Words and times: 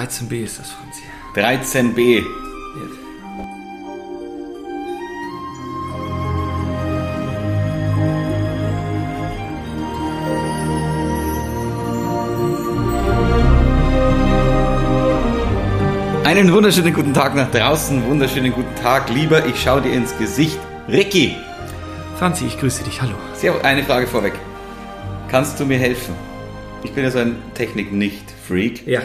13b 0.00 0.44
ist 0.44 0.58
das, 0.58 0.70
Franzi. 0.70 1.02
13b. 1.34 2.24
Einen 16.24 16.52
wunderschönen 16.52 16.94
guten 16.94 17.12
Tag 17.12 17.34
nach 17.34 17.50
draußen, 17.50 18.06
wunderschönen 18.06 18.52
guten 18.52 18.74
Tag, 18.76 19.10
lieber. 19.10 19.44
Ich 19.46 19.60
schaue 19.60 19.82
dir 19.82 19.92
ins 19.92 20.16
Gesicht. 20.16 20.58
Ricky, 20.88 21.36
Franzi, 22.16 22.46
ich 22.46 22.58
grüße 22.58 22.84
dich. 22.84 23.02
Hallo. 23.02 23.14
sehr 23.34 23.62
eine 23.64 23.82
Frage 23.82 24.06
vorweg. 24.06 24.32
Kannst 25.28 25.60
du 25.60 25.66
mir 25.66 25.78
helfen? 25.78 26.14
Ich 26.84 26.92
bin 26.92 27.04
ja 27.04 27.10
so 27.10 27.18
ein 27.18 27.36
Technik-Nicht-Freak. 27.54 28.86
Ja. 28.86 29.02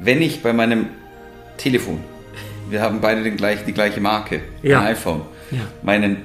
Wenn 0.00 0.22
ich 0.22 0.42
bei 0.42 0.52
meinem 0.52 0.86
Telefon, 1.56 2.00
wir 2.70 2.80
haben 2.82 3.00
beide 3.00 3.22
den 3.22 3.36
gleich, 3.36 3.64
die 3.66 3.72
gleiche 3.72 4.00
Marke, 4.00 4.40
Ja. 4.62 4.80
ein 4.80 4.86
iPhone, 4.88 5.22
Ja. 5.50 5.58
meinen 5.82 6.16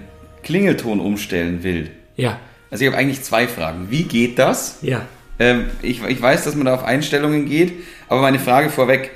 Klingelton 0.43 0.99
umstellen 0.99 1.63
will. 1.63 1.91
Ja. 2.15 2.39
Also 2.71 2.84
ich 2.84 2.89
habe 2.91 2.98
eigentlich 2.99 3.21
zwei 3.23 3.48
Fragen. 3.48 3.88
Wie 3.89 4.03
geht 4.03 4.39
das? 4.39 4.79
Ja. 4.81 5.01
Ähm, 5.39 5.65
ich, 5.81 6.01
ich 6.03 6.21
weiß, 6.21 6.43
dass 6.45 6.55
man 6.55 6.65
da 6.65 6.75
auf 6.75 6.84
Einstellungen 6.84 7.45
geht, 7.45 7.73
aber 8.07 8.21
meine 8.21 8.39
Frage 8.39 8.70
vorweg, 8.70 9.11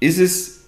ist 0.00 0.18
es 0.18 0.60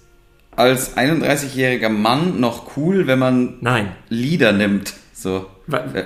als 0.55 0.95
31-jähriger 0.97 1.89
Mann 1.89 2.39
noch 2.39 2.77
cool, 2.77 3.07
wenn 3.07 3.17
man 3.17 3.55
Nein. 3.61 3.87
Lieder 4.09 4.51
nimmt? 4.51 4.93
So. 5.13 5.47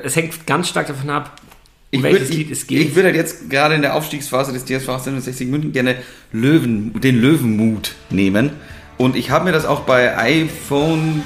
Es 0.03 0.16
hängt 0.16 0.45
ganz 0.48 0.70
stark 0.70 0.88
davon 0.88 1.09
ab, 1.09 1.36
Ich 1.90 2.04
welches 2.04 2.27
würde 2.30 2.34
Lied 2.34 2.52
es 2.52 2.68
geht. 2.68 2.82
ich 2.82 2.96
würd 2.96 3.05
halt 3.05 3.16
jetzt 3.16 3.50
gerade 3.50 3.76
in 3.76 3.82
der 3.82 3.95
Aufstiegsphase 3.95 4.52
des 4.52 4.66
TSV 4.66 4.90
1860 4.90 5.48
München 5.48 5.72
gerne 5.72 5.95
Löwen, 6.34 7.00
den 7.00 7.22
Löwenmut 7.22 7.95
nehmen. 8.09 8.52
Und 8.98 9.16
ich 9.16 9.30
habe 9.30 9.45
mir 9.45 9.53
das 9.53 9.66
auch 9.66 9.81
bei 9.81 10.17
iPhone 10.17 11.23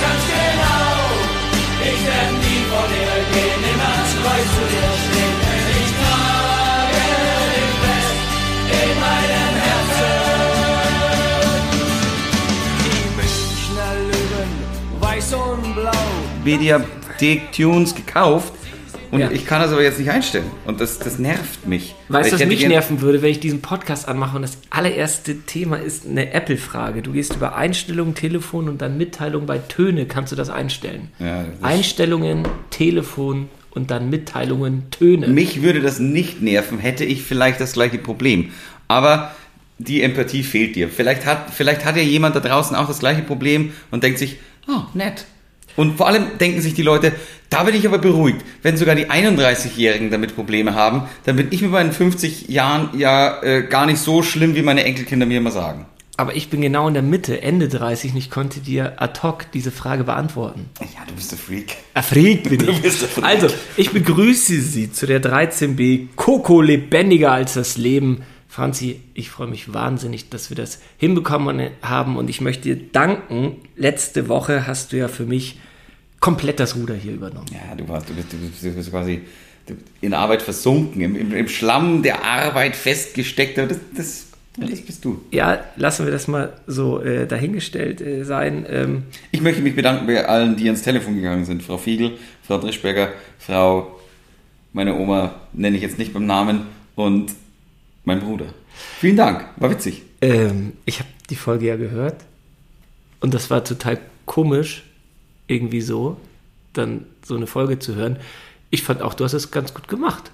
Ganz 0.00 0.22
genau, 0.28 1.10
ich 1.82 2.06
werd 2.06 2.32
nie 2.32 2.62
von 2.70 2.86
dir 2.88 3.14
gehen, 3.32 3.62
immer 3.72 3.96
treu 4.14 4.40
zu 4.54 4.62
dir 4.70 4.90
stehen. 5.02 5.38
Ich 5.82 5.90
trage 6.00 7.04
dich 7.56 7.74
fest 7.82 8.20
in 8.70 8.90
meinem 9.00 9.54
Herzen. 9.66 10.18
Die 12.86 13.04
Münchner 13.16 13.92
Löwen, 14.06 14.52
weiß 15.00 15.30
und 15.34 15.74
blau. 15.74 16.04
Mediathek 16.44 17.52
Tunes 17.52 17.94
gekauft. 17.94 18.59
Und 19.10 19.20
Ja. 19.20 19.30
ich 19.30 19.44
kann 19.44 19.60
das 19.60 19.72
aber 19.72 19.82
jetzt 19.82 19.98
nicht 19.98 20.10
einstellen. 20.10 20.44
Und 20.66 20.80
das, 20.80 20.98
das 20.98 21.18
nervt 21.18 21.66
mich. 21.66 21.94
Weißt 22.08 22.32
du, 22.32 22.38
was 22.38 22.46
mich 22.46 22.66
nerven 22.66 23.00
würde, 23.00 23.22
wenn 23.22 23.30
ich 23.30 23.40
diesen 23.40 23.60
Podcast 23.60 24.06
anmache 24.08 24.36
und 24.36 24.42
das 24.42 24.58
allererste 24.70 25.40
Thema 25.40 25.76
ist 25.76 26.06
eine 26.06 26.32
Apple-Frage. 26.32 27.02
Du 27.02 27.12
gehst 27.12 27.34
über 27.34 27.56
Einstellungen, 27.56 28.14
Telefon 28.14 28.68
und 28.68 28.80
dann 28.80 28.96
Mitteilung 28.98 29.46
bei 29.46 29.58
Töne, 29.58 30.06
kannst 30.06 30.32
du 30.32 30.36
das 30.36 30.48
einstellen. 30.48 31.08
Ja, 31.18 31.42
das 31.44 31.62
Einstellungen, 31.62 32.46
Telefon 32.70 33.48
und 33.72 33.90
dann 33.90 34.10
Mitteilungen, 34.10 34.84
Töne. 34.90 35.28
Mich 35.28 35.62
würde 35.62 35.80
das 35.80 35.98
nicht 35.98 36.40
nerven, 36.42 36.78
hätte 36.78 37.04
ich 37.04 37.22
vielleicht 37.22 37.60
das 37.60 37.72
gleiche 37.72 37.98
Problem. 37.98 38.50
Aber 38.88 39.32
die 39.78 40.02
Empathie 40.02 40.42
fehlt 40.42 40.76
dir. 40.76 40.88
Vielleicht 40.88 41.24
hat, 41.26 41.50
vielleicht 41.52 41.84
hat 41.84 41.96
ja 41.96 42.02
jemand 42.02 42.36
da 42.36 42.40
draußen 42.40 42.76
auch 42.76 42.86
das 42.86 42.98
gleiche 43.00 43.22
Problem 43.22 43.72
und 43.90 44.02
denkt 44.04 44.18
sich, 44.18 44.36
oh, 44.68 44.82
nett. 44.94 45.24
Und 45.76 45.96
vor 45.96 46.06
allem 46.06 46.38
denken 46.38 46.60
sich 46.60 46.74
die 46.74 46.82
Leute, 46.82 47.12
da 47.48 47.64
bin 47.64 47.74
ich 47.74 47.86
aber 47.86 47.98
beruhigt. 47.98 48.44
Wenn 48.62 48.76
sogar 48.76 48.94
die 48.94 49.06
31-Jährigen 49.06 50.10
damit 50.10 50.34
Probleme 50.34 50.74
haben, 50.74 51.08
dann 51.24 51.36
bin 51.36 51.48
ich 51.50 51.62
mit 51.62 51.70
meinen 51.70 51.92
50 51.92 52.48
Jahren 52.48 52.90
ja 52.98 53.42
äh, 53.42 53.62
gar 53.62 53.86
nicht 53.86 53.98
so 53.98 54.22
schlimm, 54.22 54.54
wie 54.54 54.62
meine 54.62 54.84
Enkelkinder 54.84 55.26
mir 55.26 55.38
immer 55.38 55.50
sagen. 55.50 55.86
Aber 56.16 56.36
ich 56.36 56.50
bin 56.50 56.60
genau 56.60 56.86
in 56.86 56.92
der 56.92 57.02
Mitte, 57.02 57.40
Ende 57.40 57.66
30 57.66 58.12
und 58.12 58.18
ich 58.18 58.30
konnte 58.30 58.60
dir 58.60 59.00
ad 59.00 59.20
hoc 59.22 59.50
diese 59.52 59.70
Frage 59.70 60.04
beantworten. 60.04 60.68
Ja, 60.80 61.06
du 61.08 61.14
bist 61.14 61.32
der 61.32 61.38
Freak. 61.38 61.76
Erfreut 61.94 62.42
bin 62.42 62.58
Du 62.66 62.72
ich. 62.72 62.92
Freak. 62.92 63.24
Also, 63.24 63.46
ich 63.78 63.90
begrüße 63.90 64.60
Sie 64.60 64.92
zu 64.92 65.06
der 65.06 65.22
13b 65.22 66.08
Coco 66.16 66.60
lebendiger 66.60 67.32
als 67.32 67.54
das 67.54 67.78
Leben. 67.78 68.22
Franzi, 68.48 69.00
ich 69.14 69.30
freue 69.30 69.46
mich 69.46 69.72
wahnsinnig, 69.72 70.28
dass 70.28 70.50
wir 70.50 70.56
das 70.56 70.80
hinbekommen 70.98 71.70
haben 71.80 72.16
und 72.18 72.28
ich 72.28 72.42
möchte 72.42 72.64
dir 72.64 72.76
danken. 72.92 73.56
Letzte 73.76 74.28
Woche 74.28 74.66
hast 74.66 74.92
du 74.92 74.98
ja 74.98 75.08
für 75.08 75.24
mich 75.24 75.58
komplett 76.20 76.60
das 76.60 76.76
Ruder 76.76 76.94
hier 76.94 77.12
übernommen. 77.12 77.46
Ja, 77.52 77.74
du 77.74 77.88
warst, 77.88 78.08
du 78.08 78.14
bist, 78.14 78.32
du 78.32 78.36
bist, 78.36 78.62
du 78.62 78.70
bist 78.70 78.90
quasi 78.90 79.22
in 80.00 80.14
Arbeit 80.14 80.42
versunken, 80.42 81.00
im, 81.00 81.16
im, 81.16 81.34
im 81.34 81.48
Schlamm 81.48 82.02
der 82.02 82.24
Arbeit 82.24 82.76
festgesteckt. 82.76 83.56
Das, 83.58 83.68
das, 83.96 84.26
das 84.56 84.80
bist 84.80 85.04
du. 85.04 85.22
Ja, 85.30 85.64
lassen 85.76 86.04
wir 86.06 86.12
das 86.12 86.28
mal 86.28 86.52
so 86.66 87.00
äh, 87.00 87.26
dahingestellt 87.26 88.00
äh, 88.00 88.24
sein. 88.24 88.66
Ähm, 88.68 89.04
Ich 89.30 89.40
möchte 89.40 89.62
mich 89.62 89.76
bedanken 89.76 90.06
bei 90.06 90.26
allen, 90.26 90.56
die 90.56 90.64
ans 90.66 90.82
Telefon 90.82 91.16
gegangen 91.16 91.44
sind. 91.44 91.62
Frau 91.62 91.78
Fiegel, 91.78 92.12
Frau 92.42 92.58
Drischberger, 92.58 93.12
Frau, 93.38 94.00
meine 94.72 94.96
Oma 94.96 95.34
nenne 95.52 95.76
ich 95.76 95.82
jetzt 95.82 95.98
nicht 95.98 96.12
beim 96.12 96.26
Namen 96.26 96.62
und 96.96 97.32
mein 98.04 98.20
Bruder. 98.20 98.46
Vielen 98.98 99.16
Dank, 99.16 99.44
war 99.56 99.70
witzig. 99.70 100.02
Ähm, 100.20 100.72
ich 100.84 100.98
habe 100.98 101.08
die 101.28 101.36
Folge 101.36 101.66
ja 101.66 101.76
gehört 101.76 102.16
und 103.20 103.34
das 103.34 103.50
war 103.50 103.62
total 103.62 103.98
komisch, 104.26 104.84
irgendwie 105.50 105.80
so, 105.80 106.16
dann 106.72 107.04
so 107.24 107.36
eine 107.36 107.46
Folge 107.46 107.78
zu 107.78 107.94
hören. 107.96 108.16
Ich 108.70 108.82
fand 108.82 109.02
auch, 109.02 109.14
du 109.14 109.24
hast 109.24 109.32
es 109.32 109.50
ganz 109.50 109.74
gut 109.74 109.88
gemacht. 109.88 110.30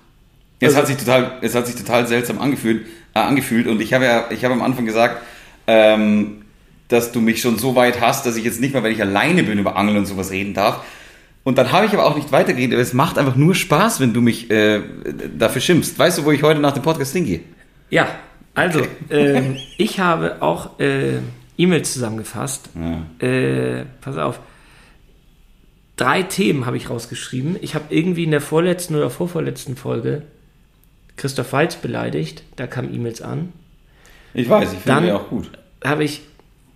Es 0.60 0.68
Also- 0.68 0.78
hat 0.78 0.86
sich 0.88 0.96
total, 0.96 1.38
es 1.40 1.54
hat 1.54 1.66
sich 1.66 1.76
total 1.76 2.06
seltsam 2.06 2.40
angefühlt, 2.40 2.86
äh, 3.14 3.18
angefühlt 3.20 3.66
und 3.66 3.80
ich 3.80 3.92
habe 3.94 4.04
ja, 4.04 4.26
ich 4.30 4.44
habe 4.44 4.54
am 4.54 4.62
Anfang 4.62 4.84
gesagt, 4.86 5.22
ähm, 5.66 6.42
dass 6.88 7.10
du 7.12 7.20
mich 7.20 7.40
schon 7.40 7.58
so 7.58 7.74
weit 7.74 8.00
hast, 8.00 8.26
dass 8.26 8.36
ich 8.36 8.44
jetzt 8.44 8.60
nicht 8.60 8.72
mal, 8.74 8.82
wenn 8.82 8.92
ich 8.92 9.00
alleine 9.02 9.42
bin, 9.42 9.58
über 9.58 9.74
Angeln 9.76 9.98
und 9.98 10.06
sowas 10.06 10.30
reden 10.30 10.54
darf. 10.54 10.84
Und 11.42 11.58
dann 11.58 11.72
habe 11.72 11.86
ich 11.86 11.92
aber 11.92 12.04
auch 12.04 12.16
nicht 12.16 12.30
weitergeredet, 12.32 12.74
aber 12.74 12.82
es 12.82 12.92
macht 12.92 13.18
einfach 13.18 13.36
nur 13.36 13.54
Spaß, 13.54 14.00
wenn 14.00 14.12
du 14.12 14.20
mich 14.20 14.50
äh, 14.50 14.80
dafür 15.36 15.60
schimpfst. 15.62 15.98
Weißt 15.98 16.18
du, 16.18 16.24
wo 16.24 16.32
ich 16.32 16.42
heute 16.42 16.60
nach 16.60 16.72
dem 16.72 16.82
Podcast 16.82 17.12
hingehe? 17.12 17.40
Ja, 17.90 18.08
also, 18.54 18.82
ähm, 19.10 19.56
ich 19.78 19.98
habe 20.00 20.42
auch 20.42 20.78
äh, 20.78 21.18
E-Mails 21.56 21.92
zusammengefasst. 21.92 22.68
Ja. 22.74 23.26
Äh, 23.26 23.84
pass 24.00 24.16
auf. 24.16 24.40
Drei 25.96 26.22
Themen 26.22 26.66
habe 26.66 26.76
ich 26.76 26.90
rausgeschrieben. 26.90 27.56
Ich 27.62 27.74
habe 27.74 27.94
irgendwie 27.94 28.24
in 28.24 28.30
der 28.30 28.42
vorletzten 28.42 28.94
oder 28.94 29.10
vorvorletzten 29.10 29.76
Folge 29.76 30.22
Christoph 31.16 31.52
Walz 31.52 31.76
beleidigt. 31.76 32.42
Da 32.56 32.66
kamen 32.66 32.94
E-Mails 32.94 33.22
an. 33.22 33.52
Ich 34.34 34.48
weiß, 34.48 34.74
ich 34.74 34.80
finde 34.80 35.08
ja 35.08 35.16
auch 35.16 35.28
gut. 35.28 35.50
Habe 35.82 36.04
ich 36.04 36.22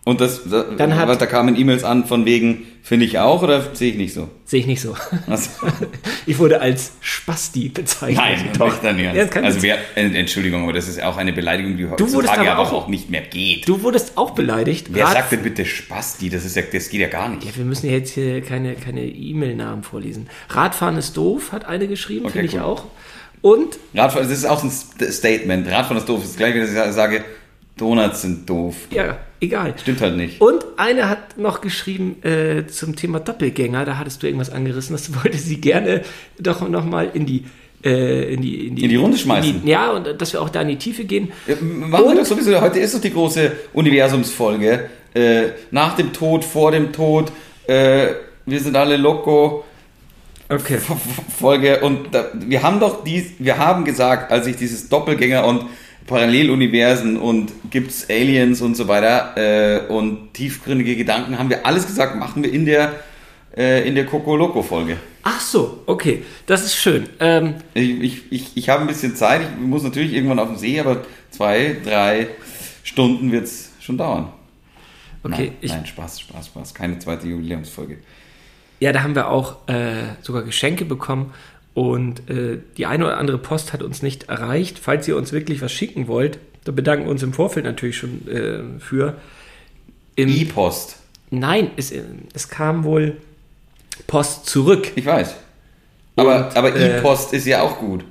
Und 0.02 0.20
das, 0.22 0.40
da, 0.50 0.62
Dann 0.62 0.96
hat- 0.96 1.08
was, 1.08 1.18
da 1.18 1.26
kamen 1.26 1.54
E-Mails 1.56 1.84
an 1.84 2.06
von 2.06 2.24
wegen, 2.24 2.62
finde 2.82 3.04
ich 3.04 3.18
auch 3.18 3.42
oder 3.42 3.74
sehe 3.74 3.90
ich 3.90 3.98
nicht 3.98 4.14
so? 4.14 4.30
Sehe 4.46 4.60
ich 4.60 4.66
nicht 4.66 4.80
so. 4.80 4.94
Also, 5.26 5.50
Ich 6.26 6.38
wurde 6.38 6.60
als 6.62 6.92
Spasti 7.00 7.68
bezeichnet. 7.68 8.16
nein, 8.16 8.48
doch, 8.58 8.80
dann 8.80 8.98
ja. 8.98 9.12
Das 9.12 9.30
also 9.36 9.62
wer, 9.62 9.76
äh, 9.96 10.06
Entschuldigung, 10.18 10.62
aber 10.64 10.72
das 10.72 10.88
ist 10.88 11.02
auch 11.02 11.18
eine 11.18 11.32
Beleidigung, 11.34 11.76
die 11.76 11.88
wurdest 11.88 12.14
heutzutage 12.14 12.50
aber 12.50 12.60
auch- 12.62 12.72
auch 12.72 12.88
nicht 12.88 13.10
mehr 13.10 13.20
geht. 13.20 13.68
Du 13.68 13.82
wurdest 13.82 14.16
auch 14.16 14.30
beleidigt. 14.30 14.86
Wer 14.90 15.06
sagt 15.06 15.32
denn 15.32 15.42
bitte 15.42 15.66
Spasti? 15.66 16.30
Das, 16.30 16.44
ist 16.46 16.56
ja, 16.56 16.62
das 16.62 16.88
geht 16.88 17.00
ja 17.02 17.08
gar 17.08 17.28
nicht. 17.28 17.44
Ja, 17.44 17.50
wir 17.54 17.64
müssen 17.66 17.86
ja 17.86 17.92
jetzt 17.92 18.14
hier 18.14 18.40
keine 18.40 18.74
keine 18.76 19.04
E-Mail-Namen 19.04 19.82
vorlesen. 19.82 20.28
Radfahren 20.48 20.96
ist 20.96 21.16
doof, 21.18 21.52
hat 21.52 21.66
eine 21.66 21.88
geschrieben, 21.88 22.24
Okay, 22.24 22.32
finde 22.38 22.46
ich 22.46 22.54
cool. 22.54 22.60
auch. 22.62 22.84
Und 23.42 23.78
Radfahren, 23.94 24.28
das 24.28 24.38
ist 24.38 24.46
auch 24.46 24.62
ein 24.64 24.70
St- 24.70 25.10
Statement. 25.12 25.66
Radfahren 25.70 25.98
ist 25.98 26.08
doof. 26.08 26.20
Das 26.22 26.30
ist 26.30 26.36
gleich, 26.38 26.54
wenn 26.54 26.64
ich 26.64 26.70
sage, 26.94 27.22
Donuts 27.76 28.22
sind 28.22 28.48
doof. 28.48 28.74
ja, 28.90 29.18
egal. 29.40 29.74
Stimmt 29.80 30.00
halt 30.02 30.16
nicht. 30.16 30.40
Und 30.40 30.64
eine 30.76 31.08
hat 31.08 31.38
noch 31.38 31.60
geschrieben 31.62 32.22
äh, 32.22 32.66
zum 32.66 32.94
Thema 32.96 33.20
Doppelgänger, 33.20 33.84
da 33.86 33.96
hattest 33.98 34.22
du 34.22 34.26
irgendwas 34.26 34.50
angerissen, 34.50 34.94
das 34.94 35.14
wollte 35.22 35.38
sie 35.38 35.60
gerne 35.60 36.02
doch 36.38 36.66
nochmal 36.68 37.10
in 37.14 37.24
die, 37.24 37.44
äh, 37.82 38.34
in 38.34 38.42
die, 38.42 38.66
In 38.68 38.76
die 38.76 38.96
Runde 38.96 39.16
schmeißen. 39.16 39.54
in 39.56 39.62
die, 39.62 39.68
ja, 39.70 39.92
und 39.92 40.20
dass 40.20 40.32
wir 40.34 40.42
auch 40.42 40.50
da 40.50 40.60
in 40.60 40.68
die 40.68 40.76
Tiefe 40.76 41.04
gehen. 41.04 41.32
Ja, 41.46 41.54
Machen 41.60 41.90
wir 41.90 42.04
Und- 42.10 42.18
doch 42.18 42.26
sowieso. 42.26 42.60
Heute 42.60 42.80
ist 42.80 42.94
doch 42.94 43.00
die 43.00 43.12
große 43.12 43.52
Universumsfolge. 43.72 44.90
Äh, 45.14 45.42
nach 45.70 45.96
dem 45.96 46.12
Tod, 46.12 46.44
vor 46.44 46.70
dem 46.70 46.92
Tod. 46.92 47.32
Äh, 47.66 48.08
wir 48.46 48.60
sind 48.60 48.76
alle 48.76 48.96
loco. 48.96 49.64
Okay. 50.48 50.78
Folge 51.38 51.80
und 51.80 52.12
da, 52.12 52.26
wir 52.34 52.62
haben 52.62 52.80
doch 52.80 53.04
dies, 53.04 53.26
wir 53.38 53.56
haben 53.58 53.84
gesagt, 53.84 54.32
als 54.32 54.46
ich 54.48 54.56
dieses 54.56 54.88
Doppelgänger 54.88 55.44
und 55.44 55.66
Paralleluniversen 56.06 57.16
und 57.16 57.52
gibt's 57.70 58.08
Aliens 58.10 58.60
und 58.60 58.76
so 58.76 58.88
weiter 58.88 59.36
äh, 59.36 59.86
und 59.88 60.34
tiefgründige 60.34 60.96
Gedanken, 60.96 61.38
haben 61.38 61.50
wir 61.50 61.64
alles 61.66 61.86
gesagt, 61.86 62.16
machen 62.16 62.42
wir 62.42 62.52
in 62.52 62.66
der 62.66 62.94
äh, 63.56 63.86
in 63.86 63.94
der 63.94 64.06
Coco 64.06 64.36
Loco 64.36 64.62
Folge. 64.62 64.96
Ach 65.22 65.40
so, 65.40 65.82
okay, 65.86 66.22
das 66.46 66.64
ist 66.64 66.76
schön. 66.76 67.08
Ähm, 67.20 67.54
Ich, 67.74 67.90
ich, 68.00 68.32
ich, 68.32 68.56
ich 68.56 68.68
habe 68.68 68.82
ein 68.82 68.86
bisschen 68.86 69.14
Zeit, 69.16 69.42
ich 69.42 69.66
muss 69.66 69.82
natürlich 69.82 70.12
irgendwann 70.14 70.38
auf 70.38 70.48
den 70.48 70.56
See, 70.58 70.80
aber 70.80 71.02
zwei, 71.30 71.76
drei 71.84 72.28
Stunden 72.84 73.30
wird's 73.30 73.72
schon 73.80 73.98
dauern. 73.98 74.32
okay, 75.22 75.46
nein, 75.48 75.56
ich, 75.60 75.72
nein, 75.72 75.84
Spaß, 75.86 76.20
Spaß, 76.20 76.46
Spaß. 76.46 76.74
Keine 76.74 76.98
zweite 76.98 77.26
Jubiläumsfolge. 77.28 77.98
ja, 78.78 78.92
da 78.92 79.02
haben 79.02 79.14
wir 79.14 79.28
auch 79.28 79.68
äh, 79.68 80.14
sogar 80.22 80.42
Geschenke 80.42 80.84
bekommen 80.86 81.34
Und 81.74 82.28
äh, 82.28 82.58
die 82.76 82.86
eine 82.86 83.06
oder 83.06 83.18
andere 83.18 83.38
Post 83.38 83.72
hat 83.72 83.82
uns 83.82 84.02
nicht 84.02 84.28
erreicht. 84.28 84.78
Falls 84.78 85.06
ihr 85.06 85.16
uns 85.16 85.32
wirklich 85.32 85.62
was 85.62 85.72
schicken 85.72 86.08
wollt, 86.08 86.38
da 86.64 86.72
bedanken 86.72 87.04
wir 87.04 87.10
uns 87.10 87.22
im 87.22 87.32
Vorfeld 87.32 87.64
natürlich 87.64 87.96
schon 87.96 88.26
äh, 88.28 88.80
für. 88.80 89.16
E-Post. 90.16 90.96
nein, 91.30 91.70
es, 91.76 91.92
äh, 91.92 92.02
es 92.34 92.48
kam 92.48 92.84
wohl 92.84 93.16
Post 94.06 94.46
zurück. 94.46 94.90
Ich 94.96 95.06
weiß. 95.06 95.34
Aber, 96.16 96.48
Und, 96.48 96.56
aber 96.56 96.76
äh, 96.76 96.98
E-Post 96.98 97.32
ist 97.32 97.46
ja 97.46 97.62
auch 97.62 97.78
gut. 97.78 98.04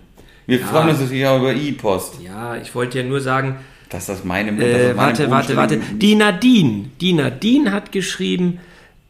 Wir 0.47 0.59
freuen 0.59 0.89
uns 0.89 0.99
natürlich 0.99 1.27
auch 1.27 1.39
über 1.39 1.53
E-Post. 1.53 2.15
Ja, 2.23 2.55
ich 2.55 2.73
wollte 2.73 2.97
ja 2.97 3.03
nur 3.03 3.21
sagen, 3.21 3.57
Dass 3.89 4.07
das 4.07 4.23
meine 4.23 4.51
dass 4.53 4.65
Äh, 4.65 4.97
warte, 4.97 5.29
warte, 5.29 5.55
warte. 5.55 5.77
Die 5.77 6.15
Nadine. 6.15 6.85
Die 6.99 7.13
Nadine 7.13 7.71
hat 7.71 7.91
geschrieben, 7.91 8.59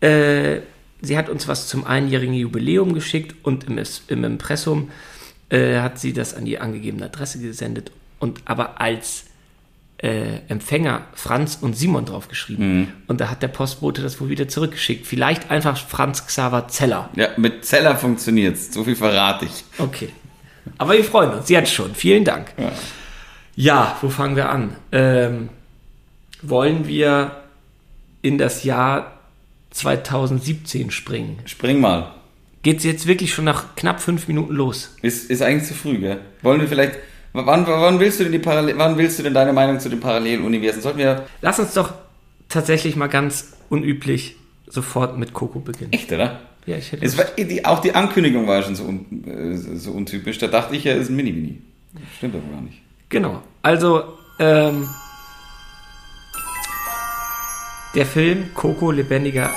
äh, 0.01 0.57
sie 1.01 1.17
hat 1.17 1.29
uns 1.29 1.47
was 1.47 1.67
zum 1.67 1.85
einjährigen 1.85 2.33
Jubiläum 2.33 2.93
geschickt 2.93 3.35
und 3.43 3.65
im, 3.65 3.77
Es- 3.77 4.03
im 4.07 4.23
Impressum 4.23 4.89
äh, 5.49 5.79
hat 5.79 5.99
sie 5.99 6.13
das 6.13 6.33
an 6.35 6.45
die 6.45 6.59
angegebene 6.59 7.05
Adresse 7.05 7.39
gesendet 7.39 7.91
und 8.19 8.41
aber 8.45 8.79
als 8.81 9.25
äh, 9.97 10.39
Empfänger 10.47 11.01
Franz 11.13 11.57
und 11.59 11.75
Simon 11.75 12.05
draufgeschrieben. 12.05 12.79
Mhm. 12.79 12.87
Und 13.07 13.19
da 13.19 13.29
hat 13.29 13.41
der 13.41 13.49
Postbote 13.49 14.01
das 14.01 14.21
wohl 14.21 14.29
wieder 14.29 14.47
zurückgeschickt. 14.47 15.05
Vielleicht 15.05 15.51
einfach 15.51 15.77
Franz 15.77 16.25
Xaver 16.25 16.69
Zeller. 16.69 17.09
Ja, 17.15 17.29
mit 17.35 17.65
Zeller 17.65 17.97
funktioniert's. 17.97 18.73
So 18.73 18.85
viel 18.85 18.95
verrate 18.95 19.45
ich. 19.45 19.63
Okay. 19.77 20.09
Aber 20.77 20.93
wir 20.93 21.03
freuen 21.03 21.31
uns 21.31 21.49
jetzt 21.49 21.73
schon. 21.73 21.95
Vielen 21.95 22.23
Dank. 22.23 22.53
Ja, 23.55 23.97
wo 24.01 24.07
fangen 24.09 24.37
wir 24.37 24.49
an? 24.49 24.75
Ähm, 24.93 25.49
wollen 26.41 26.87
wir 26.87 27.43
in 28.21 28.37
das 28.37 28.63
Jahr 28.63 29.18
2017 29.71 30.91
springen? 30.91 31.39
Spring 31.45 31.79
mal. 31.79 32.13
Geht's 32.61 32.83
jetzt 32.83 33.07
wirklich 33.07 33.33
schon 33.33 33.45
nach 33.45 33.75
knapp 33.75 34.01
fünf 34.01 34.27
Minuten 34.27 34.53
los? 34.53 34.95
Ist, 35.01 35.29
ist 35.29 35.41
eigentlich 35.41 35.67
zu 35.67 35.73
früh, 35.73 35.97
gell? 35.99 36.19
Wollen 36.41 36.59
wir 36.59 36.67
vielleicht. 36.67 36.97
Wann, 37.31 37.65
wann 37.67 37.99
willst 37.99 38.19
du 38.19 38.23
denn 38.23 38.33
die 38.33 38.39
Parallel, 38.39 38.77
wann 38.77 38.97
willst 38.97 39.19
du 39.19 39.23
denn 39.23 39.33
deine 39.33 39.53
Meinung 39.53 39.79
zu 39.79 39.87
den 39.87 39.99
Paralleluniversen? 39.99 40.81
Sollten 40.81 40.97
wir. 40.97 41.25
Lass 41.41 41.59
uns 41.59 41.73
doch 41.73 41.93
tatsächlich 42.49 42.95
mal 42.95 43.07
ganz 43.07 43.53
unüblich 43.69 44.35
sofort 44.67 45.17
mit 45.17 45.33
Coco 45.33 45.59
beginnen. 45.59 45.93
Echt, 45.93 46.11
oder? 46.11 46.41
Ja, 46.65 46.77
ich 46.77 46.91
hätte 46.91 47.05
Es 47.05 47.17
war, 47.17 47.25
die, 47.25 47.65
auch 47.65 47.79
die 47.79 47.93
Ankündigung 47.95 48.47
war 48.47 48.61
schon 48.63 48.75
so, 48.75 48.83
un, 48.83 49.23
äh, 49.25 49.77
so 49.77 49.91
untypisch. 49.91 50.37
Da 50.39 50.47
dachte 50.47 50.75
ich 50.75 50.83
ja, 50.83 50.93
es 50.93 51.03
ist 51.03 51.09
ein 51.09 51.15
Mini-Mini. 51.15 51.61
Stimmt 52.17 52.35
aber 52.35 52.51
gar 52.51 52.61
nicht. 52.61 52.79
Genau. 53.09 53.41
Also, 53.61 54.03
ähm, 54.39 54.87
der 57.95 58.05
Film 58.05 58.53
Coco 58.53 58.91
lebendiger 58.91 59.51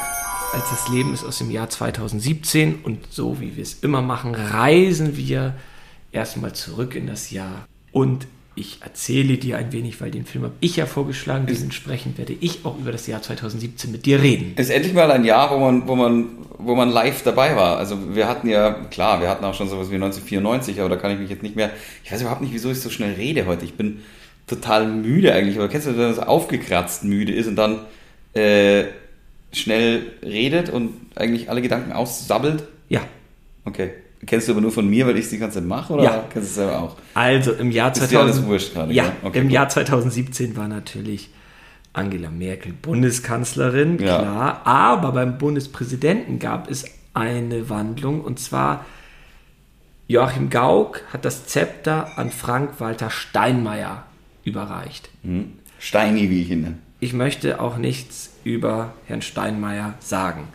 als 0.53 0.71
das 0.71 0.89
Leben 0.89 1.13
ist 1.13 1.25
aus 1.25 1.39
dem 1.39 1.51
Jahr 1.51 1.69
2017 1.69 2.81
und 2.83 2.99
so 3.11 3.41
wie 3.41 3.57
wir 3.57 3.63
es 3.63 3.75
immer 3.83 4.03
machen, 4.03 4.35
reisen 4.35 5.17
wir 5.17 5.55
erstmal 6.13 6.53
zurück 6.53 6.95
in 6.95 7.07
das 7.07 7.31
Jahr 7.31 7.67
und 7.91 8.27
ich 8.55 8.83
erzähle 8.83 9.39
dir 9.39 9.57
ein 9.57 9.73
wenig, 9.73 9.99
weil 10.03 10.11
den 10.11 10.27
Film 10.27 10.45
habe 10.45 10.55
ich 10.61 10.77
ja 10.77 10.85
vorgeschlagen, 10.85 11.47
dementsprechend 11.47 12.19
werde 12.19 12.35
ich 12.39 12.67
auch 12.67 12.79
über 12.79 12.93
das 12.93 13.07
Jahr 13.07 13.23
2017 13.23 13.91
mit 13.91 14.05
dir 14.05 14.21
reden. 14.23 14.53
Ist 14.57 14.71
endlich 14.71 14.93
mal 14.93 15.11
ein 15.11 15.25
Jahr, 15.25 15.51
wo 15.51 15.59
man, 15.59 15.89
wo 15.89 15.97
man, 15.97 16.29
wo 16.59 16.75
man 16.75 16.91
live 16.91 17.23
dabei 17.23 17.57
war. 17.57 17.79
Also 17.79 18.15
wir 18.15 18.29
hatten 18.29 18.49
ja, 18.51 18.73
klar, 18.91 19.23
wir 19.23 19.31
hatten 19.31 19.45
auch 19.47 19.55
schon 19.55 19.71
sowas 19.71 19.91
wie 19.91 19.95
1994, 19.95 20.81
aber 20.81 20.91
da 20.91 20.97
kann 20.97 21.13
ich 21.13 21.19
mich 21.19 21.31
jetzt 21.31 21.43
nicht 21.43 21.57
mehr. 21.57 21.71
Ich 22.05 22.13
weiß 22.13 22.21
überhaupt 22.21 22.43
nicht, 22.43 22.53
wieso 22.53 22.71
ich 22.71 22.81
so 22.81 22.91
schnell 22.91 23.15
rede 23.15 23.47
heute. 23.47 23.65
Ich 23.65 23.73
bin 23.73 24.03
total 24.47 24.87
müde 24.87 25.33
eigentlich. 25.33 25.57
Aber 25.57 25.69
kennst 25.69 25.87
du, 25.87 25.97
wenn 25.97 26.05
man 26.05 26.15
so 26.15 26.23
aufgekratzt 26.23 27.05
müde 27.05 27.33
ist 27.33 27.47
und 27.47 27.57
dann 27.57 27.79
äh, 28.35 28.85
schnell 29.53 30.13
redet 30.23 30.71
und 30.71 30.95
eigentlich 31.15 31.51
alle 31.51 31.63
Gedanken 31.63 31.93
aussabbelt? 31.93 32.65
Ja, 32.89 33.03
Okay. 33.65 33.91
Kennst 34.25 34.47
du 34.47 34.53
aber 34.53 34.61
nur 34.61 34.71
von 34.71 34.89
mir, 34.89 35.07
weil 35.07 35.17
ich 35.19 35.25
es 35.25 35.31
die 35.31 35.39
ganze 35.39 35.59
Zeit 35.59 35.67
mache, 35.69 35.93
oder 35.95 36.05
Ja. 36.05 36.11
kennst 36.33 36.35
du 36.35 36.41
es 36.51 36.55
selber 36.55 36.81
auch? 36.81 36.97
Also 37.15 37.53
im 37.53 37.71
Jahr 37.73 37.91
Ist 37.91 37.99
dir 38.11 38.21
alles 38.21 38.37
2000, 38.37 38.47
wurscht 38.47 38.73
gerade, 38.73 38.93
ja? 38.93 39.13
Okay, 39.23 39.39
im 39.39 39.45
gut. 39.47 39.53
Jahr 39.53 39.69
2017 39.69 40.57
war 40.57 40.69
natürlich 40.69 41.31
Angela 41.93 42.31
Merkel 42.31 42.73
Bundeskanzlerin, 42.73 43.99
Ja. 43.99 44.19
klar, 44.19 44.61
aber 44.65 45.11
beim 45.13 45.39
Bundespräsidenten 45.39 46.39
gab 46.39 46.71
es 46.71 46.85
eine 47.15 47.69
Wandlung 47.69 48.21
und 48.21 48.39
zwar 48.39 48.85
Joachim 50.09 50.51
Gauck 50.51 51.03
hat 51.13 51.25
das 51.25 51.47
Zepter 51.47 52.17
an 52.17 52.31
Frank-Walter 52.31 53.11
Steinmeier 53.11 54.05
überreicht. 54.45 55.09
Hm? 55.23 55.53
Steini, 55.79 56.31
wie 56.31 56.43
ich 56.43 56.51
ihn 56.51 56.63
nenne. 56.63 56.79
Ich 57.03 57.13
möchte 57.13 57.61
auch 57.61 57.79
nichts 57.79 58.31
über 58.45 58.95
Herrn 59.07 59.23
Steinmeier 59.23 59.95
sagen. 59.99 60.47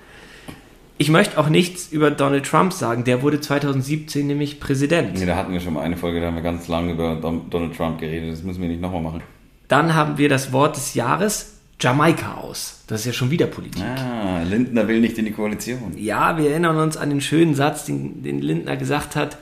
Ich 0.98 1.10
möchte 1.10 1.38
auch 1.38 1.50
nichts 1.50 1.90
über 1.92 2.10
Donald 2.10 2.46
Trump 2.46 2.72
sagen, 2.72 3.04
der 3.04 3.22
wurde 3.22 3.42
2017 3.42 4.26
nämlich 4.26 4.62
Präsident. 4.62 5.20
Nee, 5.20 5.26
da 5.26 5.36
hatten 5.36 5.52
wir 5.52 5.60
schon 5.60 5.74
mal 5.74 5.82
eine 5.82 5.98
Folge, 5.98 6.22
da 6.22 6.28
haben 6.28 6.36
wir 6.36 6.42
ganz 6.42 6.70
lange 6.70 6.94
über 6.94 7.16
Don- 7.16 7.50
Donald 7.50 7.76
Trump 7.76 8.00
geredet. 8.00 8.32
Das 8.32 8.44
müssen 8.44 8.62
wir 8.62 8.70
nicht 8.70 8.80
nochmal 8.80 9.02
machen. 9.02 9.22
Dann 9.68 9.94
haben 9.94 10.18
wir 10.18 10.30
das 10.30 10.54
Wort 10.54 10.78
des 10.78 10.94
Jahres 10.94 11.56
Jamaika 11.82 12.36
aus. 12.36 12.86
Das 12.88 13.02
ist 13.02 13.08
ja 13.08 13.12
schon 13.14 13.30
wieder 13.30 13.48
Politik. 13.48 13.84
Ah, 13.84 14.42
Lindner 14.44 14.88
will 14.88 15.02
nicht 15.02 15.18
in 15.18 15.26
die 15.26 15.32
Koalition. 15.34 15.98
Ja, 15.98 16.38
wir 16.38 16.50
erinnern 16.52 16.78
uns 16.78 16.96
an 16.96 17.10
den 17.10 17.20
schönen 17.20 17.56
Satz, 17.56 17.84
den, 17.84 18.24
den 18.24 18.40
Lindner 18.42 18.78
gesagt 18.78 19.18
hat, 19.18 19.38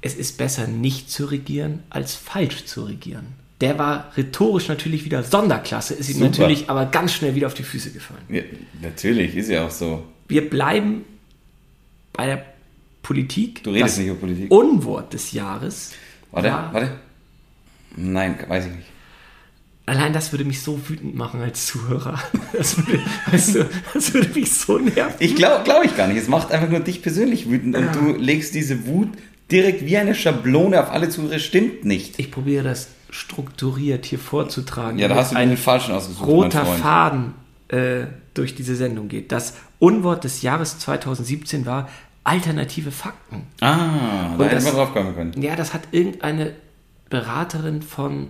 es 0.00 0.14
ist 0.14 0.38
besser 0.38 0.66
nicht 0.68 1.10
zu 1.10 1.26
regieren, 1.26 1.80
als 1.90 2.14
falsch 2.14 2.64
zu 2.64 2.84
regieren. 2.84 3.41
Der 3.62 3.78
war 3.78 4.12
rhetorisch 4.16 4.68
natürlich 4.68 5.04
wieder 5.06 5.22
Sonderklasse, 5.22 5.94
ist 5.94 6.10
ihm 6.10 6.16
Super. 6.16 6.28
natürlich 6.30 6.68
aber 6.68 6.84
ganz 6.86 7.14
schnell 7.14 7.34
wieder 7.34 7.46
auf 7.46 7.54
die 7.54 7.62
Füße 7.62 7.92
gefallen. 7.92 8.20
Ja, 8.28 8.42
natürlich, 8.82 9.36
ist 9.36 9.48
ja 9.48 9.64
auch 9.64 9.70
so. 9.70 10.04
Wir 10.28 10.50
bleiben 10.50 11.04
bei 12.12 12.26
der 12.26 12.44
Politik. 13.02 13.62
Du 13.62 13.70
redest 13.70 13.94
Das 13.94 13.98
nicht 13.98 14.08
über 14.08 14.18
Politik. 14.18 14.50
Unwort 14.50 15.12
des 15.14 15.32
Jahres. 15.32 15.92
Warte, 16.32 16.48
war- 16.50 16.74
warte. 16.74 16.90
Nein, 17.96 18.36
weiß 18.48 18.66
ich 18.66 18.72
nicht. 18.72 18.86
Allein 19.86 20.12
das 20.12 20.32
würde 20.32 20.44
mich 20.44 20.60
so 20.62 20.88
wütend 20.88 21.14
machen 21.14 21.40
als 21.40 21.66
Zuhörer. 21.66 22.18
Das 22.52 22.76
würde, 22.76 23.00
weißt 23.30 23.54
du, 23.54 23.68
das 23.94 24.12
würde 24.12 24.28
mich 24.38 24.52
so 24.52 24.78
nerven. 24.78 25.14
Ich 25.20 25.34
glaube 25.36 25.64
glaub 25.64 25.84
ich 25.84 25.96
gar 25.96 26.06
nicht. 26.06 26.18
Es 26.18 26.28
macht 26.28 26.52
einfach 26.52 26.68
nur 26.68 26.80
dich 26.80 27.00
persönlich 27.00 27.48
wütend 27.48 27.74
und 27.76 27.94
du 27.94 28.12
legst 28.12 28.54
diese 28.54 28.86
Wut 28.86 29.08
direkt 29.50 29.84
wie 29.86 29.96
eine 29.96 30.14
Schablone 30.14 30.80
auf 30.80 30.90
alle 30.90 31.08
Zuhörer. 31.08 31.38
Stimmt 31.38 31.84
nicht. 31.84 32.18
Ich 32.18 32.30
probiere 32.30 32.64
das 32.64 32.88
strukturiert 33.10 34.06
hier 34.06 34.18
vorzutragen. 34.18 34.98
Ja, 34.98 35.08
da 35.08 35.16
hast 35.16 35.32
du 35.32 35.36
ein 35.36 35.48
den 35.50 35.58
falschen 35.58 35.94
ausgesucht, 35.94 36.26
roter. 36.26 36.64
Faden 36.64 37.34
äh, 37.68 38.04
durch 38.34 38.54
diese 38.54 38.74
Sendung 38.76 39.08
geht. 39.08 39.32
Das 39.32 39.54
Unwort 39.78 40.24
des 40.24 40.42
Jahres 40.42 40.78
2017 40.78 41.66
war 41.66 41.88
alternative 42.24 42.90
Fakten. 42.90 43.46
Ah, 43.60 43.76
da 43.76 44.34
Und 44.38 44.44
hätten 44.44 44.54
das- 44.54 44.64
wir 44.64 44.72
drauf 44.72 44.92
kommen 44.92 45.14
können. 45.14 45.42
Ja, 45.42 45.56
das 45.56 45.74
hat 45.74 45.82
irgendeine 45.90 46.52
Beraterin 47.10 47.82
von 47.82 48.28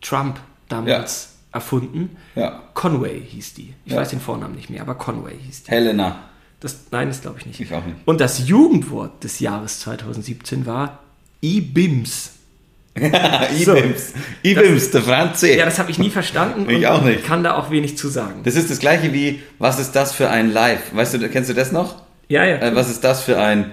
Trump 0.00 0.40
damals 0.68 1.34
erfunden. 1.52 2.16
Ja. 2.34 2.62
Conway 2.74 3.20
hieß 3.24 3.54
die. 3.54 3.74
Ich 3.84 3.92
Ja. 3.92 3.98
weiß 3.98 4.10
den 4.10 4.20
Vornamen 4.20 4.54
nicht 4.56 4.68
mehr, 4.70 4.82
aber 4.82 4.94
Conway 4.96 5.36
hieß 5.40 5.64
die. 5.64 5.70
Helena. 5.70 6.16
Das, 6.60 6.76
nein, 6.90 7.08
das 7.08 7.20
glaube 7.20 7.38
ich 7.38 7.46
nicht. 7.46 7.60
Ich 7.60 7.72
auch 7.72 7.84
nicht. 7.84 7.96
Und 8.04 8.20
das 8.20 8.48
Jugendwort 8.48 9.22
des 9.22 9.40
Jahres 9.40 9.80
2017 9.80 10.66
war 10.66 11.00
IBIMS. 11.42 12.32
Ibims. 12.96 14.14
Ibims, 14.42 14.90
der 14.90 15.02
Franzi. 15.02 15.54
Ja, 15.54 15.66
das 15.66 15.78
habe 15.78 15.90
ich 15.90 15.98
nie 15.98 16.10
verstanden. 16.10 16.68
Ich 16.70 16.78
und 16.78 16.86
auch 16.86 17.02
nicht. 17.02 17.24
Kann 17.24 17.44
da 17.44 17.56
auch 17.56 17.70
wenig 17.70 17.98
zu 17.98 18.08
sagen. 18.08 18.40
Das 18.44 18.56
ist 18.56 18.70
das 18.70 18.78
gleiche 18.78 19.12
wie, 19.12 19.40
was 19.58 19.78
ist 19.78 19.92
das 19.92 20.12
für 20.12 20.30
ein 20.30 20.50
Live? 20.50 20.94
Weißt 20.94 21.14
du, 21.14 21.28
kennst 21.28 21.50
du 21.50 21.54
das 21.54 21.72
noch? 21.72 22.06
ja, 22.28 22.44
ja. 22.44 22.56
Äh, 22.56 22.74
was 22.74 22.90
ist 22.90 23.04
das 23.04 23.22
für 23.22 23.38
ein 23.38 23.72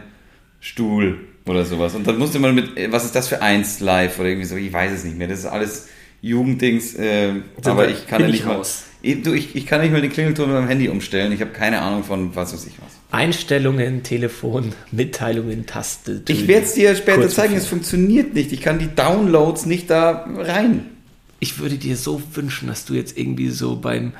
Stuhl 0.59 1.19
oder 1.45 1.65
sowas? 1.65 1.95
Und 1.95 2.05
dann 2.07 2.17
musste 2.17 2.39
man 2.39 2.53
mit, 2.53 2.77
äh, 2.77 2.91
was 2.91 3.05
ist 3.05 3.15
das 3.15 3.27
für 3.27 3.41
eins 3.41 3.79
live 3.79 4.19
oder 4.19 4.29
irgendwie 4.29 4.47
so, 4.47 4.55
ich 4.55 4.71
weiß 4.71 4.91
es 4.91 5.03
nicht 5.03 5.17
mehr. 5.17 5.27
Das 5.27 5.39
ist 5.39 5.45
alles 5.45 5.87
Jugenddings, 6.21 6.95
äh, 6.95 7.33
aber 7.63 7.89
ich 7.89 8.07
kann 8.07 8.21
ja 8.21 8.27
ich 8.27 8.33
nicht 8.33 8.45
mal, 8.45 8.57
raus. 8.57 8.83
ich, 8.85 8.92
du, 9.03 9.33
ich, 9.33 9.55
ich 9.55 9.65
kann 9.65 9.81
nicht 9.81 9.91
mal 9.91 10.01
den 10.01 10.12
Klingelton 10.12 10.48
mit 10.48 10.55
meinem 10.55 10.67
Handy 10.69 10.88
umstellen. 10.88 11.31
Ich 11.33 11.41
habe 11.41 11.51
keine 11.51 11.81
Ahnung 11.81 12.03
von 12.03 12.36
was 12.36 12.53
weiß 12.53 12.65
ich 12.65 12.74
was. 12.79 12.93
Einstellungen, 13.12 14.01
Telefon, 14.01 14.74
Mitteilungen, 14.91 15.65
Taste. 15.65 16.24
Ich 16.27 16.48
werde 16.48 16.65
es 16.65 16.74
dir 16.74 16.95
später 16.95 17.27
zeigen, 17.29 17.55
es 17.55 17.67
funktioniert 17.67 18.33
nicht. 18.33 18.51
Ich 18.53 18.62
kann 18.62 18.79
die 18.79 18.88
Downloads 18.95 19.65
nicht 19.65 19.89
da 19.89 20.25
rein. 20.36 20.86
Ich 21.39 21.60
würde 21.60 21.75
dir 21.75 21.98
so 21.98 22.22
wünschen, 22.33 22.69
dass 22.69 22.86
du 22.86 22.93
jetzt 22.93 23.17
irgendwie 23.17 23.50
so 23.50 23.75
beim, 23.75 24.13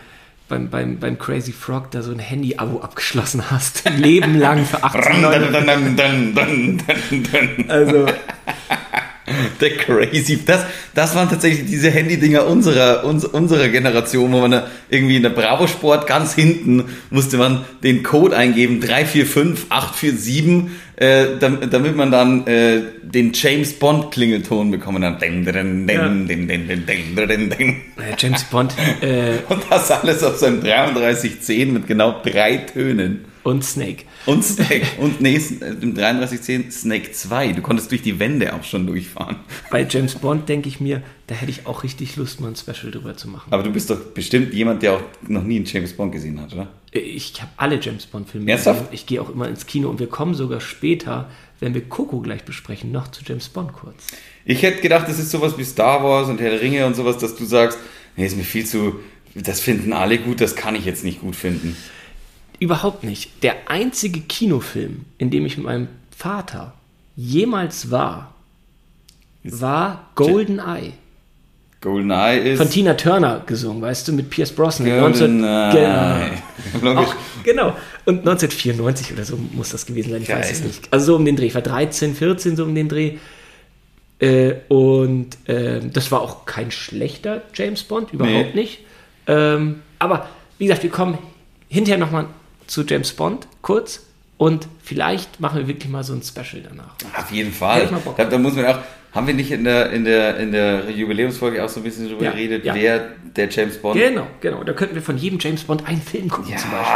beim, 0.50 0.70
beim, 0.70 1.00
beim 1.00 1.18
Crazy 1.18 1.54
Frog 1.54 1.90
da 1.92 2.02
so 2.02 2.12
ein 2.12 2.20
Handy-Abo 2.20 2.82
abgeschlossen 2.82 3.50
hast. 3.50 3.88
Ein 3.88 4.00
Leben 4.00 4.38
lang 4.38 4.66
für 4.66 4.84
18 4.84 5.25
Euro. 5.25 5.46
Also, 7.70 8.06
Der 9.62 9.77
Crazy. 9.77 10.39
Das, 10.46 10.65
das 10.94 11.15
waren 11.15 11.30
tatsächlich 11.30 11.65
diese 11.65 11.89
Handy-Dinger 11.89 12.46
unserer, 12.46 13.06
uns, 13.06 13.25
unserer 13.25 13.70
Generation, 13.70 14.32
wo 14.32 14.39
man 14.39 14.51
da 14.51 14.68
irgendwie 14.89 15.15
in 15.15 15.24
der 15.24 15.30
Bravo 15.30 15.68
Sport 15.68 16.08
ganz 16.08 16.36
hinten 16.36 16.86
musste 17.10 17.38
man 17.38 17.63
den 17.84 18.03
Code 18.03 18.36
eingeben, 18.36 18.82
345847, 18.82 20.70
äh, 20.96 21.38
damit, 21.39 21.74
damit 21.74 21.96
man 21.96 22.12
dann 22.12 22.46
äh, 22.48 22.82
den 23.01 23.32
James 23.34 23.74
Bond 23.74 24.12
Klingelton 24.12 24.72
bekommen 24.72 25.03
hat. 25.03 25.22
Ding, 25.22 25.46
ding, 25.46 25.88
ding, 26.27 26.27
Ja. 27.98 28.15
James 28.18 28.44
Bond, 28.44 28.74
äh, 29.01 29.38
Und 29.50 29.63
das 29.70 29.89
alles 29.92 30.22
auf 30.24 30.38
seinem 30.38 30.62
3310 30.62 31.74
mit 31.74 31.88
genau 31.88 32.22
drei 32.24 32.58
Tönen. 32.58 33.25
Und 33.44 33.64
Snake. 33.64 34.06
Und 34.26 34.44
Snake. 34.44 34.86
Und 35.00 35.20
nee, 35.20 35.36
im 35.36 35.94
3310 35.94 36.72
Snake 36.72 37.12
2. 37.12 37.54
Du 37.54 37.62
konntest 37.62 37.92
durch 37.92 38.02
die 38.02 38.18
Wände 38.20 38.54
auch 38.54 38.64
schon 38.64 38.88
durchfahren. 38.88 39.38
Bei 39.70 39.86
James 39.88 40.16
Bond 40.16 40.48
denke 40.48 40.70
ich 40.70 40.80
mir, 40.80 41.04
da 41.28 41.36
hätte 41.36 41.52
ich 41.52 41.68
auch 41.68 41.84
richtig 41.84 42.16
Lust, 42.16 42.40
mal 42.40 42.48
ein 42.48 42.56
Special 42.56 42.92
drüber 42.92 43.18
zu 43.18 43.28
machen. 43.28 43.52
Aber 43.52 43.64
du 43.64 43.72
bist 43.72 43.90
doch 43.90 44.00
bestimmt 44.00 44.54
jemand, 44.54 44.82
der 44.82 44.94
auch 44.94 45.02
noch 45.28 45.44
nie 45.44 45.58
einen 45.58 45.66
James 45.66 45.94
Bond 45.94 46.14
gesehen 46.14 46.40
hat, 46.40 46.54
oder? 46.54 46.70
Ich 46.92 47.42
habe 47.42 47.52
alle 47.58 47.80
James 47.82 48.06
Bond-Filme 48.06 48.46
gesehen. 48.46 48.78
Ich 48.92 49.06
gehe 49.06 49.22
auch 49.22 49.30
immer 49.30 49.48
ins 49.48 49.66
Kino 49.66 49.90
und 49.90 50.00
wir 50.00 50.08
kommen 50.08 50.36
sogar 50.36 50.62
später, 50.62 51.30
wenn 51.60 51.74
wir 51.74 51.82
Coco 51.82 52.22
gleich 52.22 52.46
besprechen, 52.46 52.92
noch 52.92 53.10
zu 53.10 53.24
James 53.26 53.50
Bond 53.50 53.74
kurz. 53.74 54.08
Ich 54.46 54.62
hätte 54.62 54.82
gedacht, 54.82 55.08
das 55.08 55.20
ist 55.20 55.32
sowas 55.32 55.58
wie 55.58 55.64
Star 55.64 56.04
Wars 56.04 56.30
und 56.30 56.40
Herr 56.40 56.52
der 56.52 56.62
Ringe 56.62 56.86
und 56.86 56.96
sowas, 56.96 57.18
dass 57.18 57.36
du 57.36 57.46
sagst, 57.46 57.78
nee, 58.16 58.26
ist 58.26 58.38
mir 58.38 58.44
viel 58.44 58.66
zu, 58.66 59.00
das 59.34 59.60
finden 59.60 59.92
alle 59.92 60.18
gut, 60.20 60.40
das 60.40 60.56
kann 60.56 60.76
ich 60.76 60.86
jetzt 60.86 61.04
nicht 61.04 61.22
gut 61.22 61.36
finden. 61.36 61.76
Überhaupt 62.63 63.03
nicht. 63.03 63.43
Der 63.43 63.70
einzige 63.70 64.22
Kinofilm, 64.22 65.03
in 65.17 65.29
dem 65.29 65.46
ich 65.46 65.58
mit 65.58 65.65
meinem 65.65 65.89
Vater 66.15 66.74
jemals 67.17 67.91
war, 67.91 68.34
war 69.43 70.10
Golden 70.15 70.60
Eye. 70.60 70.93
GoldenEye 71.82 72.53
ist... 72.53 72.60
Von 72.60 72.70
Tina 72.70 72.93
Turner 72.93 73.43
gesungen, 73.46 73.82
weißt 73.82 74.08
du, 74.08 74.13
mit 74.13 74.29
Pierce 74.29 74.53
Brosnan. 74.53 74.88
19 74.98 75.41
GoldenEye. 75.41 76.32
Genau. 76.79 76.96
Auch, 77.01 77.15
genau. 77.43 77.75
Und 78.05 78.20
1994 78.20 79.12
oder 79.12 79.25
so 79.25 79.38
muss 79.51 79.72
das 79.72 79.86
gewesen 79.86 80.12
sein, 80.12 80.22
ich 80.22 80.29
weiß 80.29 80.50
es 80.50 80.60
Geil. 80.60 80.67
nicht. 80.67 80.93
Also 80.93 81.05
so 81.08 81.15
um 81.17 81.25
den 81.25 81.36
Dreh. 81.36 81.48
Ich 81.48 81.55
war 81.55 81.62
13, 81.62 82.15
14, 82.15 82.55
so 82.55 82.63
um 82.63 82.74
den 82.74 82.88
Dreh. 82.88 83.17
Äh, 84.20 84.53
und 84.70 85.38
ähm, 85.50 85.91
das 85.91 86.10
war 86.13 86.22
auch 86.22 86.46
kein 86.46 86.72
schlechter 86.72 87.41
James 87.53 87.84
Bond, 87.84 88.13
überhaupt 88.13 88.55
Nee. 88.55 88.62
nicht. 88.62 88.79
Ähm, 89.27 89.82
aber 90.00 90.29
wie 90.58 90.67
gesagt, 90.67 90.84
wir 90.84 90.89
kommen 90.89 91.17
hinterher 91.67 92.00
nochmal 92.00 92.27
zu 92.74 92.84
James 92.84 93.13
Bond, 93.13 93.48
kurz. 93.62 94.01
Und 94.38 94.68
vielleicht 94.82 95.39
machen 95.39 95.60
wir 95.60 95.68
wirklich 95.68 95.92
mal 95.92 96.03
so 96.03 96.13
ein 96.13 96.24
Special 96.24 96.63
danach. 96.68 96.96
Auf 97.15 97.32
jeden 97.32 97.53
Fall. 97.53 97.88
Da, 98.18 98.25
da, 98.25 98.38
muss 98.39 98.56
man 98.56 98.65
auch, 98.65 98.80
haben 99.13 99.27
wir 99.27 99.36
nicht 99.36 99.51
in 99.51 99.63
der, 99.63 99.92
in 99.92 100.03
der, 100.03 100.38
in 100.38 100.51
der 100.51 100.89
Jubiläumsfolge 100.89 101.63
auch 101.63 101.70
so 101.70 101.80
ein 101.80 101.84
bisschen 101.84 102.08
darüber 102.08 102.25
ja, 102.25 102.32
geredet, 102.32 102.65
ja. 102.65 102.74
wer 102.74 103.10
der 103.36 103.48
James 103.50 103.77
Bond 103.77 103.96
Genau, 103.96 104.27
genau. 104.42 104.63
Da 104.63 104.74
könnten 104.74 104.96
wir 104.96 105.03
von 105.03 105.18
jedem 105.18 105.38
James 105.39 105.63
Bond 105.63 105.88
einen 105.88 106.01
Film 106.01 106.30
gucken 106.30 106.51
ja, 106.51 106.58
zum 106.58 106.72
Beispiel. 106.72 106.96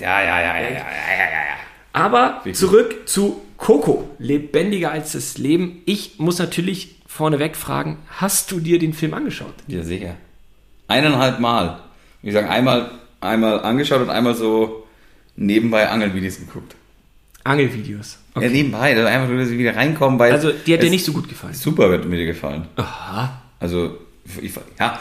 Ja, 0.00 0.22
ja, 0.22 0.40
ja, 0.40 0.40
ja, 0.40 0.54
ja, 0.54 0.70
ja, 0.70 0.70
ja, 0.70 0.78
ja. 0.78 1.56
Aber 1.92 2.42
zurück 2.52 3.08
zu 3.08 3.42
Coco, 3.56 4.08
lebendiger 4.20 4.92
als 4.92 5.12
das 5.12 5.36
Leben. 5.36 5.82
Ich 5.84 6.20
muss 6.20 6.38
natürlich 6.38 6.94
vorneweg 7.08 7.56
fragen, 7.56 7.98
hast 8.08 8.52
du 8.52 8.60
dir 8.60 8.78
den 8.78 8.94
Film 8.94 9.14
angeschaut? 9.14 9.54
Ja, 9.66 9.82
sicher. 9.82 10.14
Eineinhalb 10.86 11.40
Mal. 11.40 11.80
Wie 12.22 12.28
gesagt, 12.28 12.48
einmal, 12.48 12.92
einmal 13.20 13.60
angeschaut 13.60 14.00
und 14.00 14.10
einmal 14.10 14.36
so 14.36 14.84
nebenbei 15.38 15.88
Angelvideos 15.88 16.38
geguckt. 16.38 16.74
Angelvideos. 17.44 18.18
Ja, 18.34 18.42
Okay. 18.42 18.50
nebenbei, 18.50 18.94
dass 18.94 19.06
einfach 19.06 19.28
nur, 19.28 19.38
dass 19.38 19.48
sie 19.48 19.58
wieder 19.58 19.74
reinkommen, 19.74 20.18
weil. 20.18 20.32
Also, 20.32 20.52
die 20.52 20.74
hat 20.74 20.82
dir 20.82 20.90
nicht 20.90 21.04
so 21.04 21.12
gut 21.12 21.28
gefallen. 21.28 21.54
Super 21.54 21.90
wird 21.90 22.04
mir 22.04 22.16
dir 22.16 22.26
gefallen. 22.26 22.66
Aha. 22.76 23.42
Also, 23.58 23.98
ich, 24.40 24.52
ja. 24.78 25.00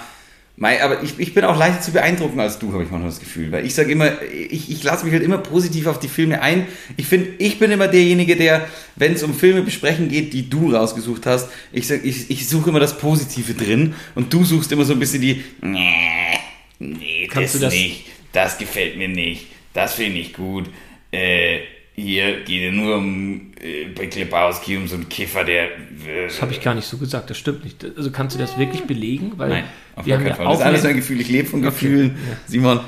Mei, 0.60 0.82
aber 0.84 1.04
ich, 1.04 1.20
ich 1.20 1.36
bin 1.36 1.44
auch 1.44 1.56
leichter 1.56 1.82
zu 1.82 1.92
beeindrucken 1.92 2.40
als 2.40 2.58
du, 2.58 2.74
habe 2.74 2.82
ich 2.84 2.90
manchmal 2.90 3.12
das 3.12 3.20
Gefühl. 3.20 3.52
Weil 3.52 3.64
ich 3.64 3.76
sage 3.76 3.92
immer, 3.92 4.20
ich, 4.24 4.72
ich 4.72 4.84
lasse 4.84 5.06
mich 5.06 5.14
halt 5.14 5.22
immer 5.22 5.38
positiv 5.38 5.86
auf 5.86 6.00
die 6.00 6.08
Filme 6.08 6.42
ein. 6.42 6.66
Ich 6.96 7.06
finde, 7.06 7.30
ich 7.38 7.60
bin 7.60 7.70
immer 7.70 7.88
derjenige, 7.88 8.36
der, 8.36 8.68
wenn 8.96 9.14
es 9.14 9.22
um 9.22 9.36
Filme 9.36 9.62
besprechen 9.62 10.10
geht, 10.10 10.34
die 10.34 10.50
du 10.50 10.74
rausgesucht 10.74 11.28
hast, 11.28 11.50
ich 11.72 11.86
sag, 11.88 12.04
ich, 12.04 12.32
ich 12.32 12.50
suche 12.50 12.72
immer 12.72 12.80
das 12.80 12.98
Positive 12.98 13.54
drin 13.54 13.94
und 14.16 14.34
du 14.34 14.44
suchst 14.46 14.72
immer 14.72 14.84
so 14.84 14.94
ein 14.94 15.00
bisschen 15.00 15.22
die, 15.22 15.44
nee, 15.62 16.40
nee, 16.80 17.28
Kannst 17.30 17.54
das, 17.54 17.60
du 17.62 17.66
das- 17.68 17.74
nicht, 17.76 18.06
das 18.34 18.58
gefällt 18.58 18.98
mir 18.98 19.10
nicht, 19.10 19.46
das 19.78 19.94
finde 19.94 20.18
ich 20.20 20.34
gut. 20.34 20.66
Äh, 21.12 21.60
hier 21.94 22.42
geht 22.42 22.64
ja 22.64 22.72
nur 22.72 22.96
um 22.98 23.52
äh, 23.62 23.86
Big 23.86 24.16
Lebowski, 24.16 24.76
um 24.76 24.88
so 24.88 24.96
einen 24.96 25.08
Kiffer, 25.08 25.44
der. 25.44 25.66
Äh, 25.66 26.26
Das 26.28 26.42
habe 26.42 26.52
ich 26.52 26.62
gar 26.62 26.74
nicht 26.74 26.88
so 26.88 26.98
gesagt, 26.98 27.30
das 27.30 27.38
stimmt 27.38 27.64
nicht. 27.64 27.86
Also 27.96 28.10
kannst 28.10 28.36
du 28.36 28.40
das 28.40 28.58
wirklich 28.58 28.84
belegen? 28.86 29.34
Weil 29.38 29.50
Nein, 29.50 29.64
auf 29.96 30.06
wir 30.08 30.16
keinen 30.16 30.28
ja 30.28 30.34
Fall. 30.34 30.46
Das 30.48 30.60
ist 30.60 30.66
alles 30.66 30.86
ein 30.86 30.96
Gefühl. 30.96 31.22
Ich 31.22 31.30
lebe 31.30 31.48
von 31.48 31.60
Okay, 31.60 31.70
Gefühlen, 31.70 32.18
ja. 32.28 32.38
Simon. 32.48 32.80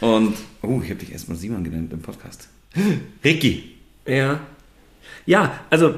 Und, 0.00 0.36
oh, 0.62 0.80
ich 0.84 0.90
habe 0.90 1.00
dich 1.00 1.10
erstmal 1.10 1.36
Simon 1.36 1.64
genannt 1.64 1.92
im 1.92 2.00
Podcast. 2.00 2.48
Ricky. 3.24 3.72
Ja. 4.06 4.38
Ja, 5.26 5.58
also, 5.70 5.96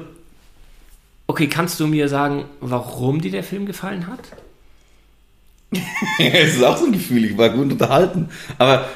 okay, 1.27 1.45
kannst 1.47 1.79
du 1.79 1.85
mir 1.85 2.07
sagen, 2.09 2.45
warum 2.59 3.21
dir 3.21 3.29
der 3.29 3.43
Film 3.43 3.67
gefallen 3.67 4.07
hat? 4.07 4.21
Es 6.17 6.55
ist 6.55 6.63
auch 6.63 6.77
so 6.77 6.85
ein 6.87 6.91
Gefühl, 6.93 7.25
ich 7.25 7.37
war 7.37 7.49
gut 7.49 7.71
unterhalten. 7.71 8.29
Aber 8.57 8.87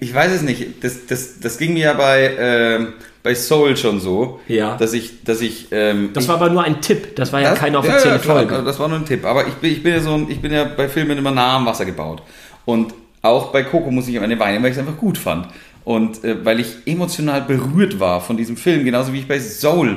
ich, 0.00 0.14
weiß 0.14 0.32
es 0.32 0.42
nicht. 0.42 0.82
Das, 0.84 1.06
das, 1.06 1.40
das 1.40 1.58
ging 1.58 1.74
mir 1.74 1.84
ja 1.84 1.92
bei, 1.94 2.34
ähm, 2.38 2.92
bei 3.22 3.34
Soul 3.34 3.76
schon 3.76 4.00
so, 4.00 4.40
Ja. 4.48 4.76
dass 4.76 4.92
ich, 4.92 5.22
dass 5.24 5.40
ich, 5.40 5.68
ähm, 5.70 6.10
Das 6.14 6.28
war 6.28 6.36
aber 6.36 6.50
nur 6.50 6.62
ein 6.62 6.80
Tipp, 6.80 7.16
das 7.16 7.32
war 7.32 7.40
ja 7.40 7.50
Das- 7.50 7.58
keine 7.58 7.78
offizielle 7.78 8.16
ja, 8.16 8.18
klar, 8.18 8.36
Folge. 8.46 8.62
Das 8.64 8.78
war 8.78 8.88
nur 8.88 8.98
ein 8.98 9.04
Tipp. 9.06 9.24
Aber 9.24 9.46
ich 9.46 9.54
bin, 9.54 9.72
ich 9.72 9.82
bin 9.82 9.92
ja 9.92 10.00
so 10.00 10.14
ein, 10.14 10.30
ich 10.30 10.40
bin 10.40 10.52
ja 10.52 10.64
bei 10.64 10.88
Filmen 10.88 11.18
immer 11.18 11.30
nah 11.30 11.56
am 11.56 11.66
Wasser 11.66 11.84
gebaut. 11.84 12.22
Und 12.64 12.94
auch 13.22 13.50
bei 13.52 13.62
Coco 13.64 13.90
muss 13.90 14.06
ich 14.08 14.16
am 14.16 14.24
Ende 14.24 14.38
weinen, 14.38 14.62
weil 14.62 14.70
ich 14.70 14.76
es 14.76 14.80
einfach 14.80 14.96
gut 14.98 15.18
fand. 15.18 15.48
Und 15.84 16.22
äh, 16.24 16.44
weil 16.44 16.60
ich 16.60 16.68
emotional 16.86 17.40
berührt 17.42 17.98
war 17.98 18.20
von 18.20 18.36
diesem 18.36 18.56
Film, 18.56 18.84
genauso 18.84 19.12
wie 19.12 19.20
ich 19.20 19.28
bei 19.28 19.40
Soul, 19.40 19.96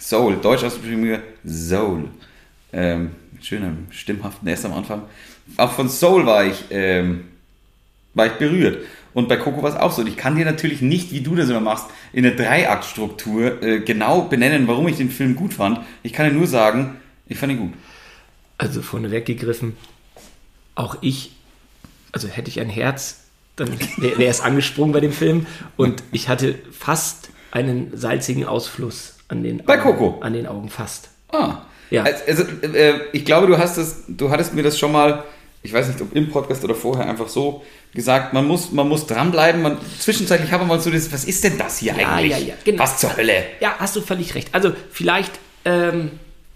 Soul, 0.00 0.36
deutsch 0.42 0.64
ausgeschrieben, 0.64 1.18
Soul, 1.46 2.04
ähm, 2.72 3.10
schöner, 3.40 3.72
stimmhaften 3.90 4.48
erst 4.48 4.64
am 4.66 4.72
Anfang. 4.72 5.02
Auch 5.56 5.72
von 5.72 5.88
Soul 5.88 6.26
war 6.26 6.44
ich, 6.44 6.64
ähm, 6.70 7.24
war 8.14 8.26
ich 8.26 8.32
berührt. 8.32 8.84
Und 9.12 9.28
bei 9.28 9.36
Coco 9.36 9.62
war 9.62 9.70
es 9.70 9.76
auch 9.76 9.92
so. 9.92 10.02
Und 10.02 10.08
ich 10.08 10.16
kann 10.16 10.34
dir 10.36 10.44
natürlich 10.44 10.82
nicht, 10.82 11.12
wie 11.12 11.20
du 11.20 11.36
das 11.36 11.48
immer 11.48 11.60
machst, 11.60 11.86
in 12.12 12.24
der 12.24 12.32
Dreiaktstruktur 12.32 13.62
äh, 13.62 13.80
genau 13.80 14.22
benennen, 14.22 14.66
warum 14.66 14.88
ich 14.88 14.96
den 14.96 15.10
Film 15.10 15.36
gut 15.36 15.54
fand. 15.54 15.80
Ich 16.02 16.12
kann 16.12 16.28
dir 16.28 16.32
nur 16.36 16.46
sagen, 16.46 16.96
ich 17.28 17.38
fand 17.38 17.52
ihn 17.52 17.58
gut. 17.58 17.72
Also 18.58 18.82
vorneweg 18.82 19.26
gegriffen, 19.26 19.76
auch 20.74 20.96
ich, 21.00 21.32
also 22.12 22.28
hätte 22.28 22.48
ich 22.48 22.60
ein 22.60 22.68
Herz, 22.68 23.24
dann 23.56 23.68
wäre 23.96 24.18
wär 24.18 24.30
es 24.30 24.40
angesprungen 24.40 24.92
bei 24.92 25.00
dem 25.00 25.12
Film 25.12 25.46
und 25.76 26.02
ich 26.12 26.28
hatte 26.28 26.56
fast 26.72 27.30
einen 27.50 27.96
salzigen 27.96 28.44
Ausfluss 28.44 29.18
an 29.28 29.42
den 29.42 29.64
Bei 29.64 29.74
Augen, 29.80 29.96
Coco? 29.96 30.20
an 30.20 30.32
den 30.32 30.46
Augen 30.46 30.68
fast. 30.68 31.10
Ah. 31.30 31.58
Ja. 31.90 32.04
Also, 32.04 32.44
äh, 32.62 32.94
ich 33.12 33.24
glaube, 33.24 33.46
du 33.46 33.58
hast 33.58 33.76
es, 33.76 34.04
du 34.08 34.30
hattest 34.30 34.54
mir 34.54 34.62
das 34.62 34.78
schon 34.78 34.90
mal, 34.90 35.24
ich 35.64 35.72
weiß 35.72 35.88
nicht, 35.88 36.00
ob 36.00 36.14
im 36.14 36.28
Podcast 36.30 36.62
oder 36.62 36.74
vorher 36.74 37.08
einfach 37.08 37.26
so 37.28 37.64
gesagt, 37.94 38.32
man 38.34 38.46
muss, 38.46 38.70
man 38.70 38.86
muss 38.88 39.06
dranbleiben. 39.06 39.62
Man, 39.62 39.78
zwischenzeitlich 39.98 40.52
haben 40.52 40.60
wir 40.60 40.66
mal 40.66 40.80
so 40.80 40.90
das, 40.90 41.10
was 41.12 41.24
ist 41.24 41.42
denn 41.42 41.56
das 41.58 41.78
hier 41.78 41.94
Ja, 41.98 42.08
eigentlich? 42.12 42.32
ja, 42.32 42.38
ja, 42.38 42.54
genau. 42.64 42.82
Was 42.82 42.98
zur 42.98 43.16
Hölle? 43.16 43.44
Ja, 43.60 43.74
hast 43.78 43.96
du 43.96 44.02
völlig 44.02 44.34
recht. 44.34 44.48
Also 44.52 44.72
vielleicht, 44.92 45.32
ähm, 45.64 46.10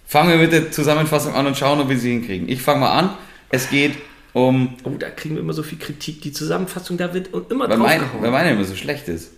Fangen 0.07 0.31
wir 0.31 0.37
mit 0.39 0.53
der 0.53 0.71
Zusammenfassung 0.71 1.35
an 1.35 1.47
und 1.47 1.57
schauen, 1.57 1.81
ob 1.81 1.89
wir 1.91 1.99
sie 1.99 2.11
hinkriegen. 2.11 2.49
Ich 2.49 2.63
fange 2.63 2.81
mal 2.81 2.93
an. 2.93 3.11
Es 3.51 3.69
geht 3.69 3.93
um, 4.33 4.75
oh, 4.85 4.91
da 4.99 5.11
kriegen 5.11 5.35
wir 5.35 5.43
immer 5.43 5.53
so 5.53 5.63
viel 5.63 5.79
Kritik. 5.79 6.23
Die 6.23 6.33
Zusammenfassung, 6.33 6.97
da 6.97 7.13
wird 7.13 7.29
immer 7.51 7.67
meine, 7.69 7.77
draufgehauen. 7.77 8.23
weil 8.23 8.31
meine 8.31 8.53
immer 8.53 8.65
so 8.65 8.75
schlecht 8.75 9.09
ist. 9.09 9.33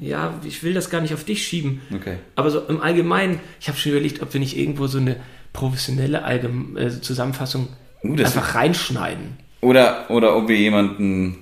Ja, 0.00 0.34
ich 0.44 0.62
will 0.62 0.72
das 0.74 0.88
gar 0.90 1.00
nicht 1.00 1.12
auf 1.12 1.24
dich 1.24 1.46
schieben. 1.46 1.82
Okay. 1.94 2.16
Aber 2.34 2.50
so 2.50 2.60
im 2.66 2.80
Allgemeinen, 2.80 3.40
ich 3.60 3.68
habe 3.68 3.76
schon 3.78 3.92
überlegt, 3.92 4.22
ob 4.22 4.32
wir 4.32 4.40
nicht 4.40 4.56
irgendwo 4.56 4.86
so 4.86 4.98
eine 4.98 5.16
professionelle 5.52 6.22
Allgeme 6.24 6.80
äh, 6.80 7.00
Zusammenfassung 7.00 7.68
Uh, 8.02 8.12
einfach 8.14 8.54
reinschneiden. 8.54 9.36
Oder, 9.60 10.08
oder 10.10 10.36
ob 10.36 10.48
wir 10.48 10.56
jemanden, 10.56 11.36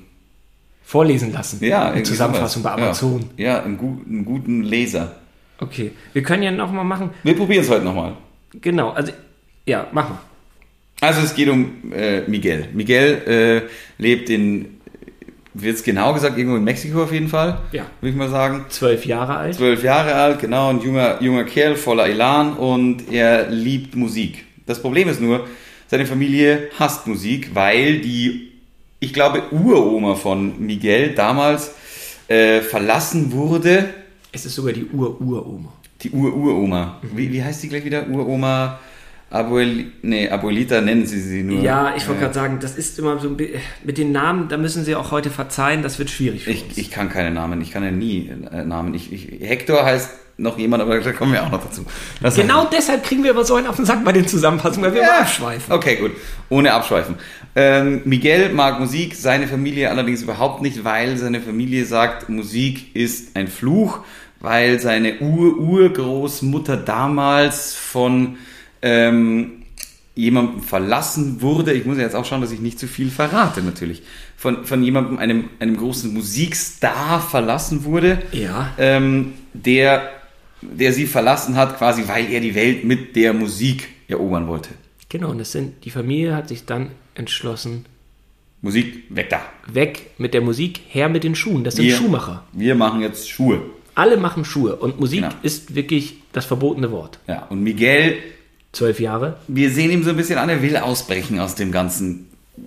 Vorlesen 0.85 1.33
lassen. 1.33 1.63
ja, 1.65 1.91
Eine 1.91 2.03
Zusammenfassung 2.05 2.63
sowas. 2.63 2.77
bei 2.77 2.83
Amazon. 2.83 3.25
Ja, 3.37 3.45
ja 3.47 3.63
einen, 3.65 3.77
gu- 3.77 4.01
einen 4.09 4.25
guten 4.25 4.63
Leser. 4.63 5.17
Okay. 5.59 5.91
Wir 6.13 6.23
können 6.23 6.43
ja 6.45 6.51
nochmal 6.53 6.85
machen. 6.85 7.11
Wir 7.25 7.37
probieren 7.37 7.63
es 7.63 7.71
heute 7.71 7.85
nochmal. 7.85 8.13
Genau, 8.61 8.91
also, 8.91 9.13
ja, 9.67 9.87
mach 9.93 10.09
mal. 10.09 10.19
Also 11.01 11.21
es 11.23 11.35
geht 11.35 11.49
um 11.49 11.93
äh, 11.93 12.21
Miguel. 12.23 12.69
Miguel 12.73 13.67
äh, 13.69 14.03
lebt 14.03 14.31
in, 14.31 14.79
wird 15.53 15.75
es 15.77 15.83
genau 15.83 16.15
gesagt, 16.15 16.39
irgendwo 16.39 16.57
in 16.57 16.65
Mexiko 16.65 17.03
auf 17.03 17.13
jeden 17.13 17.29
Fall, 17.29 17.59
Ja. 17.73 17.85
würde 18.01 18.11
ich 18.13 18.17
mal 18.17 18.31
sagen. 18.31 18.65
Zwölf 18.71 19.05
Jahre 19.05 19.37
alt. 19.37 19.57
Zwölf 19.57 19.83
Jahre 19.83 20.15
alt, 20.15 20.39
genau, 20.39 20.71
ein 20.71 20.81
junger, 20.81 21.21
junger 21.23 21.45
Kerl 21.45 21.75
voller 21.77 22.07
Elan 22.07 22.55
und 22.55 23.13
er 23.13 23.51
liebt 23.51 23.95
Musik. 23.97 24.45
Das 24.67 24.81
Problem 24.81 25.09
ist 25.09 25.21
nur, 25.21 25.47
seine 25.89 26.07
Familie 26.07 26.69
hasst 26.79 27.07
Musik, 27.07 27.55
weil 27.55 28.01
die, 28.01 28.53
ich 29.01 29.13
glaube, 29.13 29.43
Uroma 29.51 30.15
von 30.15 30.59
Miguel 30.65 31.15
damals 31.15 31.73
äh, 32.29 32.61
verlassen 32.61 33.33
wurde. 33.33 33.89
Es 34.33 34.45
ist 34.47 34.55
sogar 34.57 34.73
die 34.73 34.85
Ur-Uroma. 34.87 35.73
Die 36.03 36.11
Ur-Uroma. 36.11 37.01
Wie, 37.15 37.33
wie 37.33 37.43
heißt 37.43 37.63
die 37.63 37.69
gleich 37.69 37.85
wieder? 37.85 38.07
Uroma, 38.09 38.79
Abuel, 39.31 39.87
nee, 40.03 40.29
Abuelita 40.29 40.81
nennen 40.81 41.07
sie 41.07 41.21
sie 41.21 41.43
nur. 41.43 41.63
Ja, 41.63 41.95
ich 41.97 42.07
wollte 42.07 42.21
Äh, 42.21 42.25
gerade 42.25 42.35
sagen, 42.35 42.59
das 42.61 42.77
ist 42.77 42.99
immer 42.99 43.19
so 43.19 43.29
ein 43.29 43.37
bi- 43.37 43.55
mit 43.83 43.99
den 43.99 44.13
Namen, 44.13 44.49
da 44.49 44.57
müssen 44.57 44.85
Sie 44.85 44.95
auch 44.95 45.11
heute 45.11 45.31
verzeihen, 45.31 45.83
das 45.83 45.99
wird 45.99 46.11
schwierig 46.11 46.45
für 46.45 46.51
uns. 46.51 46.61
Ich, 46.73 46.79
ich 46.79 46.91
kann 46.91 47.09
keine 47.09 47.31
Namen, 47.33 47.61
ich 47.61 47.73
kann 47.73 47.83
ja 47.83 47.91
nie 47.91 48.31
äh, 48.53 48.65
Namen. 48.65 48.95
Ich, 48.95 49.13
ich, 49.13 49.41
Hector 49.49 49.85
heißt 49.85 50.11
noch 50.39 50.59
jemand, 50.59 50.83
aber 50.83 50.99
da 51.01 51.13
kommen 51.13 51.33
wir 51.33 51.43
auch 51.43 51.51
noch 51.51 51.63
dazu. 51.63 51.85
Das 52.21 52.35
Genau 52.35 52.67
deshalb 52.71 53.05
kriegen 53.05 53.25
wir 53.25 53.31
aber 53.31 53.45
so 53.45 53.55
einen 53.55 53.67
auf 53.67 53.77
den 53.77 53.87
Sack 53.87 54.05
bei 54.05 54.13
den 54.13 54.29
Zusammenfassungen, 54.29 54.91
weil 54.91 54.95
wir 54.95 55.03
immer 55.03 55.21
abschweifen. 55.21 55.73
Okay, 55.73 55.97
gut. 55.97 56.13
Ohne 56.51 56.73
abschweifen. 56.75 57.15
Ähm, 57.55 58.03
Miguel 58.05 58.51
mag 58.53 58.79
Musik, 58.79 59.15
seine 59.15 59.49
Familie 59.49 59.91
allerdings 59.91 60.23
überhaupt 60.23 60.61
nicht, 60.61 60.85
weil 60.85 61.17
seine 61.17 61.41
Familie 61.41 61.87
sagt, 61.87 62.29
Musik 62.29 62.95
ist 62.95 63.35
ein 63.35 63.49
Fluch, 63.49 64.01
weil 64.41 64.79
seine 64.79 65.21
Ur-Urgroßmutter 65.21 66.77
damals 66.77 67.75
von 67.75 68.37
ähm, 68.83 69.63
jemandem 70.15 70.63
verlassen 70.63 71.41
wurde. 71.43 71.73
Ich 71.73 71.85
muss 71.85 71.97
ja 71.97 72.05
jetzt 72.05 72.15
auch 72.17 72.25
schauen, 72.25 72.41
dass 72.41 72.53
ich 72.53 72.61
nicht 72.61 72.79
zu 72.79 72.87
viel 72.89 73.11
verrate, 73.11 73.63
natürlich. 73.63 74.03
Von, 74.37 74.65
von 74.65 74.83
jemandem, 74.83 75.19
einem, 75.19 75.49
einem 75.59 75.77
großen 75.77 76.13
Musikstar 76.13 77.21
verlassen 77.21 77.85
wurde 77.85 78.23
Ja. 78.33 78.73
ähm, 78.79 79.33
der, 79.55 80.11
der 80.63 80.93
sie 80.93 81.07
verlassen 81.07 81.57
hat, 81.57 81.79
quasi 81.79 82.05
weil 82.07 82.31
er 82.33 82.41
die 82.41 82.55
Welt 82.55 82.85
mit 82.85 83.15
der 83.17 83.33
Musik 83.33 83.89
erobern 84.09 84.47
wollte. 84.49 84.71
Genau, 85.09 85.31
und 85.31 85.39
das 85.39 85.53
sind, 85.53 85.85
die 85.85 85.91
Familie 85.91 86.35
hat 86.35 86.49
sich 86.49 86.65
dann 86.65 86.91
entschlossen, 87.15 87.85
Musik, 88.63 89.05
weg 89.11 89.29
da. 89.31 89.41
weg 89.73 90.11
mit 90.19 90.35
der 90.35 90.41
Musik, 90.41 90.81
her 90.89 91.09
mit 91.09 91.23
den 91.25 91.35
Schuhen. 91.35 91.63
Das 91.63 91.77
sind 91.77 91.85
Wir- 91.87 91.95
Schuhmacher. 91.97 92.43
Wir 92.53 92.75
machen 92.75 93.01
jetzt 93.01 93.29
Schuhe. 93.31 93.61
Alle 93.95 94.17
machen 94.17 94.45
Schuhe 94.45 94.77
und 94.77 94.99
Musik 95.01 95.23
Genau. 95.23 95.35
ist 95.43 95.75
wirklich 95.75 96.17
das 96.33 96.45
verbotene 96.47 96.91
Wort. 96.91 97.19
Ja, 97.29 97.47
und 97.47 97.63
Miguel, 97.63 98.19
Zwölf 98.73 99.01
Jahre, 99.01 99.39
wir 99.49 99.71
sehen 99.71 99.91
ihm 99.91 100.03
so 100.03 100.11
ein 100.11 100.17
bisschen 100.17 100.39
an, 100.39 100.49
er 100.51 100.61
will 100.63 100.77
ausbrechen 100.77 101.39
aus 101.41 101.55
dem 101.55 101.73
ganzen 101.73 102.27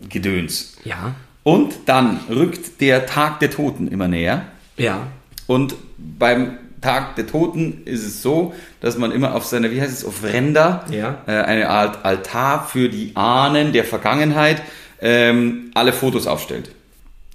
Gedöns. 0.10 0.77
ja, 0.86 1.13
Und 1.43 1.74
dann 1.86 2.19
rückt 2.29 2.81
der 2.81 3.05
Tag 3.05 3.39
der 3.41 3.51
Toten 3.51 3.88
immer 3.88 4.08
näher. 4.08 4.46
ja, 4.77 5.08
Und 5.48 5.75
beim 5.98 6.58
Tag 6.81 7.15
der 7.15 7.27
Toten 7.27 7.81
ist 7.86 8.05
es 8.05 8.21
so, 8.21 8.53
dass 8.81 8.98
man 8.98 9.12
immer 9.12 9.36
auf 9.36 9.45
seiner, 9.45 9.71
wie 9.71 9.81
heißt 9.81 9.91
es, 9.93 10.05
Ofrenda, 10.05 10.86
Ja. 10.91 11.21
äh, 11.27 11.31
eine 11.31 11.69
Art 11.69 12.05
Altar 12.05 12.67
für 12.67 12.89
die 12.89 13.12
Ahnen 13.15 13.74
der 13.74 13.83
Vergangenheit, 13.83 14.62
ähm, 15.01 15.71
alle 15.74 15.93
Fotos 15.93 16.27
aufstellt. 16.27 16.71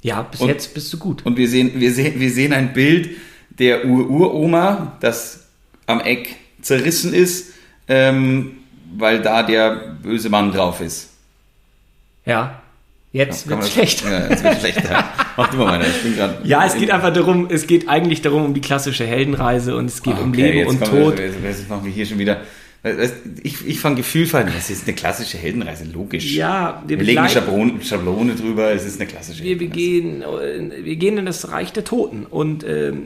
ja, 0.02 0.20
bis 0.22 0.40
Und- 0.40 0.48
jetzt 0.48 0.74
bist 0.74 0.92
du 0.92 0.98
gut. 0.98 1.24
Und 1.24 1.36
wir 1.38 1.48
sehen, 1.48 1.72
wir 1.80 1.92
sehen, 1.92 2.20
wir 2.20 2.30
sehen 2.30 2.52
ein 2.52 2.72
Bild 2.74 3.10
der 3.58 3.86
Ur-Uroma, 3.86 4.96
das 5.00 5.44
am 5.86 6.00
Eck 6.00 6.36
zerrissen 6.60 7.14
ist, 7.14 7.52
ähm, 7.88 8.52
weil 8.96 9.22
da 9.22 9.42
der 9.42 9.96
böse 10.02 10.28
Mann 10.28 10.52
drauf 10.52 10.80
ist. 10.80 11.10
Ja, 12.26 12.60
jetzt 13.12 13.48
Kann 13.48 13.58
man 13.58 13.62
wird's 13.64 13.74
das- 13.74 13.90
schlecht. 13.92 14.04
Ja, 14.04 14.28
jetzt 14.28 14.44
wird 14.44 14.58
schlecht. 14.60 14.82
Ja. 15.36 15.42
Mach 15.42 15.48
du 15.50 15.56
mal 15.56 15.78
weiter. 15.78 15.88
Ich 15.90 16.02
bin 16.02 16.16
grad 16.16 16.44
Ja, 16.46 16.64
es 16.66 16.76
geht 16.76 16.90
einfach 16.90 17.12
darum, 17.12 17.48
es 17.50 17.66
geht 17.66 17.88
eigentlich 17.88 18.22
darum 18.22 18.44
um 18.44 18.54
die 18.54 18.60
klassische 18.60 19.04
Heldenreise 19.06 19.76
und 19.76 19.86
es 19.86 20.02
geht 20.02 20.18
um 20.18 20.30
Okay, 20.30 20.42
Leben 20.42 20.58
jetzt 20.58 20.68
und 20.68 20.80
kommen 20.80 20.92
wir- 20.96 21.04
Tod. 21.04 21.18
Jetzt, 21.18 21.68
machen 21.68 21.84
wir 21.84 21.92
hier 21.92 22.06
schon 22.06 22.18
wieder. 22.18 22.40
Ich, 23.42 23.66
ich 23.66 23.80
fange 23.80 23.96
gefühlvoll 23.96 24.42
an. 24.42 24.52
Das 24.54 24.68
ist 24.68 24.86
eine 24.86 24.94
klassische 24.94 25.38
Heldenreise, 25.38 25.84
logisch. 25.90 26.34
Ja, 26.34 26.82
wir 26.86 26.98
wir 26.98 27.04
legen 27.06 27.18
eine 27.20 27.30
Schablone, 27.30 27.72
Schablone 27.82 28.34
drüber, 28.34 28.72
es 28.72 28.84
ist 28.84 29.00
eine 29.00 29.08
klassische 29.08 29.42
Wir, 29.42 29.58
wir, 29.58 29.68
Heldenreise. 29.70 30.68
gehen, 30.68 30.72
äh, 30.80 30.84
wir 30.84 30.96
gehen 30.96 31.16
in 31.16 31.24
das 31.26 31.50
Reich 31.50 31.72
der 31.72 31.84
Toten 31.84 32.26
und 32.26 32.62
ähm, 32.62 33.02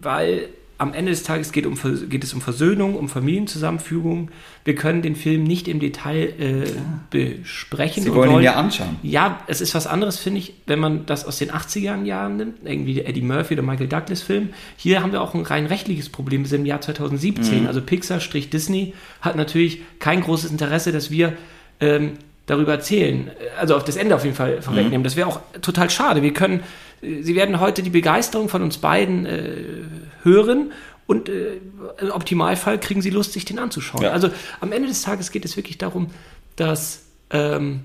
weil 0.00 0.48
am 0.82 0.94
Ende 0.94 1.12
des 1.12 1.22
Tages 1.22 1.52
geht, 1.52 1.64
um, 1.64 1.78
geht 2.08 2.24
es 2.24 2.34
um 2.34 2.40
Versöhnung, 2.40 2.96
um 2.96 3.08
Familienzusammenfügung. 3.08 4.32
Wir 4.64 4.74
können 4.74 5.00
den 5.00 5.14
Film 5.14 5.44
nicht 5.44 5.68
im 5.68 5.78
Detail 5.78 6.34
äh, 6.40 6.64
besprechen. 7.08 8.02
Sie 8.02 8.12
wollen 8.12 8.32
ihn 8.32 8.40
ja 8.40 8.54
anschauen. 8.54 8.96
Ja, 9.04 9.38
es 9.46 9.60
ist 9.60 9.76
was 9.76 9.86
anderes, 9.86 10.18
finde 10.18 10.40
ich, 10.40 10.54
wenn 10.66 10.80
man 10.80 11.06
das 11.06 11.24
aus 11.24 11.38
den 11.38 11.52
80er 11.52 12.02
Jahren 12.02 12.36
nimmt, 12.36 12.56
irgendwie 12.64 12.94
der 12.94 13.08
Eddie 13.08 13.22
Murphy 13.22 13.54
oder 13.54 13.62
Michael 13.62 13.86
Douglas 13.86 14.22
Film. 14.22 14.48
Hier 14.76 15.02
haben 15.02 15.12
wir 15.12 15.22
auch 15.22 15.34
ein 15.34 15.42
rein 15.42 15.66
rechtliches 15.66 16.08
Problem. 16.08 16.42
Wir 16.42 16.48
sind 16.48 16.62
im 16.62 16.66
Jahr 16.66 16.80
2017. 16.80 17.68
Also 17.68 17.80
Pixar-Disney 17.80 18.94
hat 19.20 19.36
natürlich 19.36 19.82
kein 20.00 20.20
großes 20.20 20.50
Interesse, 20.50 20.90
dass 20.90 21.12
wir 21.12 21.34
ähm, 21.78 22.14
darüber 22.46 22.72
erzählen. 22.72 23.30
Also 23.56 23.76
auf 23.76 23.84
das 23.84 23.94
Ende 23.94 24.16
auf 24.16 24.24
jeden 24.24 24.34
Fall 24.34 24.62
vorwegnehmen. 24.62 25.04
Das 25.04 25.14
wäre 25.14 25.28
auch 25.28 25.40
total 25.60 25.90
schade. 25.90 26.22
Wir 26.22 26.32
können, 26.32 26.64
Sie 27.02 27.34
werden 27.34 27.58
heute 27.60 27.82
die 27.82 27.90
Begeisterung 27.90 28.48
von 28.48 28.62
uns 28.62 28.78
beiden 28.78 29.26
äh, 29.26 29.54
hören 30.22 30.72
und 31.06 31.28
äh, 31.28 31.58
im 32.00 32.10
Optimalfall 32.10 32.78
kriegen 32.78 33.02
Sie 33.02 33.10
Lust, 33.10 33.32
sich 33.32 33.44
den 33.44 33.58
anzuschauen. 33.58 34.04
Ja. 34.04 34.10
Also 34.10 34.30
am 34.60 34.72
Ende 34.72 34.88
des 34.88 35.02
Tages 35.02 35.32
geht 35.32 35.44
es 35.44 35.56
wirklich 35.56 35.78
darum, 35.78 36.10
dass 36.56 37.02
ähm, 37.30 37.80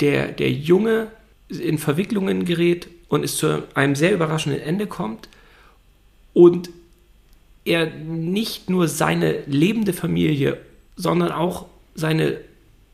der, 0.00 0.28
der 0.28 0.50
Junge 0.50 1.08
in 1.48 1.78
Verwicklungen 1.78 2.44
gerät 2.44 2.88
und 3.08 3.24
es 3.24 3.36
zu 3.36 3.62
einem 3.74 3.94
sehr 3.94 4.12
überraschenden 4.12 4.62
Ende 4.62 4.86
kommt 4.86 5.28
und 6.32 6.70
er 7.64 7.86
nicht 7.86 8.70
nur 8.70 8.88
seine 8.88 9.40
lebende 9.46 9.92
Familie, 9.92 10.58
sondern 10.96 11.30
auch 11.30 11.66
seine 11.94 12.38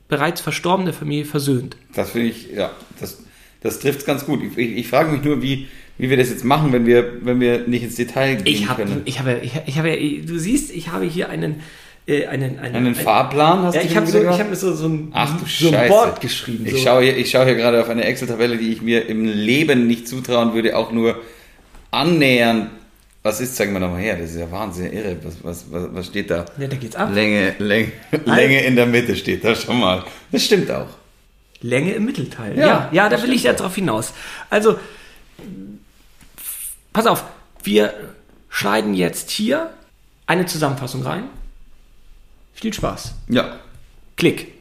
bereits 0.08 0.40
verstorbene 0.40 0.92
Familie 0.92 1.24
versöhnt. 1.24 1.76
Das 1.94 2.10
finde 2.10 2.28
ich, 2.28 2.50
ja, 2.50 2.72
das, 3.00 3.22
das 3.60 3.80
trifft 3.80 4.00
es 4.00 4.04
ganz 4.06 4.24
gut. 4.24 4.40
Ich, 4.42 4.56
ich, 4.56 4.76
ich 4.78 4.88
frage 4.88 5.10
mich 5.12 5.22
nur, 5.24 5.42
wie, 5.42 5.68
wie 5.98 6.10
wir 6.10 6.16
das 6.16 6.30
jetzt 6.30 6.44
machen, 6.44 6.72
wenn 6.72 6.86
wir, 6.86 7.24
wenn 7.24 7.40
wir 7.40 7.66
nicht 7.66 7.82
ins 7.82 7.96
Detail 7.96 8.36
gehen 8.36 8.46
Ich 8.46 8.68
habe, 8.68 8.84
können. 8.84 9.02
ich 9.04 9.18
habe, 9.18 9.40
ich, 9.42 9.52
ich 9.66 9.78
habe, 9.78 9.96
du 10.24 10.38
siehst, 10.38 10.70
ich 10.74 10.88
habe 10.88 11.04
hier 11.04 11.28
einen, 11.28 11.60
äh, 12.06 12.26
einen, 12.26 12.58
einen, 12.58 12.74
Einen 12.76 12.94
Fahrplan 12.94 13.62
hast 13.64 13.74
Ja, 13.74 13.82
du 13.82 13.86
ich 13.88 13.96
habe 13.96 14.06
so, 14.06 14.18
ich 14.20 14.26
habe 14.26 14.50
mir 14.50 14.56
so, 14.56 14.72
so 14.74 14.88
ein, 14.88 15.08
Ach 15.12 15.38
du 15.40 15.46
so 15.46 15.74
ein. 15.76 15.88
Board 15.88 16.20
geschrieben. 16.20 16.64
Ich 16.66 16.72
so. 16.72 16.78
schaue 16.78 17.02
hier, 17.02 17.16
ich 17.16 17.30
schaue 17.30 17.44
hier 17.46 17.54
gerade 17.56 17.80
auf 17.80 17.88
eine 17.88 18.04
Excel-Tabelle, 18.04 18.56
die 18.56 18.72
ich 18.72 18.80
mir 18.82 19.06
im 19.08 19.24
Leben 19.24 19.86
nicht 19.86 20.06
zutrauen 20.08 20.54
würde, 20.54 20.76
auch 20.76 20.92
nur 20.92 21.20
annähernd. 21.90 22.70
Was 23.24 23.40
ist, 23.40 23.56
zeigen 23.56 23.72
wir 23.72 23.80
nochmal 23.80 24.00
her, 24.00 24.16
das 24.16 24.30
ist 24.30 24.38
ja 24.38 24.50
Wahnsinn, 24.50 24.92
irre. 24.92 25.16
Was, 25.22 25.34
was, 25.42 25.66
was, 25.72 25.88
was 25.92 26.06
steht 26.06 26.30
da? 26.30 26.46
Ja, 26.56 26.68
da 26.68 26.76
geht's 26.76 26.94
ab. 26.96 27.10
Länge, 27.12 27.54
Länge, 27.58 27.90
Länge 28.24 28.62
in 28.64 28.76
der 28.76 28.86
Mitte 28.86 29.16
steht 29.16 29.44
da 29.44 29.54
schon 29.56 29.80
mal. 29.80 30.04
Das 30.30 30.44
stimmt 30.44 30.70
auch. 30.70 30.86
Länge 31.60 31.92
im 31.92 32.04
Mittelteil. 32.04 32.56
Ja, 32.58 32.66
Ja, 32.66 32.88
ja, 32.92 33.08
da 33.08 33.22
will 33.22 33.32
ich 33.32 33.42
jetzt 33.42 33.60
drauf 33.60 33.74
hinaus. 33.74 34.12
Also, 34.50 34.78
pass 36.92 37.06
auf, 37.06 37.24
wir 37.62 37.92
schneiden 38.48 38.94
jetzt 38.94 39.30
hier 39.30 39.70
eine 40.26 40.46
Zusammenfassung 40.46 41.02
rein. 41.02 41.24
Viel 42.54 42.72
Spaß. 42.72 43.14
Ja. 43.28 43.56
Klick. 44.16 44.52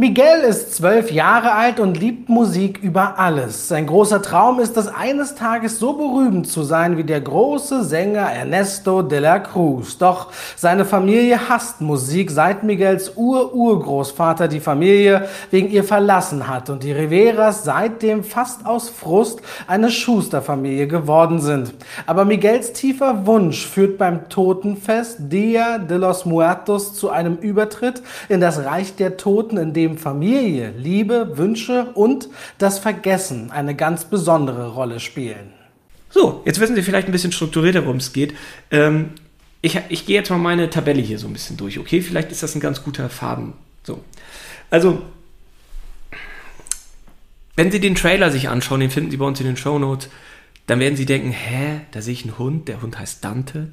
Miguel 0.00 0.44
ist 0.48 0.74
zwölf 0.76 1.12
Jahre 1.12 1.52
alt 1.52 1.78
und 1.78 2.00
liebt 2.00 2.30
Musik 2.30 2.78
über 2.82 3.18
alles. 3.18 3.68
Sein 3.68 3.86
großer 3.86 4.22
Traum 4.22 4.58
ist 4.58 4.78
es, 4.78 4.88
eines 4.88 5.34
Tages 5.34 5.78
so 5.78 5.92
berühmt 5.92 6.46
zu 6.46 6.62
sein 6.62 6.96
wie 6.96 7.04
der 7.04 7.20
große 7.20 7.84
Sänger 7.84 8.22
Ernesto 8.22 9.02
de 9.02 9.18
la 9.18 9.40
Cruz. 9.40 9.98
Doch 9.98 10.28
seine 10.56 10.86
Familie 10.86 11.50
hasst 11.50 11.82
Musik, 11.82 12.30
seit 12.30 12.62
Miguels 12.62 13.12
Ur-Urgroßvater 13.14 14.48
die 14.48 14.60
Familie 14.60 15.28
wegen 15.50 15.70
ihr 15.70 15.84
verlassen 15.84 16.48
hat 16.48 16.70
und 16.70 16.82
die 16.82 16.92
Riveras 16.92 17.64
seitdem 17.64 18.24
fast 18.24 18.64
aus 18.64 18.88
Frust 18.88 19.42
eine 19.66 19.90
Schusterfamilie 19.90 20.86
geworden 20.86 21.40
sind. 21.40 21.74
Aber 22.06 22.24
Miguels 22.24 22.72
tiefer 22.72 23.26
Wunsch 23.26 23.66
führt 23.66 23.98
beim 23.98 24.30
Totenfest 24.30 25.30
Dia 25.30 25.76
de 25.76 25.98
los 25.98 26.24
Muertos 26.24 26.94
zu 26.94 27.10
einem 27.10 27.36
Übertritt 27.36 28.00
in 28.30 28.40
das 28.40 28.64
Reich 28.64 28.96
der 28.96 29.18
Toten, 29.18 29.58
in 29.58 29.74
dem 29.90 29.98
Familie, 29.98 30.72
Liebe, 30.76 31.36
Wünsche 31.36 31.90
und 31.94 32.28
das 32.58 32.78
Vergessen 32.78 33.50
eine 33.50 33.74
ganz 33.74 34.04
besondere 34.04 34.72
Rolle 34.72 35.00
spielen. 35.00 35.52
So, 36.10 36.42
jetzt 36.44 36.60
wissen 36.60 36.74
Sie 36.74 36.82
vielleicht 36.82 37.08
ein 37.08 37.12
bisschen 37.12 37.32
strukturierter, 37.32 37.84
worum 37.84 37.98
es 37.98 38.12
geht. 38.12 38.34
Ähm, 38.70 39.10
ich, 39.62 39.78
ich 39.88 40.06
gehe 40.06 40.16
jetzt 40.16 40.30
mal 40.30 40.38
meine 40.38 40.70
Tabelle 40.70 41.00
hier 41.00 41.18
so 41.18 41.26
ein 41.26 41.32
bisschen 41.32 41.56
durch, 41.56 41.78
okay? 41.78 42.00
Vielleicht 42.00 42.32
ist 42.32 42.42
das 42.42 42.54
ein 42.54 42.60
ganz 42.60 42.82
guter 42.82 43.08
Faden. 43.08 43.52
So. 43.82 44.00
Also, 44.70 45.02
wenn 47.56 47.70
Sie 47.70 47.80
den 47.80 47.94
Trailer 47.94 48.30
sich 48.30 48.48
anschauen, 48.48 48.80
den 48.80 48.90
finden 48.90 49.10
Sie 49.10 49.18
bei 49.18 49.26
uns 49.26 49.38
in 49.40 49.46
den 49.46 49.56
Show 49.56 49.78
Notes, 49.78 50.08
dann 50.66 50.80
werden 50.80 50.96
Sie 50.96 51.06
denken, 51.06 51.30
hä, 51.30 51.80
da 51.90 52.00
sehe 52.00 52.14
ich 52.14 52.24
einen 52.24 52.38
Hund, 52.38 52.68
der 52.68 52.82
Hund 52.82 52.98
heißt 52.98 53.24
Dante, 53.24 53.68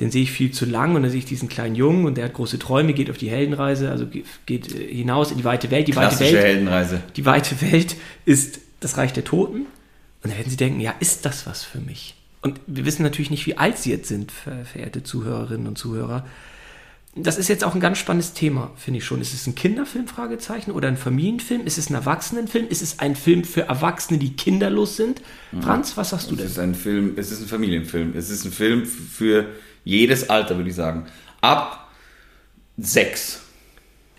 den 0.00 0.10
sehe 0.10 0.22
ich 0.22 0.32
viel 0.32 0.50
zu 0.50 0.64
lang 0.66 0.94
und 0.96 1.02
dann 1.02 1.10
sehe 1.10 1.18
ich 1.18 1.26
diesen 1.26 1.48
kleinen 1.48 1.74
Jungen 1.74 2.06
und 2.06 2.16
der 2.16 2.24
hat 2.26 2.32
große 2.34 2.58
Träume, 2.58 2.94
geht 2.94 3.10
auf 3.10 3.18
die 3.18 3.30
Heldenreise, 3.30 3.90
also 3.90 4.06
ge- 4.06 4.24
geht 4.46 4.74
äh, 4.74 4.94
hinaus 4.94 5.30
in 5.30 5.36
die 5.38 5.44
weite 5.44 5.70
Welt. 5.70 5.86
Die 5.88 5.94
weite 5.96 6.08
Klassische 6.16 6.32
Welt 6.34 6.44
Heldenreise. 6.44 7.02
die 7.16 7.26
weite 7.26 7.60
Welt 7.60 7.96
ist 8.24 8.60
das 8.80 8.96
Reich 8.96 9.12
der 9.12 9.24
Toten. 9.24 9.66
Und 10.22 10.30
dann 10.30 10.36
werden 10.36 10.50
Sie 10.50 10.56
denken, 10.56 10.80
ja, 10.80 10.94
ist 11.00 11.24
das 11.26 11.46
was 11.46 11.64
für 11.64 11.78
mich? 11.78 12.14
Und 12.42 12.60
wir 12.66 12.84
wissen 12.86 13.02
natürlich 13.02 13.30
nicht, 13.30 13.46
wie 13.46 13.56
alt 13.58 13.78
Sie 13.78 13.90
jetzt 13.90 14.08
sind, 14.08 14.32
ver- 14.32 14.64
verehrte 14.64 15.02
Zuhörerinnen 15.02 15.66
und 15.66 15.76
Zuhörer. 15.78 16.26
Das 17.16 17.38
ist 17.38 17.48
jetzt 17.48 17.64
auch 17.64 17.74
ein 17.74 17.80
ganz 17.80 17.98
spannendes 17.98 18.34
Thema, 18.34 18.70
finde 18.76 18.98
ich 18.98 19.04
schon. 19.04 19.20
Ist 19.20 19.34
es 19.34 19.44
ein 19.46 19.56
Kinderfilm, 19.56 20.06
Fragezeichen, 20.06 20.70
oder 20.70 20.86
ein 20.88 20.96
Familienfilm? 20.96 21.66
Ist 21.66 21.76
es 21.76 21.90
ein 21.90 21.94
Erwachsenenfilm? 21.94 22.68
Ist 22.68 22.82
es 22.82 23.00
ein 23.00 23.16
Film 23.16 23.42
für 23.44 23.62
Erwachsene, 23.62 24.18
die 24.18 24.36
kinderlos 24.36 24.96
sind? 24.96 25.20
Franz, 25.60 25.96
was 25.96 26.10
sagst 26.10 26.30
du 26.30 26.34
Es 26.34 26.38
denn? 26.38 26.46
ist 26.46 26.58
ein 26.60 26.74
Film, 26.76 27.14
es 27.16 27.32
ist 27.32 27.40
ein 27.42 27.48
Familienfilm. 27.48 28.12
Es 28.16 28.30
ist 28.30 28.44
ein 28.44 28.52
Film 28.52 28.86
für 28.86 29.46
jedes 29.84 30.30
Alter, 30.30 30.56
würde 30.56 30.70
ich 30.70 30.76
sagen. 30.76 31.06
Ab 31.40 31.88
sechs, 32.76 33.40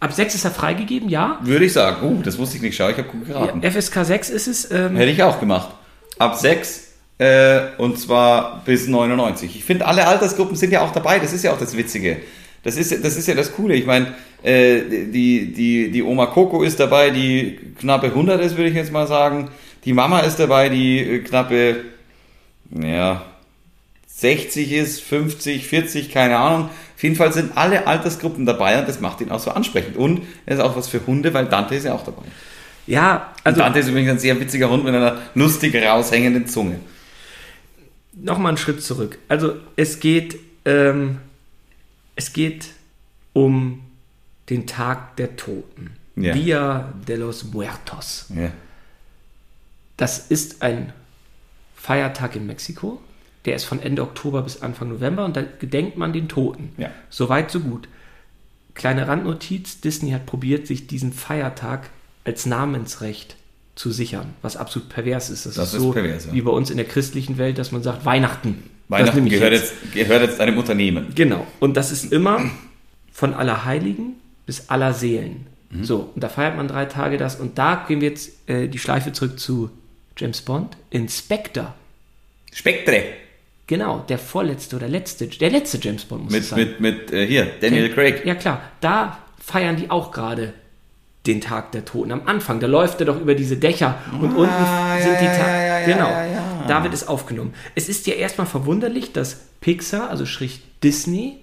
Ab 0.02 0.14
6 0.14 0.34
ist 0.34 0.46
er 0.46 0.52
freigegeben, 0.52 1.10
ja. 1.10 1.38
würde 1.44 1.66
ich 1.66 1.74
sagen. 1.74 2.04
Uh, 2.04 2.24
das 2.24 2.40
wusste 2.40 2.58
ich 2.58 2.64
nicht. 2.64 2.76
Schau, 2.76 2.90
ich 2.90 2.98
habe 2.98 3.08
gut 3.08 3.28
geraten. 3.28 3.62
FSK 3.62 4.04
6 4.04 4.30
ist 4.32 4.48
es. 4.48 4.72
Ähm, 4.72 4.96
Hätte 4.96 5.12
ich 5.12 5.22
auch 5.22 5.40
gemacht. 5.40 5.70
Ab 6.18 6.36
sechs 6.36 6.88
Äh, 7.20 7.78
und 7.78 8.00
zwar 8.00 8.64
bis 8.66 8.88
99. 8.88 9.56
Ich 9.56 9.64
finde, 9.64 9.86
alle 9.86 10.08
Altersgruppen 10.08 10.56
sind 10.56 10.72
ja 10.72 10.82
auch 10.82 10.92
dabei. 10.92 11.20
Das 11.20 11.34
ist 11.34 11.44
ja 11.44 11.54
auch 11.54 11.60
das 11.60 11.78
Witzige. 11.78 12.18
Das 12.64 12.78
ist, 12.78 13.04
das 13.04 13.16
ist 13.16 13.28
ja 13.28 13.36
das 13.36 13.54
Coole. 13.54 13.76
Ich 13.76 13.86
meine, 13.86 14.16
äh, 14.42 14.82
die, 14.90 15.54
die, 15.54 15.92
die 15.92 16.02
Oma 16.02 16.26
Coco 16.26 16.64
ist 16.64 16.80
dabei, 16.80 17.12
die 17.12 17.60
knappe 17.80 18.08
100 18.08 18.42
ist, 18.42 18.58
würde 18.58 18.70
ich 18.72 18.76
jetzt 18.76 18.92
mal 18.92 19.06
sagen. 19.06 19.50
Die 19.86 19.94
Mama 19.94 20.22
ist 20.22 20.38
dabei, 20.38 20.70
die 20.70 20.98
äh, 20.98 21.20
knappe, 21.20 21.76
ja, 22.72 23.22
60 24.22 24.72
ist, 24.72 25.02
50, 25.02 25.68
40, 25.68 26.12
keine 26.12 26.38
Ahnung. 26.38 26.70
Auf 26.96 27.04
jeden 27.04 27.16
Fall 27.16 27.34
sind 27.34 27.58
alle 27.58 27.88
Altersgruppen 27.88 28.46
dabei 28.46 28.80
und 28.80 28.88
das 28.88 29.00
macht 29.00 29.20
ihn 29.22 29.32
auch 29.32 29.40
so 29.40 29.50
ansprechend. 29.52 29.98
Und 29.98 30.22
er 30.46 30.56
ist 30.56 30.62
auch 30.62 30.76
was 30.76 30.88
für 30.88 31.06
Hunde, 31.08 31.34
weil 31.34 31.48
Dante 31.48 31.74
ist 31.74 31.86
ja 31.86 31.94
auch 31.94 32.04
dabei. 32.06 32.22
Ja, 32.86 33.34
Also, 33.44 33.46
also 33.46 33.60
Dante 33.62 33.80
ist 33.80 33.88
übrigens 33.88 34.12
ein 34.12 34.20
sehr 34.20 34.40
witziger 34.40 34.70
Hund 34.70 34.84
mit 34.84 34.94
einer 34.94 35.18
lustig 35.34 35.76
raushängenden 35.76 36.46
Zunge. 36.48 36.80
nochmal 38.14 38.50
einen 38.50 38.58
Schritt 38.58 38.84
zurück. 38.84 39.18
Also 39.28 39.56
es 39.76 40.00
geht, 40.00 40.38
ähm, 40.66 41.18
es 42.16 42.32
geht 42.34 42.68
um 43.34 43.82
den 44.52 44.68
Tag 44.68 45.16
der 45.18 45.36
Toten. 45.36 45.92
Ja. 46.16 46.34
Dia 46.34 46.94
de 47.08 47.16
los 47.16 47.46
Muertos. 47.46 48.28
Ja. 48.36 48.52
Das 49.98 50.28
ist 50.30 50.62
ein 50.62 50.94
Feiertag 51.76 52.36
in 52.36 52.46
Mexiko. 52.46 53.02
Der 53.46 53.56
ist 53.56 53.64
von 53.64 53.82
Ende 53.82 54.04
Oktober 54.04 54.42
bis 54.44 54.62
Anfang 54.62 54.90
November 54.90 55.26
und 55.26 55.36
da 55.36 55.44
gedenkt 55.60 55.98
man 55.98 56.14
den 56.14 56.30
Toten. 56.30 56.74
Ja. 56.78 56.92
Soweit, 57.10 57.50
so 57.52 57.60
gut. 57.60 57.88
Kleine 58.74 59.08
Randnotiz: 59.08 59.82
Disney 59.82 60.12
hat 60.12 60.26
probiert, 60.26 60.68
sich 60.68 60.88
diesen 60.88 61.12
Feiertag 61.12 61.90
als 62.24 62.46
Namensrecht 62.46 63.36
zu 63.76 63.92
sichern, 63.92 64.34
was 64.42 64.58
absolut 64.58 64.90
pervers 64.90 65.30
ist. 65.30 65.46
Das, 65.46 65.56
Das 65.56 65.70
ist 65.70 65.76
ist 65.76 65.82
so 65.82 65.92
pervers, 65.92 66.26
ja. 66.28 66.34
wie 66.34 66.42
bei 66.42 66.52
uns 66.52 66.70
in 66.70 66.78
der 66.78 66.86
christlichen 66.86 67.38
Welt, 67.38 67.58
dass 67.58 67.72
man 67.72 67.82
sagt 67.84 68.06
Weihnachten. 68.06 68.64
Weihnachten 68.90 69.28
gehört 69.28 69.54
jetzt. 69.54 69.74
gehört 69.94 70.22
jetzt 70.22 70.40
einem 70.40 70.58
Unternehmen. 70.58 71.08
Genau. 71.16 71.48
Und 71.60 71.78
das 71.78 71.92
ist 71.92 72.12
immer 72.12 72.52
von 73.12 73.34
Allerheiligen 73.34 74.16
bis 74.46 74.70
Allerseelen. 74.70 75.48
Mhm. 75.70 75.84
So, 75.86 76.12
und 76.14 76.22
da 76.24 76.30
feiert 76.30 76.58
man 76.58 76.68
drei 76.68 76.86
Tage 76.86 77.18
das. 77.18 77.38
Und 77.38 77.58
da 77.58 77.86
gehen 77.88 78.02
wir 78.02 78.10
jetzt 78.10 78.50
äh, 78.50 78.68
die 78.68 78.80
Schleife 78.80 79.14
zurück 79.14 79.40
zu 79.40 79.70
James 80.18 80.42
Bond. 80.42 80.76
Inspector. 80.90 81.74
Spektre. 82.52 83.04
Genau, 83.72 84.04
der 84.10 84.18
vorletzte 84.18 84.76
oder 84.76 84.90
letzte, 84.90 85.28
der 85.28 85.50
letzte 85.50 85.78
James 85.82 86.04
Bond 86.04 86.26
muss 86.26 86.34
es 86.34 86.40
Mit, 86.40 86.46
sein. 86.50 86.60
mit, 86.60 86.80
mit, 86.82 87.14
äh, 87.14 87.26
hier, 87.26 87.48
Daniel 87.62 87.90
Craig. 87.94 88.26
Ja 88.26 88.36
klar, 88.36 88.62
da 88.82 89.20
feiern 89.42 89.78
die 89.78 89.90
auch 89.90 90.12
gerade 90.12 90.52
den 91.26 91.40
Tag 91.40 91.72
der 91.72 91.86
Toten. 91.86 92.12
Am 92.12 92.24
Anfang, 92.28 92.60
da 92.60 92.68
läuft 92.68 93.00
er 93.00 93.06
doch 93.06 93.18
über 93.18 93.34
diese 93.34 93.56
Dächer 93.56 93.98
und 94.12 94.36
unten 94.36 94.52
ja, 94.52 94.98
sind 95.02 95.22
die 95.22 95.24
ja, 95.24 95.38
Tage. 95.38 95.68
ja, 95.68 95.86
genau, 95.86 96.10
ja, 96.10 96.66
da 96.68 96.84
wird 96.84 96.94
es 96.94 97.08
aufgenommen. 97.08 97.54
Es 97.74 97.88
ist 97.88 98.08
ja 98.08 98.16
erstmal 98.16 98.46
verwunderlich, 98.46 99.14
dass 99.14 99.40
Pixar, 99.62 100.10
also 100.10 100.26
Schrift 100.26 100.60
Disney, 100.84 101.38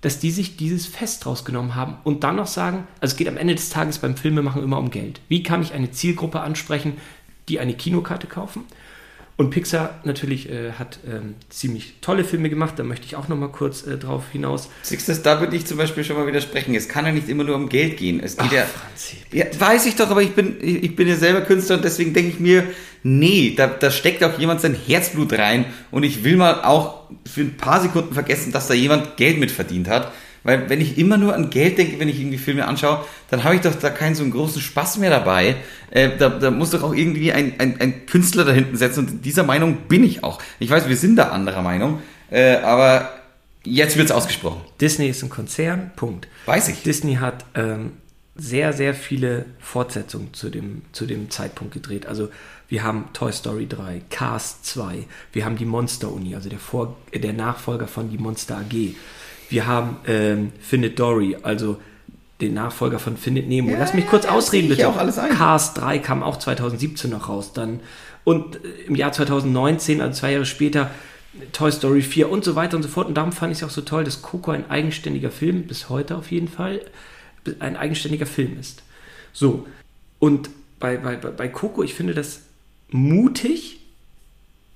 dass 0.00 0.18
die 0.18 0.32
sich 0.32 0.56
dieses 0.56 0.86
Fest 0.86 1.26
rausgenommen 1.26 1.76
haben 1.76 1.98
und 2.02 2.24
dann 2.24 2.34
noch 2.34 2.48
sagen, 2.48 2.88
also 3.00 3.12
es 3.12 3.16
geht 3.16 3.28
am 3.28 3.36
Ende 3.36 3.54
des 3.54 3.70
Tages 3.70 4.00
beim 4.00 4.16
Filmemachen 4.16 4.64
immer 4.64 4.80
um 4.80 4.90
Geld. 4.90 5.20
Wie 5.28 5.44
kann 5.44 5.62
ich 5.62 5.74
eine 5.74 5.92
Zielgruppe 5.92 6.40
ansprechen, 6.40 6.94
die 7.48 7.60
eine 7.60 7.74
Kinokarte 7.74 8.26
kaufen? 8.26 8.64
Und 9.38 9.50
Pixar 9.50 10.00
natürlich 10.04 10.48
äh, 10.48 10.72
hat 10.72 10.98
ähm, 11.06 11.34
ziemlich 11.50 11.96
tolle 12.00 12.24
Filme 12.24 12.48
gemacht, 12.48 12.78
da 12.78 12.84
möchte 12.84 13.04
ich 13.04 13.16
auch 13.16 13.28
noch 13.28 13.36
mal 13.36 13.50
kurz 13.50 13.86
äh, 13.86 13.98
drauf 13.98 14.24
hinaus. 14.32 14.70
Du, 14.88 14.96
da 15.22 15.40
würde 15.40 15.54
ich 15.54 15.66
zum 15.66 15.76
Beispiel 15.76 16.04
schon 16.04 16.16
mal 16.16 16.26
widersprechen. 16.26 16.74
Es 16.74 16.88
kann 16.88 17.04
ja 17.04 17.12
nicht 17.12 17.28
immer 17.28 17.44
nur 17.44 17.54
um 17.54 17.68
Geld 17.68 17.98
gehen. 17.98 18.20
Es 18.20 18.38
geht 18.38 18.46
Ach, 18.48 18.52
ja, 18.52 18.64
Franzi, 18.64 19.18
ja. 19.32 19.44
Weiß 19.58 19.84
ich 19.84 19.94
doch, 19.94 20.08
aber 20.10 20.22
ich 20.22 20.34
bin, 20.34 20.56
ich 20.62 20.96
bin 20.96 21.06
ja 21.06 21.16
selber 21.16 21.42
Künstler 21.42 21.76
und 21.76 21.84
deswegen 21.84 22.14
denke 22.14 22.30
ich 22.30 22.40
mir, 22.40 22.64
nee, 23.02 23.52
da, 23.54 23.66
da 23.66 23.90
steckt 23.90 24.24
auch 24.24 24.38
jemand 24.38 24.62
sein 24.62 24.74
Herzblut 24.74 25.34
rein 25.34 25.66
und 25.90 26.02
ich 26.02 26.24
will 26.24 26.38
mal 26.38 26.62
auch 26.62 27.02
für 27.30 27.42
ein 27.42 27.58
paar 27.58 27.82
Sekunden 27.82 28.14
vergessen, 28.14 28.52
dass 28.52 28.68
da 28.68 28.74
jemand 28.74 29.18
Geld 29.18 29.38
mit 29.38 29.50
verdient 29.50 29.88
hat. 29.88 30.12
Weil 30.46 30.70
wenn 30.70 30.80
ich 30.80 30.96
immer 30.96 31.18
nur 31.18 31.34
an 31.34 31.50
Geld 31.50 31.76
denke, 31.76 31.98
wenn 31.98 32.08
ich 32.08 32.20
irgendwie 32.20 32.38
Filme 32.38 32.68
anschaue, 32.68 33.04
dann 33.30 33.42
habe 33.42 33.56
ich 33.56 33.62
doch 33.62 33.74
da 33.74 33.90
keinen 33.90 34.14
so 34.14 34.22
einen 34.22 34.30
großen 34.30 34.62
Spaß 34.62 34.98
mehr 34.98 35.10
dabei. 35.10 35.56
Äh, 35.90 36.10
da, 36.16 36.28
da 36.28 36.52
muss 36.52 36.70
doch 36.70 36.84
auch 36.84 36.94
irgendwie 36.94 37.32
ein, 37.32 37.54
ein, 37.58 37.80
ein 37.80 38.06
Künstler 38.06 38.44
da 38.44 38.52
hinten 38.52 38.76
setzen 38.76 39.00
und 39.00 39.24
dieser 39.24 39.42
Meinung 39.42 39.88
bin 39.88 40.04
ich 40.04 40.22
auch. 40.22 40.40
Ich 40.60 40.70
weiß, 40.70 40.88
wir 40.88 40.96
sind 40.96 41.16
da 41.16 41.30
anderer 41.30 41.62
Meinung, 41.62 42.00
äh, 42.30 42.58
aber 42.58 43.10
jetzt 43.64 43.96
wird's 43.96 44.12
ausgesprochen. 44.12 44.60
Disney 44.80 45.08
ist 45.08 45.20
ein 45.24 45.30
Konzern, 45.30 45.90
Punkt. 45.96 46.28
Weiß 46.46 46.68
ich. 46.68 46.84
Disney 46.84 47.16
hat 47.16 47.44
ähm, 47.56 47.94
sehr, 48.36 48.72
sehr 48.72 48.94
viele 48.94 49.46
Fortsetzungen 49.58 50.32
zu 50.32 50.48
dem, 50.48 50.82
zu 50.92 51.06
dem 51.06 51.28
Zeitpunkt 51.28 51.74
gedreht. 51.74 52.06
Also 52.06 52.28
wir 52.68 52.84
haben 52.84 53.06
Toy 53.14 53.32
Story 53.32 53.66
3, 53.66 54.02
Cars 54.10 54.62
2, 54.62 55.06
wir 55.32 55.44
haben 55.44 55.56
die 55.56 55.64
Monster 55.64 56.12
Uni, 56.12 56.36
also 56.36 56.48
der, 56.48 56.60
Vor 56.60 56.96
der 57.12 57.32
Nachfolger 57.32 57.88
von 57.88 58.10
die 58.10 58.18
Monster 58.18 58.58
AG. 58.58 58.94
Wir 59.48 59.66
haben 59.66 59.96
ähm, 60.06 60.52
Findet 60.60 60.98
Dory, 60.98 61.36
also 61.42 61.78
den 62.40 62.54
Nachfolger 62.54 62.98
von 62.98 63.16
Findet 63.16 63.48
Nemo. 63.48 63.70
Ja, 63.70 63.78
Lass 63.78 63.94
mich 63.94 64.04
ja, 64.04 64.10
kurz 64.10 64.24
ja, 64.24 64.32
ausreden, 64.32 64.68
bitte. 64.68 64.88
auch 64.88 64.96
alles 64.96 65.18
ein. 65.18 65.30
Cars 65.30 65.74
3 65.74 65.98
kam 65.98 66.22
auch 66.22 66.38
2017 66.38 67.10
noch 67.10 67.28
raus. 67.28 67.52
Dann 67.52 67.80
und 68.24 68.56
äh, 68.56 68.68
im 68.86 68.94
Jahr 68.94 69.12
2019, 69.12 70.00
also 70.00 70.20
zwei 70.20 70.32
Jahre 70.32 70.46
später, 70.46 70.90
Toy 71.52 71.70
Story 71.70 72.02
4 72.02 72.30
und 72.30 72.44
so 72.44 72.56
weiter 72.56 72.76
und 72.76 72.82
so 72.82 72.88
fort. 72.88 73.06
Und 73.06 73.14
darum 73.14 73.32
fand 73.32 73.52
ich 73.52 73.58
es 73.58 73.64
auch 73.64 73.70
so 73.70 73.82
toll, 73.82 74.04
dass 74.04 74.22
Coco 74.22 74.50
ein 74.50 74.68
eigenständiger 74.70 75.30
Film, 75.30 75.64
bis 75.64 75.88
heute 75.88 76.16
auf 76.16 76.30
jeden 76.30 76.48
Fall, 76.48 76.80
ein 77.60 77.76
eigenständiger 77.76 78.26
Film 78.26 78.58
ist. 78.58 78.82
So, 79.32 79.66
und 80.18 80.50
bei, 80.80 80.96
bei, 80.96 81.16
bei 81.16 81.30
bei 81.30 81.48
Coco, 81.48 81.82
ich 81.82 81.94
finde 81.94 82.14
das 82.14 82.42
mutig, 82.90 83.80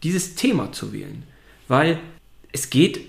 dieses 0.03 0.35
Thema 0.35 0.73
zu 0.73 0.93
wählen. 0.93 1.25
Weil 1.69 1.99
es 2.53 2.71
geht, 2.71 3.01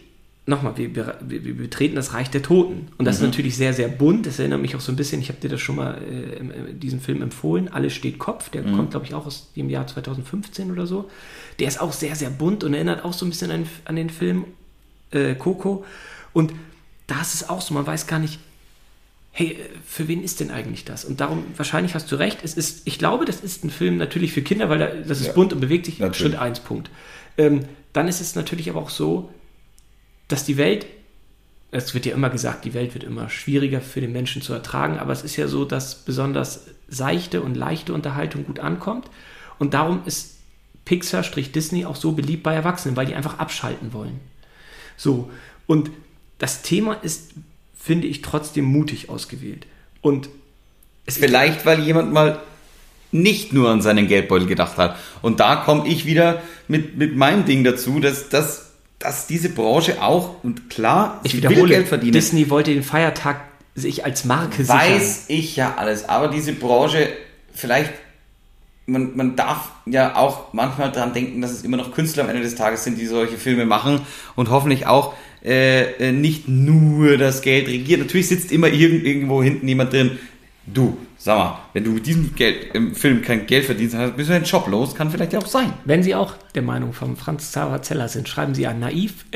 nochmal, 0.48 0.76
wir, 0.76 0.94
wir, 1.22 1.56
betreten 1.56 1.96
das 1.96 2.14
Reich 2.14 2.30
der 2.30 2.42
Toten. 2.42 2.88
Und 2.98 3.06
das 3.06 3.18
ist 3.18 3.22
natürlich 3.22 3.56
sehr, 3.56 3.74
sehr 3.74 3.88
bunt. 3.88 4.26
Das 4.26 4.40
erinnert 4.40 4.62
mich 4.62 4.76
auch 4.76 4.82
so 4.82 4.92
ein 4.92 4.96
bisschen, 4.96 5.22
ich 5.22 5.30
habe 5.30 5.40
dir 5.40 5.50
das 5.50 5.62
schon 5.62 5.76
mal 5.76 6.02
äh, 6.02 6.38
im- 6.38 6.52
in 6.52 6.80
diesem 6.80 7.00
Film 7.00 7.22
empfohlen, 7.22 7.68
Alles 7.70 7.94
steht 7.94 8.18
Kopf. 8.20 8.50
Der 8.50 8.64
kommt, 8.64 8.92
glaube 8.92 9.06
ich, 9.06 9.14
auch 9.14 9.26
aus 9.28 9.52
dem 9.56 9.70
Jahr 9.70 9.86
2015 9.88 10.72
oder 10.72 10.88
so. 10.88 11.10
Der 11.60 11.68
ist 11.68 11.80
auch 11.80 11.94
sehr, 11.94 12.16
sehr 12.16 12.30
bunt 12.32 12.64
und 12.64 12.74
erinnert 12.74 13.06
auch 13.06 13.14
so 13.14 13.26
ein 13.26 13.30
bisschen 13.30 13.52
an, 13.52 13.68
an 13.86 13.96
den 13.96 14.10
Film 14.10 14.46
äh, 15.12 15.36
Coco. 15.36 15.86
Und 16.34 16.54
da 17.08 17.22
ist 17.22 17.36
es 17.36 17.48
auch 17.50 17.62
so, 17.62 17.74
man 17.74 17.86
weiß 17.86 18.08
gar 18.08 18.20
nicht, 18.20 18.40
hey, 19.32 19.52
äh, 19.52 19.56
für 19.86 20.08
wen 20.08 20.24
ist 20.24 20.40
denn 20.40 20.50
eigentlich 20.50 20.86
das? 20.86 21.06
Und 21.06 21.22
darum, 21.22 21.44
wahrscheinlich 21.56 21.94
hast 21.94 22.12
du 22.12 22.16
recht, 22.16 22.40
es 22.44 22.56
ist, 22.56 22.88
ich 22.88 22.98
glaube, 22.98 23.26
das 23.26 23.42
ist 23.42 23.64
ein 23.64 23.70
Film 23.70 23.98
natürlich 23.98 24.34
für 24.34 24.42
Kinder, 24.42 24.70
weil 24.70 24.80
da, 24.80 24.88
das 24.88 25.22
ist 25.22 25.28
Ja, 25.28 25.34
bunt 25.34 25.54
und 25.54 25.60
bewegt 25.60 25.86
sich. 25.86 26.00
natürlich. 26.00 26.18
Schritt 26.18 26.36
1, 26.36 26.62
Punkt. 26.62 26.90
Ähm, 27.38 27.62
dann 27.94 28.08
ist 28.08 28.22
es 28.22 28.36
natürlich 28.36 28.70
aber 28.70 28.80
auch 28.82 28.90
so, 28.90 29.30
dass 30.32 30.46
die 30.46 30.58
Welt, 30.58 30.86
es 31.72 31.94
wird 31.94 32.06
ja 32.06 32.14
immer 32.14 32.30
gesagt, 32.30 32.66
die 32.66 32.74
Welt 32.74 32.94
wird 32.94 33.04
immer 33.04 33.30
schwieriger 33.30 33.82
für 33.82 34.02
den 34.02 34.12
Menschen 34.12 34.42
zu 34.42 34.54
ertragen, 34.54 35.00
aber 35.00 35.14
es 35.14 35.24
ist 35.24 35.38
ja 35.38 35.48
so, 35.48 35.66
dass 35.66 35.96
besonders 35.96 36.66
seichte 36.88 37.42
und 37.42 37.56
leichte 37.56 37.94
Unterhaltung 37.94 38.46
gut 38.46 38.60
ankommt. 38.60 39.10
Und 39.60 39.74
darum 39.74 40.02
ist 40.06 40.38
Pixar-Disney 40.86 41.86
auch 41.86 41.96
so 41.96 42.12
beliebt 42.12 42.44
bei 42.44 42.54
Erwachsenen, 42.54 42.98
weil 42.98 43.06
die 43.06 43.16
einfach 43.16 43.40
abschalten 43.40 43.94
wollen. 43.94 44.20
So, 44.98 45.32
und 45.68 45.92
das 46.40 46.62
Thema 46.62 46.94
ist, 46.94 47.32
finde 47.78 48.08
ich, 48.08 48.22
trotzdem 48.22 48.66
mutig 48.66 49.10
ausgewählt. 49.10 49.66
Und 50.02 50.30
es 51.06 51.18
Vielleicht, 51.18 51.66
weil 51.66 51.80
jemand 51.82 52.12
mal 52.12 52.42
nicht 53.12 53.54
nur 53.54 53.70
an 53.70 53.82
seinen 53.82 54.08
Geldbeutel 54.08 54.48
gedacht 54.48 54.78
hat. 54.78 54.98
Und 55.22 55.40
da 55.40 55.58
komme 55.58 55.88
ich 55.88 56.06
wieder 56.06 56.42
mit, 56.68 56.98
mit 56.98 57.16
meinem 57.16 57.46
Ding 57.46 57.64
dazu, 57.64 58.00
dass, 58.00 58.30
dass, 58.30 58.71
dass 59.02 59.28
diese 59.28 59.50
Branche 59.50 60.02
auch, 60.02 60.44
und 60.44 60.70
klar, 60.70 61.20
ich 61.24 61.32
sie 61.32 61.44
will 61.44 61.50
wiederhole, 61.50 61.74
Geld 61.74 61.88
verdienen. 61.88 62.14
Disney 62.14 62.50
wollte 62.50 62.74
den 62.74 62.84
Feiertag 62.84 63.42
sich 63.76 64.06
als 64.06 64.26
Marke 64.26 64.64
sichern. 64.64 64.78
Weiß 64.80 65.26
ich 65.28 65.56
ja 65.56 65.76
alles, 65.78 66.08
aber 66.08 66.28
diese 66.28 66.54
Branche, 66.54 67.10
vielleicht, 67.54 67.92
man, 68.86 69.16
man 69.16 69.36
darf 69.36 69.72
ja 69.86 70.16
auch 70.16 70.54
manchmal 70.54 70.92
dran 70.92 71.14
denken, 71.14 71.42
dass 71.42 71.52
es 71.52 71.64
immer 71.64 71.78
noch 71.78 71.94
Künstler 71.94 72.24
am 72.24 72.30
Ende 72.30 72.42
des 72.42 72.56
Tages 72.56 72.84
sind, 72.84 72.98
die 72.98 73.06
solche 73.06 73.38
Filme 73.38 73.66
machen 73.66 74.02
und 74.36 74.50
hoffentlich 74.50 74.88
auch 74.88 75.14
äh, 75.44 76.10
äh, 76.10 76.12
nicht 76.12 76.48
nur 76.48 77.18
das 77.18 77.42
Geld 77.42 77.68
regiert. 77.68 78.00
Natürlich 78.00 78.28
sitzt 78.28 78.52
immer 78.52 78.68
irgend, 78.68 79.06
irgendwo 79.06 79.42
hinten 79.42 79.68
jemand 79.68 79.92
drin. 79.94 80.20
Du, 80.74 80.98
sag 81.18 81.38
mal, 81.38 81.60
wenn 81.74 81.84
du 81.84 81.92
mit 81.92 82.06
diesem 82.06 82.34
Geld 82.36 82.74
im 82.74 82.96
Film 82.96 83.22
kein 83.22 83.46
Geld 83.46 83.66
verdienst, 83.66 83.96
dann 83.96 84.14
bist 84.14 84.30
du 84.30 84.34
einen 84.34 84.46
Job 84.46 84.68
los, 84.68 84.96
kann 84.96 85.12
vielleicht 85.12 85.34
ja 85.34 85.40
auch 85.40 85.48
sein. 85.48 85.74
Wenn 85.86 86.04
Sie 86.04 86.16
auch 86.16 86.36
der 86.56 86.62
Meinung 86.62 86.94
von 86.94 87.18
Franz 87.18 87.44
Xaver 87.44 87.82
Zeller 87.82 88.08
sind, 88.08 88.30
schreiben 88.30 88.56
Sie 88.56 88.68
an 88.68 88.80
naiv 88.80 89.26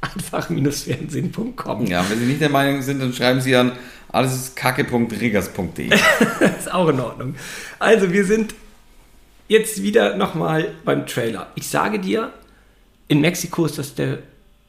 einfach-fernsehen.com. 0.00 1.86
Ja, 1.86 2.04
wenn 2.08 2.18
Sie 2.18 2.26
nicht 2.26 2.40
der 2.40 2.50
Meinung 2.50 2.82
sind, 2.82 3.00
dann 3.00 3.12
schreiben 3.12 3.40
Sie 3.40 3.54
an 3.54 3.72
alles 4.08 4.34
ist 4.34 4.56
kacke.riggers.de. 4.56 5.90
ist 6.58 6.72
auch 6.72 6.88
in 6.88 7.00
Ordnung. 7.00 7.34
Also, 7.78 8.12
wir 8.12 8.24
sind 8.24 8.54
jetzt 9.48 9.82
wieder 9.82 10.16
nochmal 10.16 10.74
beim 10.84 11.06
Trailer. 11.06 11.48
Ich 11.54 11.68
sage 11.68 11.98
dir, 11.98 12.32
in 13.08 13.20
Mexiko 13.20 13.66
ist 13.66 13.78
das 13.78 13.94
der 13.94 14.18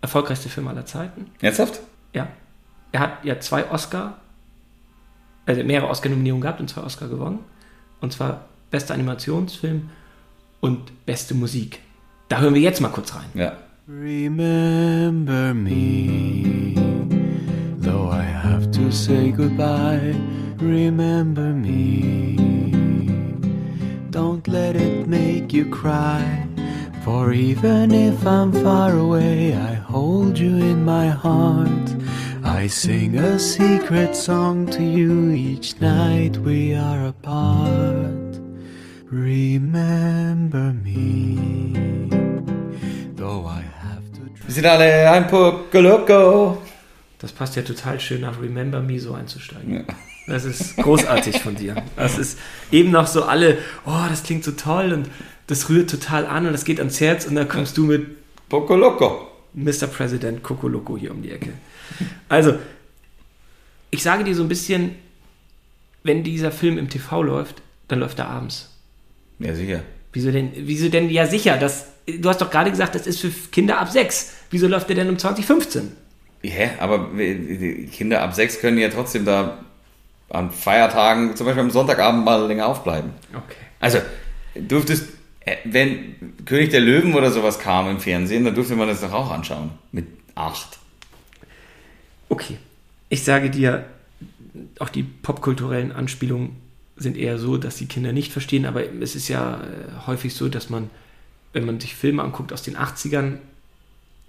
erfolgreichste 0.02 0.50
Film 0.50 0.68
aller 0.68 0.86
Zeiten. 0.86 1.32
Ernsthaft? 1.42 1.80
Ja. 2.14 2.28
Er 2.92 3.00
hat 3.00 3.26
ja 3.26 3.40
zwei 3.40 3.70
Oscar, 3.70 4.20
also 5.48 5.64
mehrere 5.64 5.90
Oscar-Nominierungen 5.90 6.42
gehabt 6.42 6.60
und 6.60 6.70
zwei 6.70 6.82
Oscar 6.84 7.08
gewonnen. 7.08 7.40
Und 8.02 8.14
zwar 8.14 8.46
bester 8.70 8.94
Animationsfilm 8.94 9.90
und 10.60 11.06
beste 11.06 11.34
Musik. 11.34 11.80
Da 12.28 12.40
hören 12.40 12.54
wir 12.54 12.62
jetzt 12.62 12.82
mal 12.82 12.90
kurz 12.90 13.16
rein. 13.16 13.26
Ja. 13.34 13.54
Remember 13.88 15.54
me, 15.54 16.76
though 17.82 18.12
I 18.12 18.24
have 18.24 18.70
to 18.72 18.92
say 18.92 19.32
goodbye. 19.32 20.14
Remember 20.60 21.54
me, 21.54 22.36
don't 24.12 24.46
let 24.48 24.76
it 24.76 25.08
make 25.08 25.54
you 25.54 25.70
cry. 25.70 26.22
For 27.06 27.32
even 27.32 27.94
if 27.94 28.26
I'm 28.28 28.52
far 28.52 28.92
away, 28.92 29.56
I 29.56 29.76
hold 29.76 30.38
you 30.38 30.58
in 30.58 30.84
my 30.84 31.08
heart. 31.08 31.96
I 32.48 32.70
sing 32.70 33.20
a 33.20 33.38
secret 33.38 34.16
song 34.16 34.68
to 34.68 34.82
you 34.82 35.32
each 35.32 35.82
night 35.82 36.38
we 36.38 36.74
are 36.74 37.08
apart. 37.08 38.40
Remember 39.12 40.74
me, 40.74 42.10
though 43.16 43.46
I 43.46 43.64
have 43.84 44.10
to. 44.14 44.22
Wir 44.46 44.54
sind 44.54 44.66
alle 44.66 45.12
ein 45.12 45.28
Pokoloko. 45.28 46.62
Das 47.20 47.34
passt 47.34 47.58
ja 47.58 47.64
total 47.64 48.00
schön 48.00 48.22
nach 48.22 48.42
Remember 48.42 48.80
Me 48.80 48.98
so 48.98 49.14
einzusteigen. 49.14 49.86
Das 50.28 50.46
ist 50.46 50.78
großartig 50.78 51.42
von 51.42 51.56
dir. 51.56 51.76
Das 51.98 52.18
ist 52.18 52.40
eben 52.72 52.92
noch 52.92 53.08
so 53.08 53.24
alle, 53.24 53.58
oh, 53.86 54.06
das 54.10 54.24
klingt 54.24 54.46
so 54.46 54.52
toll 54.52 54.94
und 54.94 55.10
das 55.48 55.68
rührt 55.68 55.90
total 55.90 56.26
an 56.26 56.46
und 56.46 56.54
das 56.54 56.64
geht 56.64 56.80
ans 56.80 57.02
Herz 57.02 57.26
und 57.26 57.36
dann 57.36 57.50
kommst 57.50 57.78
du 57.78 57.84
mit 57.84 58.08
Pokoloko. 58.48 59.28
Mr. 59.54 59.88
President 59.88 60.44
Coco 60.44 60.68
Loco 60.68 60.98
hier 60.98 61.12
um 61.12 61.22
die 61.22 61.32
Ecke. 61.32 61.54
Also, 62.30 62.60
ich 63.90 64.04
sage 64.04 64.24
dir 64.24 64.36
so 64.36 64.44
ein 64.44 64.50
bisschen, 64.50 64.96
wenn 66.04 66.24
dieser 66.24 66.52
Film 66.52 66.78
im 66.78 66.90
TV 66.90 67.24
läuft, 67.24 67.62
dann 67.88 68.00
läuft 68.00 68.20
er 68.20 68.28
abends. 68.28 68.70
Ja, 69.40 69.54
sicher. 69.54 69.82
Wieso 70.14 70.32
denn, 70.32 70.52
wieso 70.56 70.90
denn, 70.90 71.10
ja 71.10 71.28
sicher, 71.28 71.58
das, 71.58 71.88
du 72.08 72.28
hast 72.28 72.42
doch 72.42 72.50
gerade 72.50 72.72
gesagt, 72.72 72.96
das 72.96 73.08
ist 73.08 73.20
für 73.20 73.30
Kinder 73.52 73.80
ab 73.80 73.90
6. 73.90 74.34
Wieso 74.50 74.68
läuft 74.68 74.90
der 74.90 74.96
denn 74.96 75.10
um 75.10 75.18
2015? 75.18 75.92
Hä? 76.44 76.70
Aber 76.80 77.10
die 77.18 77.90
Kinder 77.92 78.22
ab 78.22 78.34
sechs 78.34 78.60
können 78.60 78.78
ja 78.78 78.90
trotzdem 78.90 79.26
da 79.26 79.60
an 80.30 80.52
Feiertagen, 80.52 81.36
zum 81.36 81.46
Beispiel 81.46 81.64
am 81.64 81.72
Sonntagabend 81.72 82.26
mal 82.26 82.48
länger 82.48 82.68
aufbleiben. 82.68 83.12
Okay. 83.34 83.56
Also, 83.80 84.00
durftest, 84.56 85.10
äh, 85.42 85.56
wenn 85.64 86.16
König 86.46 86.70
der 86.70 86.82
Löwen 86.82 87.14
oder 87.14 87.32
sowas 87.32 87.60
kam 87.60 87.90
im 87.90 88.00
Fernsehen, 88.00 88.44
dann 88.44 88.56
durfte 88.56 88.76
man 88.76 88.88
das 88.88 89.02
doch 89.02 89.14
auch 89.14 89.32
anschauen. 89.32 89.72
Mit 89.92 90.08
acht. 90.36 90.80
Okay. 92.30 92.58
Ich 93.10 93.24
sage 93.24 93.50
dir, 93.50 93.86
auch 94.80 94.90
die 94.90 95.04
popkulturellen 95.04 95.92
Anspielungen 95.92 96.56
sind 96.96 97.16
eher 97.16 97.38
so, 97.38 97.58
dass 97.58 97.78
die 97.78 97.86
Kinder 97.86 98.12
nicht 98.12 98.32
verstehen, 98.32 98.66
aber 98.66 98.84
es 99.02 99.16
ist 99.16 99.28
ja 99.28 99.62
äh, 99.62 100.08
häufig 100.08 100.34
so, 100.34 100.50
dass 100.50 100.70
man, 100.70 100.90
wenn 101.54 101.66
man 101.66 101.80
sich 101.80 101.96
Filme 101.96 102.24
anguckt 102.24 102.52
aus 102.52 102.64
den 102.64 102.76
80ern, 102.76 103.38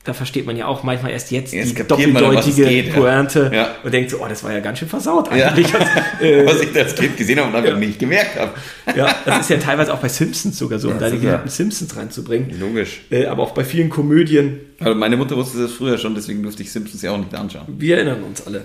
da 0.05 0.15
versteht 0.15 0.47
man 0.47 0.57
ja 0.57 0.67
auch 0.67 0.85
manchmal 0.85 1.11
erst 1.13 1.31
jetzt 1.33 1.53
Jetzt 1.53 1.71
die 1.71 1.75
kapiert 1.75 2.13
man, 2.13 2.23
doppeldeutige 2.23 2.67
geht, 2.67 2.87
ja. 2.89 2.95
Pointe 2.95 3.51
Ja. 3.53 3.75
und 3.85 3.93
denkt 3.93 4.11
so, 4.11 4.19
oh, 4.23 4.27
das 4.29 4.43
war 4.43 4.53
ja 4.53 4.61
ganz 4.61 4.79
schön 4.79 4.89
versaut 4.89 5.29
Ja. 5.37 5.49
eigentlich. 5.49 5.67
äh, 6.21 6.47
Was 6.47 6.61
ich 6.63 6.75
als 6.75 6.95
Kind 6.95 7.17
gesehen 7.17 7.39
habe 7.39 7.49
und 7.51 7.57
einfach 7.57 7.71
Ja. 7.73 7.77
nicht 7.77 7.99
gemerkt 7.99 8.39
habe. 8.39 8.53
ja, 8.97 9.15
das 9.27 9.41
ist 9.41 9.51
ja 9.51 9.57
teilweise 9.59 9.93
auch 9.93 9.99
bei 9.99 10.09
Simpsons 10.09 10.57
sogar 10.57 10.79
so, 10.79 10.89
um 10.89 10.95
Ja, 10.95 11.01
da 11.01 11.11
die 11.11 11.19
geliebten 11.19 11.49
Simpsons 11.51 11.95
reinzubringen. 11.97 12.59
Logisch. 12.59 13.03
Äh, 13.11 13.27
aber 13.27 13.43
auch 13.43 13.53
bei 13.53 13.65
vielen 13.65 13.91
Komödien. 13.91 14.61
Aber 14.81 14.95
meine 14.95 15.17
Mutter 15.17 15.37
wusste 15.37 15.59
das 15.61 15.73
früher 15.73 15.99
schon, 15.99 16.15
deswegen 16.15 16.43
durfte 16.43 16.63
ich 16.63 16.73
Simpsons 16.73 17.03
ja 17.03 17.11
auch 17.11 17.19
nicht 17.19 17.35
anschauen. 17.35 17.67
Wir 17.79 17.97
erinnern 17.97 18.23
uns 18.23 18.47
alle. 18.47 18.63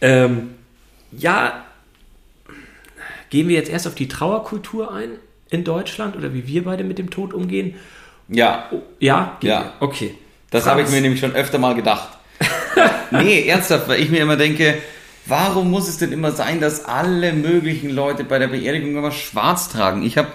Ähm, 0.00 0.50
ja, 1.10 1.64
gehen 3.30 3.48
wir 3.48 3.56
jetzt 3.56 3.70
erst 3.70 3.86
auf 3.88 3.94
die 3.94 4.06
Trauerkultur 4.08 4.92
ein 4.94 5.10
in 5.50 5.64
Deutschland 5.64 6.14
oder 6.16 6.34
wie 6.34 6.46
wir 6.46 6.64
beide 6.64 6.84
mit 6.84 6.98
dem 6.98 7.10
Tod 7.10 7.32
umgehen? 7.32 7.74
Ja, 8.28 8.70
Ja, 9.00 9.36
gehen 9.40 9.50
Ja. 9.50 9.60
wir. 9.60 9.72
Okay. 9.88 10.14
Das 10.50 10.66
habe 10.66 10.82
ich 10.82 10.90
mir 10.90 11.00
nämlich 11.00 11.20
schon 11.20 11.32
öfter 11.32 11.58
mal 11.58 11.74
gedacht. 11.74 12.10
nee, 13.10 13.46
ernsthaft, 13.46 13.88
weil 13.88 14.00
ich 14.00 14.10
mir 14.10 14.20
immer 14.20 14.36
denke, 14.36 14.78
warum 15.26 15.70
muss 15.70 15.88
es 15.88 15.98
denn 15.98 16.12
immer 16.12 16.32
sein, 16.32 16.60
dass 16.60 16.84
alle 16.84 17.32
möglichen 17.32 17.90
Leute 17.90 18.24
bei 18.24 18.38
der 18.38 18.48
Beerdigung 18.48 18.96
immer 18.96 19.12
schwarz 19.12 19.68
tragen? 19.68 20.02
Ich 20.02 20.18
habe 20.18 20.28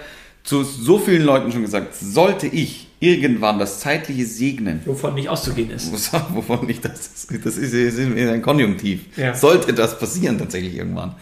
zu 0.44 0.64
so 0.64 0.98
vielen 0.98 1.24
Leuten 1.24 1.52
schon 1.52 1.62
gesagt, 1.62 1.96
sollte 1.96 2.48
ich 2.48 2.88
irgendwann 3.00 3.58
das 3.60 3.80
zeitliche 3.80 4.26
segnen, 4.26 4.82
Wovon 4.86 5.16
nicht 5.16 5.30
auszugehen 5.30 5.72
ist. 5.72 5.92
wovon 6.30 6.66
nicht 6.68 6.86
das 6.86 7.08
ist, 7.08 7.46
das 7.46 7.58
ist, 7.58 7.74
ist 7.74 8.00
ein 8.00 8.42
Konjunktiv. 8.42 9.06
Ja. 9.18 9.34
Sollte 9.34 9.74
das 9.74 9.98
passieren 9.98 10.38
tatsächlich 10.38 10.76
irgendwann. 10.76 11.16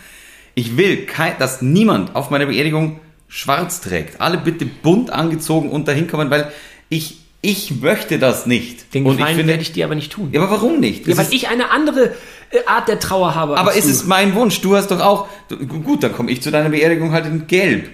Ich 0.55 0.75
will, 0.75 1.05
kein, 1.05 1.37
dass 1.39 1.61
niemand 1.61 2.15
auf 2.15 2.31
meiner 2.31 2.47
Beerdigung 2.47 2.99
schwarz 3.29 3.79
trägt. 3.79 4.19
Alle 4.19 4.37
bitte 4.37 4.65
bunt 4.65 5.09
angezogen 5.09 5.69
und 5.69 5.87
dahin 5.87 6.07
kommen, 6.07 6.29
weil 6.29 6.51
ich, 6.89 7.21
ich 7.41 7.81
möchte 7.81 8.19
das 8.19 8.45
nicht. 8.45 8.93
Den 8.93 9.05
und 9.05 9.13
ich 9.13 9.17
Gefallen 9.17 9.37
finde, 9.37 9.51
werde 9.53 9.63
ich 9.63 9.71
dir 9.71 9.85
aber 9.85 9.95
nicht 9.95 10.11
tun. 10.11 10.29
ja, 10.31 10.41
aber 10.41 10.51
warum 10.51 10.79
nicht? 10.79 11.07
Ja, 11.07 11.15
weil 11.17 11.25
ist, 11.25 11.33
ich 11.33 11.47
eine 11.47 11.71
andere 11.71 12.13
äh, 12.51 12.65
Art 12.65 12.87
der 12.87 12.99
Trauer 12.99 13.35
habe. 13.35 13.57
aber 13.57 13.73
ist 13.73 13.87
du. 13.87 13.91
es 13.91 14.05
mein 14.05 14.35
Wunsch? 14.35 14.59
Du 14.61 14.75
hast 14.75 14.91
doch 14.91 14.99
auch, 14.99 15.29
gut, 15.83 16.03
dann 16.03 16.13
komme 16.13 16.31
ich 16.31 16.41
zu 16.41 16.51
deiner 16.51 16.69
Beerdigung 16.69 17.11
halt 17.11 17.25
in 17.25 17.47
Gelb. 17.47 17.89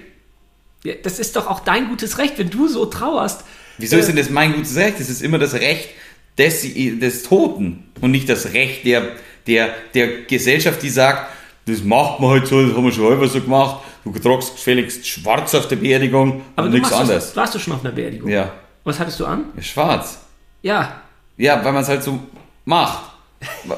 Ja, 0.84 0.94
das 1.02 1.18
ist 1.18 1.36
doch 1.36 1.46
auch 1.48 1.60
dein 1.60 1.88
gutes 1.88 2.18
Recht, 2.18 2.38
wenn 2.38 2.50
du 2.50 2.66
so 2.68 2.86
trauerst. 2.86 3.44
Wieso 3.78 3.96
Äh, 3.96 4.00
ist 4.00 4.08
denn 4.08 4.16
das 4.16 4.30
mein 4.30 4.54
gutes 4.54 4.76
Recht? 4.76 4.98
Das 4.98 5.08
ist 5.08 5.22
immer 5.22 5.38
das 5.38 5.54
Recht 5.54 5.90
des, 6.38 6.62
des 6.62 7.22
Toten 7.22 7.84
und 8.00 8.10
nicht 8.10 8.28
das 8.28 8.52
Recht 8.52 8.84
der, 8.84 9.12
der, 9.46 9.74
der 9.94 10.22
Gesellschaft, 10.22 10.82
die 10.82 10.90
sagt, 10.90 11.30
das 11.66 11.82
macht 11.82 12.20
man 12.20 12.30
halt 12.30 12.46
so, 12.46 12.64
das 12.64 12.76
haben 12.76 12.84
wir 12.84 12.92
schon 12.92 13.12
immer 13.12 13.26
so 13.28 13.40
gemacht. 13.40 13.82
Du 14.04 14.12
tragst 14.18 14.54
gefälligst 14.54 15.06
schwarz 15.06 15.54
auf 15.54 15.66
der 15.66 15.76
Beerdigung 15.76 16.42
Aber 16.54 16.66
und 16.68 16.74
nichts 16.74 16.92
anderes. 16.92 17.26
Das, 17.28 17.36
warst 17.36 17.54
du 17.54 17.58
schon 17.58 17.72
auf 17.72 17.84
einer 17.84 17.92
Beerdigung? 17.92 18.28
Ja. 18.28 18.52
Was 18.86 18.98
hattest 19.00 19.18
du 19.20 19.26
an? 19.26 19.44
Schwarz. 19.60 20.20
Ja. 20.62 21.02
Ja, 21.36 21.62
weil 21.64 21.72
man 21.72 21.82
es 21.82 21.88
halt 21.88 22.02
so 22.02 22.20
macht. 22.64 23.12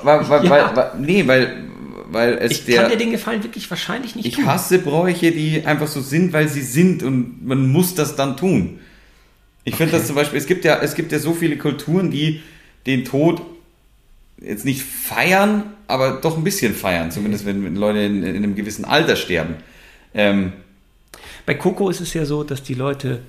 Weil, 0.02 0.28
weil, 0.28 0.44
Ja. 0.44 0.50
weil, 0.50 0.76
weil, 0.76 0.90
nee, 1.00 1.26
weil, 1.26 1.64
weil 2.10 2.34
es 2.34 2.52
Ich 2.52 2.64
der. 2.66 2.82
kann 2.82 2.90
dir 2.92 2.96
den 2.98 3.10
Gefallen 3.10 3.42
wirklich 3.42 3.68
wahrscheinlich 3.70 4.14
nicht 4.14 4.26
ich 4.26 4.34
tun. 4.36 4.46
hasse 4.46 4.78
Bräuche, 4.78 5.32
die 5.32 5.64
einfach 5.66 5.86
so 5.88 6.00
sind, 6.00 6.32
weil 6.32 6.46
sie 6.48 6.62
sind 6.62 7.02
und 7.02 7.44
man 7.46 7.68
muss 7.72 7.94
das 7.94 8.16
dann 8.16 8.36
tun. 8.36 8.78
Ich 9.64 9.74
finde 9.76 9.92
Okay. 9.92 9.98
das 10.00 10.06
zum 10.06 10.16
Beispiel, 10.16 10.38
es 10.38 10.46
gibt 10.46 10.64
ja, 10.64 10.78
es 10.80 10.94
gibt 10.94 11.10
ja 11.12 11.18
so 11.18 11.34
viele 11.34 11.56
Kulturen, 11.58 12.10
die 12.10 12.40
den 12.86 13.04
Tod 13.04 13.42
jetzt 14.40 14.64
nicht 14.64 14.82
feiern, 14.82 15.64
aber 15.88 16.12
doch 16.22 16.36
ein 16.36 16.44
bisschen 16.44 16.74
feiern, 16.74 17.10
zumindest 17.10 17.44
wenn, 17.44 17.64
wenn 17.64 17.76
Leute 17.76 17.98
in, 18.00 18.22
in 18.22 18.36
einem 18.36 18.54
gewissen 18.54 18.84
Alter 18.84 19.16
sterben. 19.16 19.56
Ähm, 20.14 20.52
Bei 21.44 21.54
Coco 21.54 21.90
ist 21.90 22.00
es 22.00 22.14
ja 22.14 22.24
so, 22.24 22.44
dass 22.44 22.62
die 22.62 22.74
Leute, 22.74 23.20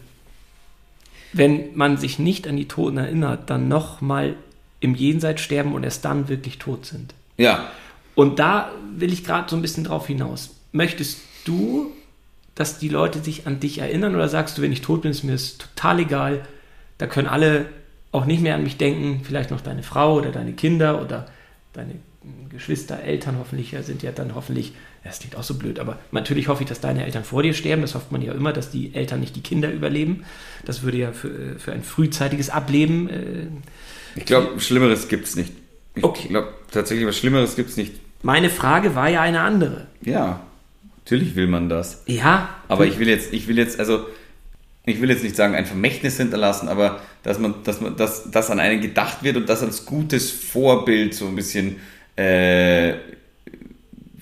wenn 1.34 1.76
man 1.76 1.98
sich 1.98 2.20
nicht 2.20 2.48
an 2.48 2.58
die 2.58 2.68
Toten 2.68 2.98
erinnert, 2.98 3.50
dann 3.50 3.68
nochmal 3.68 4.36
im 4.80 4.96
Jenseits 4.96 5.42
sterben 5.42 5.74
und 5.74 5.84
erst 5.84 6.06
dann 6.06 6.30
wirklich 6.30 6.58
tot 6.58 6.86
sind. 6.86 7.14
ja, 7.38 7.70
Und 8.16 8.40
da 8.40 8.72
will 8.96 9.14
ich 9.14 9.24
gerade 9.24 9.50
so 9.50 9.56
ein 9.56 9.62
bisschen 9.62 9.84
drauf 9.84 10.08
hinaus. 10.08 10.56
Möchtest 10.72 11.20
du, 11.46 11.92
dass 12.56 12.80
die 12.80 12.90
Leute 12.90 13.20
sich 13.20 13.48
an 13.48 13.60
dich 13.60 13.80
erinnern 13.80 14.16
oder 14.16 14.28
sagst 14.28 14.58
du, 14.58 14.62
wenn 14.62 14.74
ich 14.74 14.82
tot 14.82 15.02
bin, 15.02 15.12
ist 15.12 15.24
mir 15.24 15.34
das 15.34 15.58
total 15.58 16.00
egal, 16.00 16.46
da 16.98 17.08
können 17.08 17.28
alle 17.28 17.68
auch 18.12 18.26
nicht 18.26 18.42
mehr 18.42 18.56
an 18.56 18.64
mich 18.64 18.78
denken, 18.78 19.22
vielleicht 19.24 19.52
noch 19.52 19.62
deine 19.62 19.84
Frau 19.84 20.16
oder 20.16 20.32
deine 20.32 20.54
Kinder 20.54 21.02
oder 21.02 21.28
deine 21.74 21.96
Geschwister, 22.50 23.00
Eltern 23.02 23.38
hoffentlich 23.40 23.72
ja, 23.72 23.84
sind 23.84 24.04
ja 24.04 24.12
dann 24.12 24.36
hoffentlich, 24.36 24.74
das 25.10 25.20
klingt 25.20 25.36
auch 25.36 25.44
so 25.44 25.56
blöd, 25.56 25.80
aber 25.80 26.00
natürlich 26.12 26.48
hoffe 26.48 26.64
ich, 26.64 26.70
dass 26.70 26.80
deine 26.80 27.06
Eltern 27.06 27.24
vor 27.24 27.44
dir 27.44 27.54
sterben. 27.54 27.82
Das 27.82 27.96
hofft 27.96 28.12
man 28.12 28.22
ja 28.22 28.34
immer, 28.34 28.54
dass 28.54 28.72
die 28.72 28.94
Eltern 28.96 29.20
nicht 29.20 29.36
die 29.36 29.42
Kinder 29.42 29.72
überleben. 29.72 30.24
Das 30.66 30.84
würde 30.84 30.98
ja 30.98 31.12
für, 31.12 31.60
für 31.60 31.72
ein 31.74 31.84
frühzeitiges 31.84 32.50
Ableben 32.50 33.10
äh, 33.10 33.48
ich 34.16 34.26
glaube, 34.26 34.60
Schlimmeres 34.60 35.08
gibt's 35.08 35.36
nicht. 35.36 35.52
Ich 35.96 36.04
Okay. 36.04 36.30
glaube 36.30 36.50
tatsächlich, 36.72 37.08
was 37.08 37.18
Schlimmeres 37.18 37.56
gibt's 37.56 37.78
nicht. 37.78 37.94
Meine 38.24 38.50
Frage 38.50 38.96
war 38.96 39.10
ja 39.10 39.22
eine 39.22 39.42
andere. 39.42 39.88
Ja, 40.02 40.42
natürlich 41.04 41.36
will 41.36 41.48
man 41.48 41.70
das. 41.70 42.04
Ja, 42.06 42.50
Aber 42.68 42.86
ich 42.86 43.00
will 43.00 43.08
jetzt, 43.08 43.34
ich 43.34 43.48
will 43.48 43.58
jetzt, 43.58 43.80
also, 43.80 44.06
ich 44.86 45.02
will 45.02 45.10
jetzt 45.10 45.24
nicht 45.24 45.36
sagen, 45.36 45.56
ein 45.56 45.66
Vermächtnis 45.66 46.18
hinterlassen, 46.18 46.68
aber 46.70 47.02
dass 47.24 47.40
man, 47.40 47.56
dass 47.64 47.82
man, 47.82 47.96
dass, 47.98 48.30
dass 48.32 48.50
an 48.50 48.60
einen 48.60 48.82
gedacht 48.82 49.24
wird 49.24 49.38
und 49.38 49.48
das 49.48 49.62
als 49.62 49.86
gutes 49.86 50.32
Vorbild 50.32 51.14
so 51.14 51.28
ein 51.28 51.36
bisschen, 51.36 51.78
äh, 52.16 52.94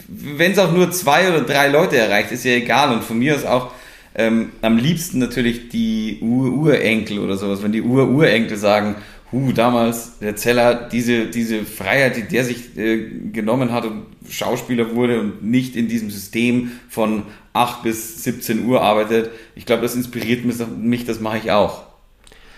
wenn 0.07 0.51
es 0.51 0.59
auch 0.59 0.71
nur 0.71 0.91
zwei 0.91 1.29
oder 1.29 1.41
drei 1.41 1.67
Leute 1.67 1.97
erreicht, 1.97 2.31
ist 2.31 2.45
ja 2.45 2.53
egal. 2.53 2.93
Und 2.93 3.03
von 3.03 3.19
mir 3.19 3.35
aus 3.35 3.45
auch 3.45 3.71
ähm, 4.15 4.51
am 4.61 4.77
liebsten 4.77 5.19
natürlich 5.19 5.69
die 5.69 6.19
Ur-Urenkel 6.21 7.19
oder 7.19 7.37
sowas, 7.37 7.61
wenn 7.61 7.71
die 7.71 7.81
Ur-Urenkel 7.81 8.57
sagen, 8.57 8.95
hu, 9.31 9.51
damals 9.51 10.19
der 10.19 10.35
Zeller, 10.35 10.87
diese, 10.91 11.27
diese 11.27 11.63
Freiheit, 11.65 12.15
die 12.15 12.23
der 12.23 12.43
sich 12.43 12.77
äh, 12.77 13.09
genommen 13.31 13.71
hat 13.71 13.85
und 13.85 14.05
Schauspieler 14.29 14.95
wurde 14.95 15.19
und 15.19 15.43
nicht 15.43 15.75
in 15.75 15.87
diesem 15.87 16.09
System 16.09 16.71
von 16.89 17.23
8 17.53 17.83
bis 17.83 18.23
17 18.23 18.65
Uhr 18.65 18.81
arbeitet, 18.81 19.29
ich 19.55 19.65
glaube, 19.65 19.81
das 19.81 19.95
inspiriert 19.95 20.45
mich, 20.45 20.55
mich 20.77 21.05
das 21.05 21.19
mache 21.19 21.37
ich 21.37 21.51
auch. 21.51 21.83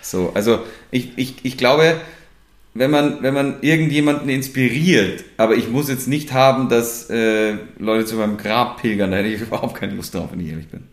So, 0.01 0.31
also 0.33 0.59
ich, 0.91 1.17
ich, 1.17 1.35
ich 1.43 1.57
glaube, 1.57 1.99
wenn 2.79 2.91
man, 2.91 3.21
wenn 3.21 3.33
man 3.33 3.55
irgendjemanden 3.59 4.29
inspiriert, 4.29 5.25
aber 5.35 5.55
ich 5.55 5.67
muss 5.67 5.89
jetzt 5.89 6.07
nicht 6.07 6.31
haben, 6.31 6.69
dass 6.69 7.09
äh, 7.09 7.57
Leute 7.77 8.05
zu 8.05 8.15
meinem 8.15 8.37
Grab 8.37 8.81
pilgern, 8.81 9.11
da 9.11 9.17
hätte 9.17 9.27
ich 9.27 9.41
überhaupt 9.47 9.75
keine 9.75 9.95
Lust 9.95 10.15
drauf, 10.15 10.29
wenn 10.31 10.39
ich 10.39 10.47
ehrlich 10.47 10.69
bin. 10.69 10.85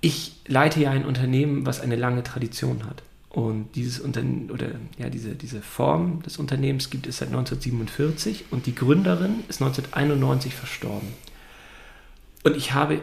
ich 0.00 0.36
leite 0.46 0.80
ja 0.80 0.92
ein 0.92 1.04
Unternehmen, 1.04 1.66
was 1.66 1.80
eine 1.80 1.96
lange 1.96 2.22
Tradition 2.22 2.86
hat. 2.86 3.02
Und 3.28 3.74
dieses 3.74 3.98
Unternehmen 3.98 4.52
oder 4.52 4.68
ja, 4.98 5.10
diese, 5.10 5.34
diese 5.34 5.60
Form 5.60 6.22
des 6.22 6.38
Unternehmens 6.38 6.90
gibt 6.90 7.08
es 7.08 7.18
seit 7.18 7.30
1947 7.30 8.44
und 8.52 8.66
die 8.66 8.74
Gründerin 8.76 9.40
ist 9.48 9.60
1991 9.60 10.54
verstorben. 10.54 11.08
Und 12.44 12.56
ich 12.56 12.72
habe 12.72 13.00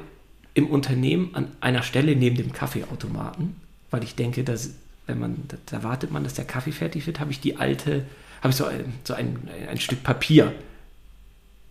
im 0.53 0.67
Unternehmen 0.67 1.31
an 1.33 1.49
einer 1.59 1.83
Stelle 1.83 2.15
neben 2.15 2.37
dem 2.37 2.53
Kaffeeautomaten, 2.53 3.57
weil 3.89 4.05
ich 4.05 4.15
denke, 4.15 4.45
dass 4.45 4.75
wenn 5.11 5.19
man, 5.19 5.43
da, 5.67 5.83
wartet 5.83 6.11
man, 6.11 6.23
dass 6.23 6.33
der 6.33 6.45
Kaffee 6.45 6.71
fertig 6.71 7.05
wird, 7.05 7.19
habe 7.19 7.31
ich 7.31 7.39
die 7.39 7.57
alte, 7.57 8.05
habe 8.41 8.49
ich 8.49 8.55
so 8.55 8.65
ein, 8.65 8.93
so 9.03 9.13
ein, 9.13 9.49
ein 9.69 9.79
Stück 9.79 10.03
Papier 10.03 10.53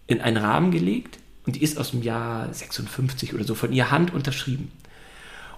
in 0.07 0.21
einen 0.21 0.37
Rahmen 0.37 0.71
gelegt 0.71 1.19
und 1.47 1.57
die 1.57 1.63
ist 1.63 1.79
aus 1.79 1.91
dem 1.93 2.03
Jahr 2.03 2.53
56 2.53 3.35
oder 3.35 3.45
so 3.45 3.55
von 3.55 3.73
ihr 3.73 3.91
Hand 3.91 4.13
unterschrieben. 4.13 4.71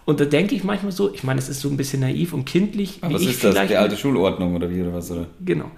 Und 0.05 0.21
da 0.21 0.25
denke 0.25 0.55
ich 0.55 0.65
manchmal 0.65 0.93
so, 0.93 1.13
ich 1.13 1.23
meine, 1.23 1.39
es 1.39 1.49
ist 1.49 1.61
so 1.61 1.69
ein 1.69 1.77
bisschen 1.77 2.01
naiv 2.01 2.33
und 2.33 2.45
kindlich, 2.45 2.99
Aber 3.03 3.15
was 3.15 3.23
ist 3.23 3.45
das? 3.45 3.55
Die 3.69 3.77
alte 3.77 3.97
Schulordnung 3.97 4.55
oder 4.55 4.71
wie 4.71 4.81
oder 4.81 4.95
was? 4.95 5.11
Oder? 5.11 5.27
Genau. 5.45 5.71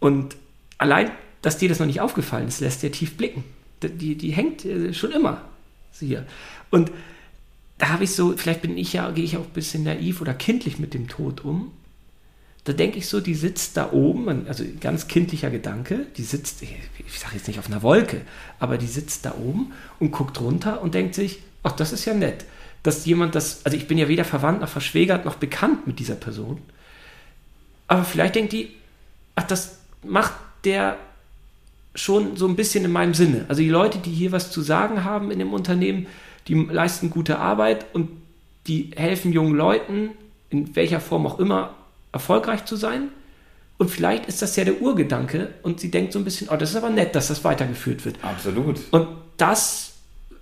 Und 0.00 0.36
allein, 0.78 1.10
dass 1.42 1.58
dir 1.58 1.68
das 1.68 1.78
noch 1.78 1.86
nicht 1.86 2.00
aufgefallen 2.00 2.48
ist, 2.48 2.60
lässt 2.60 2.82
dir 2.82 2.90
tief 2.90 3.16
blicken. 3.16 3.44
Die, 3.82 4.16
die, 4.16 4.30
hängt 4.30 4.64
äh, 4.64 4.92
schon 4.94 5.10
immer 5.10 5.42
hier. 5.98 6.26
Und 6.70 6.90
da 7.78 7.88
habe 7.88 8.04
ich 8.04 8.14
so, 8.14 8.36
vielleicht 8.36 8.62
bin 8.62 8.76
ich 8.76 8.92
ja, 8.92 9.10
gehe 9.10 9.24
ich 9.24 9.36
auch 9.36 9.44
ein 9.44 9.52
bisschen 9.52 9.84
naiv 9.84 10.20
oder 10.20 10.34
kindlich 10.34 10.78
mit 10.78 10.94
dem 10.94 11.08
Tod 11.08 11.44
um. 11.44 11.72
Da 12.64 12.72
denke 12.72 12.98
ich 12.98 13.08
so, 13.08 13.20
die 13.20 13.34
sitzt 13.34 13.76
da 13.76 13.90
oben, 13.90 14.46
also 14.46 14.64
ganz 14.80 15.08
kindlicher 15.08 15.50
Gedanke, 15.50 16.06
die 16.16 16.22
sitzt, 16.22 16.62
ich 16.62 17.18
sage 17.18 17.34
jetzt 17.34 17.48
nicht 17.48 17.58
auf 17.58 17.66
einer 17.66 17.82
Wolke, 17.82 18.20
aber 18.60 18.78
die 18.78 18.86
sitzt 18.86 19.24
da 19.24 19.34
oben 19.34 19.72
und 19.98 20.12
guckt 20.12 20.40
runter 20.40 20.80
und 20.80 20.94
denkt 20.94 21.16
sich, 21.16 21.40
ach, 21.64 21.72
das 21.72 21.92
ist 21.92 22.04
ja 22.04 22.14
nett, 22.14 22.44
dass 22.84 23.04
jemand 23.04 23.34
das, 23.34 23.66
also 23.66 23.76
ich 23.76 23.88
bin 23.88 23.98
ja 23.98 24.06
weder 24.06 24.24
verwandt 24.24 24.60
noch 24.60 24.68
verschwägert 24.68 25.24
noch 25.24 25.34
bekannt 25.36 25.88
mit 25.88 25.98
dieser 25.98 26.14
Person, 26.14 26.60
aber 27.88 28.04
vielleicht 28.04 28.36
denkt 28.36 28.52
die, 28.52 28.70
ach, 29.34 29.42
das 29.42 29.78
macht 30.04 30.32
der 30.64 30.96
schon 31.94 32.36
so 32.36 32.46
ein 32.48 32.56
bisschen 32.56 32.84
in 32.84 32.92
meinem 32.92 33.14
Sinne. 33.14 33.44
Also 33.48 33.60
die 33.60 33.68
Leute, 33.68 33.98
die 33.98 34.10
hier 34.10 34.32
was 34.32 34.50
zu 34.50 34.62
sagen 34.62 35.04
haben 35.04 35.30
in 35.30 35.38
dem 35.38 35.52
Unternehmen, 35.52 36.06
die 36.48 36.54
leisten 36.54 37.10
gute 37.10 37.38
Arbeit 37.38 37.86
und 37.94 38.08
die 38.66 38.90
helfen 38.96 39.32
jungen 39.32 39.54
Leuten, 39.54 40.10
in 40.50 40.74
welcher 40.76 41.00
Form 41.00 41.26
auch 41.26 41.38
immer, 41.38 41.74
erfolgreich 42.12 42.64
zu 42.64 42.76
sein. 42.76 43.08
Und 43.78 43.90
vielleicht 43.90 44.26
ist 44.26 44.42
das 44.42 44.54
ja 44.56 44.64
der 44.64 44.80
Urgedanke 44.80 45.54
und 45.62 45.80
sie 45.80 45.90
denkt 45.90 46.12
so 46.12 46.18
ein 46.18 46.24
bisschen, 46.24 46.48
oh, 46.50 46.56
das 46.56 46.70
ist 46.70 46.76
aber 46.76 46.90
nett, 46.90 47.14
dass 47.14 47.28
das 47.28 47.42
weitergeführt 47.42 48.04
wird. 48.04 48.16
Absolut. 48.22 48.78
Und 48.90 49.08
das, 49.36 49.94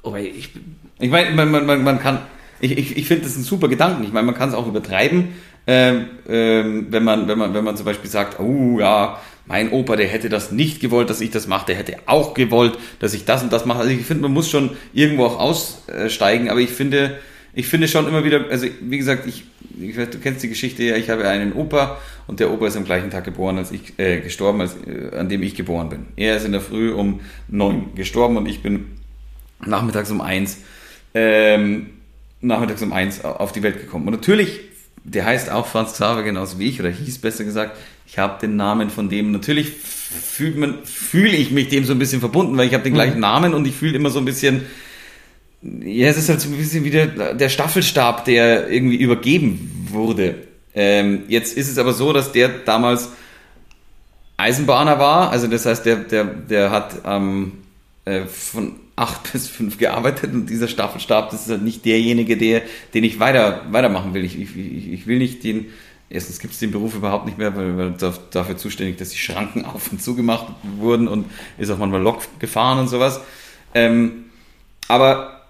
oh, 0.03 0.15
ich, 0.15 0.51
Ich 0.99 1.11
meine, 1.11 1.31
man, 1.31 1.65
man, 1.65 1.83
man, 1.83 1.99
kann, 1.99 2.19
ich, 2.61 2.77
ich, 2.77 2.97
ich 2.99 3.07
finde 3.07 3.25
das 3.25 3.37
ein 3.37 3.43
super 3.43 3.69
Gedanken. 3.69 4.05
Ich 4.05 4.13
meine, 4.13 4.27
man 4.27 4.35
kann 4.35 4.51
es 4.51 4.55
auch 4.55 4.67
übertreiben, 4.67 5.29
ähm, 5.67 6.07
ähm, 6.29 6.87
wenn, 6.91 7.05
man, 7.05 7.29
wenn, 7.29 7.39
man, 7.39 7.55
wenn 7.55 7.65
man 7.65 7.77
zum 7.77 7.87
Beispiel 7.87 8.11
sagt, 8.11 8.39
oh 8.41 8.79
ja, 8.79 9.19
mein 9.51 9.73
Opa, 9.73 9.97
der 9.97 10.07
hätte 10.07 10.29
das 10.29 10.53
nicht 10.53 10.79
gewollt, 10.79 11.11
dass 11.11 11.21
ich 11.21 11.31
das 11.31 11.49
mache, 11.49 11.67
der 11.67 11.75
hätte 11.75 11.97
auch 12.07 12.35
gewollt, 12.35 12.79
dass 13.01 13.15
ich 13.15 13.25
das 13.25 13.43
und 13.43 13.53
das 13.53 13.67
mache. 13.67 13.81
Also 13.81 13.91
ich 13.91 14.07
finde, 14.07 14.23
man 14.23 14.33
muss 14.33 14.49
schon 14.49 14.71
irgendwo 14.93 15.25
auch 15.25 15.41
aussteigen, 15.41 16.49
aber 16.49 16.61
ich 16.61 16.71
finde, 16.71 17.19
ich 17.53 17.67
finde 17.67 17.89
schon 17.89 18.07
immer 18.07 18.23
wieder, 18.23 18.45
also 18.49 18.69
wie 18.81 18.97
gesagt, 18.97 19.27
ich, 19.27 19.43
ich 19.81 19.97
du 19.97 20.19
kennst 20.23 20.45
die 20.45 20.49
Geschichte 20.49 20.85
ja, 20.85 20.95
ich 20.95 21.11
habe 21.11 21.27
einen 21.27 21.53
Opa 21.53 21.99
und 22.29 22.39
der 22.39 22.53
Opa 22.53 22.69
ist 22.69 22.77
am 22.77 22.85
gleichen 22.85 23.11
Tag 23.11 23.25
geboren 23.25 23.59
als 23.59 23.73
ich, 23.73 23.99
äh, 23.99 24.21
gestorben, 24.21 24.61
als, 24.61 24.77
äh, 24.87 25.17
an 25.17 25.29
dem 25.29 25.43
ich 25.43 25.57
geboren 25.57 25.89
bin. 25.89 26.07
Er 26.15 26.37
ist 26.37 26.47
in 26.47 26.53
der 26.53 26.61
Früh 26.61 26.93
um 26.93 27.19
neun 27.49 27.97
gestorben 27.97 28.37
und 28.37 28.47
ich 28.47 28.63
bin 28.63 28.87
nachmittags 29.67 30.13
um 30.13 30.21
eins, 30.21 30.59
ähm, 31.13 31.91
nachmittags 32.41 32.83
um 32.83 32.93
eins 32.93 33.25
auf 33.25 33.51
die 33.51 33.65
Welt 33.65 33.81
gekommen. 33.81 34.07
Und 34.07 34.15
natürlich, 34.15 34.61
der 35.03 35.25
heißt 35.25 35.51
auch 35.51 35.67
Franz 35.67 35.95
Xaver 35.95 36.23
genauso 36.23 36.61
wie 36.61 36.69
ich, 36.69 36.79
oder 36.79 36.91
hieß 36.91 37.19
besser 37.19 37.43
gesagt, 37.43 37.77
ich 38.11 38.19
habe 38.19 38.41
den 38.41 38.57
Namen 38.57 38.91
von 38.91 39.09
dem, 39.09 39.31
natürlich 39.31 39.71
fühlt 39.71 40.57
man, 40.57 40.85
fühle 40.85 41.37
ich 41.37 41.53
mich 41.53 41.69
dem 41.69 41.85
so 41.85 41.93
ein 41.93 42.01
bisschen 42.01 42.19
verbunden, 42.19 42.57
weil 42.57 42.67
ich 42.67 42.75
habe 42.75 42.83
den 42.83 42.95
gleichen 42.95 43.21
Namen 43.21 43.55
und 43.55 43.69
ich 43.69 43.75
fühle 43.77 43.95
immer 43.95 44.11
so 44.11 44.19
ein 44.19 44.25
bisschen, 44.25 44.63
ja, 45.63 46.09
es 46.09 46.17
ist 46.17 46.29
halt 46.29 46.41
so 46.41 46.49
ein 46.49 46.57
bisschen 46.57 46.83
wie 46.83 46.91
der, 46.91 47.35
der 47.35 47.49
Staffelstab, 47.49 48.25
der 48.25 48.69
irgendwie 48.69 48.97
übergeben 48.97 49.87
wurde. 49.91 50.35
Ähm, 50.75 51.23
jetzt 51.29 51.57
ist 51.57 51.71
es 51.71 51.79
aber 51.79 51.93
so, 51.93 52.13
dass 52.13 52.33
der 52.33 52.49
damals 52.49 53.11
Eisenbahner 54.39 54.99
war, 54.99 55.31
also 55.31 55.47
das 55.47 55.65
heißt, 55.67 55.87
der, 55.87 55.97
der, 55.97 56.25
der 56.25 56.71
hat 56.73 57.03
ähm, 57.07 57.53
äh, 58.07 58.23
von 58.23 58.73
acht 58.97 59.33
bis 59.33 59.47
fünf 59.47 59.79
gearbeitet 59.79 60.33
und 60.33 60.51
dieser 60.51 60.67
Staffelstab, 60.67 61.31
das 61.31 61.43
ist 61.43 61.51
halt 61.51 61.63
nicht 61.63 61.85
derjenige, 61.85 62.37
der, 62.37 62.63
den 62.93 63.05
ich 63.05 63.21
weiter, 63.21 63.67
weitermachen 63.71 64.15
will. 64.15 64.25
Ich, 64.25 64.37
ich 64.37 64.57
ich 64.57 65.07
will 65.07 65.19
nicht 65.19 65.45
den, 65.45 65.67
erstens 66.11 66.39
gibt 66.41 66.53
es 66.53 66.61
den 66.61 66.71
Beruf 66.73 66.95
überhaupt 66.95 67.25
nicht 67.27 67.39
mehr, 67.39 67.57
weil, 67.57 67.95
da- 67.97 68.15
dafür 68.31 68.57
zuständig, 68.57 68.99
dass 68.99 69.11
die 69.11 69.19
Schranken 69.19 69.65
auf 69.65 69.91
und 69.91 70.03
zugemacht 70.03 70.47
wurden 70.79 71.09
und 71.09 71.27
ist 71.57 71.71
auch 71.71 71.79
manchmal 71.79 72.03
Lok 72.03 72.23
gefahren 72.39 72.79
und 72.81 72.89
sowas. 72.89 73.21
Ähm, 73.75 74.25
aber 74.89 75.41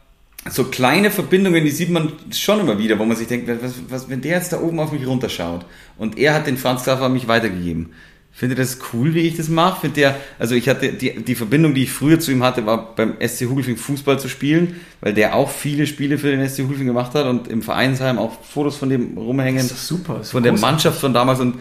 so 0.49 0.65
kleine 0.65 1.11
Verbindungen, 1.11 1.65
die 1.65 1.71
sieht 1.71 1.91
man 1.91 2.13
schon 2.33 2.61
immer 2.61 2.79
wieder, 2.79 2.99
wo 2.99 3.05
man 3.05 3.17
sich 3.17 3.29
denkt, 3.29 3.49
was, 3.63 3.75
was, 3.89 4.09
wenn 4.09 4.21
der 4.23 4.37
jetzt 4.37 4.53
da 4.53 4.61
oben 4.61 4.81
auf 4.81 4.93
mich 4.93 5.07
runterschaut 5.07 5.67
und 5.99 6.19
er 6.19 6.35
hat 6.35 6.47
den 6.47 6.57
Franz 6.57 6.83
Xaver 6.83 7.07
an 7.07 7.13
mich 7.13 7.29
weitergegeben. 7.29 7.93
Findet 8.33 8.59
ihr 8.59 8.63
das 8.63 8.79
cool, 8.93 9.13
wie 9.15 9.21
ich 9.21 9.37
das 9.37 9.49
mache? 9.49 9.83
Findet 9.83 9.97
der, 9.99 10.17
also 10.39 10.55
ich 10.55 10.69
hatte 10.69 10.93
die, 10.93 11.23
die 11.23 11.35
Verbindung, 11.35 11.75
die 11.75 11.83
ich 11.83 11.93
früher 11.93 12.21
zu 12.21 12.31
ihm 12.31 12.43
hatte, 12.43 12.65
war 12.65 12.95
beim 12.95 13.15
SC 13.21 13.47
Hugelfing 13.47 13.77
Fußball 13.77 14.19
zu 14.19 14.29
spielen, 14.29 14.77
weil 15.01 15.13
der 15.13 15.35
auch 15.35 15.51
viele 15.51 15.87
Spiele 15.87 16.17
für 16.17 16.35
den 16.35 16.49
SC 16.49 16.61
Hugelfing 16.61 16.87
gemacht 16.87 17.15
hat 17.15 17.27
und 17.27 17.49
im 17.49 17.61
Vereinsheim 17.61 18.19
auch 18.19 18.43
Fotos 18.43 18.77
von 18.77 18.89
dem 18.89 19.19
rumhängen. 19.19 19.63
Das 19.69 19.73
ist 19.73 19.87
super, 19.87 20.15
das 20.19 20.29
ist 20.29 20.33
Von 20.33 20.43
der 20.43 20.53
großartig. 20.53 20.73
Mannschaft 20.73 21.01
von 21.01 21.13
damals 21.13 21.41
und 21.41 21.57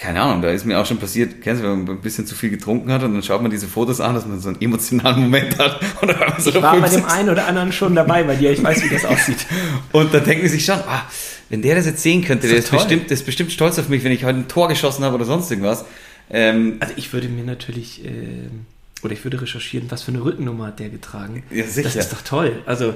keine 0.00 0.22
Ahnung, 0.22 0.42
da 0.42 0.50
ist 0.50 0.64
mir 0.64 0.78
auch 0.78 0.86
schon 0.86 0.98
passiert, 0.98 1.42
kennst 1.42 1.62
du, 1.62 1.66
wenn 1.68 1.84
man 1.84 1.96
ein 1.96 2.00
bisschen 2.00 2.24
zu 2.24 2.34
viel 2.36 2.50
getrunken 2.50 2.92
hat 2.92 3.02
und 3.02 3.14
dann 3.14 3.22
schaut 3.22 3.42
man 3.42 3.50
diese 3.50 3.66
Fotos 3.66 4.00
an, 4.00 4.14
dass 4.14 4.26
man 4.26 4.40
so 4.40 4.48
einen 4.48 4.60
emotionalen 4.60 5.22
Moment 5.22 5.58
hat. 5.58 5.80
Und, 6.00 6.08
dann 6.08 6.40
so 6.40 6.50
ich 6.50 6.62
war 6.62 6.80
bei 6.80 6.88
dem 6.88 7.04
einen 7.04 7.30
oder 7.30 7.46
anderen 7.46 7.72
schon 7.72 7.94
dabei 7.96 8.22
bei 8.22 8.36
dir, 8.36 8.52
ich 8.52 8.62
weiß, 8.62 8.82
wie 8.84 8.88
das 8.88 9.04
aussieht. 9.04 9.46
und 9.92 10.14
dann 10.14 10.24
denkt 10.24 10.42
man 10.44 10.52
sich 10.52 10.64
schon, 10.64 10.76
ah, 10.78 11.02
wenn 11.48 11.62
der 11.62 11.74
das 11.74 11.86
jetzt 11.86 12.02
sehen 12.02 12.22
könnte, 12.24 12.42
Das 12.42 12.50
der 12.50 12.58
ist 12.58 12.64
ist, 12.66 12.70
bestimmt, 12.70 13.10
der 13.10 13.14
ist 13.14 13.26
bestimmt 13.26 13.50
stolz 13.52 13.78
auf 13.78 13.88
mich, 13.88 14.04
wenn 14.04 14.12
ich 14.12 14.24
heute 14.24 14.38
ein 14.38 14.48
Tor 14.48 14.68
geschossen 14.68 15.04
habe 15.04 15.16
oder 15.16 15.24
sonst 15.24 15.50
irgendwas. 15.50 15.84
Ähm, 16.30 16.76
Also 16.80 16.94
ich 16.96 17.12
würde 17.12 17.28
mir 17.28 17.44
natürlich, 17.44 18.04
ähm, 18.04 18.66
oder 19.02 19.12
ich 19.12 19.24
würde 19.24 19.40
recherchieren, 19.40 19.90
was 19.90 20.02
für 20.02 20.12
eine 20.12 20.22
Rückennummer 20.22 20.68
hat 20.68 20.78
der 20.78 20.90
getragen. 20.90 21.42
Ja, 21.50 21.64
sicher. 21.64 21.88
Das 21.88 21.96
ist 21.96 22.12
doch 22.12 22.22
toll. 22.22 22.62
Also, 22.66 22.94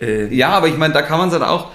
äh, 0.00 0.34
ja, 0.34 0.50
aber 0.50 0.68
ich 0.68 0.76
meine, 0.76 0.92
da 0.92 1.02
kann 1.02 1.18
man 1.18 1.28
es 1.28 1.34
halt 1.34 1.44
auch. 1.44 1.70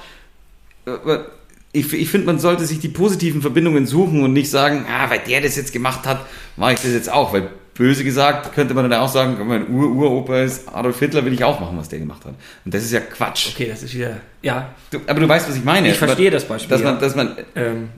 Ich, 1.74 1.92
ich 1.94 2.10
finde, 2.10 2.26
man 2.28 2.40
sollte 2.40 2.66
sich 2.66 2.80
die 2.80 2.88
positiven 2.88 3.42
Verbindungen 3.42 3.86
suchen 3.86 4.24
und 4.24 4.34
nicht 4.34 4.50
sagen, 4.50 4.86
ah, 4.90 5.10
weil 5.10 5.20
der 5.20 5.42
das 5.42 5.56
jetzt 5.56 5.74
gemacht 5.74 6.06
hat, 6.06 6.26
mache 6.56 6.74
ich 6.74 6.80
das 6.80 6.92
jetzt 6.92 7.12
auch. 7.12 7.34
Weil 7.34 7.50
böse 7.76 8.04
gesagt 8.04 8.54
könnte 8.56 8.74
man 8.74 8.90
dann 8.90 9.00
auch 9.02 9.10
sagen, 9.12 9.38
wenn 9.38 9.48
mein 9.48 9.70
Ur-Uropa 9.70 10.40
ist 10.42 10.68
Adolf 10.74 10.98
Hitler, 10.98 11.24
will 11.26 11.34
ich 11.34 11.44
auch 11.44 11.60
machen, 11.60 11.78
was 11.78 11.90
der 11.90 12.00
gemacht 12.00 12.26
hat. 12.26 12.34
Und 12.66 12.74
das 12.74 12.84
ist 12.84 12.92
ja 12.94 13.02
Quatsch. 13.02 13.50
okay, 13.54 13.68
das 13.70 13.84
ist 13.84 13.94
wieder, 13.94 14.18
ja, 14.42 14.74
Du, 14.90 15.00
aber 15.06 15.20
du 15.20 15.28
weißt, 15.28 15.48
was 15.50 15.56
ich 15.58 15.64
meine. 15.64 15.92
Ich 15.92 15.98
verstehe 15.98 16.32
das 16.32 16.46
Beispiel, 16.48 16.70
Dass 16.70 16.82
man, 16.84 17.00
dass 17.00 17.16
man 17.16 17.36
ähm, 17.56 17.90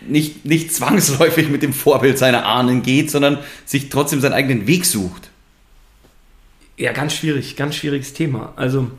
nicht, 0.00 0.44
nicht 0.44 0.74
zwangsläufig 0.74 1.48
mit 1.50 1.62
dem 1.62 1.72
Vorbild 1.74 2.18
seiner 2.18 2.44
Ahnen 2.46 2.82
geht, 2.82 3.10
sondern 3.10 3.38
sich 3.66 3.90
trotzdem 3.90 4.20
seinen 4.20 4.32
eigenen 4.32 4.66
Weg 4.66 4.84
sucht. 4.86 5.30
ja, 6.76 6.92
ganz 6.92 7.14
schwierig, 7.14 7.54
ganz 7.56 7.76
schwieriges 7.76 8.14
Thema. 8.14 8.52
Also, 8.56 8.90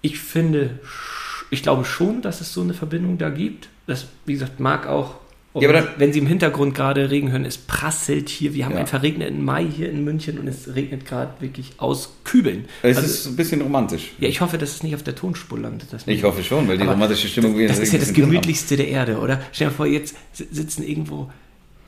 ich 0.00 0.18
finde, 0.20 0.78
sch- 0.84 1.19
ich 1.50 1.62
glaube 1.62 1.84
schon, 1.84 2.22
dass 2.22 2.40
es 2.40 2.52
so 2.52 2.62
eine 2.62 2.74
Verbindung 2.74 3.18
da 3.18 3.28
gibt. 3.30 3.68
Das, 3.86 4.06
wie 4.24 4.32
gesagt, 4.34 4.60
mag 4.60 4.86
auch, 4.86 5.16
Ja, 5.54 5.68
aber 5.68 5.80
dann- 5.80 5.88
wenn 5.96 6.12
Sie 6.12 6.20
im 6.20 6.28
Hintergrund 6.28 6.76
gerade 6.76 7.10
Regen 7.10 7.32
hören, 7.32 7.44
es 7.44 7.58
prasselt 7.58 8.28
hier. 8.28 8.54
Wir 8.54 8.66
haben 8.66 8.72
Ja. 8.72 8.78
einen 8.78 8.86
verregneten 8.86 9.44
Mai 9.44 9.66
hier 9.66 9.90
in 9.90 10.04
München 10.04 10.38
und 10.38 10.46
es 10.46 10.76
regnet 10.76 11.06
gerade 11.06 11.32
wirklich 11.40 11.72
aus 11.78 12.14
Kübeln. 12.22 12.66
Es 12.82 12.98
Also, 12.98 13.08
ist 13.10 13.26
ein 13.26 13.34
bisschen 13.34 13.60
romantisch. 13.60 14.12
ja, 14.20 14.28
ich 14.28 14.40
hoffe, 14.40 14.58
dass 14.58 14.70
es 14.76 14.84
nicht 14.84 14.94
auf 14.94 15.02
der 15.02 15.16
Tonspur 15.16 15.58
landet. 15.58 15.88
Ich 16.06 16.22
hoffe 16.22 16.44
schon, 16.44 16.68
weil 16.68 16.78
die 16.78 16.86
romantische 16.86 17.26
Stimmung 17.26 17.58
Das, 17.58 17.78
das 17.78 17.78
ist 17.80 17.92
ja 17.92 17.98
das 17.98 18.12
gemütlichste 18.12 18.76
der 18.76 18.86
Erde, 18.86 19.18
oder? 19.18 19.40
Stell 19.50 19.70
dir 19.70 19.74
vor, 19.74 19.86
jetzt 19.86 20.14
si- 20.32 20.46
sitzen 20.52 20.84
irgendwo 20.84 21.32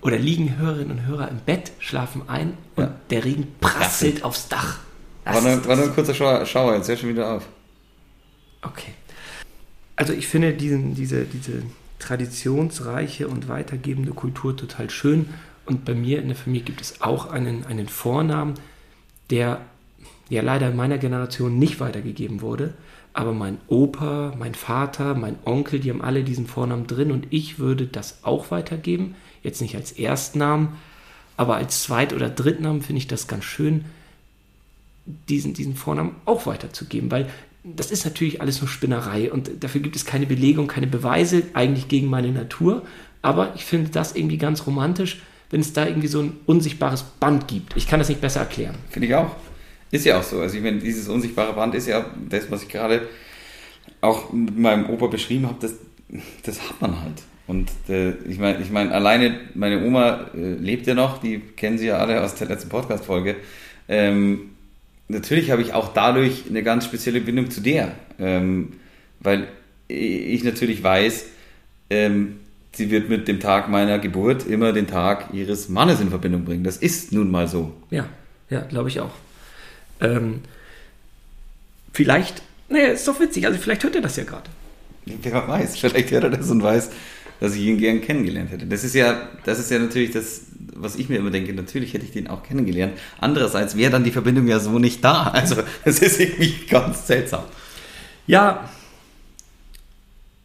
oder 0.01 0.19
liegen 0.19 0.59
Hörerinnen 0.59 0.99
und 0.99 1.07
Hörer 1.07 1.29
im 1.29 1.39
Bett, 1.47 1.71
schlafen 1.79 2.23
ein 2.27 2.55
und 2.75 2.83
Ja. 2.83 2.95
der 3.11 3.25
Regen 3.25 3.47
prasselt 3.61 4.25
aufs 4.25 4.49
Dach. 4.49 4.81
Das 5.25 5.37
War 5.37 5.43
nur, 5.55 5.65
war 5.69 5.77
nur 5.77 5.85
ein 5.85 5.95
kurzer 5.95 6.15
Schauer, 6.15 6.45
Schauer, 6.47 6.75
jetzt 6.75 6.89
hör 6.89 6.97
schon 6.97 7.11
wieder 7.11 7.31
auf. 7.37 7.47
Okay. 8.63 8.91
Also 9.97 10.13
ich 10.13 10.27
finde 10.27 10.53
diesen, 10.55 10.95
diese, 10.95 11.25
diese 11.25 11.63
traditionsreiche 11.99 13.29
und 13.29 13.49
weitergebende 13.49 14.13
Kultur 14.13 14.57
total 14.57 14.91
schön. 14.91 15.29
Und 15.65 15.85
bei 15.85 15.95
mir 15.95 16.21
in 16.21 16.29
der 16.29 16.37
Familie 16.37 16.65
gibt 16.65 16.81
es 16.81 17.01
auch 17.03 17.31
einen, 17.31 17.65
einen 17.67 17.89
Vornamen, 17.89 18.55
der 19.31 19.61
ja 20.29 20.43
leider 20.43 20.71
in 20.71 20.77
meiner 20.77 20.99
Generation 20.99 21.59
nicht 21.59 21.79
weitergegeben 21.81 22.41
wurde. 22.41 22.75
Aber 23.15 23.33
mein 23.33 23.59
Opa, 23.69 24.35
mein 24.39 24.55
Vater, 24.55 25.15
mein 25.15 25.37
Onkel, 25.45 25.81
die 25.81 25.91
haben 25.91 26.03
alle 26.03 26.25
diesen 26.25 26.47
Vornamen 26.47 26.87
drin 26.87 27.13
und 27.13 27.27
ich 27.31 27.59
würde 27.59 27.87
das 27.87 28.25
auch 28.25 28.51
weitergeben. 28.51 29.15
Jetzt 29.43 29.61
nicht 29.61 29.77
als 29.77 29.93
Erstnamen, 29.93 30.77
aber 31.37 31.57
als 31.57 31.83
Zweit- 31.83 32.15
oder 32.15 32.31
Drittnamen 32.31 32.83
finde 32.83 32.99
ich 32.99 33.09
das 33.09 33.27
ganz 33.27 33.45
schön, 33.45 33.85
diesen, 35.29 35.53
diesen 35.53 35.77
Vornamen 35.77 36.17
auch 36.25 36.47
weiterzugeben, 36.47 37.11
weil 37.11 37.29
das 37.65 37.91
ist 37.91 38.05
natürlich 38.05 38.41
alles 38.41 38.61
nur 38.61 38.69
Spinnerei 38.69 39.31
und 39.31 39.63
dafür 39.63 39.81
gibt 39.81 39.97
es 39.97 40.05
keine 40.05 40.27
Belegung, 40.27 40.67
keine 40.67 40.87
Beweise 40.87 41.45
eigentlich 41.55 41.89
gegen 41.89 42.09
meine 42.09 42.33
Natur. 42.33 42.83
Aber 43.23 43.53
ich 43.55 43.65
finde 43.65 43.91
das 43.91 44.17
irgendwie 44.17 44.39
ganz 44.39 44.67
romantisch, 44.67 45.23
wenn 45.51 45.61
es 45.61 45.73
da 45.73 45.87
irgendwie 45.87 46.09
so 46.09 46.21
ein 46.21 46.41
unsichtbares 46.47 47.03
Band 47.03 47.47
gibt. 47.47 47.77
Ich 47.77 47.87
kann 47.87 48.01
das 48.01 48.09
nicht 48.09 48.21
besser 48.21 48.41
erklären. 48.41 48.75
Finde 48.91 49.09
ich 49.09 49.15
auch. 49.15 49.37
Ist 49.93 50.05
ja 50.05 50.19
auch 50.19 50.23
so. 50.23 50.41
Also 50.41 50.57
ich 50.57 50.63
meine, 50.63 50.79
dieses 50.79 51.09
unsichtbare 51.09 51.53
Band 51.53 51.75
ist 51.75 51.87
ja 51.87 52.07
das, 52.29 52.51
was 52.51 52.63
ich 52.63 52.69
gerade 52.69 53.09
auch 54.01 54.33
mit 54.33 54.59
meinem 54.59 54.89
Opa 54.91 55.07
beschrieben 55.07 55.47
habe, 55.47 55.59
das, 55.61 55.75
das 56.43 56.61
hat 56.69 56.81
man 56.81 57.01
halt. 57.01 57.23
Und 57.47 57.71
äh, 57.89 58.13
ich 58.29 58.39
meine, 58.39 58.61
ich 58.61 58.71
meine, 58.71 58.93
alleine 58.93 59.41
meine 59.55 59.85
Oma 59.85 60.31
äh, 60.35 60.55
lebt 60.55 60.87
ja 60.87 60.95
noch, 60.95 61.19
die 61.19 61.39
kennen 61.41 61.79
Sie 61.79 61.87
ja 61.87 61.99
alle 61.99 62.23
aus 62.23 62.35
der 62.35 62.49
letzten 62.49 62.71
Podcast-Folge. 62.71 63.37
Ähm, 63.89 64.52
natürlich 65.13 65.51
habe 65.51 65.63
ich 65.63 65.73
auch 65.73 65.93
dadurch 65.93 66.45
eine 66.49 66.63
ganz 66.63 66.85
spezielle 66.85 67.21
Bindung 67.21 67.51
zu 67.51 67.61
der, 67.61 67.93
ähm, 68.19 68.75
weil 69.21 69.49
ich 69.89 70.43
natürlich 70.45 70.83
weiß, 70.83 71.27
ähm, 71.91 72.41
sie 72.73 72.91
wird 72.91 73.09
mit 73.09 73.29
dem 73.29 73.41
Tag 73.41 73.69
meiner 73.69 73.99
Geburt 73.99 74.47
immer 74.47 74.73
den 74.73 74.87
Tag 74.87 75.33
ihres 75.33 75.69
Mannes 75.69 76.01
in 76.01 76.09
Verbindung 76.09 76.45
bringen. 76.45 76.65
Das 76.65 76.79
ist 76.79 77.13
nun 77.13 77.31
mal 77.31 77.47
so. 77.47 77.73
Ja, 77.91 78.09
ja, 78.51 78.61
glaube 78.61 78.89
ich 78.89 79.01
auch. 79.01 79.13
Ähm, 80.01 80.41
vielleicht, 81.93 82.43
naja, 82.69 82.89
ist 82.89 83.07
doch 83.07 83.21
witzig, 83.21 83.47
also 83.47 83.59
vielleicht 83.59 83.85
hört 83.85 83.95
er 83.95 84.03
das 84.03 84.17
ja 84.17 84.25
gerade. 84.25 84.51
Wer 85.05 85.49
weiß, 85.49 85.79
vielleicht 85.79 86.11
hört 86.11 86.25
er 86.25 86.31
das 86.31 86.51
und 86.51 86.63
weiß, 86.63 86.91
dass 87.43 87.57
ich 87.57 87.63
ihn 87.63 87.77
gern 87.79 88.01
kennengelernt 88.01 88.53
hätte. 88.53 88.67
Das 88.67 88.85
ist 88.85 88.95
ja, 88.95 89.29
das 89.45 89.59
ist 89.59 89.69
ja 89.69 89.81
natürlich 89.81 90.13
das, 90.13 90.43
was 90.77 90.95
ich 90.95 91.09
mir 91.09 91.17
immer 91.19 91.33
denke. 91.33 91.53
Natürlich 91.53 91.93
hätte 91.93 92.05
ich 92.05 92.13
den 92.13 92.29
auch 92.29 92.45
kennengelernt. 92.45 92.93
Andererseits 93.19 93.77
wäre 93.77 93.91
dann 93.91 94.05
die 94.05 94.13
Verbindung 94.13 94.47
ja 94.47 94.61
so 94.61 94.79
nicht 94.79 95.03
da. 95.03 95.25
Also, 95.25 95.57
das 95.85 95.99
ist 95.99 96.21
irgendwie 96.21 96.55
ganz 96.71 97.05
seltsam. 97.09 97.43
Ja, 98.29 98.71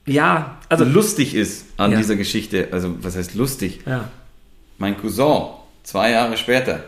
ja, 0.08 0.58
also, 0.70 0.86
lustig 0.86 1.36
ist 1.36 1.66
an 1.78 1.92
Ja. 1.92 1.98
dieser 2.00 2.16
Geschichte, 2.16 2.70
also 2.72 2.96
was 3.04 3.16
heißt 3.16 3.36
lustig? 3.36 3.82
ja, 3.86 4.10
Mein 4.80 4.98
Cousin, 4.98 5.50
zwei 5.84 6.12
Jahre 6.12 6.36
später, 6.38 6.84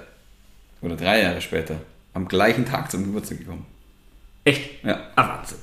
oder 0.81 0.95
drei 0.95 1.21
Jahre 1.21 1.41
später, 1.41 1.81
am 2.15 2.27
gleichen 2.27 2.65
Tag 2.65 2.89
zum 2.89 3.03
Geburtstag 3.03 3.39
gekommen. 3.39 3.65
echt, 4.43 4.83
Ja. 4.83 5.01
ah, 5.15 5.37
Wahnsinn. 5.37 5.57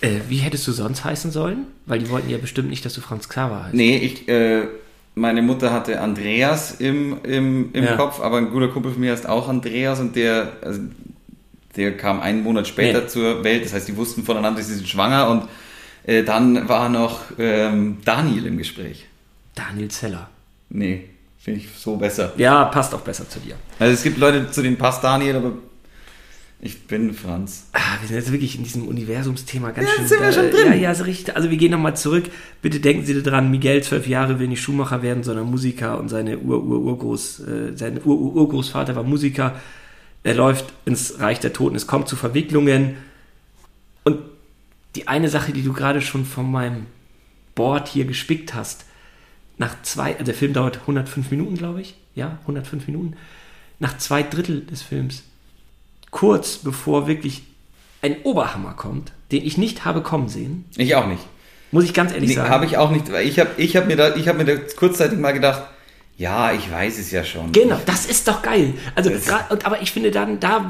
Äh, 0.00 0.20
wie 0.28 0.36
hättest 0.38 0.66
du 0.66 0.72
sonst 0.72 1.04
heißen 1.04 1.30
sollen? 1.30 1.66
Weil 1.86 1.98
die 2.00 2.10
wollten 2.10 2.28
ja 2.28 2.38
bestimmt 2.38 2.68
nicht, 2.70 2.84
dass 2.84 2.94
du 2.94 3.00
Franz 3.00 3.28
Xaver 3.28 3.64
heißt. 3.64 3.74
Nee, 3.74 3.96
ich, 3.98 4.28
äh, 4.28 4.66
meine 5.14 5.40
Mutter 5.42 5.72
hatte 5.72 6.00
Andreas 6.00 6.72
im, 6.78 7.18
im, 7.24 7.70
im 7.72 7.84
Ja. 7.84 7.96
Kopf, 7.96 8.20
aber 8.20 8.36
ein 8.38 8.50
guter 8.50 8.68
Kumpel 8.68 8.92
von 8.92 9.00
mir 9.00 9.12
heißt 9.12 9.28
auch 9.28 9.48
Andreas 9.48 9.98
und 10.00 10.14
der, 10.16 10.52
also, 10.62 10.80
der 11.76 11.96
kam 11.96 12.20
einen 12.20 12.42
Monat 12.42 12.66
später 12.68 13.02
Nee. 13.02 13.06
zur 13.08 13.42
Welt. 13.44 13.64
Das 13.64 13.72
heißt, 13.72 13.88
die 13.88 13.96
wussten 13.96 14.22
voneinander, 14.24 14.62
sie 14.62 14.74
sind 14.74 14.88
schwanger 14.88 15.28
und 15.30 15.44
äh, 16.04 16.22
dann 16.22 16.68
war 16.68 16.88
noch 16.88 17.20
ähm, 17.38 17.98
Daniel 18.04 18.46
im 18.46 18.58
Gespräch. 18.58 19.06
Daniel 19.54 19.88
Zeller. 19.88 20.28
Nee, 20.68 21.04
finde 21.38 21.60
ich 21.60 21.68
so 21.76 21.96
besser. 21.96 22.32
Ja, 22.36 22.64
passt 22.66 22.94
auch 22.94 23.00
besser 23.00 23.28
zu 23.28 23.38
dir. 23.40 23.54
Also 23.78 23.94
es 23.94 24.02
gibt 24.02 24.18
Leute, 24.18 24.50
zu 24.50 24.62
denen 24.62 24.76
passt 24.76 25.02
Daniel, 25.02 25.36
aber 25.36 25.52
ich 26.66 26.86
bin 26.86 27.14
Franz. 27.14 27.68
Ah, 27.72 27.78
wir 28.00 28.08
sind 28.08 28.16
jetzt 28.16 28.32
wirklich 28.32 28.56
in 28.56 28.64
diesem 28.64 28.86
Universumsthema 28.88 29.70
ganz 29.70 29.88
Ja, 29.88 29.94
schön. 29.96 30.06
sind 30.08 30.20
wir 30.20 30.26
da- 30.26 30.32
schon 30.32 30.50
drin. 30.50 30.66
Ja, 30.68 30.74
ja, 30.74 30.94
so 30.94 31.04
richtig. 31.04 31.34
Also 31.34 31.50
wir 31.50 31.56
gehen 31.56 31.70
nochmal 31.70 31.96
zurück. 31.96 32.24
Bitte 32.62 32.80
denken 32.80 33.04
Sie 33.06 33.22
daran, 33.22 33.50
Miguel, 33.50 33.82
zwölf 33.82 34.06
Jahre, 34.06 34.38
will 34.38 34.48
nicht 34.48 34.60
Schuhmacher 34.60 35.02
werden, 35.02 35.22
sondern 35.22 35.50
Musiker 35.50 35.98
und 35.98 36.08
seine 36.08 36.38
Ur-Ur-Urgroß, 36.38 37.40
äh, 37.40 37.76
sein 37.76 38.00
Ur-Ur-Urgroßvater 38.04 38.94
war 38.96 39.02
Musiker. 39.04 39.54
Er 40.22 40.34
läuft 40.34 40.66
ins 40.84 41.20
Reich 41.20 41.40
der 41.40 41.52
Toten. 41.52 41.76
Es 41.76 41.86
kommt 41.86 42.08
zu 42.08 42.16
Verwicklungen. 42.16 42.96
Und 44.04 44.18
die 44.94 45.08
eine 45.08 45.28
Sache, 45.28 45.52
die 45.52 45.62
du 45.62 45.72
gerade 45.72 46.00
schon 46.00 46.24
von 46.24 46.50
meinem 46.50 46.86
Board 47.54 47.88
hier 47.88 48.04
gespickt 48.04 48.54
hast, 48.54 48.84
nach 49.58 49.80
zwei, 49.82 50.12
also 50.12 50.24
der 50.24 50.34
Film 50.34 50.52
dauert 50.52 50.80
105 50.82 51.30
Minuten, 51.30 51.56
glaube 51.56 51.80
ich. 51.80 51.96
Ja, 52.14 52.38
105 52.42 52.86
Minuten. 52.88 53.14
Nach 53.78 53.96
zwei 53.98 54.22
Drittel 54.22 54.62
des 54.66 54.82
Films 54.82 55.22
kurz 56.16 56.56
bevor 56.56 57.06
wirklich 57.06 57.42
ein 58.00 58.16
Oberhammer 58.22 58.72
kommt, 58.72 59.12
den 59.32 59.44
ich 59.44 59.58
nicht 59.58 59.84
habe 59.84 60.00
kommen 60.00 60.28
sehen, 60.30 60.64
Ich 60.76 60.94
auch 60.94 61.06
nicht. 61.06 61.22
muss 61.72 61.84
ich 61.84 61.92
ganz 61.92 62.12
ehrlich 62.14 62.30
Nee, 62.30 62.36
sagen. 62.36 62.48
habe 62.48 62.64
ich 62.64 62.78
auch 62.78 62.90
nicht, 62.90 63.12
weil 63.12 63.26
ich 63.28 63.38
habe 63.38 63.50
ich 63.58 63.76
hab 63.76 63.86
mir, 63.86 63.96
da, 63.96 64.14
ich 64.14 64.26
hab 64.26 64.38
mir 64.38 64.44
da 64.46 64.54
kurzzeitig 64.76 65.18
mal 65.18 65.32
gedacht, 65.32 65.62
ja, 66.16 66.52
ich 66.52 66.72
weiß 66.72 66.98
es 66.98 67.10
ja 67.10 67.22
schon. 67.22 67.52
Genau, 67.52 67.78
das 67.84 68.06
ist 68.06 68.26
doch 68.26 68.40
geil. 68.40 68.72
Also, 68.94 69.10
grad- 69.10 69.66
aber 69.66 69.82
ich 69.82 69.92
finde 69.92 70.10
dann, 70.10 70.40
da 70.40 70.64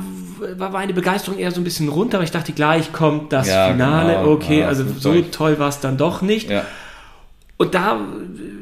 war 0.57 0.71
meine 0.71 0.93
Begeisterung 0.93 1.39
eher 1.39 1.53
so 1.53 1.61
ein 1.61 1.65
bisschen 1.65 1.89
runter, 1.89 2.19
weil 2.19 2.25
ich 2.25 2.33
dachte, 2.33 2.53
gleich 2.53 2.93
kommt 2.93 3.33
das 3.33 3.47
Ja, 3.47 3.69
Finale. 3.71 4.15
genau. 4.19 4.33
okay, 4.33 4.61
Ja, 4.63 4.67
also 4.69 4.85
so 4.99 5.21
toll 5.23 5.61
war 5.61 5.69
es 5.69 5.79
dann 5.79 5.97
doch 5.97 6.21
nicht. 6.23 6.51
Ja. 6.51 6.65
Und 7.59 7.75
da 7.75 7.99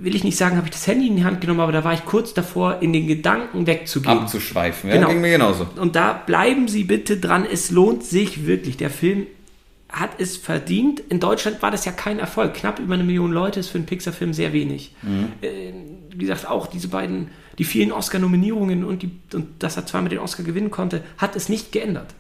will 0.01 0.15
ich 0.15 0.23
nicht 0.23 0.37
sagen, 0.37 0.57
habe 0.57 0.69
ich 0.69 0.73
das 0.73 0.87
Handy 0.87 1.09
in 1.09 1.17
die 1.17 1.25
Hand 1.25 1.41
genommen, 1.41 1.61
aber 1.61 1.73
da 1.73 1.83
war 1.83 1.95
ich 1.95 2.05
kurz 2.05 2.33
davor, 2.33 2.79
in 2.81 2.93
den 2.93 3.09
Gedanken 3.09 3.67
wegzugehen. 3.67 4.19
Abzuschweifen, 4.21 4.89
ja, 4.91 4.97
Genau. 4.97 5.09
ging 5.09 5.21
mir 5.21 5.31
genauso. 5.33 5.67
Und 5.77 5.97
da 5.97 6.13
bleiben 6.13 6.69
Sie 6.69 6.85
bitte 6.85 7.17
dran. 7.17 7.45
Es 7.51 7.71
lohnt 7.71 8.05
sich 8.05 8.47
wirklich. 8.47 8.77
Der 8.77 8.91
Film 8.91 9.27
hat 9.89 10.11
es 10.19 10.37
verdient. 10.37 11.01
In 11.09 11.19
Deutschland 11.19 11.61
war 11.61 11.73
das 11.73 11.85
ja 11.85 11.93
kein 11.93 12.21
Erfolg. 12.21 12.55
Knapp 12.55 12.79
über 12.79 12.95
eine 12.95 13.03
Million 13.05 13.33
Leute 13.33 13.59
ist 13.61 13.69
für 13.69 13.79
einen 13.79 13.87
Pixar-Film 13.87 14.33
sehr 14.33 14.53
wenig. 14.53 14.95
Äh, 15.41 15.73
wie 16.11 16.19
gesagt, 16.19 16.49
auch 16.49 16.69
diese 16.69 16.87
beiden, 16.89 17.29
die 17.59 17.65
vielen 17.65 17.91
Oscar-Nominierungen 17.91 18.85
und, 18.85 19.03
die, 19.03 19.11
und 19.33 19.61
dass 19.63 19.77
er 19.77 19.87
zweimal 19.87 20.09
den 20.11 20.19
Oscar 20.21 20.45
gewinnen 20.45 20.71
konnte, 20.71 21.03
hat 21.19 21.35
es 21.35 21.49
nicht 21.49 21.73
geändert. 21.73 22.15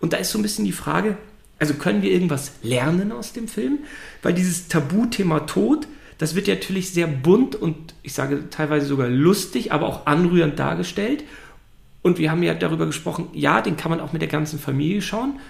Und 0.00 0.12
da 0.12 0.18
ist 0.18 0.30
so 0.30 0.38
ein 0.38 0.42
bisschen 0.42 0.64
die 0.64 0.72
Frage, 0.72 1.16
also 1.58 1.74
können 1.74 2.02
wir 2.02 2.10
irgendwas 2.12 2.52
lernen 2.62 3.10
aus 3.12 3.32
dem 3.32 3.46
Film? 3.48 3.80
Weil 4.22 4.34
dieses 4.34 4.68
Tabuthema 4.68 5.40
Tod, 5.40 5.86
das 6.22 6.36
wird 6.36 6.46
ja 6.46 6.54
natürlich 6.54 6.90
sehr 6.90 7.08
bunt 7.08 7.56
und 7.56 7.94
ich 8.04 8.12
sage 8.12 8.48
teilweise 8.48 8.86
sogar 8.86 9.08
lustig, 9.08 9.72
aber 9.72 9.88
auch 9.88 10.06
anrührend 10.06 10.56
dargestellt. 10.56 11.24
Und 12.02 12.18
wir 12.18 12.30
haben 12.30 12.44
ja 12.44 12.54
darüber 12.54 12.86
gesprochen, 12.86 13.28
ja, 13.32 13.60
den 13.60 13.76
kann 13.76 13.90
man 13.90 14.00
auch 14.00 14.12
mit 14.12 14.22
der 14.22 14.28
ganzen 14.28 14.60
Familie 14.60 15.02
schauen. 15.02 15.40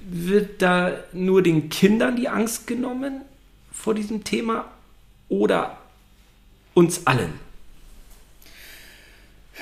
Wird 0.00 0.60
da 0.60 0.92
nur 1.14 1.42
den 1.42 1.70
Kindern 1.70 2.16
die 2.16 2.28
Angst 2.28 2.66
genommen 2.66 3.22
vor 3.72 3.94
diesem 3.94 4.22
Thema 4.22 4.66
oder 5.30 5.78
uns 6.74 7.06
allen? 7.06 7.32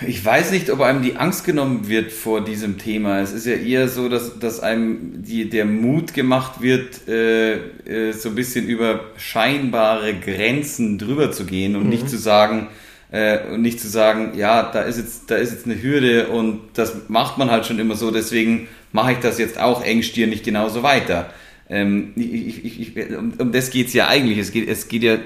Ich 0.06 0.24
weiß 0.24 0.50
nicht, 0.52 0.70
ob 0.70 0.80
einem 0.80 1.02
die 1.02 1.16
Angst 1.16 1.44
genommen 1.44 1.88
wird 1.88 2.12
vor 2.12 2.44
diesem 2.44 2.78
Thema. 2.78 3.20
Es 3.20 3.32
ist 3.32 3.46
ja 3.46 3.54
eher 3.54 3.88
so, 3.88 4.08
dass, 4.08 4.38
dass 4.38 4.60
einem 4.60 5.22
die, 5.22 5.48
der 5.48 5.64
Mut 5.64 6.14
gemacht 6.14 6.60
wird, 6.60 7.06
äh, 7.08 7.54
äh, 7.54 8.12
so 8.12 8.30
ein 8.30 8.34
bisschen 8.34 8.66
über 8.66 9.00
scheinbare 9.16 10.14
Grenzen 10.14 10.98
drüber 10.98 11.32
zu 11.32 11.44
gehen 11.44 11.76
und 11.76 11.88
nicht 11.88 12.08
zu 12.08 12.18
sagen, 12.18 12.68
äh, 13.10 13.38
und 13.52 13.62
nicht 13.62 13.80
zu 13.80 13.88
sagen, 13.88 14.32
ja, 14.36 14.70
da 14.72 14.82
ist 14.82 14.98
jetzt, 14.98 15.30
da 15.30 15.36
ist 15.36 15.52
jetzt 15.52 15.66
eine 15.66 15.80
Hürde 15.80 16.28
und 16.28 16.60
das 16.74 17.08
macht 17.08 17.38
man 17.38 17.50
halt 17.50 17.66
schon 17.66 17.78
immer 17.78 17.94
so, 17.94 18.10
deswegen 18.10 18.68
mache 18.92 19.12
ich 19.12 19.18
das 19.18 19.38
jetzt 19.38 19.60
auch 19.60 19.84
engstirnig 19.84 20.42
genauso 20.42 20.82
weiter. 20.82 21.30
Ähm, 21.68 22.12
ich, 22.16 22.64
ich, 22.64 22.96
ich, 22.96 23.16
um, 23.16 23.34
um 23.38 23.52
das 23.52 23.70
geht's 23.70 23.92
ja 23.92 24.08
eigentlich. 24.08 24.38
Es 24.38 24.52
geht, 24.52 24.68
es 24.68 24.88
geht 24.88 25.02
ja, 25.02 25.18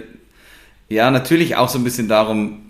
ja, 0.89 1.11
natürlich 1.11 1.57
auch 1.57 1.68
so 1.68 1.79
ein 1.79 1.85
bisschen 1.85 2.09
darum, 2.09 2.66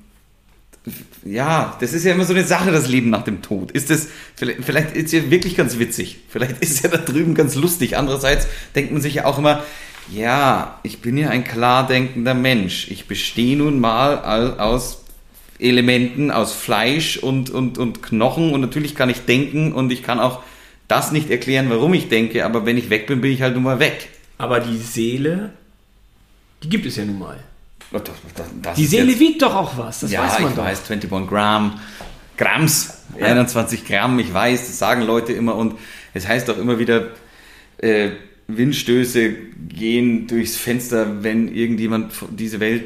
ja, 1.27 1.77
das 1.81 1.93
ist 1.93 2.05
ja 2.05 2.13
immer 2.13 2.25
so 2.25 2.33
eine 2.33 2.45
Sache, 2.45 2.71
das 2.71 2.89
Leben 2.89 3.11
nach 3.11 3.25
dem 3.25 3.43
Tod. 3.43 3.71
Ist 3.73 3.91
das, 3.91 4.09
vielleicht, 4.35 4.65
vielleicht 4.65 4.97
ist 4.97 5.13
ja 5.13 5.31
wirklich 5.31 5.57
ganz 5.57 5.79
witzig. 5.79 6.19
Vielleicht 6.29 6.59
ist 6.63 6.83
ja 6.83 6.91
da 6.91 6.99
drüben 6.99 7.35
ganz 7.35 7.55
lustig. 7.55 7.97
Andererseits 7.97 8.47
denkt 8.75 8.93
man 8.93 9.03
sich 9.03 9.15
ja 9.15 9.25
auch 9.25 9.39
immer, 9.39 9.65
ja, 10.13 10.79
ich 10.83 11.01
bin 11.01 11.19
ja 11.19 11.31
ein 11.31 11.45
klar 11.45 11.87
denkender 11.87 12.35
Mensch. 12.35 12.91
Ich 12.91 13.07
bestehe 13.07 13.57
nun 13.57 13.81
mal 13.81 14.59
aus 14.59 15.03
Elementen, 15.59 16.31
aus 16.31 16.53
Fleisch 16.53 17.17
und, 17.17 17.51
und, 17.51 17.79
und 17.79 18.03
Knochen 18.03 18.53
und 18.53 18.61
natürlich 18.61 18.95
kann 18.95 19.11
ich 19.11 19.21
denken 19.23 19.73
und 19.73 19.91
ich 19.91 20.03
kann 20.03 20.21
auch 20.21 20.43
das 20.87 21.13
nicht 21.13 21.31
erklären, 21.31 21.71
warum 21.71 21.95
ich 21.95 22.09
denke, 22.09 22.45
aber 22.45 22.67
wenn 22.67 22.79
ich 22.79 22.91
weg 22.91 23.07
bin, 23.07 23.21
bin 23.21 23.33
ich 23.33 23.43
halt 23.43 23.55
nun 23.55 23.65
mal 23.65 23.81
weg. 23.81 24.09
Aber 24.39 24.61
die 24.61 24.77
Seele, 24.77 25.53
die 26.63 26.69
gibt 26.69 26.87
es 26.87 26.97
ja 26.97 27.05
nun 27.05 27.19
mal. 27.19 27.39
Das- 28.05 28.17
das- 28.35 28.47
das 28.63 28.77
Die 28.77 28.87
Seele 28.87 29.11
jetzt- 29.11 29.21
wiegt 29.21 29.43
doch 29.43 29.55
auch 29.55 29.77
was, 29.79 30.01
das 30.01 30.11
ja, 30.11 30.23
weiß 30.25 30.41
man 30.41 30.51
ich 30.51 30.57
doch. 30.57 30.65
weiß, 30.65 30.91
21 30.91 31.11
Gramm, 31.29 31.81
Gramms, 32.37 32.99
21 33.21 33.85
Gramm, 33.87 34.19
ich 34.19 34.33
weiß, 34.33 34.67
das 34.67 34.79
sagen 34.79 35.03
Leute 35.03 35.33
immer 35.33 35.55
und 35.55 35.75
es 36.15 36.27
heißt 36.29 36.49
auch 36.51 36.59
immer 36.59 36.79
wieder, 36.79 37.09
äh, 37.79 38.11
Windstöße 38.49 39.31
gehen 39.69 40.27
durchs 40.29 40.57
Fenster, 40.57 41.23
wenn 41.25 41.49
irgendjemand 41.53 42.13
diese 42.31 42.61
Welt 42.61 42.85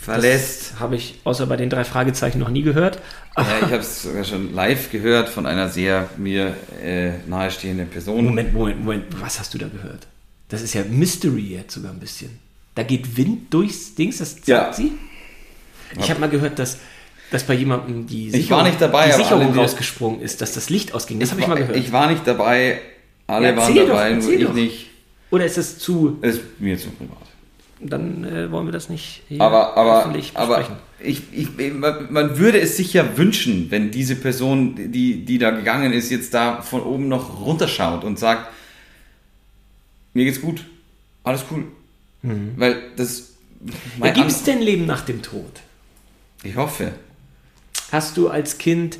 verlässt. 0.00 0.72
Das 0.72 0.80
habe 0.80 0.96
ich 0.96 1.20
außer 1.24 1.46
bei 1.46 1.56
den 1.56 1.70
drei 1.70 1.84
Fragezeichen 1.84 2.38
noch 2.38 2.50
nie 2.50 2.62
gehört. 2.62 3.00
Ja, 3.36 3.46
ich 3.58 3.62
habe 3.64 3.78
es 3.78 4.02
sogar 4.02 4.24
schon 4.24 4.54
live 4.54 4.90
gehört 4.92 5.28
von 5.28 5.46
einer 5.46 5.68
sehr 5.68 6.08
mir 6.18 6.54
äh, 6.82 7.12
nahestehenden 7.26 7.88
Person. 7.88 8.24
Moment, 8.24 8.52
Moment, 8.52 8.80
Moment, 8.84 9.04
was 9.20 9.40
hast 9.40 9.54
du 9.54 9.58
da 9.58 9.66
gehört? 9.68 10.06
Das 10.48 10.62
ist 10.62 10.74
ja 10.74 10.82
Mystery 10.88 11.54
jetzt 11.54 11.74
sogar 11.74 11.90
ein 11.92 11.98
bisschen. 11.98 12.38
Da 12.74 12.82
geht 12.82 13.16
Wind 13.16 13.52
durchs 13.54 13.94
Dings, 13.94 14.18
das 14.18 14.32
sagt 14.32 14.48
Ja. 14.48 14.72
sie? 14.72 14.92
Ich 15.98 16.10
habe 16.10 16.20
mal 16.20 16.28
gehört, 16.28 16.58
dass, 16.58 16.78
dass 17.30 17.44
bei 17.44 17.54
jemandem 17.54 18.06
die 18.06 18.28
Ich 18.28 18.50
nicht 18.50 18.80
dabei, 18.80 19.06
die 19.06 19.12
aber 19.12 19.22
Sicherung 19.22 19.52
alle, 19.52 19.60
rausgesprungen 19.60 20.20
ist, 20.20 20.40
dass 20.40 20.54
das 20.54 20.70
Licht 20.70 20.92
ausging. 20.92 21.20
Das 21.20 21.30
habe 21.30 21.40
ich 21.40 21.46
mal 21.46 21.54
gehört. 21.56 21.76
Ich 21.76 21.92
war 21.92 22.10
nicht 22.10 22.26
dabei, 22.26 22.80
alle 23.26 23.50
Ja, 23.50 23.56
waren 23.56 23.74
dabei, 23.76 24.12
doch, 24.14 24.22
nur 24.22 24.32
ich 24.32 24.44
doch. 24.44 24.52
nicht. 24.54 24.86
Oder 25.30 25.44
ist 25.46 25.56
es 25.58 25.78
zu, 25.78 26.18
Es 26.20 26.36
ist 26.36 26.42
mir 26.60 26.76
zu 26.78 26.90
privat. 26.90 27.18
dann 27.80 28.24
äh, 28.24 28.50
wollen 28.50 28.66
wir 28.66 28.72
das 28.72 28.88
nicht 28.88 29.22
hier 29.28 29.40
Aber, 29.40 29.76
aber, 29.76 30.00
öffentlich 30.00 30.32
aber 30.34 30.58
besprechen. 30.58 30.76
ich, 31.00 31.22
ich, 31.32 31.72
man 31.74 32.06
man 32.12 32.38
würde 32.38 32.58
es 32.60 32.76
sich 32.76 32.92
ja 32.92 33.16
wünschen, 33.16 33.70
wenn 33.70 33.90
diese 33.90 34.16
Person, 34.16 34.74
die, 34.92 35.24
die 35.24 35.38
da 35.38 35.50
gegangen 35.50 35.92
ist, 35.92 36.10
jetzt 36.10 36.34
da 36.34 36.62
von 36.62 36.82
oben 36.82 37.08
noch 37.08 37.40
runterschaut 37.44 38.04
und 38.04 38.18
sagt, 38.18 38.48
mir 40.12 40.24
geht's 40.24 40.40
gut, 40.40 40.64
alles 41.24 41.44
cool. 41.50 41.64
Weil 42.56 42.82
das... 42.96 43.30
Ja, 44.02 44.10
Gibt 44.12 44.30
es 44.30 44.42
denn 44.44 44.60
Leben 44.60 44.86
nach 44.86 45.02
dem 45.02 45.22
Tod? 45.22 45.60
ich 46.42 46.56
hoffe. 46.56 46.92
Hast 47.90 48.16
du 48.16 48.28
als 48.28 48.58
Kind 48.58 48.98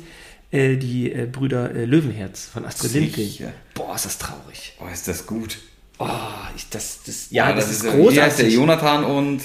äh, 0.51 0.77
die 0.77 1.11
äh, 1.11 1.25
Brüder 1.25 1.73
äh, 1.75 1.85
Löwenherz 1.85 2.45
von 2.45 2.65
Astrid 2.65 2.93
Lindgren? 2.93 3.53
Boah, 3.73 3.95
ist 3.95 4.05
das 4.05 4.17
traurig. 4.17 4.73
Oh, 4.79 4.87
ist 4.91 5.07
das 5.07 5.25
gut. 5.27 5.57
Oh, 5.99 6.07
ich, 6.55 6.69
das, 6.69 6.99
das, 7.05 7.27
ja, 7.29 7.45
Ah, 7.45 7.53
das, 7.53 7.71
ist 7.71 7.83
Wie 7.83 7.87
heißt 7.89 7.97
der? 7.97 8.03
großartig. 8.03 8.53
Jonathan 8.53 9.03
und... 9.03 9.41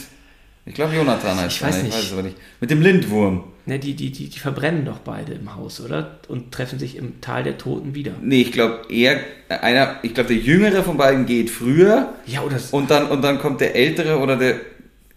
Ich 0.71 0.77
glaube 0.77 0.95
Jonathan 0.95 1.37
heißt 1.37 1.53
Ich 1.53 1.59
der, 1.59 1.68
weiß 1.68 1.77
ne? 1.79 1.83
nicht. 1.83 1.95
Ich 1.95 1.99
weiß 1.99 2.07
es 2.07 2.12
aber 2.12 2.23
nicht. 2.23 2.37
Mit 2.61 2.71
dem 2.71 2.81
Lindwurm. 2.81 3.43
Ne, 3.66 3.81
die, 3.81 3.95
die, 3.95 4.12
die, 4.12 4.29
die 4.29 4.39
verbrennen 4.39 4.85
doch 4.85 4.99
beide 5.01 5.33
im 5.33 5.57
Haus, 5.57 5.81
oder? 5.81 6.21
Und 6.29 6.53
treffen 6.53 6.79
sich 6.79 6.95
im 6.95 7.21
Tal 7.21 7.43
der 7.43 7.59
Toten 7.59 7.97
wieder. 7.97 8.12
Nee, 8.23 8.43
ich 8.43 8.53
glaube 8.53 8.83
er, 8.89 9.18
einer, 9.49 9.97
ich 10.05 10.14
glaube 10.14 10.29
der 10.33 10.37
Jüngere 10.37 10.85
von 10.85 10.97
beiden 10.97 11.27
geht 11.27 11.51
früher 11.51 12.14
Ja, 12.25 12.43
oder? 12.43 12.57
und 12.71 12.89
dann, 12.89 13.09
und 13.09 13.21
dann 13.23 13.41
kommt 13.41 13.61
der 13.61 13.75
Ältere 13.75 14.18
oder 14.18 14.37
der, 14.37 14.61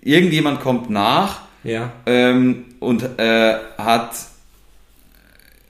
irgendjemand 0.01 0.59
kommt 0.59 0.89
nach 0.89 1.41
ja. 1.63 1.91
ähm, 2.07 2.65
und 2.79 3.03
äh, 3.19 3.53
hat, 3.77 4.15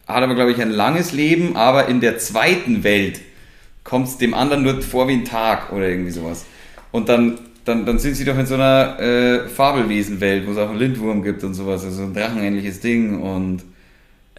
hat 0.08 0.24
aber 0.24 0.34
glaube 0.34 0.54
ich 0.54 0.62
ein 0.62 0.72
langes 0.72 1.12
Leben, 1.12 1.58
aber 1.58 1.90
in 1.90 2.00
der 2.00 2.20
zweiten 2.20 2.86
Welt 2.86 3.20
kommt 3.84 4.08
es 4.08 4.18
dem 4.18 4.34
anderen 4.34 4.64
nur 4.64 4.82
vor 4.82 5.10
wie 5.10 5.14
ein 5.14 5.26
Tag 5.26 5.74
oder 5.74 5.90
irgendwie 5.90 6.12
sowas. 6.12 6.46
Und 6.94 7.10
dann, 7.10 7.38
dann, 7.66 7.86
dann 7.86 8.00
sind 8.00 8.16
sie 8.16 8.26
doch 8.26 8.38
in 8.38 8.46
so 8.46 8.56
einer 8.56 9.00
äh, 9.00 9.48
Fabelwesenwelt, 9.48 10.46
wo 10.48 10.52
es 10.52 10.58
auch 10.58 10.70
einen 10.70 10.80
Lindwurm 10.80 11.24
gibt 11.24 11.44
und 11.44 11.54
sowas, 11.54 11.84
also 11.84 12.04
ein 12.04 12.14
drachenähnliches 12.14 12.80
Ding 12.80 13.22
und 13.22 13.64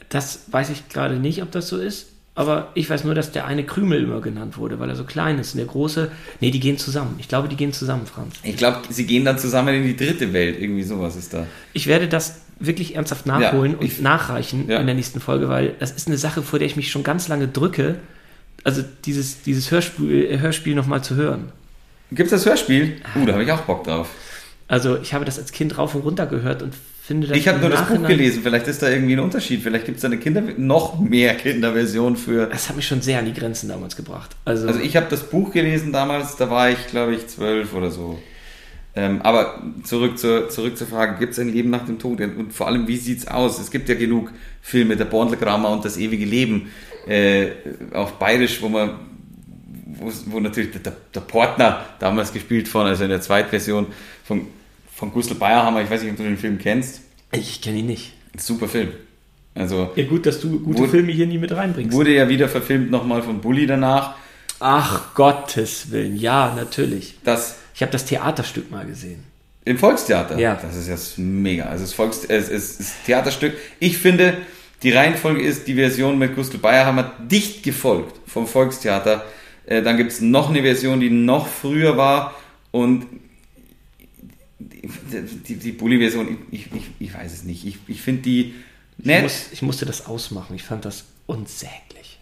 Das 0.09 0.45
weiß 0.49 0.71
ich 0.71 0.89
gerade 0.89 1.17
nicht, 1.17 1.43
ob 1.43 1.51
das 1.51 1.69
so 1.69 1.79
ist. 1.79 2.09
Aber 2.37 2.73
ich 2.75 2.91
weiß 2.91 3.05
nur, 3.05 3.15
dass 3.15 3.31
der 3.31 3.47
eine 3.47 3.63
Krümel 3.65 4.03
immer 4.03 4.21
genannt 4.21 4.59
wurde, 4.59 4.81
weil 4.81 4.89
er 4.91 4.97
so 4.97 5.05
klein 5.05 5.39
ist. 5.39 5.55
Und 5.55 5.59
der 5.59 5.67
große, 5.69 6.11
nee, 6.41 6.51
die 6.51 6.59
gehen 6.59 6.79
zusammen. 6.79 7.15
Ich 7.19 7.29
glaube, 7.29 7.47
die 7.49 7.55
gehen 7.55 7.73
zusammen, 7.73 8.07
Franz. 8.07 8.35
ich 8.43 8.57
glaube, 8.57 8.79
sie 8.91 9.07
gehen 9.07 9.25
dann 9.25 9.39
zusammen 9.39 9.73
in 9.73 9.85
die 9.85 9.97
dritte 9.97 10.33
Welt, 10.33 10.61
irgendwie 10.61 10.83
sowas 10.83 11.15
ist 11.15 11.33
da. 11.33 11.47
Ich 11.75 11.87
werde 11.87 12.09
das 12.09 12.41
wirklich 12.59 12.97
ernsthaft 12.97 13.27
nachholen 13.27 13.73
Ja, 13.73 13.79
und 13.79 13.85
ich- 13.87 14.01
nachreichen 14.01 14.69
Ja. 14.69 14.81
in 14.81 14.87
der 14.87 14.97
nächsten 14.97 15.21
Folge, 15.21 15.49
weil 15.49 15.75
das 15.79 15.93
ist 15.93 16.09
eine 16.09 16.19
Sache, 16.19 16.43
vor 16.43 16.59
der 16.59 16.67
ich 16.67 16.75
mich 16.75 16.91
schon 16.91 17.05
ganz 17.05 17.29
lange 17.29 17.47
drücke. 17.47 17.97
Also 18.65 18.83
dieses, 19.05 19.43
dieses 19.43 19.71
Hörspiel, 19.71 20.25
äh, 20.27 20.39
Hörspiel 20.41 20.75
nochmal 20.75 21.05
zu 21.05 21.15
hören. 21.15 21.53
Gibt's 22.15 22.31
das 22.31 22.47
Hörspiel? 22.47 22.97
Uh, 23.15 23.27
da 23.27 23.33
habe 23.33 23.45
ich 23.45 23.53
auch 23.53 23.63
Bock 23.63 23.85
drauf. 23.85 24.09
Also 24.69 24.99
ich 24.99 25.13
habe 25.13 25.25
das 25.25 25.39
als 25.39 25.53
Kind 25.53 25.77
rauf 25.77 25.95
und 25.95 26.03
runter 26.03 26.27
gehört 26.27 26.63
und 26.63 26.75
finde 27.03 27.27
das 27.27 27.37
Ich 27.37 27.47
habe 27.49 27.59
nur 27.59 27.71
das 27.71 27.87
Buch 27.87 28.07
gelesen, 28.07 28.43
vielleicht 28.43 28.67
ist 28.67 28.83
da 28.83 28.89
irgendwie 28.89 29.15
ein 29.15 29.21
Unterschied. 29.21 29.63
Vielleicht 29.63 29.85
gibt's 29.85 30.03
da 30.03 30.09
eine 30.09 30.19
Kinder 30.19 30.43
noch 30.57 30.99
mehr 30.99 31.35
Kinderversion 31.35 32.17
für. 32.17 32.47
Das 32.47 32.69
hat 32.69 32.77
mich 32.77 32.87
schon 32.87 33.03
sehr 33.03 33.19
an 33.19 33.27
die 33.27 33.35
Grenzen 33.35 33.69
damals 33.69 33.95
gebracht. 33.95 34.31
Also, 34.45 34.67
Also 34.67 34.81
ich 34.81 34.97
habe 34.97 35.07
das 35.11 35.25
Buch 35.25 35.53
gelesen 35.53 35.93
damals, 35.93 36.37
da 36.37 36.49
war 36.51 36.71
ich, 36.71 36.87
glaube 36.87 37.15
ich, 37.15 37.27
zwölf 37.27 37.75
oder 37.75 37.91
so. 37.91 38.19
Ähm, 38.97 39.23
aber 39.23 39.63
zurück 39.83 40.19
zur, 40.19 40.49
zurück 40.49 40.79
zur 40.79 40.87
Frage, 40.87 41.19
gibt 41.19 41.33
es 41.33 41.39
ein 41.41 41.53
Leben 41.53 41.69
nach 41.71 41.85
dem 41.85 41.99
Tod? 41.99 42.21
Und 42.21 42.53
vor 42.53 42.69
allem, 42.69 42.87
wie 42.87 42.97
sieht's 42.97 43.27
aus? 43.27 43.59
Es 43.59 43.71
gibt 43.71 43.89
ja 43.89 43.97
genug 43.97 44.31
Filme, 44.63 44.97
der 44.97 45.07
Bornlegrammer 45.07 45.71
und 45.71 45.85
das 45.85 45.97
ewige 45.97 46.25
Leben, 46.25 46.71
äh, 47.09 47.49
auf 47.93 48.19
Bayerisch, 48.19 48.63
wo 48.63 48.69
man, 48.69 48.91
wo, 50.27 50.41
natürlich 50.41 50.71
der, 50.83 50.93
der 51.15 51.21
Portner 51.21 51.85
damals 51.99 52.33
gespielt 52.33 52.69
von, 52.69 52.87
also 52.87 53.05
in 53.05 53.11
der 53.11 53.21
Zweitversion 53.21 53.87
von, 54.25 54.47
von 54.95 55.13
Gustl 55.13 55.35
Bayerhammer, 55.35 55.83
ich 55.83 55.91
weiß 55.91 56.03
nicht, 56.03 56.11
ob 56.13 56.17
du 56.17 56.23
den 56.25 56.39
Film 56.39 56.59
kennst, 56.59 57.01
ich 57.33 57.61
kenne 57.61 57.79
ihn 57.79 57.87
nicht. 57.87 58.13
super 58.39 58.69
Film. 58.69 58.91
Also 59.57 59.93
Ja 59.97 60.05
gut, 60.07 60.27
dass 60.27 60.41
du 60.41 60.59
gute 60.61 60.81
Wurde- 60.81 60.91
Filme 60.91 61.13
hier 61.13 61.27
nie 61.27 61.39
mit 61.39 61.53
reinbringst. 61.53 61.93
wurde 61.97 62.13
ja 62.15 62.29
wieder 62.29 62.49
verfilmt 62.49 62.91
nochmal 62.91 63.23
von 63.23 63.41
Bully 63.41 63.67
danach. 63.67 64.15
Ach 64.61 65.15
Gottes 65.15 65.91
Willen, 65.91 66.17
ja, 66.17 66.53
natürlich. 66.57 67.15
Das 67.25 67.57
Ich 67.75 67.83
habe 67.83 67.93
das 67.93 68.05
Theaterstück 68.05 68.71
mal 68.71 68.85
gesehen. 68.87 69.23
Im 69.65 69.79
Volkstheater. 69.79 70.39
Ja. 70.39 70.57
Das 70.61 70.77
ist 70.77 70.89
jetzt 70.89 71.19
mega. 71.19 71.65
Also 71.67 71.85
das 71.85 71.93
Volks 71.95 72.25
es 72.25 72.49
ist 72.49 72.81
das 72.81 72.93
Theaterstück. 73.07 73.55
Ich 73.81 73.97
finde, 73.99 74.37
die 74.83 74.93
Reihenfolge 74.93 75.41
ist 75.43 75.67
die 75.67 75.75
Version 75.75 76.19
mit 76.19 76.35
Gustl 76.37 76.59
Bayerhammer 76.59 77.13
dicht 77.19 77.63
gefolgt 77.63 78.21
vom 78.29 78.47
Volkstheater. 78.47 79.25
Äh, 79.67 79.83
dann 79.83 79.97
gibt 79.97 80.13
es 80.13 80.21
noch 80.21 80.51
eine 80.51 80.63
Version, 80.63 81.01
die 81.01 81.11
noch 81.11 81.47
früher 81.47 81.97
war 81.97 82.35
und 82.71 83.07
die, 84.59 85.57
die, 85.57 85.73
Bulli-Version, 85.73 86.39
ich, 86.51 86.67
ich, 86.73 86.91
ich 86.99 87.15
weiß 87.15 87.33
es 87.33 87.45
nicht. 87.45 87.67
Ich, 87.67 87.79
ich 87.87 88.03
finde 88.03 88.23
die 88.23 88.55
Ich, 88.99 89.05
nett. 89.07 89.23
muss, 89.23 89.47
ich 89.53 89.63
musste 89.63 89.87
das 89.87 90.07
ausmachen. 90.07 90.55
Ich 90.55 90.63
fand 90.63 90.85
das 90.85 91.05
unsäglich. 91.27 92.19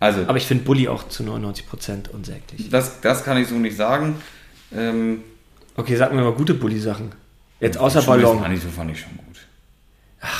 Also, 0.00 0.22
Aber 0.26 0.36
ich 0.36 0.44
finde 0.44 0.64
Bully 0.64 0.88
auch 0.88 1.08
zu 1.08 1.22
99% 1.22 2.10
unsäglich. 2.10 2.68
das, 2.68 3.00
das 3.00 3.24
kann 3.24 3.38
ich 3.38 3.48
so 3.48 3.54
nicht 3.54 3.76
sagen. 3.76 4.16
Ähm, 4.74 5.22
Okay, 5.76 5.96
sag 5.96 6.12
mir 6.12 6.22
mal 6.22 6.32
gute 6.32 6.54
Bully-Sachen. 6.54 7.12
Jetzt 7.58 7.78
außer 7.78 8.00
Schule 8.00 8.22
Ballon. 8.22 8.40
Fand 8.40 8.54
ich, 8.56 8.62
so 8.62 8.68
fand 8.68 8.92
ich 8.92 9.00
schon 9.00 9.16
gut. 9.16 9.33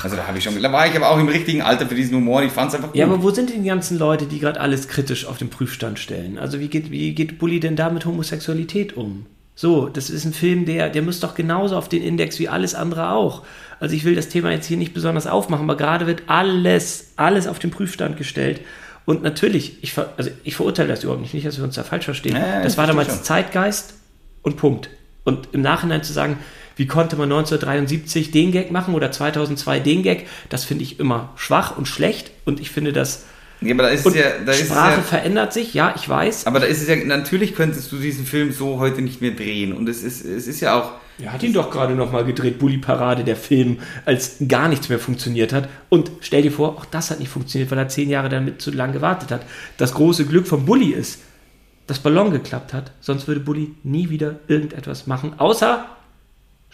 Also 0.02 0.16
da 0.16 0.26
habe 0.26 0.38
ich 0.38 0.44
schon, 0.44 0.60
da 0.62 0.72
war 0.72 0.86
ich 0.86 0.96
aber 0.96 1.10
auch 1.10 1.18
im 1.18 1.28
richtigen 1.28 1.62
Alter 1.62 1.86
für 1.86 1.94
diesen 1.94 2.16
Humor. 2.16 2.42
Ich 2.42 2.52
fand 2.52 2.68
es 2.68 2.74
einfach 2.74 2.88
gut. 2.88 2.96
Ja, 2.96 3.06
aber 3.06 3.22
wo 3.22 3.30
sind 3.30 3.50
denn 3.50 3.62
die 3.62 3.68
ganzen 3.68 3.98
Leute, 3.98 4.26
die 4.26 4.38
gerade 4.38 4.60
alles 4.60 4.88
kritisch 4.88 5.26
auf 5.26 5.38
den 5.38 5.50
Prüfstand 5.50 5.98
stellen? 5.98 6.38
Also 6.38 6.60
wie 6.60 6.68
geht, 6.68 6.90
wie 6.90 7.14
geht 7.14 7.38
Bully 7.38 7.60
denn 7.60 7.76
da 7.76 7.90
mit 7.90 8.04
Homosexualität 8.04 8.96
um? 8.96 9.26
So, 9.56 9.88
das 9.88 10.10
ist 10.10 10.24
ein 10.24 10.32
Film, 10.32 10.64
der, 10.64 10.90
der 10.90 11.02
muss 11.02 11.20
doch 11.20 11.34
genauso 11.34 11.76
auf 11.76 11.88
den 11.88 12.02
Index 12.02 12.38
wie 12.40 12.48
alles 12.48 12.74
andere 12.74 13.10
auch. 13.10 13.42
Also 13.78 13.94
ich 13.94 14.04
will 14.04 14.14
das 14.14 14.28
Thema 14.28 14.50
jetzt 14.50 14.66
hier 14.66 14.76
nicht 14.76 14.94
besonders 14.94 15.26
aufmachen, 15.26 15.64
aber 15.64 15.76
gerade 15.76 16.06
wird 16.06 16.22
alles, 16.26 17.12
alles 17.16 17.46
auf 17.46 17.58
den 17.60 17.70
Prüfstand 17.70 18.16
gestellt. 18.16 18.60
Und 19.04 19.22
natürlich, 19.22 19.82
ich, 19.82 19.92
ver, 19.92 20.12
also 20.16 20.30
ich 20.42 20.56
verurteile 20.56 20.88
das 20.88 21.04
überhaupt 21.04 21.22
nicht, 21.22 21.34
nicht, 21.34 21.46
dass 21.46 21.58
wir 21.58 21.64
uns 21.64 21.74
da 21.74 21.84
falsch 21.84 22.06
verstehen. 22.06 22.36
Ja, 22.36 22.62
das 22.62 22.72
ich 22.72 22.78
war 22.78 22.86
damals 22.86 23.08
schon. 23.08 23.22
Zeitgeist 23.22 23.94
und 24.42 24.56
Punkt. 24.56 24.90
Und 25.24 25.48
im 25.52 25.60
Nachhinein 25.60 26.02
zu 26.02 26.12
sagen, 26.12 26.38
wie 26.76 26.86
konnte 26.86 27.16
man 27.16 27.30
1973 27.30 28.30
den 28.30 28.52
Gag 28.52 28.70
machen 28.70 28.94
oder 28.94 29.12
2002 29.12 29.80
den 29.80 30.02
Gag, 30.02 30.26
das 30.48 30.64
finde 30.64 30.84
ich 30.84 30.98
immer 31.00 31.32
schwach 31.36 31.76
und 31.76 31.86
schlecht. 31.86 32.30
Und 32.44 32.60
ich 32.60 32.70
finde, 32.70 32.92
dass 32.92 33.24
Ja, 33.60 33.74
aber 33.74 33.84
da 33.84 33.88
ist 33.90 34.04
und 34.04 34.14
ja, 34.16 34.24
da 34.44 34.52
ist 34.52 34.66
Sprache 34.66 34.96
ja, 34.96 35.02
verändert 35.02 35.52
sich, 35.52 35.74
ja, 35.74 35.94
ich 35.96 36.08
weiß. 36.08 36.46
aber 36.46 36.60
da 36.60 36.66
ist 36.66 36.82
es 36.82 36.88
ja, 36.88 36.96
natürlich 36.96 37.54
könntest 37.54 37.90
du 37.92 37.96
diesen 37.96 38.26
Film 38.26 38.52
so 38.52 38.78
heute 38.78 39.02
nicht 39.02 39.20
mehr 39.20 39.30
drehen. 39.32 39.72
Und 39.72 39.88
es 39.88 40.02
ist, 40.02 40.24
es 40.24 40.46
ist 40.46 40.60
ja 40.60 40.78
auch, 40.80 40.92
Er 41.22 41.32
hat 41.32 41.42
ihn 41.42 41.52
doch 41.52 41.70
gerade 41.70 41.94
nochmal 41.94 42.24
gedreht, 42.24 42.58
Bully 42.58 42.78
Parade, 42.78 43.22
der 43.22 43.36
Film, 43.36 43.78
als 44.04 44.36
gar 44.48 44.68
nichts 44.68 44.88
mehr 44.88 44.98
funktioniert 44.98 45.52
hat. 45.52 45.68
Und 45.88 46.10
stell 46.20 46.42
dir 46.42 46.52
vor, 46.52 46.70
auch 46.70 46.84
das 46.84 47.10
hat 47.10 47.20
nicht 47.20 47.30
funktioniert, 47.30 47.70
weil 47.70 47.78
er 47.78 47.88
zehn 47.88 48.10
Jahre 48.10 48.28
damit 48.28 48.60
zu 48.60 48.72
lang 48.72 48.92
gewartet 48.92 49.30
hat. 49.30 49.46
Das 49.76 49.94
große 49.94 50.26
Glück 50.26 50.48
von 50.48 50.66
Bully 50.66 50.90
ist, 50.90 51.20
dass 51.86 51.98
Ballon 52.00 52.30
geklappt 52.30 52.72
hat. 52.72 52.92
Sonst 53.00 53.28
würde 53.28 53.40
Bully 53.40 53.74
nie 53.82 54.10
wieder 54.10 54.40
irgendetwas 54.48 55.06
machen, 55.06 55.34
außer 55.38 55.86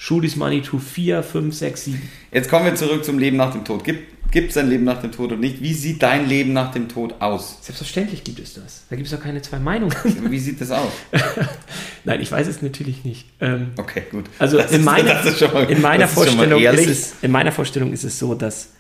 Schulis 0.03 0.35
Money 0.35 0.63
to 0.63 0.79
4, 0.79 1.23
5, 1.23 1.55
6, 1.55 1.85
7. 1.85 2.11
jetzt 2.33 2.49
kommen 2.49 2.65
wir 2.65 2.75
zurück 2.75 3.05
zum 3.05 3.19
Leben 3.19 3.37
nach 3.37 3.53
dem 3.53 3.67
Tod. 3.67 3.85
Gibt 3.85 4.51
es 4.51 4.57
ein 4.57 4.71
Leben 4.71 4.85
nach 4.85 5.03
dem 5.03 5.13
Tod 5.13 5.31
oder 5.33 5.37
nicht? 5.37 5.61
Wie 5.61 5.75
sieht 5.75 6.03
dein 6.03 6.27
Leben 6.27 6.55
nach 6.55 6.73
dem 6.73 6.89
Tod 6.89 7.21
aus? 7.21 7.59
Selbstverständlich 7.61 8.25
gibt 8.25 8.39
es 8.39 8.55
das. 8.55 8.85
Da 8.89 8.97
gibt 8.97 9.11
es 9.11 9.15
doch 9.15 9.23
keine 9.23 9.43
zwei 9.43 9.59
Meinungen. 9.59 9.95
Wie 10.31 10.39
sieht 10.39 10.59
das 10.59 10.71
aus? 10.71 10.91
Nein, 12.05 12.23
ich 12.23 12.33
weiß 12.33 12.47
es 12.47 12.63
natürlich 12.63 13.05
nicht. 13.05 13.27
Ähm, 13.41 13.73
Okay, 13.77 14.05
gut. 14.11 14.25
Also 14.39 14.57
Das 14.57 14.71
in 14.71 14.79
ist- 14.81 14.85
meiner, 14.87 15.23
mal- 15.23 15.71
in 15.71 16.09
Vorstellung 16.09 16.63
ist 16.63 16.87
es, 16.87 17.15
in 17.21 17.31
meiner 17.31 17.53
Vorstellung 17.53 17.93
ist 17.93 18.05
es 18.05 18.19
so, 18.19 18.35
dass 18.35 18.71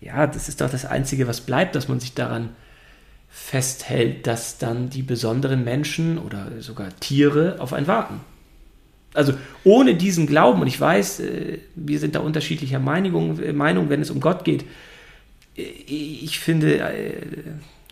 ja, 0.00 0.26
das 0.26 0.48
ist 0.48 0.62
doch 0.62 0.70
das 0.70 0.84
Einzige, 0.84 1.28
was 1.28 1.42
bleibt, 1.42 1.76
dass 1.76 1.86
man 1.86 2.00
sich 2.00 2.14
daran 2.14 2.48
festhält, 3.30 4.26
dass 4.26 4.58
dann 4.58 4.90
die 4.90 5.02
besonderen 5.02 5.62
Menschen 5.62 6.18
oder 6.18 6.50
sogar 6.60 6.88
Tiere 6.98 7.56
auf 7.60 7.72
einen 7.72 7.86
warten. 7.86 8.20
Also 9.14 9.34
ohne 9.62 9.94
diesen 9.94 10.26
Glauben, 10.26 10.60
und 10.60 10.66
ich 10.66 10.78
weiß, 10.78 11.20
äh, 11.20 11.58
wir 11.76 11.98
sind 12.00 12.16
da 12.16 12.20
unterschiedlicher 12.20 12.80
Meinung, 12.80 13.38
äh, 13.40 13.52
Meinung 13.52 13.88
wenn 13.88 14.02
es 14.02 14.10
um 14.10 14.20
Gott 14.20 14.44
geht, 14.44 14.64
äh, 15.56 15.62
ich 15.62 16.40
finde, 16.40 16.82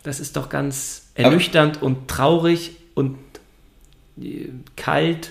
das 0.03 0.19
ist 0.19 0.37
doch 0.37 0.49
ganz 0.49 1.11
ernüchternd 1.15 1.81
und 1.81 2.09
traurig 2.09 2.73
und 2.95 3.17
kalt 4.77 5.31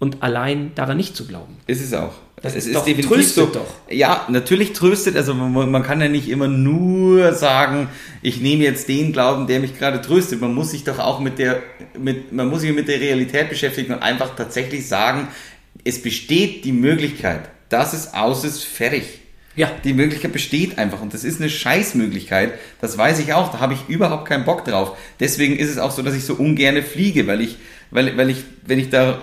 und 0.00 0.22
allein 0.22 0.74
daran 0.74 0.96
nicht 0.96 1.16
zu 1.16 1.26
glauben. 1.26 1.56
Ist 1.68 1.80
es 1.80 1.94
auch. 1.94 2.14
Das 2.42 2.56
es 2.56 2.66
ist 2.66 2.74
doch- 2.74 2.84
tröstet 2.84 3.54
doch. 3.54 3.74
Ja, 3.88 4.26
natürlich 4.28 4.72
tröstet. 4.72 5.16
Also 5.16 5.32
man, 5.32 5.70
man 5.70 5.82
kann 5.84 6.00
ja 6.00 6.08
nicht 6.08 6.28
immer 6.28 6.48
nur 6.48 7.32
sagen, 7.34 7.88
ich 8.20 8.40
nehme 8.40 8.64
jetzt 8.64 8.88
den 8.88 9.12
Glauben, 9.12 9.46
der 9.46 9.60
mich 9.60 9.78
gerade 9.78 10.02
tröstet. 10.02 10.40
Man 10.40 10.52
muss 10.52 10.72
sich 10.72 10.82
doch 10.82 10.98
auch 10.98 11.20
mit 11.20 11.38
der, 11.38 11.62
mit, 11.98 12.32
man 12.32 12.48
muss 12.48 12.62
sich 12.62 12.72
mit 12.74 12.88
der 12.88 13.00
Realität 13.00 13.48
beschäftigen 13.48 13.94
und 13.94 14.02
einfach 14.02 14.34
tatsächlich 14.34 14.88
sagen, 14.88 15.28
es 15.84 16.02
besteht 16.02 16.64
die 16.64 16.72
Möglichkeit, 16.72 17.42
dass 17.68 17.92
es 17.92 18.12
aus 18.12 18.44
ist, 18.44 18.64
fertig. 18.64 19.04
Ja. 19.54 19.70
Die 19.84 19.92
Möglichkeit 19.92 20.32
besteht 20.32 20.78
einfach 20.78 21.02
und 21.02 21.12
das 21.12 21.24
ist 21.24 21.40
eine 21.40 21.50
Scheißmöglichkeit. 21.50 22.54
Das 22.80 22.96
weiß 22.96 23.18
ich 23.18 23.34
auch. 23.34 23.52
Da 23.52 23.60
habe 23.60 23.74
ich 23.74 23.88
überhaupt 23.88 24.26
keinen 24.26 24.44
Bock 24.44 24.64
drauf. 24.64 24.96
Deswegen 25.20 25.56
ist 25.56 25.70
es 25.70 25.78
auch 25.78 25.90
so, 25.90 26.02
dass 26.02 26.14
ich 26.14 26.24
so 26.24 26.34
ungerne 26.34 26.82
fliege, 26.82 27.26
weil 27.26 27.40
ich, 27.42 27.58
weil, 27.92 28.16
weil 28.16 28.30
ich, 28.30 28.42
wenn 28.66 28.78
ich 28.78 28.90
da, 28.90 29.22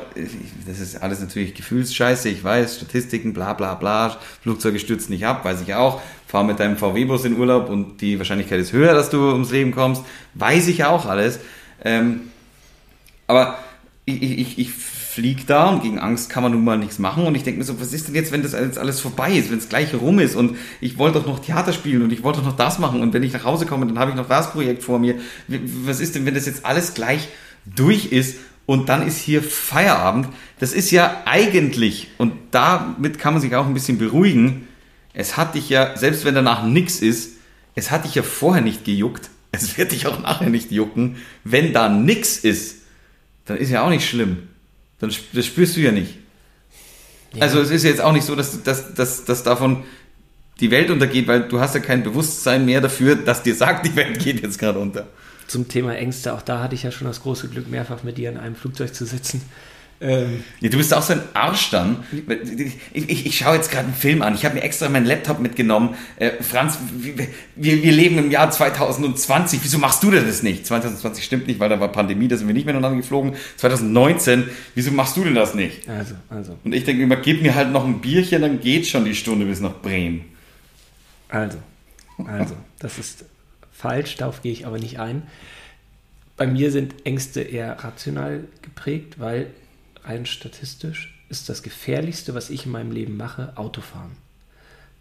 das 0.67 0.79
ist 0.79 1.01
alles 1.01 1.19
natürlich 1.19 1.55
Gefühlsscheiße, 1.55 2.29
ich 2.29 2.43
weiß, 2.43 2.77
Statistiken, 2.77 3.33
bla 3.33 3.53
bla 3.53 3.73
bla, 3.75 4.17
Flugzeuge 4.41 4.79
stürzen 4.79 5.11
nicht 5.11 5.25
ab, 5.25 5.43
weiß 5.43 5.61
ich 5.61 5.73
auch. 5.73 6.01
Fahr 6.27 6.43
mit 6.43 6.59
deinem 6.59 6.77
VW-Bus 6.77 7.25
in 7.25 7.37
Urlaub 7.37 7.69
und 7.69 8.01
die 8.01 8.19
Wahrscheinlichkeit 8.19 8.59
ist 8.59 8.71
höher, 8.71 8.93
dass 8.93 9.09
du 9.09 9.31
ums 9.31 9.51
Leben 9.51 9.71
kommst, 9.71 10.03
weiß 10.35 10.67
ich 10.67 10.85
auch 10.85 11.07
alles. 11.07 11.39
Ähm, 11.83 12.21
aber 13.25 13.57
ich, 14.05 14.21
ich, 14.21 14.59
ich, 14.59 14.71
fliege 15.19 15.41
da 15.45 15.67
und 15.67 15.81
gegen 15.81 15.99
Angst 15.99 16.29
kann 16.29 16.43
man 16.43 16.51
nun 16.51 16.63
mal 16.63 16.77
nichts 16.77 16.99
machen. 16.99 17.25
Und 17.25 17.35
ich 17.35 17.43
denke 17.43 17.59
mir 17.59 17.65
so, 17.65 17.81
was 17.81 17.91
ist 17.93 18.07
denn 18.07 18.15
jetzt, 18.15 18.31
wenn 18.31 18.43
das 18.43 18.53
jetzt 18.53 18.77
alles 18.77 19.01
vorbei 19.01 19.33
ist, 19.33 19.51
wenn 19.51 19.57
es 19.57 19.67
gleich 19.67 19.93
rum 19.93 20.19
ist 20.19 20.35
und 20.35 20.55
ich 20.79 20.97
wollte 20.97 21.19
doch 21.19 21.27
noch 21.27 21.39
Theater 21.39 21.73
spielen 21.73 22.03
und 22.03 22.13
ich 22.13 22.23
wollte 22.23 22.39
doch 22.39 22.45
noch 22.45 22.55
das 22.55 22.79
machen 22.79 23.01
und 23.01 23.11
wenn 23.13 23.23
ich 23.23 23.33
nach 23.33 23.43
Hause 23.43 23.65
komme, 23.65 23.87
dann 23.87 23.97
habe 23.97 24.11
ich 24.11 24.17
noch 24.17 24.29
das 24.29 24.51
Projekt 24.51 24.83
vor 24.83 24.99
mir. 24.99 25.15
Was 25.47 25.99
ist 25.99 26.15
denn, 26.15 26.25
wenn 26.25 26.35
das 26.35 26.45
jetzt 26.45 26.63
alles 26.63 26.93
gleich 26.93 27.27
durch 27.65 28.11
ist 28.11 28.37
und 28.69 28.87
dann 28.87 29.07
ist 29.07 29.17
hier 29.17 29.41
Feierabend? 29.41 30.27
Das 30.59 30.73
ist 30.73 30.91
ja 30.91 31.23
eigentlich, 31.25 32.09
und 32.17 32.33
damit 32.51 33.17
kann 33.17 33.33
man 33.33 33.41
sich 33.41 33.55
auch 33.55 33.65
ein 33.65 33.73
bisschen 33.73 33.97
beruhigen, 33.97 34.67
es 35.13 35.37
hat 35.37 35.55
dich 35.55 35.69
ja, 35.69 35.97
selbst 35.97 36.23
wenn 36.23 36.35
danach 36.35 36.63
nichts 36.63 36.99
ist, 36.99 37.37
es 37.73 37.89
hat 37.89 38.05
dich 38.05 38.15
ja 38.15 38.23
vorher 38.23 38.61
nicht 38.61 38.85
gejuckt, 38.85 39.29
es 39.51 39.77
wird 39.77 39.91
dich 39.91 40.05
auch 40.05 40.21
nachher 40.21 40.49
nicht 40.49 40.71
jucken, 40.71 41.17
wenn 41.43 41.73
da 41.73 41.89
nichts 41.89 42.37
ist 42.37 42.79
dann 43.49 43.57
ist 43.57 43.71
ja 43.71 43.83
auch 43.83 43.89
nicht 43.89 44.07
schlimm. 44.07 44.49
Dann 44.99 45.11
das 45.33 45.45
spürst 45.45 45.75
du 45.75 45.81
ja 45.81 45.91
nicht. 45.91 46.19
Also 47.39 47.59
es 47.61 47.71
ist 47.71 47.83
jetzt 47.83 48.01
auch 48.01 48.11
nicht 48.11 48.25
so, 48.25 48.35
dass, 48.35 48.61
dass, 48.61 48.93
dass, 48.93 49.25
dass 49.25 49.43
davon 49.43 49.83
die 50.59 50.69
Welt 50.71 50.91
untergeht, 50.91 51.27
weil 51.27 51.47
du 51.47 51.59
hast 51.59 51.73
ja 51.73 51.81
kein 51.81 52.03
Bewusstsein 52.03 52.65
mehr 52.65 52.81
dafür, 52.81 53.15
dass 53.15 53.41
dir 53.41 53.55
sagt, 53.55 53.87
die 53.87 53.95
Welt 53.95 54.19
geht 54.19 54.41
jetzt 54.41 54.59
gerade 54.59 54.77
unter. 54.77 55.07
Zum 55.49 55.67
Thema 55.67 55.95
Ängste, 55.95 56.33
auch 56.33 56.43
da 56.43 56.61
hatte 56.61 56.75
ich 56.75 56.83
ja 56.83 56.91
schon 56.91 57.07
das 57.07 57.23
große 57.23 57.47
Glück, 57.49 57.69
mehrfach 57.69 58.03
mit 58.03 58.17
dir 58.19 58.29
in 58.29 58.37
einem 58.37 58.55
Flugzeug 58.55 58.93
zu 58.93 59.05
sitzen. 59.05 59.41
Ähm, 60.01 60.43
Ja, 60.59 60.69
du 60.69 60.77
bist 60.77 60.93
auch 60.93 61.01
so 61.01 61.13
ein 61.13 61.21
Arsch 61.33 61.71
dann. 61.71 62.03
Ich, 62.93 63.09
ich, 63.09 63.25
ich 63.25 63.37
schaue 63.37 63.55
jetzt 63.55 63.71
gerade 63.71 63.85
einen 63.85 63.95
Film 63.95 64.21
an. 64.21 64.35
Ich 64.35 64.45
habe 64.45 64.55
mir 64.55 64.61
extra 64.61 64.87
meinen 64.89 65.05
Laptop 65.05 65.39
mitgenommen. 65.39 65.95
Äh, 66.17 66.41
Franz, 66.41 66.77
wir, 66.95 67.27
wir, 67.55 67.91
leben 67.91 68.17
im 68.17 68.31
Jahr 68.31 68.49
2020. 68.49 69.59
Wieso 69.63 69.77
machst 69.77 70.03
du 70.03 70.11
denn 70.11 70.25
das 70.25 70.41
nicht? 70.43 70.65
2020 70.65 71.23
stimmt 71.23 71.47
nicht, 71.47 71.59
weil 71.59 71.69
da 71.69 71.79
war 71.79 71.91
Pandemie, 71.91 72.27
da 72.27 72.37
sind 72.37 72.47
wir 72.47 72.53
nicht 72.53 72.65
miteinander 72.65 72.95
geflogen. 72.95 73.33
2019, 73.57 74.45
wieso 74.75 74.91
machst 74.91 75.17
du 75.17 75.23
denn 75.23 75.35
das 75.35 75.53
nicht? 75.53 75.89
also, 75.89 76.15
also, 76.29 76.57
Und 76.63 76.73
ich 76.73 76.85
denke 76.85 77.03
immer, 77.03 77.17
gib 77.17 77.41
mir 77.41 77.55
halt 77.55 77.71
noch 77.71 77.85
ein 77.85 77.99
Bierchen, 77.99 78.41
dann 78.41 78.61
geht 78.61 78.87
schon 78.87 79.03
die 79.03 79.15
Stunde 79.15 79.45
bis 79.47 79.59
nach 79.59 79.81
Bremen. 79.81 80.25
also, 81.27 81.57
also, 82.25 82.55
das 82.79 82.97
ist 82.99 83.25
falsch, 83.79 84.17
darauf 84.17 84.41
gehe 84.41 84.51
ich 84.51 84.67
aber 84.67 84.77
nicht 84.77 84.99
ein. 84.99 85.23
Bei 86.35 86.45
mir 86.45 86.71
sind 86.71 87.05
Ängste 87.05 87.41
eher 87.41 87.83
rational 87.83 88.43
geprägt, 88.61 89.19
weil 89.19 89.47
rein 90.03 90.25
statistisch 90.25 91.17
ist 91.29 91.47
das 91.47 91.63
Gefährlichste, 91.63 92.33
was 92.33 92.49
ich 92.49 92.65
in 92.65 92.71
meinem 92.71 92.91
Leben 92.91 93.15
mache, 93.15 93.53
Autofahren. 93.55 94.11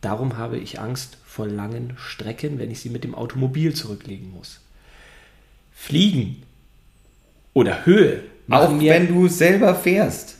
Darum 0.00 0.36
habe 0.36 0.58
ich 0.58 0.78
Angst 0.78 1.18
vor 1.24 1.48
langen 1.48 1.94
Strecken, 1.96 2.58
wenn 2.58 2.70
ich 2.70 2.80
sie 2.80 2.90
mit 2.90 3.02
dem 3.02 3.16
Automobil 3.16 3.74
zurücklegen 3.74 4.30
muss. 4.30 4.60
Fliegen 5.72 6.42
oder 7.54 7.84
Höhe 7.84 8.22
Auch 8.48 8.78
wenn 8.80 9.08
du 9.08 9.26
selber 9.28 9.74
fährst. 9.74 10.36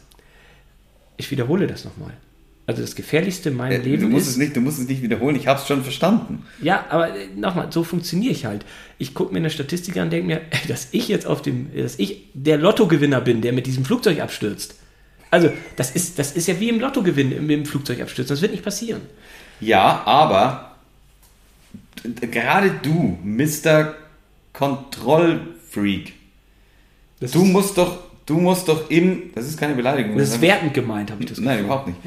ich 1.16 1.30
wiederhole 1.30 1.66
das 1.66 1.84
nochmal. 1.84 2.16
Also 2.68 2.82
das 2.82 2.94
Gefährlichste 2.94 3.48
in 3.48 3.56
meinem 3.56 3.80
Äh, 3.80 3.84
Leben 3.84 4.02
du 4.02 4.08
musst 4.10 4.26
ist, 4.26 4.32
es 4.32 4.36
nicht, 4.36 4.54
du 4.54 4.60
musst 4.60 4.78
es 4.78 4.86
nicht 4.88 5.00
wiederholen. 5.02 5.34
Ich 5.36 5.46
habe 5.46 5.58
es 5.58 5.66
schon 5.66 5.82
verstanden. 5.82 6.44
Ja, 6.60 6.84
aber 6.90 7.16
äh, 7.16 7.26
nochmal, 7.34 7.72
so 7.72 7.82
funktioniere 7.82 8.30
ich 8.32 8.44
halt. 8.44 8.66
Ich 8.98 9.14
gucke 9.14 9.32
mir 9.32 9.38
eine 9.38 9.48
Statistik 9.48 9.96
an 9.96 10.04
und 10.04 10.10
denke 10.10 10.26
mir, 10.26 10.40
dass 10.68 10.88
ich 10.92 11.08
jetzt 11.08 11.26
auf 11.26 11.40
dem, 11.40 11.70
dass 11.74 11.98
ich 11.98 12.24
der 12.34 12.58
Lottogewinner 12.58 13.22
bin, 13.22 13.40
der 13.40 13.54
mit 13.54 13.66
diesem 13.66 13.86
Flugzeug 13.86 14.20
abstürzt. 14.20 14.74
Also, 15.30 15.50
das 15.76 15.90
ist, 15.92 16.18
das 16.18 16.32
ist 16.32 16.46
ja 16.46 16.60
wie 16.60 16.68
im 16.68 16.78
Lottogewinn 16.78 17.30
mit 17.46 17.50
dem 17.50 17.64
Flugzeug 17.64 18.02
abstürzen. 18.02 18.34
Das 18.34 18.42
wird 18.42 18.52
nicht 18.52 18.64
passieren. 18.64 19.00
Ja, 19.60 20.02
aber 20.04 20.76
gerade 22.30 22.70
du, 22.82 23.18
Mr. 23.24 23.94
Kontrollfreak, 24.52 26.12
Das 27.20 27.30
du 27.32 27.44
musst 27.44 27.78
doch, 27.78 27.98
du 28.26 28.34
musst 28.38 28.68
doch 28.68 28.90
im, 28.90 29.30
das 29.34 29.46
ist 29.46 29.58
keine 29.58 29.74
Beleidigung. 29.74 30.16
das 30.18 30.30
ist 30.30 30.40
wertend 30.42 30.74
gemeint, 30.74 31.10
habe 31.10 31.22
ich 31.22 31.28
das 31.30 31.38
Nein, 31.38 31.48
Gefühl. 31.58 31.64
überhaupt 31.66 31.86
nicht. 31.88 31.98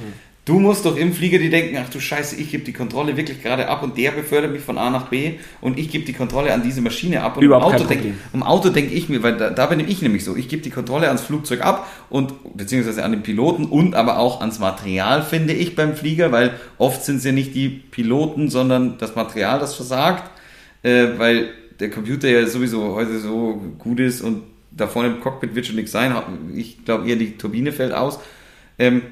Du 0.43 0.59
musst 0.59 0.85
doch 0.85 0.97
im 0.97 1.13
Flieger 1.13 1.37
dir 1.37 1.51
denken, 1.51 1.77
ach 1.79 1.89
du 1.89 1.99
Scheiße, 1.99 2.35
ich 2.35 2.49
gebe 2.49 2.63
die 2.63 2.73
Kontrolle 2.73 3.15
wirklich 3.15 3.43
gerade 3.43 3.67
ab 3.67 3.83
und 3.83 3.95
der 3.95 4.09
befördert 4.09 4.51
mich 4.51 4.63
von 4.63 4.79
A 4.79 4.89
nach 4.89 5.07
B 5.07 5.33
und 5.61 5.77
ich 5.77 5.91
gebe 5.91 6.03
die 6.03 6.13
Kontrolle 6.13 6.51
an 6.51 6.63
diese 6.63 6.81
Maschine 6.81 7.21
ab. 7.21 7.37
Und 7.37 7.43
Überhaupt 7.43 7.75
im 7.75 7.81
Auto 7.81 7.87
denk, 7.87 8.01
Problem. 8.01 8.19
im 8.33 8.43
Auto 8.43 8.69
denke 8.69 8.91
ich 8.91 9.07
mir, 9.07 9.21
weil 9.21 9.37
da, 9.37 9.51
da 9.51 9.67
bin 9.67 9.79
ich 9.79 10.01
nämlich 10.01 10.25
so, 10.25 10.35
ich 10.35 10.49
gebe 10.49 10.63
die 10.63 10.71
Kontrolle 10.71 11.09
ans 11.09 11.21
Flugzeug 11.21 11.61
ab 11.61 11.87
und 12.09 12.33
beziehungsweise 12.57 13.03
an 13.03 13.11
den 13.11 13.21
Piloten 13.21 13.65
und 13.65 13.93
aber 13.93 14.17
auch 14.17 14.41
ans 14.41 14.57
Material, 14.57 15.21
finde 15.21 15.53
ich, 15.53 15.75
beim 15.75 15.95
Flieger, 15.95 16.31
weil 16.31 16.55
oft 16.79 17.05
sind 17.05 17.17
es 17.17 17.23
ja 17.23 17.33
nicht 17.33 17.53
die 17.53 17.69
Piloten, 17.69 18.49
sondern 18.49 18.97
das 18.97 19.15
Material, 19.15 19.59
das 19.59 19.75
versagt, 19.75 20.31
äh, 20.81 21.05
weil 21.17 21.49
der 21.79 21.91
Computer 21.91 22.27
ja 22.27 22.47
sowieso 22.47 22.95
heute 22.95 23.19
so 23.19 23.61
gut 23.77 23.99
ist 23.99 24.21
und 24.21 24.41
da 24.71 24.87
vorne 24.87 25.09
im 25.09 25.19
Cockpit 25.19 25.53
wird 25.53 25.67
schon 25.67 25.75
nichts 25.75 25.91
sein. 25.91 26.15
Ich 26.55 26.83
glaube 26.83 27.07
eher 27.07 27.15
die 27.15 27.37
Turbine 27.37 27.71
fällt 27.71 27.93
aus. 27.93 28.19
Ähm, 28.79 29.03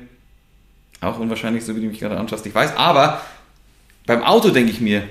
auch 1.01 1.19
unwahrscheinlich, 1.19 1.63
so 1.65 1.75
wie 1.75 1.81
du 1.81 1.87
mich 1.87 1.99
gerade 1.99 2.17
anschaust, 2.17 2.45
ich 2.45 2.53
weiß. 2.55 2.75
Aber 2.77 3.21
beim 4.05 4.23
Auto 4.23 4.49
denke 4.49 4.71
ich 4.71 4.81
mir, 4.81 5.03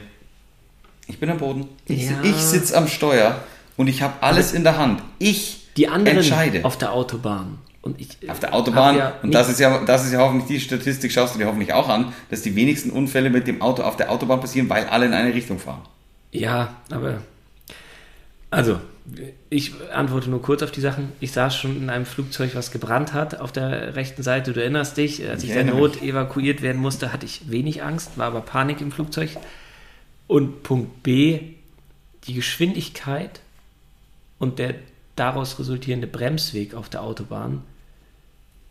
ich 1.07 1.19
bin 1.19 1.31
am 1.31 1.39
Boden, 1.39 1.69
ich, 1.87 2.11
Ja. 2.11 2.17
ich 2.23 2.37
sitze 2.37 2.77
am 2.77 2.89
Steuer 2.89 3.43
und 3.77 3.87
ich 3.89 4.03
habe 4.03 4.15
alles 4.21 4.53
in 4.53 4.65
der 4.65 4.77
Hand. 4.79 5.03
Ich 5.19 5.67
Die 5.77 5.89
anderen 5.89 6.19
entscheide. 6.19 6.65
auf 6.65 6.77
der 6.77 6.93
Autobahn. 6.93 7.59
Und 7.81 8.01
ich, 8.01 8.29
auf 8.29 8.41
der 8.41 8.53
Autobahn, 8.55 8.97
ja 8.99 9.13
und 9.23 9.33
das 9.33 9.49
ist 9.49 9.61
ja, 9.61 9.83
das 9.85 10.05
ist 10.05 10.13
ja 10.13 10.19
hoffentlich 10.19 10.49
die 10.49 10.61
Statistik, 10.61 11.11
schaust 11.13 11.35
du 11.35 11.39
dir 11.39 11.47
hoffentlich 11.47 11.73
auch 11.73 11.89
an, 11.89 12.13
dass 12.29 12.43
die 12.43 12.55
wenigsten 12.57 12.91
Unfälle 12.91 13.31
mit 13.31 13.47
dem 13.47 13.63
Auto 13.63 13.83
auf 13.83 13.97
der 13.97 14.11
Autobahn 14.11 14.41
passieren, 14.41 14.69
weil 14.69 14.87
alle 14.89 15.07
in 15.07 15.15
eine 15.15 15.33
Richtung 15.33 15.59
fahren. 15.59 15.81
Ja, 16.33 16.75
aber. 16.91 17.23
Also, 18.51 18.81
ich 19.51 19.73
antworte 19.93 20.31
nur 20.31 20.43
kurz 20.43 20.63
auf 20.63 20.71
die 20.71 20.81
Sachen. 20.81 21.13
Ich 21.21 21.33
saß 21.33 21.57
schon 21.57 21.77
in 21.77 21.91
einem 21.91 22.07
Flugzeug, 22.07 22.55
was 22.55 22.71
gebrannt 22.71 23.13
hat 23.13 23.41
auf 23.41 23.53
der 23.53 23.97
rechten 23.97 24.23
Seite. 24.23 24.53
Du 24.53 24.61
erinnerst 24.61 24.97
dich, 24.97 25.27
als 25.29 25.43
ich 25.43 25.51
Ich 25.51 25.55
der 25.55 25.65
Not 25.65 26.03
evakuiert 26.03 26.63
werden 26.63 26.81
musste, 26.81 27.13
hatte 27.13 27.27
ich 27.27 27.51
wenig 27.51 27.83
Angst, 27.83 28.19
war 28.19 28.27
aber 28.27 28.41
Panik 28.41 28.81
im 28.81 28.93
Flugzeug. 28.93 29.31
Und 30.27 30.63
Punkt 30.63 31.03
B, 31.03 31.41
die 32.25 32.35
Geschwindigkeit 32.35 33.41
und 34.39 34.59
der 34.59 34.75
daraus 35.17 35.59
resultierende 35.59 36.07
Bremsweg 36.07 36.75
auf 36.75 36.89
der 36.89 37.03
Autobahn. 37.03 37.63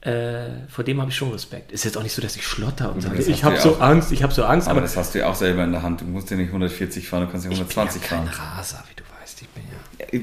Äh, 0.01 0.67
vor 0.69 0.83
dem 0.83 1.01
habe 1.01 1.09
ich 1.09 1.17
schon 1.17 1.31
Respekt. 1.31 1.71
Ist 1.71 1.83
jetzt 1.83 1.97
auch 1.97 2.03
nicht 2.03 2.13
so, 2.13 2.21
dass 2.21 2.35
ich 2.35 2.45
schlotter 2.45 2.93
und 2.93 3.01
sage, 3.01 3.21
ich 3.21 3.43
habe 3.43 3.59
so 3.59 3.75
auch. 3.75 3.81
Angst, 3.81 4.11
ich 4.11 4.23
habe 4.23 4.33
so 4.33 4.45
Angst. 4.45 4.67
Aber 4.67 4.77
Aber, 4.77 4.81
das 4.81 4.95
hast 4.95 5.15
du 5.15 5.19
ja 5.19 5.27
auch 5.27 5.35
selber 5.35 5.63
in 5.63 5.71
der 5.71 5.81
Hand. 5.81 6.01
Du 6.01 6.05
musst 6.05 6.29
ja 6.29 6.37
nicht 6.37 6.47
140 6.47 7.09
fahren, 7.09 7.25
du 7.25 7.31
kannst 7.31 7.45
ja 7.45 7.51
ich 7.51 7.57
bin 7.57 7.67
120 7.67 8.01
ja 8.03 8.07
kein 8.07 8.27
fahren. 8.27 8.57
Raser, 8.57 8.83
wie 8.89 8.95
du 8.95 9.03
weißt. 9.19 9.41
Ich 9.41 9.49
bin 9.49 9.63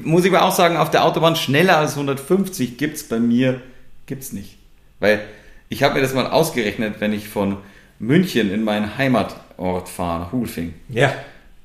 Muss 0.03 0.25
ich 0.25 0.31
aber 0.33 0.43
auch 0.45 0.55
sagen, 0.55 0.77
auf 0.77 0.89
der 0.91 1.05
Autobahn 1.05 1.35
schneller 1.35 1.77
als 1.77 1.91
150 1.93 2.77
gibt's 2.77 3.03
bei 3.03 3.19
mir 3.19 3.61
gibt's 4.05 4.33
nicht. 4.33 4.57
Weil 4.99 5.21
ich 5.69 5.83
habe 5.83 5.95
mir 5.95 6.01
das 6.01 6.13
mal 6.13 6.27
ausgerechnet, 6.27 6.95
wenn 6.99 7.13
ich 7.13 7.27
von 7.27 7.57
München 7.99 8.51
in 8.51 8.63
meinen 8.63 8.97
Heimatort 8.97 9.89
fahre, 9.89 10.21
nach 10.21 10.31
Hugelfing, 10.31 10.73
Ja. 10.89 11.13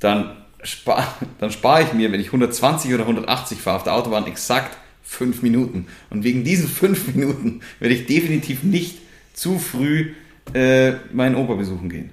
dann 0.01 0.37
spare 0.63 1.07
dann 1.39 1.51
spar 1.51 1.81
ich 1.83 1.93
mir, 1.93 2.13
wenn 2.13 2.21
ich 2.21 2.27
120 2.27 2.93
oder 2.95 3.05
180 3.05 3.59
fahre, 3.59 3.77
auf 3.77 3.85
der 3.85 3.95
Autobahn 3.95 4.27
exakt 4.27 4.77
5 5.03 5.43
Minuten. 5.43 5.87
Und 6.11 6.23
wegen 6.25 6.45
diesen 6.45 6.69
5 6.69 7.09
Minuten 7.15 7.61
werde 7.79 7.95
ich 7.95 8.07
definitiv 8.07 8.63
nicht 8.63 8.99
zu 9.35 9.59
früh 9.59 10.13
äh, 10.55 10.93
meinen 11.13 11.35
Opa 11.37 11.55
besuchen 11.55 11.89
gehen. 11.89 12.11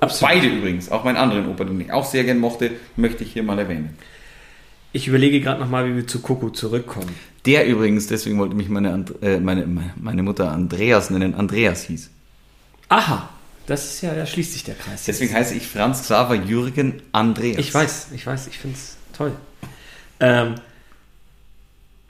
Absolut. 0.00 0.32
Beide 0.34 0.46
übrigens, 0.46 0.90
auch 0.90 1.02
meinen 1.04 1.16
anderen 1.16 1.48
Opa, 1.48 1.64
den 1.64 1.80
ich 1.80 1.92
auch 1.92 2.04
sehr 2.04 2.22
gern 2.24 2.38
mochte, 2.38 2.70
möchte 2.96 3.24
ich 3.24 3.32
hier 3.32 3.42
mal 3.42 3.58
erwähnen. 3.58 3.96
Ich 4.92 5.06
überlege 5.06 5.40
gerade 5.40 5.60
nochmal, 5.60 5.88
wie 5.90 5.96
wir 5.96 6.06
zu 6.06 6.20
Coco 6.20 6.50
zurückkommen. 6.50 7.14
Der 7.44 7.66
übrigens, 7.66 8.06
deswegen 8.06 8.38
wollte 8.38 8.54
mich 8.54 8.68
meine, 8.68 8.92
And- 8.92 9.14
äh, 9.22 9.38
meine, 9.40 9.66
meine- 9.96 10.22
Mutter 10.22 10.50
Andreas 10.50 11.10
nennen, 11.10 11.34
Andreas 11.34 11.84
hieß. 11.84 12.10
Aha, 12.88 13.28
das 13.66 13.94
ist 13.94 14.00
ja, 14.02 14.14
da 14.14 14.24
schließt 14.26 14.52
sich 14.54 14.64
der 14.64 14.74
Kreis. 14.74 15.04
Deswegen 15.04 15.32
heiße 15.34 15.54
ich 15.54 15.66
Franz 15.66 16.02
Xaver 16.02 16.34
Jürgen 16.34 17.02
Andreas. 17.12 17.58
Ich 17.58 17.72
weiß, 17.72 18.08
ich 18.14 18.26
weiß, 18.26 18.46
ich 18.48 18.58
finde 18.58 18.76
es 18.76 18.96
toll. 19.16 19.32
Ähm, 20.20 20.54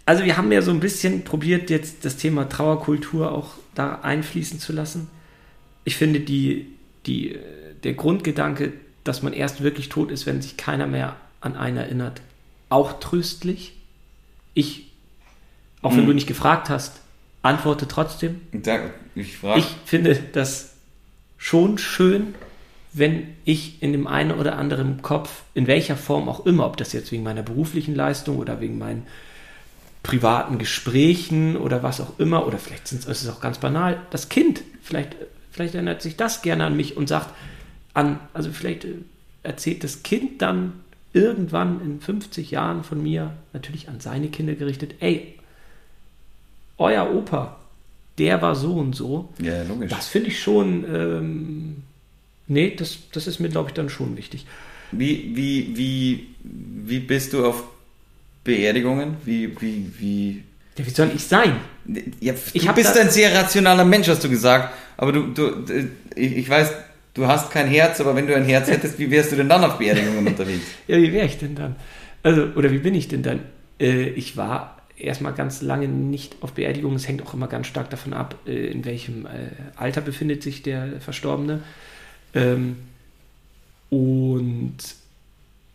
also 0.07 0.25
wir 0.25 0.37
haben 0.37 0.51
ja 0.53 0.63
so 0.63 0.71
ein 0.71 0.81
bisschen 0.81 1.25
probiert, 1.25 1.69
jetzt 1.71 2.05
das 2.05 2.17
Thema 2.17 2.49
Trauerkultur 2.49 3.33
auch 3.33 3.55
da 3.75 3.97
einfließen 4.03 4.61
zu 4.61 4.73
lassen. 4.73 5.09
Ich 5.85 5.97
finde 5.97 6.21
die, 6.21 6.67
die, 7.07 7.35
äh, 7.35 7.39
der 7.83 7.95
Grundgedanke, 7.95 8.73
dass 9.05 9.23
man 9.23 9.33
erst 9.33 9.63
wirklich 9.63 9.89
tot 9.89 10.11
ist, 10.11 10.27
wenn 10.27 10.41
sich 10.43 10.57
keiner 10.57 10.87
mehr 10.87 11.17
an 11.41 11.57
einen 11.57 11.77
erinnert, 11.77 12.23
auch 12.69 13.01
tröstlich. 13.01 13.75
Ich, 14.55 14.91
auch 15.83 15.93
wenn 15.93 16.03
Mhm. 16.03 16.07
du 16.09 16.13
nicht 16.15 16.27
gefragt 16.27 16.69
hast, 16.71 17.01
antworte 17.43 17.87
trotzdem. 17.89 18.41
Da, 18.53 18.79
ich 19.15 19.39
frage, 19.39 19.61
Ich 19.61 19.67
finde, 19.85 20.15
dass 20.15 20.75
schon 21.37 21.79
schön, 21.79 22.35
wenn 22.93 23.29
ich 23.45 23.83
in 23.83 23.93
dem 23.93 24.07
einen 24.07 24.33
oder 24.33 24.57
anderen 24.59 25.03
Kopf, 25.03 25.43
in 25.55 25.67
welcher 25.67 25.97
Form 25.97 26.29
auch 26.29 26.47
immer, 26.47 26.67
ob 26.67 26.77
das 26.77 26.93
jetzt 26.93 27.13
wegen 27.13 27.23
meiner 27.23 27.43
beruflichen 27.43 27.95
Leistung 27.95 28.39
oder 28.39 28.61
wegen 28.61 28.79
meinen 28.79 29.07
privaten 30.03 30.59
Gesprächen 30.59 31.57
oder 31.57 31.83
was 31.83 32.01
auch 32.01 32.19
immer, 32.19 32.47
oder 32.47 32.59
vielleicht 32.59 32.91
ist 32.93 33.07
es 33.09 33.29
auch 33.29 33.41
ganz 33.41 33.59
banal, 33.59 34.01
das 34.11 34.29
Kind, 34.29 34.63
vielleicht, 34.83 35.17
vielleicht 35.51 35.75
erinnert 35.75 36.03
sich 36.03 36.17
das 36.17 36.43
gerne 36.43 36.65
an 36.65 36.77
mich 36.77 36.97
und 36.97 37.09
sagt 37.09 37.35
an, 37.95 38.19
also 38.33 38.51
vielleicht 38.51 38.85
äh, 38.85 38.95
erzählt 39.43 39.85
das 39.85 40.03
Kind 40.03 40.41
dann 40.43 40.73
irgendwann 41.19 41.81
in 41.81 42.01
50 42.01 42.51
Jahren 42.51 42.85
von 42.85 43.03
mir, 43.03 43.33
natürlich 43.53 43.89
an 43.89 44.01
seine 44.01 44.29
Kinder 44.29 44.55
gerichtet, 44.55 44.95
ey, 45.01 45.35
euer 46.79 47.13
Opa, 47.13 47.57
der 48.19 48.41
war 48.43 48.55
so 48.55 48.75
und 48.75 48.95
so. 48.95 49.29
Ja, 49.41 49.63
logisch. 49.65 49.91
Das 49.91 50.09
finde 50.09 50.29
ich 50.29 50.41
schon, 50.41 50.85
ähm, 50.93 51.77
nee, 52.47 52.75
das, 52.77 52.99
das 53.13 53.27
ist 53.27 53.41
mir, 53.41 53.49
glaube 53.49 53.71
ich, 53.71 53.75
dann 53.75 53.89
schon 53.89 54.17
wichtig. 54.17 54.47
Wie, 54.93 55.33
wie, 55.35 55.77
wie, 55.77 56.27
wie 56.43 57.01
bist 57.01 57.33
du 57.33 57.45
auf 57.45 57.65
Beerdigungen? 58.45 59.17
Wie, 59.25 59.61
wie, 59.61 59.91
wie. 59.99 60.43
Ja, 60.79 60.87
wie 60.87 60.91
soll 60.91 61.11
ich 61.15 61.25
sein? 61.25 61.57
Ja, 62.21 62.35
Ich 62.53 62.63
du 62.63 62.69
hab 62.69 62.77
bist 62.77 62.97
ein 62.97 63.11
sehr 63.11 63.35
rationaler 63.35 63.85
Mensch, 63.85 64.09
hast 64.09 64.25
du 64.25 64.29
gesagt. 64.29 64.73
Aber 64.97 65.13
du, 65.13 65.29
du, 65.29 65.65
ich, 66.15 66.37
ich 66.39 66.49
weiß, 66.49 66.73
du 67.19 67.27
hast 67.27 67.51
kein 67.51 67.67
Herz, 67.67 68.01
aber 68.01 68.15
wenn 68.15 68.27
du 68.27 68.35
ein 68.35 68.45
Herz 68.45 68.69
hättest, 68.69 68.99
wie 68.99 69.11
wärst 69.11 69.33
du 69.33 69.37
denn 69.37 69.49
dann 69.49 69.65
auf 69.65 69.79
Beerdigungen 69.79 70.27
unterwegs? 70.27 70.65
Ja, 70.87 70.97
wie 70.97 71.13
wäre 71.13 71.27
ich 71.27 71.39
denn 71.39 71.55
dann? 71.55 71.77
Also, 72.23 72.45
oder 72.57 72.71
wie 72.71 72.79
bin 72.79 72.95
ich 72.95 73.09
denn 73.09 73.23
dann? 73.23 73.41
Äh, 73.81 74.09
ich 74.11 74.37
war 74.37 74.83
erstmal 74.97 75.35
ganz 75.35 75.61
lange 75.61 75.89
nicht 75.89 76.37
auf 76.41 76.53
Beerdigungen. 76.53 76.97
Es 76.97 77.09
hängt 77.09 77.23
auch 77.23 77.35
immer 77.35 77.49
ganz 77.49 77.67
stark 77.67 77.91
davon 77.91 78.13
ab, 78.13 78.37
äh, 78.47 78.69
in 78.69 78.85
welchem 78.85 79.27
äh, 79.27 79.51
Alter 79.77 80.01
befindet 80.01 80.43
sich 80.43 80.63
der 80.63 81.01
Verstorbene. 81.01 81.63
Ähm, 82.35 82.77
und 83.91 84.77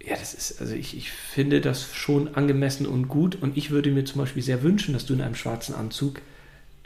ja, 0.06 0.16
das 0.16 0.34
ist, 0.34 0.62
also 0.62 0.76
ich, 0.76 0.98
ich 0.98 1.12
finde 1.12 1.62
das 1.62 1.94
schon 1.94 2.36
angemessen 2.36 2.86
und 2.86 3.08
gut. 3.08 3.36
Und 3.42 3.58
ich 3.58 3.70
würde 3.70 3.92
mir 3.92 4.06
zum 4.06 4.22
Beispiel 4.22 4.44
sehr 4.44 4.64
wünschen, 4.64 4.94
dass 4.94 5.06
du 5.06 5.14
in 5.14 5.22
einem 5.22 5.36
schwarzen 5.36 5.76
Anzug, 5.76 6.22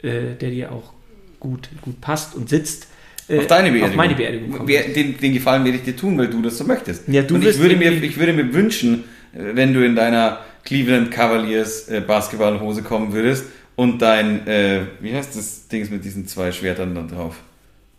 äh, 0.02 0.34
der 0.34 0.50
dir 0.50 0.72
auch 0.72 0.92
gut, 1.40 1.68
gut 1.82 2.00
passt 2.00 2.34
und 2.34 2.48
sitzt, 2.48 2.88
äh, 3.28 3.38
Auf 3.38 3.46
deine 3.46 3.70
Beerdigung. 3.70 3.90
Auf 3.90 3.96
meine 3.96 4.14
Beerdigung 4.14 4.66
Den, 4.66 5.18
den 5.18 5.32
Gefallen 5.32 5.64
werde 5.64 5.78
ich 5.78 5.84
dir 5.84 5.96
tun, 5.96 6.16
weil 6.18 6.28
du 6.28 6.40
das 6.42 6.58
so 6.58 6.64
möchtest. 6.64 7.08
Ja, 7.08 7.22
du 7.22 7.34
Und 7.34 7.46
ich 7.46 7.58
würde, 7.58 7.76
mir, 7.76 7.92
ich 7.92 8.18
würde 8.18 8.32
mir 8.32 8.52
wünschen, 8.52 9.04
äh, 9.34 9.54
wenn 9.54 9.74
du 9.74 9.84
in 9.84 9.94
deiner 9.94 10.40
Cleveland 10.64 11.10
Cavaliers 11.10 11.88
äh, 11.88 12.00
Basketballhose 12.00 12.82
kommen 12.82 13.12
würdest 13.12 13.46
und 13.76 14.02
dein, 14.02 14.46
äh, 14.46 14.80
wie 15.00 15.14
heißt 15.14 15.36
das 15.36 15.68
Ding 15.68 15.88
mit 15.90 16.04
diesen 16.04 16.26
zwei 16.26 16.52
Schwertern 16.52 16.94
da 16.94 17.02
drauf? 17.02 17.36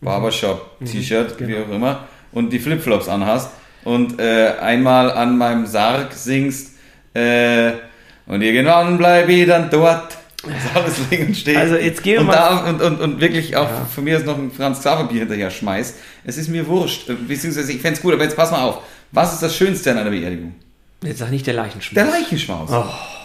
Barbershop-T-Shirt, 0.02 1.40
wie 1.40 1.46
genau. 1.46 1.66
auch 1.66 1.76
immer, 1.76 2.08
und 2.32 2.54
die 2.54 2.60
Flipflops 2.60 3.10
anhast 3.10 3.52
und 3.84 4.20
äh, 4.20 4.54
einmal 4.62 5.12
an 5.12 5.38
meinem 5.38 5.66
Sarg 5.66 6.14
singst 6.14 6.76
äh, 7.14 7.72
und 8.28 8.42
irgendwann 8.42 8.98
bleibe 8.98 9.34
ich 9.34 9.48
dann 9.48 9.70
dort. 9.70 10.19
Das 10.44 10.76
alles 10.76 10.96
liegen 11.10 11.28
und 11.28 11.38
steht. 11.38 11.58
Also 11.58 11.76
jetzt 11.76 12.02
gehen 12.02 12.16
wir 12.16 12.22
und, 12.22 12.28
mal- 12.28 12.34
da, 12.36 12.70
und, 12.70 12.82
und, 12.82 13.02
und 13.02 13.20
wirklich 13.22 13.56
auch 13.58 13.70
Ja. 13.70 13.86
von 13.94 14.04
mir 14.04 14.18
ist 14.18 14.26
noch 14.26 14.38
ein 14.38 14.52
Franz 14.52 14.80
Xaver 14.80 15.06
Bier 15.06 15.20
hinterher 15.22 15.52
schmeißt. 15.52 15.96
Es 16.24 16.38
ist 16.38 16.48
mir 16.50 16.66
wurscht. 16.68 17.08
Beziehungsweise 17.28 17.72
ich 17.72 17.82
fände 17.82 17.98
es 17.98 18.02
gut, 18.02 18.14
aber 18.14 18.24
jetzt 18.24 18.36
pass 18.36 18.52
mal 18.52 18.62
auf. 18.64 18.82
Was 19.12 19.34
ist 19.34 19.44
das 19.44 19.56
Schönste 19.56 19.92
an 19.92 19.98
einer 19.98 20.12
Beerdigung? 20.12 20.56
Jetzt 21.04 21.20
sag 21.20 21.32
nicht 21.32 21.48
der 21.48 21.54
Leichenschmaus. 21.56 21.94
Der 21.96 22.06
Leichenschmaus. 22.06 22.70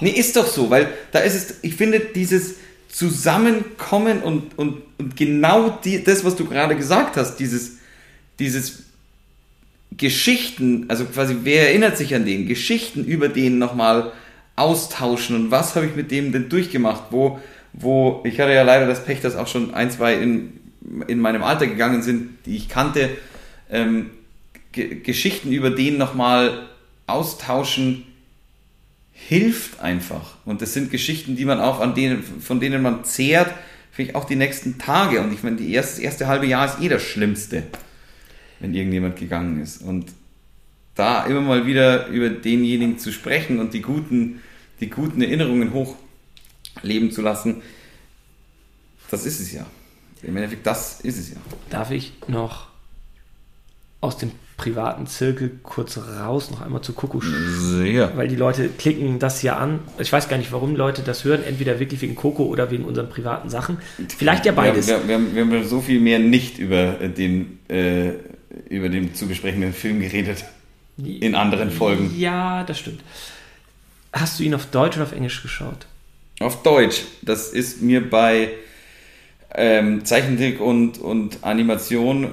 Nee, 0.01 0.11
ist 0.11 0.37
doch 0.37 0.47
so, 0.47 0.71
weil 0.71 0.89
da 1.12 1.21
ist 1.21 1.35
es, 1.35 1.55
ich 1.62 1.75
finde, 1.75 2.01
dieses 2.01 2.55
Zusammenkommen 2.89 4.23
und, 4.23 4.57
und, 4.59 4.83
und 4.99 5.17
genau 5.17 5.71
die, 5.85 6.03
das, 6.05 6.25
was 6.25 6.37
du 6.37 6.45
gerade 6.47 6.77
gesagt 6.77 7.17
hast, 7.17 7.37
dieses, 7.37 7.79
dieses 8.39 8.85
Geschichten, 9.97 10.87
also 10.89 11.05
quasi, 11.05 11.37
wer 11.43 11.69
erinnert 11.69 11.97
sich 11.97 12.15
an 12.15 12.25
den, 12.25 12.47
Geschichten 12.47 13.05
über 13.05 13.29
den 13.29 13.59
nochmal 13.59 14.12
austauschen 14.57 15.37
und 15.37 15.51
was 15.51 15.75
habe 15.75 15.87
ich 15.87 15.97
mit 15.97 16.11
dem 16.11 16.33
denn 16.33 16.49
durchgemacht, 16.49 17.05
wo, 17.11 17.41
wo, 17.73 18.23
ich 18.25 18.39
hatte 18.41 18.53
ja 18.53 18.63
leider 18.63 18.87
das 18.87 19.05
Pech, 19.05 19.21
dass 19.21 19.37
auch 19.37 19.49
schon 19.49 19.75
ein, 19.75 19.91
zwei 19.91 20.15
in, 20.15 20.61
in 21.09 21.19
meinem 21.19 21.43
Alter 21.43 21.67
gegangen 21.67 22.03
sind, 22.03 22.39
die 22.47 22.57
ich 22.57 22.69
kannte, 22.69 23.11
ähm, 23.71 24.11
Ge 24.73 25.01
Geschichten 25.01 25.53
über 25.53 25.71
den 25.71 25.99
nochmal 25.99 26.69
austauschen, 27.07 28.05
hilft 29.13 29.81
einfach. 29.81 30.37
Und 30.45 30.63
das 30.63 30.75
sind 30.75 30.91
Geschichten, 30.91 31.37
die 31.37 31.45
man 31.45 31.61
auch 31.61 31.81
an 31.81 31.95
denen, 31.95 32.23
von 32.23 32.59
denen 32.59 32.83
man 32.83 33.05
zehrt, 33.05 33.55
vielleicht 33.93 34.17
auch 34.17 34.25
die 34.25 34.35
nächsten 34.35 34.79
Tage. 34.79 35.21
Und 35.21 35.33
ich 35.33 35.45
meine, 35.45 35.57
die 35.57 35.73
erste, 35.73 36.03
erste 36.03 36.27
halbe 36.27 36.47
Jahr 36.47 36.67
ist 36.67 36.83
eh 36.83 36.89
das 36.89 37.03
Schlimmste, 37.03 37.63
wenn 38.59 38.75
irgendjemand 38.75 39.17
gegangen 39.17 39.63
ist. 39.63 39.81
Und 39.81 40.07
da 40.95 41.24
immer 41.26 41.40
mal 41.40 41.66
wieder 41.66 42.07
über 42.09 42.30
denjenigen 42.30 42.99
zu 42.99 43.12
sprechen 43.12 43.59
und 43.59 43.74
die 43.74 43.82
guten, 43.82 44.40
die 44.80 44.90
guten 44.90 45.22
Erinnerungen 45.22 45.72
hochleben 45.72 47.11
zu 47.11 47.22
lassen, 47.22 47.62
das 49.11 49.26
ist 49.26 49.40
es 49.40 49.53
ja. 49.53 49.66
Im 50.22 50.36
Endeffekt, 50.36 50.66
das 50.66 51.01
ist 51.01 51.18
es 51.18 51.30
ja. 51.30 51.36
Darf 51.70 51.90
ich 51.90 52.12
noch 52.28 52.68
aus 54.01 54.16
dem 54.18 54.30
privaten 54.57 55.07
Zirkel 55.07 55.59
kurz 55.62 55.99
raus, 55.99 56.51
noch 56.51 56.61
einmal 56.62 56.80
zu 56.82 56.92
Coco 56.92 57.20
Sehr. 57.20 58.16
weil 58.16 58.28
die 58.28 58.36
Leute 58.36 58.68
klicken 58.68 59.18
das 59.18 59.42
ja 59.42 59.57
an. 59.57 59.80
Ich 59.99 60.12
weiß 60.12 60.28
gar 60.28 60.36
nicht, 60.38 60.53
warum 60.53 60.76
Leute 60.76 61.03
das 61.03 61.24
hören, 61.24 61.42
entweder 61.42 61.80
wirklich 61.80 62.01
wegen 62.03 62.14
Coco 62.14 62.45
oder 62.45 62.70
wegen 62.70 62.84
unseren 62.84 63.09
privaten 63.09 63.51
Sachen. 63.51 63.78
Vielleicht 64.16 64.47
ja 64.47 64.53
beides. 64.53 64.86
Wir, 64.86 64.95
haben- 64.97 65.09
wir, 65.09 65.14
haben, 65.16 65.34
wir 65.34 65.42
haben 65.45 65.64
so 65.68 65.80
viel 65.80 66.01
mehr 66.01 66.18
nicht 66.20 66.59
über 66.59 67.01
äh, 67.01 67.09
den, 67.11 67.59
äh, 67.68 68.12
über 68.68 68.88
den 68.88 69.14
zu 69.14 69.26
besprechenden 69.26 69.72
Film 69.72 70.01
geredet. 70.01 70.45
In 70.97 71.34
anderen 71.34 71.70
Folgen. 71.70 72.14
Ja, 72.16 72.62
das 72.64 72.78
stimmt. 72.78 73.01
Hast 74.12 74.38
du 74.38 74.45
ihn 74.45 74.55
auf 74.55 74.66
Deutsch 74.66 74.97
oder 74.97 75.07
auf 75.07 75.12
Englisch 75.12 75.42
geschaut? 75.42 75.86
Auf 76.40 76.62
Deutsch. 76.62 77.03
Das 77.22 77.49
ist 77.49 77.82
mir 77.82 78.09
bei 78.09 78.51
ähm, 79.55 80.05
Zeichentrick 80.05 80.61
und, 80.61 80.99
und 80.99 81.42
Animation 81.42 82.28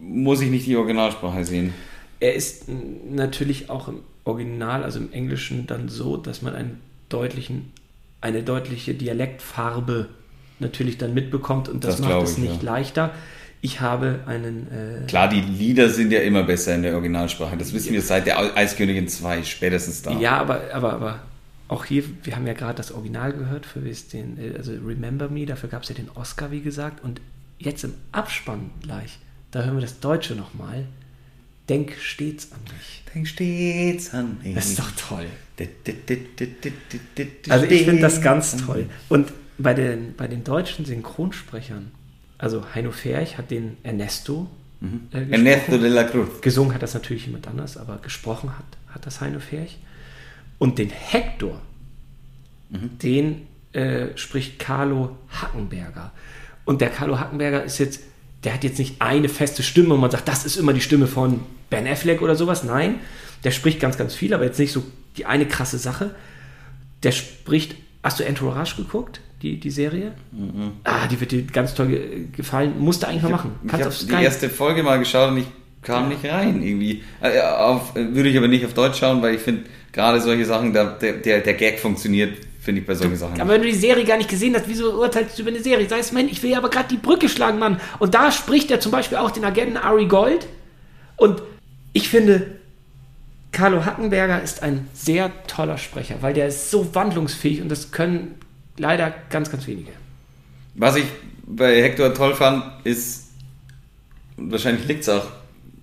muss 0.00 0.40
ich 0.40 0.50
nicht 0.50 0.66
die 0.66 0.76
Originalsprache 0.76 1.44
sehen. 1.44 1.74
Er 2.20 2.34
ist 2.34 2.64
natürlich 2.68 3.70
auch 3.70 3.88
im 3.88 4.00
Original, 4.24 4.82
also 4.82 4.98
im 4.98 5.12
Englischen, 5.12 5.66
dann 5.66 5.88
so, 5.88 6.16
dass 6.16 6.42
man 6.42 6.54
einen 6.54 6.80
deutlichen, 7.08 7.72
eine 8.20 8.42
deutliche 8.42 8.94
Dialektfarbe 8.94 10.08
natürlich 10.58 10.98
dann 10.98 11.14
mitbekommt 11.14 11.68
und 11.68 11.84
das, 11.84 11.96
Das 11.96 12.08
macht 12.08 12.22
es 12.22 12.32
ich, 12.32 12.38
nicht 12.38 12.62
ja. 12.62 12.72
leichter. 12.72 13.10
Ich 13.60 13.80
habe 13.80 14.20
einen 14.26 14.68
äh, 14.70 15.06
Klar, 15.06 15.28
die 15.28 15.40
Lieder 15.40 15.88
sind 15.88 16.12
ja 16.12 16.20
immer 16.20 16.44
besser 16.44 16.74
in 16.74 16.82
der 16.82 16.94
Originalsprache. 16.94 17.56
Das 17.56 17.72
wissen 17.72 17.92
wir 17.92 18.02
seit 18.02 18.26
der 18.26 18.56
Eiskönigin 18.56 19.08
2 19.08 19.42
spätestens 19.42 20.02
da. 20.02 20.12
Ja, 20.12 20.38
aber, 20.38 20.62
aber, 20.72 20.92
aber 20.92 21.20
auch 21.66 21.84
hier, 21.84 22.04
wir 22.22 22.36
haben 22.36 22.46
ja 22.46 22.54
gerade 22.54 22.76
das 22.76 22.92
Original 22.92 23.32
gehört, 23.32 23.66
für 23.66 23.80
den, 23.80 24.38
äh, 24.38 24.56
also 24.56 24.72
Remember 24.72 25.28
Me, 25.28 25.44
dafür 25.44 25.68
gab 25.68 25.82
es 25.82 25.88
ja 25.88 25.94
den 25.94 26.08
Oscar, 26.14 26.50
wie 26.50 26.60
gesagt. 26.60 27.02
Und 27.02 27.20
jetzt 27.58 27.82
im 27.84 27.94
Abspann 28.12 28.70
gleich, 28.82 29.18
da 29.50 29.64
hören 29.64 29.74
wir 29.74 29.82
das 29.82 30.00
Deutsche 30.00 30.34
nochmal. 30.34 30.86
Denk 31.68 31.96
stets 32.00 32.50
an 32.52 32.60
mich. 32.64 33.02
Denk 33.12 33.28
stets 33.28 34.14
an 34.14 34.38
mich. 34.42 34.54
Das 34.54 34.68
ist 34.70 34.78
doch 34.78 34.90
toll. 34.92 35.26
Also 35.58 37.52
Also 37.52 37.66
ich 37.66 37.84
finde 37.84 38.00
das 38.00 38.22
ganz 38.22 38.56
toll. 38.56 38.86
Und 39.08 39.32
bei 39.58 39.74
den, 39.74 40.14
bei 40.16 40.28
den 40.28 40.44
deutschen 40.44 40.86
Synchronsprechern, 40.86 41.90
also 42.38 42.64
Heino 42.74 42.92
Ferch 42.92 43.36
hat 43.36 43.50
den 43.50 43.76
Ernesto 43.82 44.48
äh, 44.80 44.86
gesprochen. 44.86 45.32
Ernesto 45.32 45.78
de 45.78 45.88
la 45.90 46.04
Cruz. 46.04 46.40
Gesungen 46.40 46.72
hat 46.74 46.82
das 46.82 46.94
natürlich 46.94 47.26
jemand 47.26 47.48
anders, 47.48 47.76
aber 47.76 47.98
gesprochen 47.98 48.50
hat, 48.56 48.64
hat 48.94 49.04
das 49.04 49.20
Heino 49.20 49.40
Ferch. 49.40 49.78
Und 50.58 50.78
den 50.78 50.90
Hector, 50.90 51.60
den 52.70 53.46
äh, 53.72 54.16
spricht 54.16 54.58
Carlo 54.58 55.16
Hackenberger. 55.28 56.12
Und 56.64 56.80
der 56.80 56.90
Carlo 56.90 57.18
Hackenberger 57.18 57.64
ist 57.64 57.78
jetzt, 57.78 58.02
der 58.44 58.54
hat 58.54 58.64
jetzt 58.64 58.78
nicht 58.78 59.00
eine 59.00 59.28
feste 59.28 59.62
Stimme 59.62 59.94
und 59.94 60.00
man 60.00 60.10
sagt, 60.10 60.28
das 60.28 60.44
ist 60.44 60.56
immer 60.56 60.72
die 60.72 60.80
Stimme 60.80 61.06
von 61.06 61.40
Ben 61.70 61.86
Affleck 61.86 62.22
oder 62.22 62.36
sowas. 62.36 62.64
Nein, 62.64 62.96
der 63.44 63.50
spricht 63.50 63.80
ganz, 63.80 63.96
ganz 63.96 64.14
viel, 64.14 64.34
aber 64.34 64.44
jetzt 64.44 64.58
nicht 64.58 64.72
so 64.72 64.82
die 65.16 65.26
eine 65.26 65.46
krasse 65.46 65.78
Sache. 65.78 66.14
Der 67.02 67.12
spricht, 67.12 67.76
hast 68.02 68.20
du 68.20 68.24
Entourage 68.24 68.76
geguckt, 68.76 69.20
die, 69.42 69.58
die 69.60 69.70
Serie? 69.70 70.12
Ah, 70.84 71.06
die 71.06 71.20
wird 71.20 71.30
dir 71.32 71.42
ganz 71.42 71.74
toll 71.74 71.88
ge- 71.88 72.24
gefallen. 72.36 72.74
Musst 72.78 73.02
du 73.02 73.08
eigentlich 73.08 73.22
mal 73.22 73.30
machen. 73.30 73.52
Ich 73.64 73.72
habe 73.72 73.94
die 74.08 74.24
erste 74.24 74.50
Folge 74.50 74.82
mal 74.82 74.98
geschaut 74.98 75.30
und 75.30 75.38
ich 75.38 75.46
kam 75.82 76.08
nicht 76.08 76.24
rein 76.24 76.62
irgendwie. 76.62 77.02
Äh, 77.20 77.40
auf, 77.40 77.94
äh, 77.96 78.14
würde 78.14 78.28
ich 78.28 78.36
aber 78.36 78.48
nicht 78.48 78.64
auf 78.64 78.74
Deutsch 78.74 78.98
schauen, 78.98 79.22
weil 79.22 79.36
ich 79.36 79.40
finde, 79.40 79.62
gerade 79.92 80.20
solche 80.20 80.44
Sachen, 80.44 80.72
da, 80.72 80.84
der, 81.00 81.14
der, 81.14 81.40
der 81.40 81.54
Gag 81.54 81.78
funktioniert, 81.78 82.34
finde 82.60 82.80
ich 82.80 82.86
bei 82.86 82.94
solchen 82.94 83.16
Sachen. 83.16 83.40
Aber 83.40 83.50
wenn 83.50 83.62
du 83.62 83.68
die 83.68 83.74
Serie 83.74 84.04
gar 84.04 84.16
nicht 84.18 84.28
gesehen 84.28 84.54
hast, 84.56 84.68
wieso 84.68 84.92
urteilst 85.00 85.38
du 85.38 85.42
über 85.42 85.50
eine 85.52 85.62
Serie? 85.62 85.88
Sagst, 85.88 86.12
Mann, 86.12 86.28
ich 86.28 86.42
will 86.42 86.54
aber 86.54 86.68
gerade 86.68 86.88
die 86.88 86.96
Brücke 86.98 87.28
schlagen, 87.28 87.58
Mann. 87.58 87.80
Und 88.00 88.14
da 88.14 88.32
spricht 88.32 88.70
er 88.70 88.80
zum 88.80 88.92
Beispiel 88.92 89.18
auch 89.18 89.30
den 89.30 89.44
Agenten 89.44 89.76
Ari 89.76 90.06
Gold. 90.06 90.46
Und 91.16 91.40
ich 91.92 92.08
finde, 92.08 92.58
Carlo 93.52 93.84
Hackenberger 93.86 94.42
ist 94.42 94.62
ein 94.62 94.86
sehr 94.92 95.30
toller 95.46 95.78
Sprecher, 95.78 96.16
weil 96.20 96.34
der 96.34 96.48
ist 96.48 96.70
so 96.70 96.94
wandlungsfähig 96.94 97.62
und 97.62 97.70
das 97.70 97.90
können 97.92 98.34
leider 98.78 99.12
ganz, 99.30 99.50
ganz 99.50 99.66
wenige. 99.66 99.92
Was 100.74 100.96
ich 100.96 101.06
bei 101.46 101.82
Hector 101.82 102.14
toll 102.14 102.34
fand, 102.34 102.64
ist 102.84 103.28
Und 104.36 104.52
wahrscheinlich 104.52 104.86
liegt 104.86 105.02
es 105.02 105.08
auch 105.08 105.26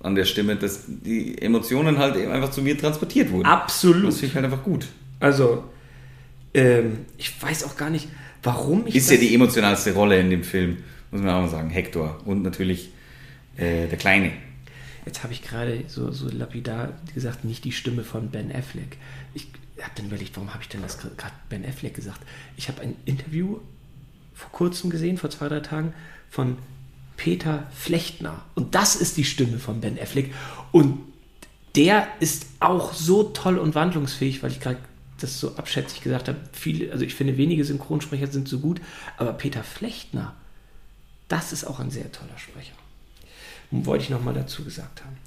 an 0.01 0.15
der 0.15 0.25
Stimme, 0.25 0.55
dass 0.55 0.83
die 0.87 1.41
Emotionen 1.41 1.97
halt 1.97 2.15
eben 2.15 2.31
einfach 2.31 2.51
zu 2.51 2.61
mir 2.61 2.77
transportiert 2.77 3.31
wurden. 3.31 3.45
Absolut. 3.45 4.07
Das 4.07 4.15
finde 4.19 4.27
ich 4.27 4.35
halt 4.35 4.45
einfach 4.45 4.63
gut. 4.63 4.85
Also, 5.19 5.63
ähm, 6.53 6.99
ich 7.17 7.41
weiß 7.41 7.63
auch 7.63 7.75
gar 7.75 7.89
nicht, 7.89 8.07
warum 8.43 8.85
ich 8.85 8.95
Ist 8.95 9.09
ja 9.09 9.17
die 9.17 9.33
emotionalste 9.33 9.93
Rolle 9.93 10.19
in 10.19 10.29
dem 10.29 10.43
Film, 10.43 10.77
muss 11.11 11.21
man 11.21 11.31
auch 11.31 11.41
mal 11.41 11.49
sagen. 11.49 11.69
Hector 11.69 12.21
und 12.25 12.43
natürlich 12.43 12.91
äh, 13.57 13.87
der 13.87 13.97
Kleine. 13.97 14.31
Jetzt 15.05 15.23
habe 15.23 15.33
ich 15.33 15.41
gerade 15.41 15.83
so, 15.87 16.11
so 16.11 16.29
lapidar 16.29 16.93
gesagt, 17.13 17.43
nicht 17.43 17.63
die 17.63 17.71
Stimme 17.71 18.03
von 18.03 18.29
Ben 18.29 18.51
Affleck. 18.51 18.97
Ich 19.33 19.47
habe 19.83 19.93
dann 19.95 20.05
überlegt, 20.05 20.35
warum 20.35 20.53
habe 20.53 20.63
ich 20.63 20.69
denn 20.69 20.81
das 20.81 20.97
gerade 20.97 21.33
Ben 21.49 21.65
Affleck 21.65 21.93
gesagt? 21.93 22.21
Ich 22.57 22.67
habe 22.69 22.81
ein 22.81 22.95
Interview 23.05 23.59
vor 24.33 24.51
kurzem 24.51 24.89
gesehen, 24.89 25.17
vor 25.17 25.29
zwei, 25.29 25.47
drei 25.47 25.59
Tagen, 25.61 25.93
von 26.29 26.57
Peter 27.17 27.67
Flechtner. 27.73 28.43
Und 28.55 28.75
das 28.75 28.95
ist 28.95 29.17
die 29.17 29.23
Stimme 29.23 29.59
von 29.59 29.81
Ben 29.81 29.99
Affleck. 29.99 30.33
Und 30.71 30.99
der 31.75 32.07
ist 32.19 32.47
auch 32.59 32.93
so 32.93 33.23
toll 33.23 33.57
und 33.57 33.75
wandlungsfähig, 33.75 34.43
weil 34.43 34.51
ich 34.51 34.59
gerade 34.59 34.79
das 35.19 35.39
so 35.39 35.55
abschätzig 35.55 36.01
gesagt 36.01 36.27
habe. 36.27 36.37
Viele, 36.51 36.91
also 36.91 37.05
ich 37.05 37.15
finde, 37.15 37.37
wenige 37.37 37.63
Synchronsprecher 37.63 38.27
sind 38.27 38.47
so 38.47 38.59
gut, 38.59 38.81
aber 39.17 39.33
Peter 39.33 39.63
Flechtner, 39.63 40.35
das 41.27 41.53
ist 41.53 41.65
auch 41.65 41.79
ein 41.79 41.91
sehr 41.91 42.11
toller 42.11 42.37
Sprecher. 42.37 42.73
Wollte 43.71 44.03
ich 44.03 44.09
nochmal 44.09 44.33
dazu 44.33 44.63
gesagt 44.63 45.03
haben. 45.03 45.17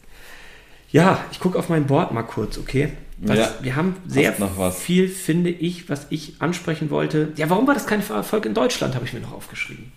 Ja, 0.91 1.25
ich 1.33 1.41
gucke 1.41 1.59
auf 1.59 1.69
mein 1.69 1.87
Board 1.87 2.13
mal 2.13 2.23
kurz, 2.23 2.57
okay? 2.57 2.93
Was, 3.21 3.39
Ja. 3.39 3.55
Wir 3.63 3.77
haben 3.77 3.97
sehr 4.07 4.35
viel, 4.73 5.09
finde 5.09 5.51
ich, 5.51 5.89
was 5.89 6.07
ich 6.11 6.35
ansprechen 6.39 6.91
wollte. 6.91 7.33
Ja, 7.37 7.51
warum 7.51 7.67
war 7.67 7.75
das 7.75 7.87
kein 7.87 8.01
Erfolg 8.09 8.47
in 8.47 8.55
Deutschland, 8.55 8.95
habe 8.95 9.05
ich 9.05 9.13
mir 9.13 9.21
noch 9.21 9.33
aufgeschrieben. 9.33 9.93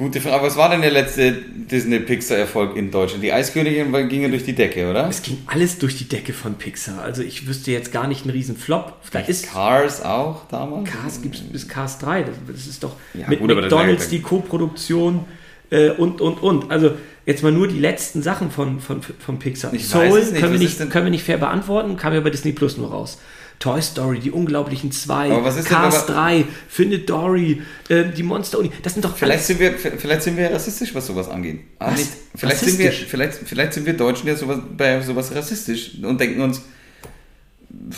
Gute 0.00 0.20
Frage. 0.20 0.46
Was 0.46 0.56
war 0.56 0.70
denn 0.70 0.80
der 0.80 0.92
letzte 0.92 1.32
Disney-Pixar-Erfolg 1.32 2.74
in 2.74 2.90
Deutschland? 2.90 3.22
Die 3.22 3.32
Eiskönigin 3.32 3.92
ging 4.08 4.22
ja 4.22 4.28
durch 4.28 4.44
die 4.44 4.54
Decke, 4.54 4.88
oder? 4.88 5.06
Es 5.08 5.20
ging 5.20 5.42
alles 5.46 5.78
durch 5.78 5.96
die 5.98 6.08
Decke 6.08 6.32
von 6.32 6.54
Pixar. 6.54 7.02
Also 7.02 7.22
ich 7.22 7.46
wüsste 7.46 7.70
jetzt 7.70 7.92
gar 7.92 8.06
nicht 8.06 8.22
einen 8.22 8.30
riesen 8.30 8.56
Flop. 8.56 8.94
Da 9.10 9.18
ist 9.18 9.46
Cars 9.48 10.02
auch 10.02 10.48
damals? 10.48 10.88
Cars 10.88 11.20
gibt 11.20 11.34
es 11.34 11.42
bis 11.42 11.68
Cars 11.68 11.98
3. 11.98 12.24
Das, 12.46 12.66
ist 12.66 12.82
doch 12.82 12.96
Ja, 13.12 13.28
mit 13.28 13.40
gut, 13.40 13.48
McDonalds 13.54 14.08
die 14.08 14.22
Co-Produktion 14.22 15.26
äh, 15.70 15.90
und, 15.90 16.20
und, 16.20 16.42
und. 16.42 16.70
Also 16.70 16.92
jetzt 17.26 17.42
mal 17.42 17.52
nur 17.52 17.68
die 17.68 17.78
letzten 17.78 18.22
Sachen 18.22 18.50
von, 18.50 18.80
von, 18.80 19.00
von 19.02 19.38
Pixar. 19.38 19.72
Ich 19.74 19.86
Soul 19.86 20.10
weiß 20.10 20.14
es 20.24 20.30
nicht. 20.32 20.40
Können, 20.40 20.52
wir 20.52 20.58
nicht, 20.58 20.78
denn- 20.80 20.88
können 20.90 21.06
wir 21.06 21.10
nicht 21.10 21.24
fair 21.24 21.38
beantworten, 21.38 21.96
kam 21.96 22.12
ja 22.12 22.20
bei 22.20 22.30
Disney 22.30 22.52
Plus 22.52 22.76
nur 22.76 22.90
raus. 22.90 23.18
Toy 23.58 23.82
Story, 23.82 24.20
die 24.20 24.30
Unglaublichen 24.30 24.90
2, 24.90 25.32
Aber 25.32 25.44
was 25.44 25.58
ist 25.58 25.68
denn 25.68 25.76
Cars 25.76 26.04
aber- 26.08 26.14
3, 26.14 26.44
Findet 26.66 27.10
Dory, 27.10 27.60
äh, 27.90 28.04
die 28.16 28.22
Monster 28.22 28.58
Uni. 28.58 28.70
Das 28.82 28.94
sind 28.94 29.04
doch 29.04 29.14
Vielleicht 29.14 29.44
sind, 29.44 29.60
wir, 29.60 29.74
vielleicht 29.74 30.22
sind 30.22 30.38
wir 30.38 30.50
rassistisch, 30.50 30.94
was 30.94 31.06
sowas 31.06 31.28
angeht. 31.28 31.60
Ah, 31.78 31.90
Was? 31.90 31.98
nicht. 31.98 32.10
Vielleicht, 32.36 32.58
sind 32.60 32.78
wir, 32.78 32.90
vielleicht, 32.90 33.34
vielleicht 33.34 33.72
sind 33.74 33.84
wir 33.84 33.92
Deutschen 33.92 34.28
ja 34.28 34.34
sowas, 34.36 34.60
bei 34.78 35.02
sowas 35.02 35.34
rassistisch 35.34 35.92
und 36.02 36.18
denken 36.18 36.40
uns, 36.40 36.62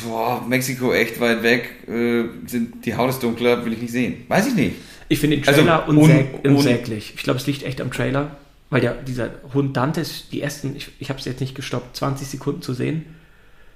boah, 0.04 0.44
Mexiko 0.48 0.92
echt 0.92 1.20
weit 1.20 1.42
weg, 1.44 1.70
äh, 1.88 2.24
sind, 2.46 2.84
die 2.84 2.96
Haut 2.96 3.10
ist 3.10 3.22
dunkler, 3.22 3.64
will 3.64 3.72
ich 3.74 3.80
nicht 3.82 3.92
sehen. 3.92 4.24
Weiß 4.28 4.46
ich 4.48 4.54
nicht. 4.54 4.74
Ich 5.12 5.20
finde 5.20 5.36
den 5.36 5.46
Also, 5.48 5.60
Trailer 5.60 5.88
un- 5.88 5.96
unsäg 5.98 6.26
un- 6.44 6.56
unsäglich. 6.56 7.12
Ich 7.16 7.22
glaube, 7.22 7.38
es 7.38 7.46
liegt 7.46 7.62
echt 7.64 7.80
am 7.80 7.90
Trailer, 7.90 8.36
weil 8.70 8.80
der, 8.80 8.94
dieser 8.94 9.30
Hund 9.52 9.76
Dante 9.76 10.00
ist 10.00 10.32
die 10.32 10.40
ersten, 10.40 10.74
ich, 10.76 10.88
ich 10.98 11.08
habe 11.10 11.18
es 11.18 11.24
jetzt 11.26 11.40
nicht 11.40 11.54
gestoppt, 11.54 11.96
20 11.96 12.26
Sekunden 12.28 12.62
zu 12.62 12.72
sehen. 12.72 13.04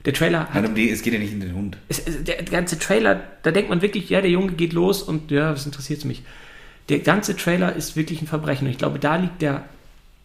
Der 0.05 0.13
Trailer 0.15 0.41
hat, 0.45 0.55
Nein, 0.55 0.67
um 0.67 0.75
die, 0.75 0.89
es 0.91 1.03
geht 1.03 1.13
ja 1.13 1.19
nicht 1.19 1.33
in 1.33 1.41
den 1.41 1.55
Hund. 1.55 1.77
es, 1.89 1.99
es, 2.07 2.23
der 2.25 2.43
ganze 2.45 2.79
Trailer, 2.79 3.21
da 3.43 3.51
denkt 3.51 3.69
man 3.71 3.83
wirklich, 3.83 4.09
ja, 4.09 4.21
der 4.21 4.31
Junge 4.31 4.53
geht 4.53 4.73
los 4.73 5.03
und 5.03 5.31
ja, 5.31 5.53
was 5.53 5.67
interessiert 5.67 6.05
mich. 6.05 6.23
Der 6.89 7.01
ganze 7.01 7.37
Trailer 7.37 7.75
ist 7.75 7.97
wirklich 7.97 8.23
ein 8.23 8.29
Verbrechen 8.29 8.67
und 8.67 8.71
ich 8.71 8.79
glaube, 8.79 8.99
da 9.01 9.17
liegt 9.17 9.43
der, 9.43 9.65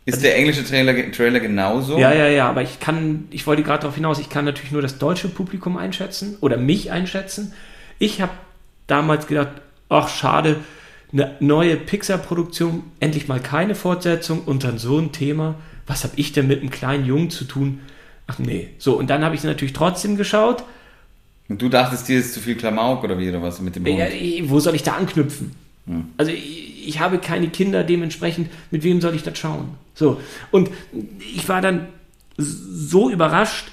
Ist 0.06 0.24
der 0.24 0.38
englische 0.38 0.64
Trailer, 0.64 0.94
Trailer 1.12 1.40
genauso? 1.40 1.98
ja, 1.98 2.14
ja, 2.14 2.28
ja, 2.28 2.48
aber 2.48 2.62
ich 2.62 2.80
kann, 2.80 3.28
ich 3.32 3.48
wollte 3.48 3.64
gerade 3.64 3.82
darauf 3.82 3.96
hinaus, 3.96 4.20
ich 4.20 4.30
kann 4.30 4.46
natürlich 4.46 4.72
nur 4.72 4.84
das 4.84 5.00
deutsche 5.00 5.28
Publikum 5.28 5.76
einschätzen 5.78 6.38
oder 6.42 6.58
mich 6.58 6.92
einschätzen. 6.92 7.54
Ich 7.98 8.22
habe 8.22 8.32
damals 8.88 9.26
gedacht, 9.28 9.50
ach 9.90 10.10
schade, 10.10 10.58
eine 11.14 11.36
neue 11.40 11.76
Pixar-Produktion, 11.76 12.84
endlich 13.00 13.28
mal 13.28 13.40
keine 13.40 13.76
Fortsetzung 13.76 14.42
und 14.46 14.64
dann 14.64 14.78
so 14.78 14.98
ein 14.98 15.12
Thema. 15.12 15.56
Was 15.88 16.04
habe 16.04 16.14
ich 16.16 16.32
denn 16.32 16.48
mit 16.48 16.62
einem 16.62 16.70
kleinen 16.72 17.06
Jungen 17.06 17.30
zu 17.30 17.44
tun? 17.44 17.80
Ach 18.28 18.40
nee. 18.40 18.70
So, 18.78 18.98
und 18.98 19.10
dann 19.10 19.26
habe 19.26 19.36
ich 19.36 19.44
natürlich 19.44 19.74
trotzdem 19.74 20.16
geschaut. 20.16 20.64
Und 21.50 21.62
du 21.62 21.68
dachtest, 21.68 22.08
dir 22.08 22.20
ist 22.20 22.34
zu 22.34 22.40
viel 22.40 22.56
Klamauk 22.56 23.04
oder 23.04 23.20
wie 23.20 23.28
oder 23.28 23.42
was 23.42 23.60
mit 23.60 23.76
dem 23.76 23.86
Hund? 23.86 23.98
Ja, 23.98 24.06
wo 24.50 24.60
soll 24.60 24.76
ich 24.76 24.84
da 24.84 24.94
anknüpfen? 24.94 25.54
Also 26.18 26.32
ich, 26.32 26.88
ich 26.88 27.00
habe 27.00 27.18
keine 27.18 27.50
Kinder, 27.50 27.84
dementsprechend, 27.84 28.50
mit 28.70 28.84
wem 28.84 29.02
soll 29.02 29.16
ich 29.16 29.24
das 29.24 29.38
schauen? 29.38 29.76
So, 29.94 30.22
und 30.52 30.70
ich 31.36 31.50
war 31.50 31.60
dann 31.60 31.88
so 32.38 33.10
überrascht, 33.10 33.68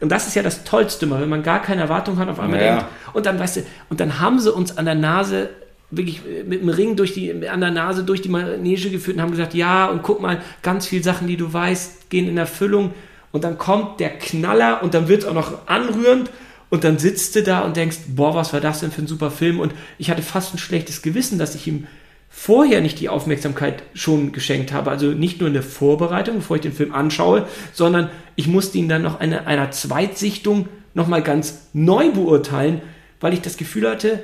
und 0.00 0.10
das 0.10 0.26
ist 0.26 0.34
ja 0.34 0.42
das 0.42 0.64
Tollste 0.64 1.06
mal, 1.06 1.22
wenn 1.22 1.28
man 1.28 1.42
gar 1.42 1.62
keine 1.62 1.80
Erwartung 1.80 2.18
hat, 2.18 2.28
auf 2.28 2.40
einmal 2.40 2.60
Ja. 2.60 2.76
denkt, 2.76 2.86
und 3.14 3.24
dann, 3.24 3.38
weißt 3.38 3.56
du, 3.56 3.60
und 3.88 4.00
dann 4.00 4.18
haben 4.20 4.40
sie 4.40 4.52
uns 4.52 4.76
an 4.76 4.84
der 4.84 4.96
Nase 4.96 5.48
wirklich 5.90 6.22
mit 6.46 6.62
dem 6.62 6.68
Ring 6.68 6.96
durch 6.96 7.14
die, 7.14 7.48
an 7.48 7.60
der 7.60 7.70
Nase 7.70 8.04
durch 8.04 8.22
die 8.22 8.28
Manege 8.28 8.90
geführt 8.90 9.16
und 9.16 9.22
haben 9.22 9.30
gesagt, 9.30 9.54
ja, 9.54 9.86
und 9.86 10.02
guck 10.02 10.20
mal, 10.20 10.40
ganz 10.62 10.86
viele 10.86 11.02
Sachen, 11.02 11.28
die 11.28 11.36
du 11.36 11.52
weißt, 11.52 12.10
gehen 12.10 12.28
in 12.28 12.36
Erfüllung. 12.36 12.92
Und 13.32 13.44
dann 13.44 13.58
kommt 13.58 14.00
der 14.00 14.10
Knaller 14.10 14.82
und 14.82 14.94
dann 14.94 15.08
wird 15.08 15.22
es 15.22 15.28
auch 15.28 15.34
noch 15.34 15.66
anrührend 15.66 16.30
und 16.70 16.84
dann 16.84 16.98
sitzt 16.98 17.36
du 17.36 17.42
da 17.42 17.60
und 17.60 17.76
denkst, 17.76 17.98
boah, 18.08 18.34
was 18.34 18.52
war 18.52 18.60
das 18.60 18.80
denn 18.80 18.90
für 18.90 19.02
ein 19.02 19.06
super 19.06 19.30
Film? 19.30 19.60
Und 19.60 19.72
ich 19.98 20.10
hatte 20.10 20.22
fast 20.22 20.54
ein 20.54 20.58
schlechtes 20.58 21.02
Gewissen, 21.02 21.38
dass 21.38 21.54
ich 21.54 21.66
ihm 21.66 21.86
vorher 22.28 22.80
nicht 22.80 22.98
die 22.98 23.08
Aufmerksamkeit 23.08 23.84
schon 23.94 24.32
geschenkt 24.32 24.72
habe. 24.72 24.90
Also 24.90 25.06
nicht 25.06 25.38
nur 25.38 25.46
in 25.46 25.54
der 25.54 25.62
Vorbereitung, 25.62 26.36
bevor 26.36 26.56
ich 26.56 26.62
den 26.62 26.72
Film 26.72 26.92
anschaue, 26.92 27.46
sondern 27.72 28.10
ich 28.34 28.48
musste 28.48 28.78
ihn 28.78 28.88
dann 28.88 29.02
noch 29.02 29.20
eine, 29.20 29.46
einer 29.46 29.70
Zweitsichtung 29.70 30.68
nochmal 30.94 31.22
ganz 31.22 31.68
neu 31.72 32.10
beurteilen, 32.10 32.82
weil 33.20 33.34
ich 33.34 33.40
das 33.40 33.56
Gefühl 33.56 33.88
hatte, 33.88 34.20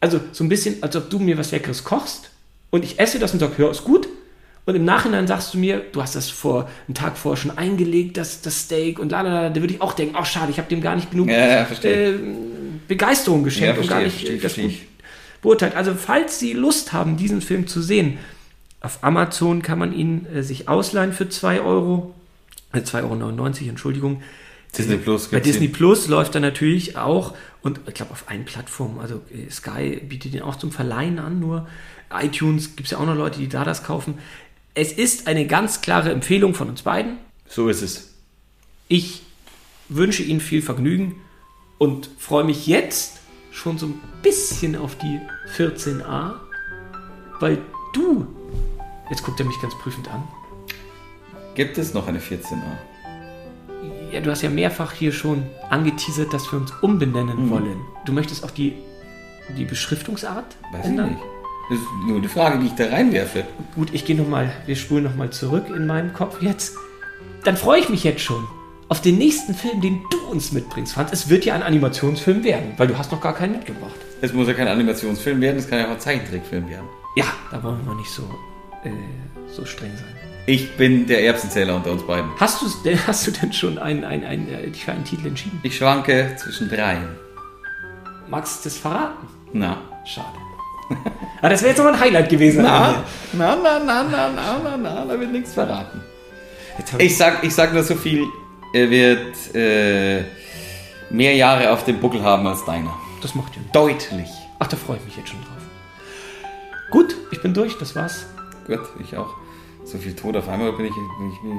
also 0.00 0.20
so 0.32 0.44
ein 0.44 0.48
bisschen, 0.48 0.82
als 0.82 0.96
ob 0.96 1.10
du 1.10 1.18
mir 1.18 1.38
was 1.38 1.50
Leckeres 1.50 1.84
kochst 1.84 2.30
und 2.70 2.84
ich 2.84 2.98
esse 2.98 3.18
das 3.18 3.32
und 3.32 3.38
sage, 3.38 3.54
ja, 3.58 3.70
ist 3.70 3.84
gut. 3.84 4.08
Und 4.66 4.76
im 4.76 4.84
Nachhinein 4.84 5.26
sagst 5.26 5.54
du 5.54 5.58
mir, 5.58 5.82
du 5.92 6.02
hast 6.02 6.14
das 6.14 6.28
vor 6.28 6.68
einen 6.86 6.94
Tag 6.94 7.16
vorher 7.16 7.40
schon 7.40 7.56
eingelegt, 7.56 8.16
das, 8.18 8.42
das 8.42 8.60
Steak 8.60 8.98
und 8.98 9.10
lalala, 9.10 9.48
da 9.48 9.60
würde 9.60 9.74
ich 9.74 9.80
auch 9.80 9.94
denken, 9.94 10.16
oh 10.20 10.24
schade, 10.24 10.50
ich 10.50 10.58
habe 10.58 10.68
dem 10.68 10.80
gar 10.80 10.96
nicht 10.96 11.10
genug 11.10 11.28
Ja, 11.28 11.64
ja, 11.64 11.66
äh, 11.82 12.14
Begeisterung 12.86 13.42
geschenkt 13.42 13.76
Ja, 13.76 13.82
und 13.82 13.88
gar 13.88 14.02
nicht 14.02 14.16
verstehe, 14.16 14.38
das 14.38 14.52
verstehe 14.52 14.78
beurteilt. 15.42 15.74
Also 15.74 15.94
falls 15.94 16.38
Sie 16.38 16.52
Lust 16.52 16.92
haben, 16.92 17.16
diesen 17.16 17.40
Film 17.40 17.66
zu 17.66 17.80
sehen, 17.80 18.18
auf 18.80 19.02
Amazon 19.02 19.62
kann 19.62 19.78
man 19.78 19.92
ihn 19.92 20.26
äh, 20.34 20.42
sich 20.42 20.68
ausleihen 20.68 21.12
für 21.12 21.28
2 21.28 21.60
Euro, 21.60 22.14
äh, 22.72 22.78
2,99 22.78 23.02
Euro, 23.02 23.68
Entschuldigung. 23.68 24.22
Disney 24.76 24.96
Plus 24.96 25.28
Bei 25.28 25.40
Disney. 25.40 25.68
Plus 25.68 26.06
läuft 26.06 26.34
er 26.36 26.40
natürlich 26.40 26.96
auch 26.96 27.34
und 27.62 27.80
ich 27.86 27.94
glaube 27.94 28.12
auf 28.12 28.24
allen 28.28 28.44
Plattformen, 28.44 28.98
also 29.00 29.22
äh, 29.32 29.50
Sky 29.50 30.00
bietet 30.00 30.34
ihn 30.34 30.42
auch 30.42 30.56
zum 30.56 30.72
Verleihen 30.72 31.18
an, 31.18 31.40
nur 31.40 31.68
iTunes 32.12 32.76
gibt 32.76 32.86
es 32.86 32.92
ja 32.92 32.98
auch 32.98 33.06
noch 33.06 33.14
Leute, 33.14 33.38
die 33.38 33.48
da 33.48 33.64
das 33.64 33.84
kaufen. 33.84 34.18
Es 34.74 34.92
ist 34.92 35.26
eine 35.26 35.46
ganz 35.46 35.80
klare 35.80 36.10
Empfehlung 36.10 36.54
von 36.54 36.68
uns 36.68 36.82
beiden. 36.82 37.18
So 37.48 37.68
ist 37.68 37.82
es. 37.82 38.14
Ich 38.88 39.22
wünsche 39.88 40.22
Ihnen 40.22 40.40
viel 40.40 40.62
Vergnügen 40.62 41.16
und 41.78 42.10
freue 42.18 42.44
mich 42.44 42.66
jetzt 42.66 43.18
schon 43.50 43.78
so 43.78 43.86
ein 43.86 44.00
bisschen 44.22 44.76
auf 44.76 44.96
die 44.96 45.20
14a, 45.56 46.34
weil 47.40 47.58
du, 47.92 48.26
jetzt 49.10 49.22
guckt 49.24 49.40
er 49.40 49.46
mich 49.46 49.60
ganz 49.60 49.74
prüfend 49.78 50.08
an, 50.08 50.22
Gibt 51.54 51.78
es 51.78 51.94
noch 51.94 52.06
eine 52.06 52.20
14a? 52.20 52.78
Ja, 54.12 54.20
du 54.20 54.30
hast 54.30 54.42
ja 54.42 54.50
mehrfach 54.50 54.92
hier 54.92 55.12
schon 55.12 55.44
angeteasert, 55.70 56.32
dass 56.32 56.50
wir 56.52 56.58
uns 56.58 56.72
umbenennen 56.82 57.46
Mhm. 57.46 57.50
wollen. 57.50 57.80
Du 58.04 58.12
möchtest 58.12 58.44
auch 58.44 58.50
die, 58.50 58.74
die 59.56 59.64
Beschriftungsart 59.64 60.44
Weiß 60.72 60.86
ändern? 60.86 61.06
ich 61.10 61.14
nicht. 61.16 61.24
Das 61.70 61.78
ist 61.78 61.86
nur 62.06 62.18
eine 62.18 62.28
Frage, 62.28 62.58
die 62.58 62.66
ich 62.66 62.74
da 62.74 62.86
reinwerfe. 62.86 63.44
Gut, 63.76 63.90
ich 63.92 64.04
gehe 64.04 64.16
nochmal, 64.16 64.50
wir 64.66 64.74
spulen 64.74 65.04
nochmal 65.04 65.30
zurück 65.30 65.66
in 65.68 65.86
meinem 65.86 66.12
Kopf 66.12 66.42
jetzt. 66.42 66.74
Dann 67.44 67.56
freue 67.56 67.78
ich 67.80 67.88
mich 67.88 68.02
jetzt 68.02 68.22
schon 68.22 68.44
auf 68.88 69.00
den 69.00 69.18
nächsten 69.18 69.54
Film, 69.54 69.80
den 69.80 70.00
du 70.10 70.18
uns 70.32 70.50
mitbringst, 70.50 70.94
Franz. 70.94 71.10
Es 71.12 71.28
wird 71.28 71.44
ja 71.44 71.54
ein 71.54 71.62
Animationsfilm 71.62 72.42
werden, 72.42 72.72
weil 72.76 72.88
du 72.88 72.98
hast 72.98 73.12
noch 73.12 73.20
gar 73.20 73.34
keinen 73.34 73.52
mitgebracht. 73.52 73.94
Es 74.20 74.32
muss 74.32 74.48
ja 74.48 74.54
kein 74.54 74.66
Animationsfilm 74.66 75.40
werden, 75.40 75.58
es 75.58 75.68
kann 75.68 75.78
ja 75.78 75.86
auch 75.86 75.92
ein 75.92 76.00
Zeichentrickfilm 76.00 76.68
werden. 76.68 76.86
Ja, 77.14 77.26
da 77.52 77.62
wollen 77.62 77.78
wir 77.86 77.94
nicht 77.94 78.10
so, 78.10 78.22
äh, 78.82 78.90
so 79.48 79.64
streng 79.64 79.92
sein. 79.96 80.19
Ich 80.46 80.76
bin 80.76 81.06
der 81.06 81.22
Erbsenzähler 81.24 81.76
unter 81.76 81.92
uns 81.92 82.02
beiden. 82.06 82.30
Hast, 82.38 82.62
hast 83.06 83.26
du 83.26 83.30
denn 83.30 83.52
schon 83.52 83.78
ein, 83.78 84.04
ein, 84.04 84.24
ein, 84.24 84.48
äh, 84.48 84.68
dich 84.68 84.84
für 84.84 84.92
einen 84.92 85.04
Titel 85.04 85.26
entschieden? 85.28 85.60
Ich 85.62 85.76
schwanke 85.76 86.34
zwischen 86.36 86.68
dreien. 86.68 87.08
Magst 88.28 88.64
du 88.64 88.68
das 88.68 88.78
verraten? 88.78 89.26
Na. 89.52 89.78
Schade. 90.04 90.26
Aber 91.40 91.50
das 91.50 91.60
wäre 91.62 91.70
jetzt 91.70 91.78
noch 91.78 91.86
ein 91.86 91.98
Highlight 92.00 92.28
gewesen. 92.28 92.62
Na, 92.62 93.04
na, 93.32 93.56
na, 93.56 93.78
na, 93.78 94.02
na, 94.02 94.28
na, 94.28 94.58
na, 94.62 94.76
na, 94.76 95.04
da 95.04 95.20
wird 95.20 95.30
nichts 95.30 95.54
verraten. 95.54 96.00
Ich, 96.98 97.04
Ich 97.06 97.16
sag, 97.16 97.44
ich 97.44 97.54
sag 97.54 97.72
nur 97.72 97.82
so 97.82 97.94
viel, 97.94 98.26
er 98.72 98.90
wird 98.90 99.54
äh, 99.54 100.24
mehr 101.10 101.34
Jahre 101.34 101.70
auf 101.70 101.84
dem 101.84 102.00
Buckel 102.00 102.22
haben 102.22 102.46
als 102.46 102.64
deiner. 102.64 102.94
das 103.22 103.34
macht 103.34 103.54
ja 103.54 103.60
nichts. 103.60 103.72
Deutlich. 103.72 104.30
Ach, 104.58 104.66
da 104.66 104.76
freue 104.76 104.96
ich 104.96 105.04
mich 105.04 105.16
jetzt 105.16 105.28
schon 105.28 105.40
drauf. 105.40 105.50
Gut, 106.90 107.14
ich 107.30 107.40
bin 107.40 107.54
durch, 107.54 107.78
das 107.78 107.94
war's. 107.94 108.26
Gut, 108.66 108.80
ich 109.00 109.16
auch. 109.16 109.34
So 109.90 109.98
viel 109.98 110.14
Tod 110.14 110.36
auf 110.36 110.48
einmal 110.48 110.72
bin 110.72 110.86
ich, 110.86 110.92
bin 110.92 111.32
ich, 111.32 111.40
bin 111.40 111.56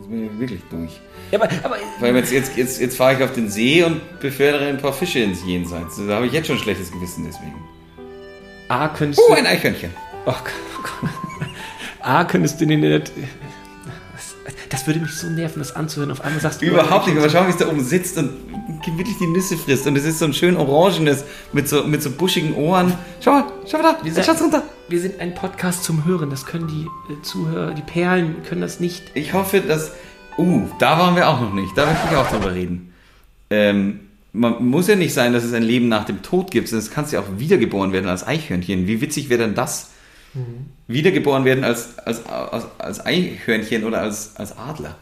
ich, 0.00 0.08
bin 0.08 0.24
ich, 0.26 0.38
wirklich 0.40 0.60
durch. 0.70 1.00
Ja, 1.30 1.40
aber, 1.40 1.48
aber 1.62 1.76
Vor 1.98 2.06
allem 2.06 2.16
jetzt, 2.16 2.32
jetzt, 2.32 2.56
jetzt, 2.56 2.80
jetzt 2.80 2.96
fahre 2.96 3.14
ich 3.14 3.22
auf 3.22 3.32
den 3.32 3.48
See 3.50 3.82
und 3.84 4.00
befördere 4.20 4.66
ein 4.68 4.78
paar 4.78 4.92
Fische 4.92 5.20
ins 5.20 5.44
Jenseits. 5.44 5.96
Da 6.06 6.14
habe 6.16 6.26
ich 6.26 6.32
jetzt 6.32 6.46
schon 6.46 6.56
ein 6.56 6.62
schlechtes 6.62 6.90
Gewissen 6.90 7.24
deswegen. 7.26 7.54
A, 8.68 8.88
könntest 8.88 9.20
Oh, 9.24 9.32
du. 9.32 9.38
ein 9.38 9.46
Eichhörnchen. 9.46 9.90
Oh 10.26 10.32
Gott, 10.32 10.52
oh 10.78 10.82
Gott. 10.82 11.10
A, 12.00 12.24
könntest 12.24 12.60
du 12.60 12.66
den 12.66 12.82
in 12.82 12.90
der. 12.90 12.98
Das, 13.00 13.10
das 14.70 14.86
würde 14.86 15.00
mich 15.00 15.12
so 15.12 15.26
nerven, 15.28 15.58
das 15.58 15.76
anzuhören. 15.76 16.10
Auf 16.10 16.20
einmal 16.22 16.40
sagst 16.40 16.62
du. 16.62 16.66
Überhaupt 16.66 17.06
nicht. 17.06 17.18
Aber 17.18 17.28
schau, 17.28 17.46
wie 17.46 17.50
es 17.50 17.56
da 17.56 17.68
oben 17.68 17.84
sitzt 17.84 18.16
und 18.18 18.30
wirklich 18.96 19.16
die 19.18 19.26
Nüsse 19.26 19.56
frisst. 19.56 19.86
Und 19.86 19.96
es 19.96 20.04
ist 20.04 20.18
so 20.18 20.24
ein 20.24 20.34
schön 20.34 20.56
orangenes 20.56 21.24
mit 21.52 21.68
so, 21.68 21.84
mit 21.84 22.02
so 22.02 22.10
buschigen 22.10 22.54
Ohren. 22.54 22.92
Schau 23.20 23.32
mal, 23.32 23.44
schau 23.66 23.78
mal 23.78 23.94
da. 23.94 24.02
Gesagt- 24.02 24.26
Schau's 24.26 24.40
runter. 24.42 24.62
Wir 24.88 25.00
sind 25.00 25.20
ein 25.20 25.34
Podcast 25.34 25.84
zum 25.84 26.04
Hören. 26.04 26.30
Das 26.30 26.46
können 26.46 26.68
die 26.68 27.12
äh, 27.12 27.22
Zuhörer, 27.22 27.72
die 27.72 27.82
Perlen 27.82 28.42
können 28.44 28.60
das 28.60 28.80
nicht. 28.80 29.02
Ich 29.14 29.32
hoffe, 29.32 29.60
dass. 29.60 29.92
Uh, 30.36 30.68
da 30.78 30.98
waren 30.98 31.14
wir 31.16 31.28
auch 31.28 31.40
noch 31.40 31.52
nicht. 31.54 31.76
Da 31.76 31.86
möchte 31.86 32.08
ich 32.10 32.16
auch 32.16 32.28
drüber 32.28 32.54
reden. 32.54 32.92
Ähm, 33.50 34.00
man 34.32 34.66
muss 34.66 34.88
ja 34.88 34.96
nicht 34.96 35.14
sein, 35.14 35.32
dass 35.32 35.44
es 35.44 35.52
ein 35.52 35.62
Leben 35.62 35.88
nach 35.88 36.04
dem 36.04 36.22
Tod 36.22 36.50
gibt, 36.50 36.66
sondern 36.68 36.84
es 36.86 36.92
kannst 36.92 37.12
ja 37.12 37.20
auch 37.20 37.38
wiedergeboren 37.38 37.92
werden 37.92 38.08
als 38.08 38.26
Eichhörnchen. 38.26 38.88
Wie 38.88 39.00
witzig 39.00 39.28
wäre 39.28 39.44
denn 39.44 39.54
das? 39.54 39.90
Wiedergeboren 40.88 41.44
werden 41.44 41.62
als, 41.62 41.96
als, 42.00 42.26
als, 42.26 42.66
als 42.78 43.06
Eichhörnchen 43.06 43.84
oder 43.84 44.00
als, 44.00 44.34
als 44.34 44.58
Adler. 44.58 44.96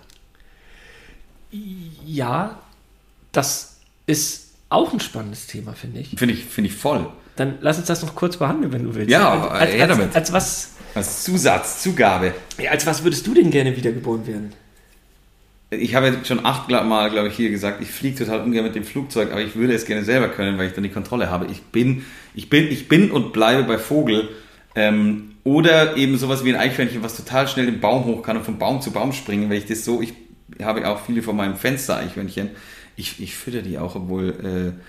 Ja, 2.06 2.58
das 3.32 3.76
ist 4.06 4.50
auch 4.68 4.92
ein 4.92 5.00
spannendes 5.00 5.46
Thema, 5.46 5.72
finde 5.74 6.00
ich. 6.00 6.10
Finde 6.16 6.34
ich, 6.34 6.44
finde 6.44 6.70
ich 6.70 6.76
voll. 6.76 7.06
Dann 7.36 7.58
lass 7.60 7.78
uns 7.78 7.86
das 7.86 8.02
noch 8.02 8.14
kurz 8.14 8.36
behandeln, 8.36 8.72
wenn 8.72 8.84
du 8.84 8.94
willst. 8.94 9.10
Ja, 9.10 9.30
als, 9.30 9.42
aber 9.42 9.52
als, 9.52 9.72
her 9.72 9.82
als, 9.82 9.98
damit. 9.98 10.16
als 10.16 10.32
was, 10.32 10.70
Als 10.94 11.24
Zusatz, 11.24 11.82
Zugabe. 11.82 12.34
ja, 12.58 12.70
als 12.70 12.86
was 12.86 13.02
würdest 13.04 13.26
du 13.26 13.34
denn 13.34 13.50
gerne 13.50 13.76
wiedergeboren 13.76 14.26
werden? 14.26 14.52
Ich 15.70 15.94
habe 15.94 16.08
jetzt 16.08 16.26
schon 16.26 16.44
achtmal, 16.44 17.10
glaube 17.10 17.28
ich, 17.28 17.34
hier 17.34 17.48
gesagt, 17.48 17.80
ich 17.80 17.90
fliege 17.90 18.18
total 18.18 18.42
ungern 18.42 18.64
mit 18.64 18.74
dem 18.74 18.84
Flugzeug, 18.84 19.30
aber 19.32 19.40
ich 19.40 19.56
würde 19.56 19.72
es 19.72 19.86
gerne 19.86 20.04
selber 20.04 20.28
können, 20.28 20.58
weil 20.58 20.66
ich 20.66 20.74
dann 20.74 20.84
die 20.84 20.90
Kontrolle 20.90 21.30
habe. 21.30 21.46
Ich 21.50 21.62
bin, 21.62 22.04
ich 22.34 22.50
bin, 22.50 22.70
ich 22.70 22.88
bin 22.88 23.10
und 23.10 23.32
bleibe 23.32 23.62
bei 23.64 23.78
Vogel. 23.78 24.28
Ähm, 24.74 25.30
oder 25.44 25.96
eben 25.96 26.18
sowas 26.18 26.44
wie 26.44 26.54
ein 26.54 26.60
Eichhörnchen, 26.60 27.02
was 27.02 27.16
total 27.16 27.48
schnell 27.48 27.66
den 27.66 27.80
Baum 27.80 28.04
hoch 28.04 28.22
kann 28.22 28.36
und 28.36 28.44
von 28.44 28.58
Baum 28.58 28.82
zu 28.82 28.90
Baum 28.90 29.12
springen, 29.14 29.48
weil 29.48 29.56
ich 29.56 29.66
das 29.66 29.84
so, 29.84 30.02
ich 30.02 30.12
habe 30.62 30.86
auch 30.86 31.00
viele 31.06 31.22
von 31.22 31.36
meinem 31.36 31.56
Fenster 31.56 31.96
Eichhörnchen. 31.96 32.50
Ich, 32.96 33.20
ich 33.20 33.34
fütter 33.34 33.62
die 33.62 33.78
auch, 33.78 33.94
obwohl 33.94 34.74
äh, 34.74 34.80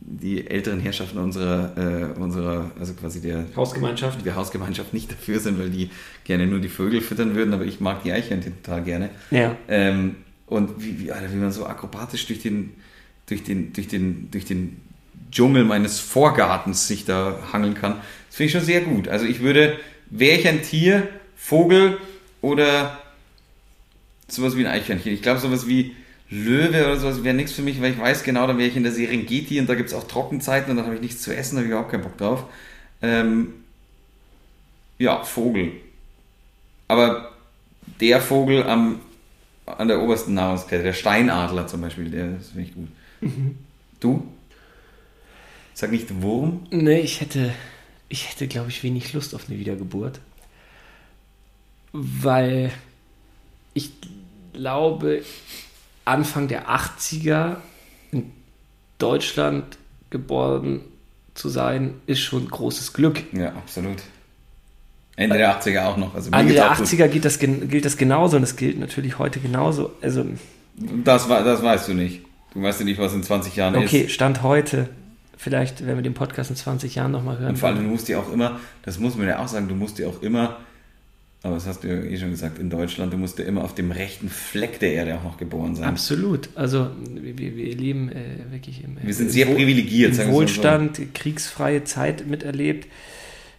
die 0.00 0.46
älteren 0.46 0.80
Herrschaften 0.80 1.18
unserer, 1.18 1.72
äh, 1.76 2.18
unserer, 2.18 2.70
also 2.78 2.94
quasi 2.94 3.20
der 3.20 3.44
Hausgemeinschaft. 3.56 4.24
der 4.24 4.36
Hausgemeinschaft 4.36 4.94
nicht 4.94 5.10
dafür 5.10 5.40
sind, 5.40 5.58
weil 5.58 5.70
die 5.70 5.90
gerne 6.24 6.46
nur 6.46 6.60
die 6.60 6.68
Vögel 6.68 7.00
füttern 7.00 7.34
würden, 7.34 7.52
aber 7.52 7.64
ich 7.64 7.80
mag 7.80 8.02
die 8.02 8.12
Eichhörnchen 8.12 8.62
total 8.62 8.82
gerne. 8.82 9.10
Ja. 9.30 9.56
Ähm, 9.68 10.16
und 10.46 10.82
wie, 10.82 11.00
wie, 11.00 11.12
Alter, 11.12 11.32
wie 11.32 11.36
man 11.36 11.52
so 11.52 11.66
akrobatisch 11.66 12.26
durch 12.26 12.40
den, 12.40 12.74
durch 13.26 13.42
den, 13.42 13.72
durch 13.72 13.88
den, 13.88 14.30
durch 14.30 14.44
den 14.46 14.80
Dschungel 15.30 15.64
meines 15.64 16.00
Vorgartens 16.00 16.88
sich 16.88 17.04
da 17.04 17.38
hangeln 17.52 17.74
kann, 17.74 17.96
das 18.28 18.36
finde 18.36 18.46
ich 18.46 18.52
schon 18.52 18.62
sehr 18.62 18.80
gut. 18.80 19.08
Also 19.08 19.26
ich 19.26 19.40
würde, 19.40 19.76
wäre 20.10 20.38
ich 20.38 20.48
ein 20.48 20.62
Tier, 20.62 21.06
Vogel 21.36 21.98
oder 22.40 22.98
sowas 24.26 24.56
wie 24.56 24.66
ein 24.66 24.72
Eichhörnchen. 24.72 25.12
Ich 25.12 25.22
glaube, 25.22 25.40
sowas 25.40 25.66
wie 25.66 25.94
Löwe 26.30 26.84
oder 26.84 26.96
sowas 26.96 27.24
wäre 27.24 27.34
nichts 27.34 27.52
für 27.52 27.62
mich, 27.62 27.80
weil 27.80 27.92
ich 27.92 27.98
weiß 27.98 28.22
genau, 28.22 28.46
dann 28.46 28.58
wäre 28.58 28.68
ich 28.68 28.76
in 28.76 28.82
der 28.82 28.92
Serengeti 28.92 29.58
und 29.60 29.68
da 29.68 29.74
gibt 29.74 29.88
es 29.88 29.94
auch 29.94 30.06
Trockenzeiten 30.06 30.70
und 30.70 30.76
dann 30.76 30.86
habe 30.86 30.96
ich 30.96 31.00
nichts 31.00 31.22
zu 31.22 31.34
essen, 31.34 31.56
da 31.56 31.60
habe 31.60 31.66
ich 31.66 31.70
überhaupt 31.70 31.90
keinen 31.90 32.02
Bock 32.02 32.18
drauf. 32.18 32.44
Ähm, 33.00 33.54
ja, 34.98 35.24
Vogel. 35.24 35.72
Aber 36.88 37.32
der 38.00 38.20
Vogel 38.20 38.64
am, 38.64 39.00
an 39.66 39.88
der 39.88 40.02
obersten 40.02 40.34
Nahrungskette, 40.34 40.82
der 40.82 40.92
Steinadler 40.92 41.66
zum 41.66 41.80
Beispiel, 41.80 42.10
der 42.10 42.32
das 42.32 42.48
finde 42.48 42.62
ich 42.62 42.74
gut. 42.74 42.88
Du? 44.00 44.26
Sag 45.74 45.92
nicht 45.92 46.22
Wurm. 46.22 46.66
Nee, 46.70 47.00
ich 47.00 47.20
hätte, 47.20 47.54
ich 48.08 48.30
hätte, 48.30 48.48
glaube 48.48 48.70
ich, 48.70 48.82
wenig 48.82 49.12
Lust 49.12 49.34
auf 49.34 49.48
eine 49.48 49.58
Wiedergeburt. 49.58 50.20
Weil 51.92 52.72
ich 53.74 53.92
glaube, 54.52 55.22
Anfang 56.08 56.48
der 56.48 56.68
80er 56.68 57.56
in 58.10 58.32
Deutschland 58.98 59.78
geboren 60.10 60.80
zu 61.34 61.48
sein, 61.48 61.94
ist 62.06 62.20
schon 62.20 62.48
großes 62.48 62.92
Glück. 62.92 63.22
Ja, 63.32 63.50
absolut. 63.50 63.98
Ende 65.16 65.36
der 65.36 65.60
80er 65.60 65.84
auch 65.84 65.96
noch. 65.96 66.14
Also 66.14 66.30
Ende 66.30 66.54
der 66.54 66.70
auch 66.70 66.76
gut. 66.76 66.86
80er 66.86 67.08
gilt 67.08 67.24
das, 67.24 67.38
gilt 67.38 67.84
das 67.84 67.96
genauso 67.96 68.36
und 68.36 68.42
es 68.42 68.56
gilt 68.56 68.78
natürlich 68.78 69.18
heute 69.18 69.40
genauso. 69.40 69.92
Also, 70.00 70.24
Das, 70.76 71.28
das 71.28 71.62
weißt 71.62 71.88
du 71.88 71.94
nicht. 71.94 72.22
Du 72.54 72.62
weißt 72.62 72.80
ja 72.80 72.84
nicht, 72.86 72.98
was 72.98 73.12
in 73.14 73.22
20 73.22 73.56
Jahren 73.56 73.76
okay, 73.76 74.02
ist. 74.02 74.12
Stand 74.12 74.42
heute. 74.42 74.88
Vielleicht, 75.36 75.86
wenn 75.86 75.96
wir 75.96 76.02
den 76.02 76.14
Podcast 76.14 76.50
in 76.50 76.56
20 76.56 76.96
Jahren 76.96 77.12
nochmal 77.12 77.38
hören. 77.38 77.50
Und 77.50 77.58
vor 77.58 77.68
allem, 77.68 77.78
du 77.78 77.90
musst 77.90 78.08
dir 78.08 78.18
auch 78.18 78.32
immer, 78.32 78.58
das 78.82 78.98
muss 78.98 79.16
man 79.16 79.28
ja 79.28 79.38
auch 79.38 79.48
sagen, 79.48 79.68
du 79.68 79.74
musst 79.74 79.98
dir 79.98 80.08
auch 80.08 80.22
immer, 80.22 80.56
aber 81.42 81.54
das 81.54 81.66
hast 81.66 81.84
du 81.84 81.88
ja 81.88 82.02
eh 82.02 82.16
schon 82.18 82.30
gesagt, 82.30 82.58
in 82.58 82.68
Deutschland, 82.70 83.12
du 83.12 83.16
musst 83.16 83.38
ja 83.38 83.44
immer 83.44 83.62
auf 83.64 83.74
dem 83.74 83.90
rechten 83.92 84.28
Fleck 84.28 84.80
der 84.80 84.92
Erde 84.92 85.16
auch 85.16 85.22
noch 85.22 85.36
geboren 85.36 85.74
sein. 85.76 85.84
Absolut. 85.88 86.48
Also 86.56 86.90
wir, 87.08 87.38
wir- 87.38 87.76
leben 87.76 88.10
äh, 88.10 88.50
wirklich 88.50 88.82
im 88.82 88.96
Wir 89.00 89.14
sind 89.14 89.30
sehr 89.30 89.46
privilegiert, 89.46 90.12
im 90.12 90.16
mal 90.18 90.26
so. 90.26 90.32
Wohlstand, 90.32 91.14
kriegsfreie 91.14 91.84
Zeit 91.84 92.26
miterlebt, 92.26 92.88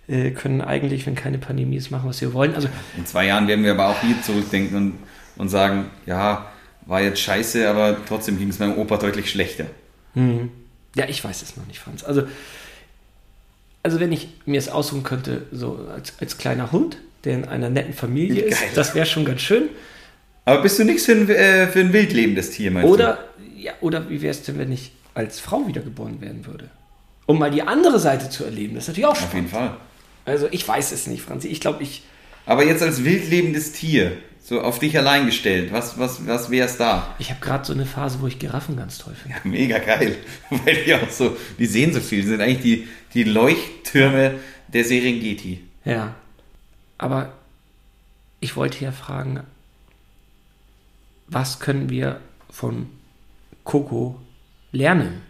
äh, 0.08 0.32
können 0.32 0.62
eigentlich, 0.62 1.06
wenn 1.06 1.16
keine 1.16 1.38
Pandemie 1.38 1.78
ist, 1.78 1.90
machen, 1.90 2.10
was 2.10 2.20
wir 2.22 2.34
wollen. 2.34 2.54
Also 2.54 2.68
In 2.98 3.06
zwei 3.06 3.28
Jahren 3.28 3.48
werden 3.48 3.64
wir 3.64 3.72
aber 3.72 3.88
auch 3.88 4.02
hier 4.02 4.22
zurückdenken 4.24 4.76
und, 4.76 4.94
und 5.38 5.50
sagen, 5.50 5.86
ja, 6.06 6.52
war 6.86 7.02
jetzt 7.02 7.20
scheiße, 7.22 7.70
aber 7.70 7.98
trotzdem 8.08 8.38
ging 8.40 8.50
es 8.50 8.60
meinem 8.60 8.78
Opa 8.78 8.98
deutlich 8.98 9.30
schlechter. 9.32 9.68
ja, 10.16 11.06
ich 11.08 11.24
weiß 11.24 11.42
es 11.44 11.56
noch 11.56 11.66
nicht, 11.68 11.80
Franz. 11.80 12.04
Also 12.04 12.24
also 13.84 14.00
wenn 14.02 14.12
ich 14.12 14.28
mir 14.46 14.58
es 14.58 14.68
aussuchen 14.68 15.04
könnte, 15.04 15.44
so 15.54 15.88
als, 15.94 16.14
als 16.20 16.38
kleiner 16.38 16.72
Hund, 16.74 16.98
der 17.24 17.34
in 17.34 17.46
einer 17.46 17.70
netten 17.70 17.94
Familie 17.94 18.44
ist, 18.44 18.60
Geil. 18.60 18.70
das 18.76 18.96
wäre 18.96 19.06
schon 19.06 19.26
ganz 19.26 19.42
schön. 19.42 19.70
Aber 20.46 20.62
bist 20.62 20.80
du 20.80 20.84
nichts 20.84 21.06
für 21.06 21.12
ein, 21.14 21.30
äh, 21.30 21.68
für 21.68 21.80
ein 21.80 21.94
wildlebendes 21.94 22.52
Tier, 22.52 22.72
meinst 22.72 22.90
Oder 22.90 23.26
ja, 23.56 23.74
oder 23.82 24.10
wie 24.10 24.22
wäre 24.22 24.32
es 24.32 24.44
denn, 24.44 24.58
wenn 24.58 24.72
ich 24.72 24.92
als 25.14 25.40
Frau 25.40 25.68
wiedergeboren 25.68 26.22
werden 26.22 26.46
würde? 26.46 26.70
Um 27.26 27.38
mal 27.40 27.52
die 27.52 27.62
andere 27.62 28.00
Seite 28.00 28.30
zu 28.30 28.46
erleben, 28.46 28.76
das 28.76 28.86
ist 28.86 28.88
natürlich 28.90 29.06
auch 29.08 29.18
du? 29.18 29.24
Auf 29.24 29.34
jeden 29.34 29.48
spannend. 29.48 29.72
Fall. 29.72 29.80
Also 30.26 30.48
ich 30.52 30.68
weiß 30.68 30.92
es 30.92 31.08
nicht, 31.08 31.22
Franzi. 31.22 31.48
Ich 31.50 31.60
glaube, 31.60 31.84
ich 31.84 32.04
Aber 32.46 32.66
jetzt 32.66 32.82
als 32.82 33.04
wildlebendes 33.04 33.74
Tier, 33.74 34.14
so 34.42 34.62
auf 34.62 34.80
dich 34.80 34.98
allein 34.98 35.26
gestellt, 35.26 35.72
was, 35.72 36.00
was, 36.00 36.26
was 36.26 36.50
wär's 36.50 36.78
da? 36.78 37.16
Ich 37.20 37.30
habe 37.30 37.40
gerade 37.42 37.66
so 37.66 37.74
eine 37.74 37.86
Phase, 37.86 38.20
wo 38.22 38.28
ich 38.28 38.40
Giraffen 38.40 38.78
ganz 38.78 38.98
toll 38.98 39.14
finde. 39.22 39.38
Mega 39.44 39.78
geil. 39.78 40.16
Weil 40.50 40.84
die 40.86 40.94
auch 40.96 41.10
so, 41.10 41.38
die 41.60 41.66
sehen 41.68 41.94
so 41.94 42.00
viel, 42.00 42.22
die 42.22 42.28
sind 42.30 42.42
eigentlich 42.42 42.62
die, 42.62 42.88
die 43.14 43.24
Leuchttürme 43.26 44.36
der 44.68 44.84
Serengeti. 44.84 45.62
Ja. 45.86 46.16
Aber 47.00 47.34
ich 48.42 48.56
wollte 48.56 48.84
ja 48.84 48.92
fragen, 48.92 49.42
was 51.28 51.60
können 51.60 51.90
wir 51.90 52.20
von 52.52 52.90
Coco 53.64 54.20
lernen? 54.72 55.24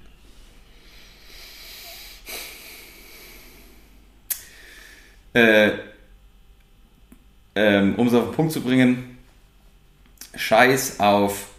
Äh, 5.34 5.72
ähm, 7.56 7.96
um 7.96 8.08
es 8.08 8.14
auf 8.14 8.26
den 8.26 8.34
Punkt 8.34 8.52
zu 8.52 8.62
bringen, 8.62 9.18
Scheiß 10.36 11.00
auf 11.00 11.50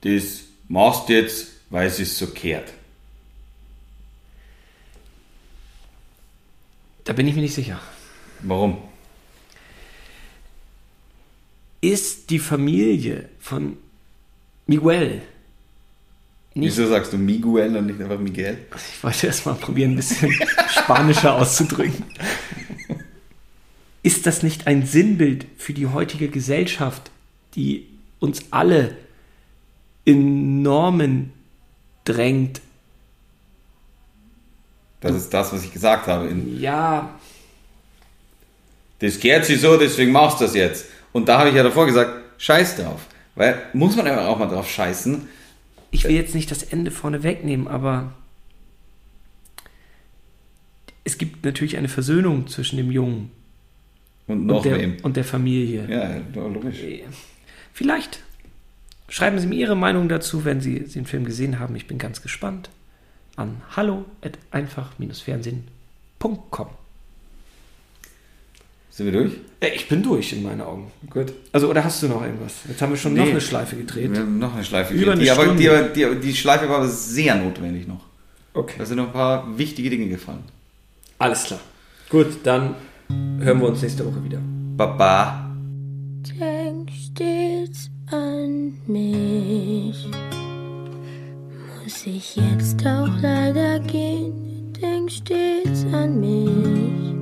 das 0.00 0.40
machst 0.68 1.08
jetzt, 1.08 1.48
weil 1.70 1.86
es 1.86 2.00
ist 2.00 2.18
so 2.18 2.26
kehrt. 2.26 2.72
Da 7.04 7.12
bin 7.12 7.28
ich 7.28 7.34
mir 7.34 7.42
nicht 7.42 7.54
sicher. 7.54 7.80
Warum? 8.46 8.78
Ist 11.80 12.30
die 12.30 12.38
Familie 12.38 13.28
von 13.38 13.76
Miguel 14.66 15.22
nicht 16.54 16.76
Wieso 16.76 16.88
sagst 16.88 17.12
du 17.12 17.18
Miguel 17.18 17.76
und 17.76 17.86
nicht 17.86 18.00
einfach 18.00 18.18
Miguel? 18.18 18.58
Ich 18.94 19.02
wollte 19.02 19.26
erst 19.26 19.44
mal 19.44 19.54
probieren, 19.54 19.92
ein 19.92 19.96
bisschen 19.96 20.32
spanischer 20.68 21.34
auszudrücken. 21.34 22.04
Ist 24.04 24.24
das 24.26 24.44
nicht 24.44 24.68
ein 24.68 24.86
Sinnbild 24.86 25.46
für 25.56 25.72
die 25.72 25.88
heutige 25.88 26.28
Gesellschaft, 26.28 27.10
die 27.56 27.88
uns 28.20 28.44
alle 28.52 28.96
in 30.04 30.62
Normen 30.62 31.32
drängt? 32.04 32.60
Das 35.00 35.16
ist 35.16 35.34
das, 35.34 35.52
was 35.52 35.64
ich 35.64 35.72
gesagt 35.72 36.06
habe. 36.06 36.28
In, 36.28 36.60
Ja, 36.60 37.18
das 39.04 39.20
kehrt 39.20 39.44
sich 39.44 39.60
so, 39.60 39.76
deswegen 39.76 40.12
machst 40.12 40.40
du 40.40 40.44
das 40.44 40.54
jetzt. 40.54 40.86
Und 41.12 41.28
da 41.28 41.38
habe 41.38 41.50
ich 41.50 41.54
ja 41.54 41.62
davor 41.62 41.86
gesagt, 41.86 42.10
scheiß 42.38 42.76
drauf. 42.76 43.00
Weil 43.34 43.60
muss 43.72 43.96
man 43.96 44.06
einfach 44.06 44.26
auch 44.26 44.38
mal 44.38 44.46
drauf 44.46 44.70
scheißen. 44.70 45.28
ich 45.90 46.04
will 46.04 46.12
jetzt 46.12 46.34
nicht 46.34 46.50
das 46.50 46.62
Ende 46.62 46.90
vorne 46.90 47.22
wegnehmen, 47.22 47.68
aber 47.68 48.12
es 51.04 51.18
gibt 51.18 51.44
natürlich 51.44 51.76
eine 51.76 51.88
Versöhnung 51.88 52.46
zwischen 52.46 52.78
dem 52.78 52.90
Jungen 52.90 53.30
Und 54.26 54.46
noch 54.46 54.56
und, 54.56 54.64
der, 54.64 54.80
wem. 54.80 54.96
und 55.02 55.16
der 55.16 55.24
Familie. 55.24 55.86
Ja, 55.88 56.20
logisch. 56.40 56.78
Vielleicht 57.72 58.20
schreiben 59.08 59.38
Sie 59.38 59.46
mir 59.46 59.56
Ihre 59.56 59.76
Meinung 59.76 60.08
dazu, 60.08 60.44
wenn 60.44 60.60
Sie 60.60 60.80
den 60.80 61.06
Film 61.06 61.24
gesehen 61.24 61.58
haben. 61.58 61.76
Ich 61.76 61.86
bin 61.86 61.98
ganz 61.98 62.22
gespannt. 62.22 62.70
An 63.36 63.60
hallo 63.76 64.04
at 64.22 64.38
einfach-fernsehen.com. 64.52 66.68
Sind 68.96 69.06
wir 69.06 69.12
durch? 69.12 69.32
Äh, 69.58 69.70
Ich 69.74 69.88
bin 69.88 70.04
durch 70.04 70.32
in 70.32 70.44
meinen 70.44 70.60
Augen. 70.60 70.92
Gut. 71.10 71.32
Also, 71.50 71.68
oder 71.68 71.82
hast 71.82 72.00
du 72.02 72.06
noch 72.06 72.22
irgendwas? 72.22 72.54
Jetzt 72.68 72.80
haben 72.80 72.90
wir 72.90 72.96
schon 72.96 73.14
noch 73.14 73.24
Nee. 73.24 73.32
eine 73.32 73.40
Schleife 73.40 73.74
gedreht. 73.74 74.12
Wir 74.12 74.20
haben 74.20 74.38
noch 74.38 74.54
eine 74.54 74.62
Schleife. 74.62 74.94
Über 74.94 75.14
gedreht. 75.14 75.14
eine 75.14 75.22
die, 75.24 75.30
aber, 75.32 75.42
Stunde. 75.42 75.62
die, 75.92 76.04
aber- 76.04 76.14
die, 76.14 76.26
die 76.28 76.34
Schleife 76.36 76.68
war 76.68 76.76
aber 76.76 76.88
sehr 76.88 77.34
notwendig 77.34 77.88
noch. 77.88 78.00
Okay. 78.52 78.76
Da 78.78 78.84
sind 78.86 78.98
noch 78.98 79.06
ein 79.08 79.12
paar 79.12 79.58
wichtige 79.58 79.90
Dinge 79.90 80.06
gefallen. 80.06 80.44
Alles 81.18 81.42
klar. 81.42 81.58
Gut, 82.08 82.28
dann 82.44 82.76
hören 83.40 83.60
wir 83.60 83.66
uns 83.68 83.82
nächste 83.82 84.06
Woche 84.06 84.22
wieder. 84.22 84.38
Baba. 84.76 85.50
Denk 86.38 86.88
stets 86.92 87.90
an 88.12 88.74
mich. 88.86 90.06
Muss 91.82 92.06
ich 92.06 92.36
jetzt 92.36 92.86
auch 92.86 93.08
leider 93.20 93.80
gehen? 93.80 94.72
Denk 94.80 95.10
stets 95.10 95.84
an 95.92 96.20
mich. 96.20 97.13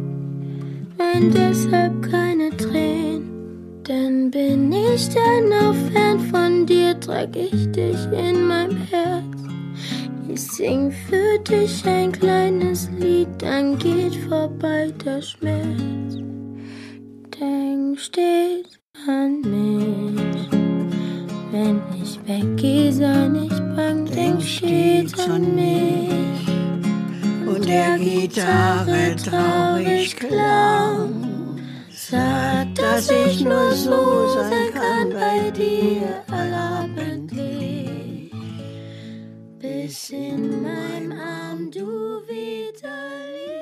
Wenn 1.02 1.30
deshalb 1.30 2.10
keine 2.10 2.56
Tränen, 2.56 3.82
dann 3.82 4.30
bin 4.30 4.72
ich 4.72 5.08
dann 5.08 5.52
auch 5.52 5.74
fern 5.90 6.20
von 6.30 6.64
dir, 6.64 6.98
trag 7.00 7.34
ich 7.36 7.70
dich 7.72 7.98
in 8.12 8.46
meinem 8.46 8.76
Herz. 8.76 9.24
Ich 10.28 10.40
sing 10.40 10.92
für 10.92 11.38
dich 11.40 11.84
ein 11.86 12.12
kleines 12.12 12.88
Lied, 12.98 13.28
dann 13.38 13.78
geht 13.78 14.14
vorbei 14.28 14.92
der 15.04 15.20
Schmerz. 15.20 16.18
Denk 17.38 17.98
stets 17.98 18.78
an 19.06 19.40
mich. 19.40 20.48
Wenn 21.50 21.80
ich 22.00 22.18
weggehe, 22.26 22.92
sei 22.92 23.28
nicht 23.28 23.60
bang, 23.76 24.06
denk 24.06 24.40
stets 24.40 25.18
an 25.18 25.54
mich 25.54 26.51
und 27.54 27.68
der 27.68 27.98
Gitarre 27.98 29.14
traurig 29.16 30.16
klang. 30.16 31.60
Sagt, 31.90 32.78
dass 32.78 33.10
ich 33.10 33.44
nur 33.44 33.72
so 33.72 34.28
sein 34.28 34.72
kann 34.74 35.10
bei 35.10 35.50
dir 35.50 36.22
allabendlich, 36.30 38.32
bis 39.58 40.10
in 40.10 40.62
meinem 40.62 41.12
Arm 41.12 41.70
du 41.70 42.22
wieder 42.26 42.88
liegst. 43.32 43.61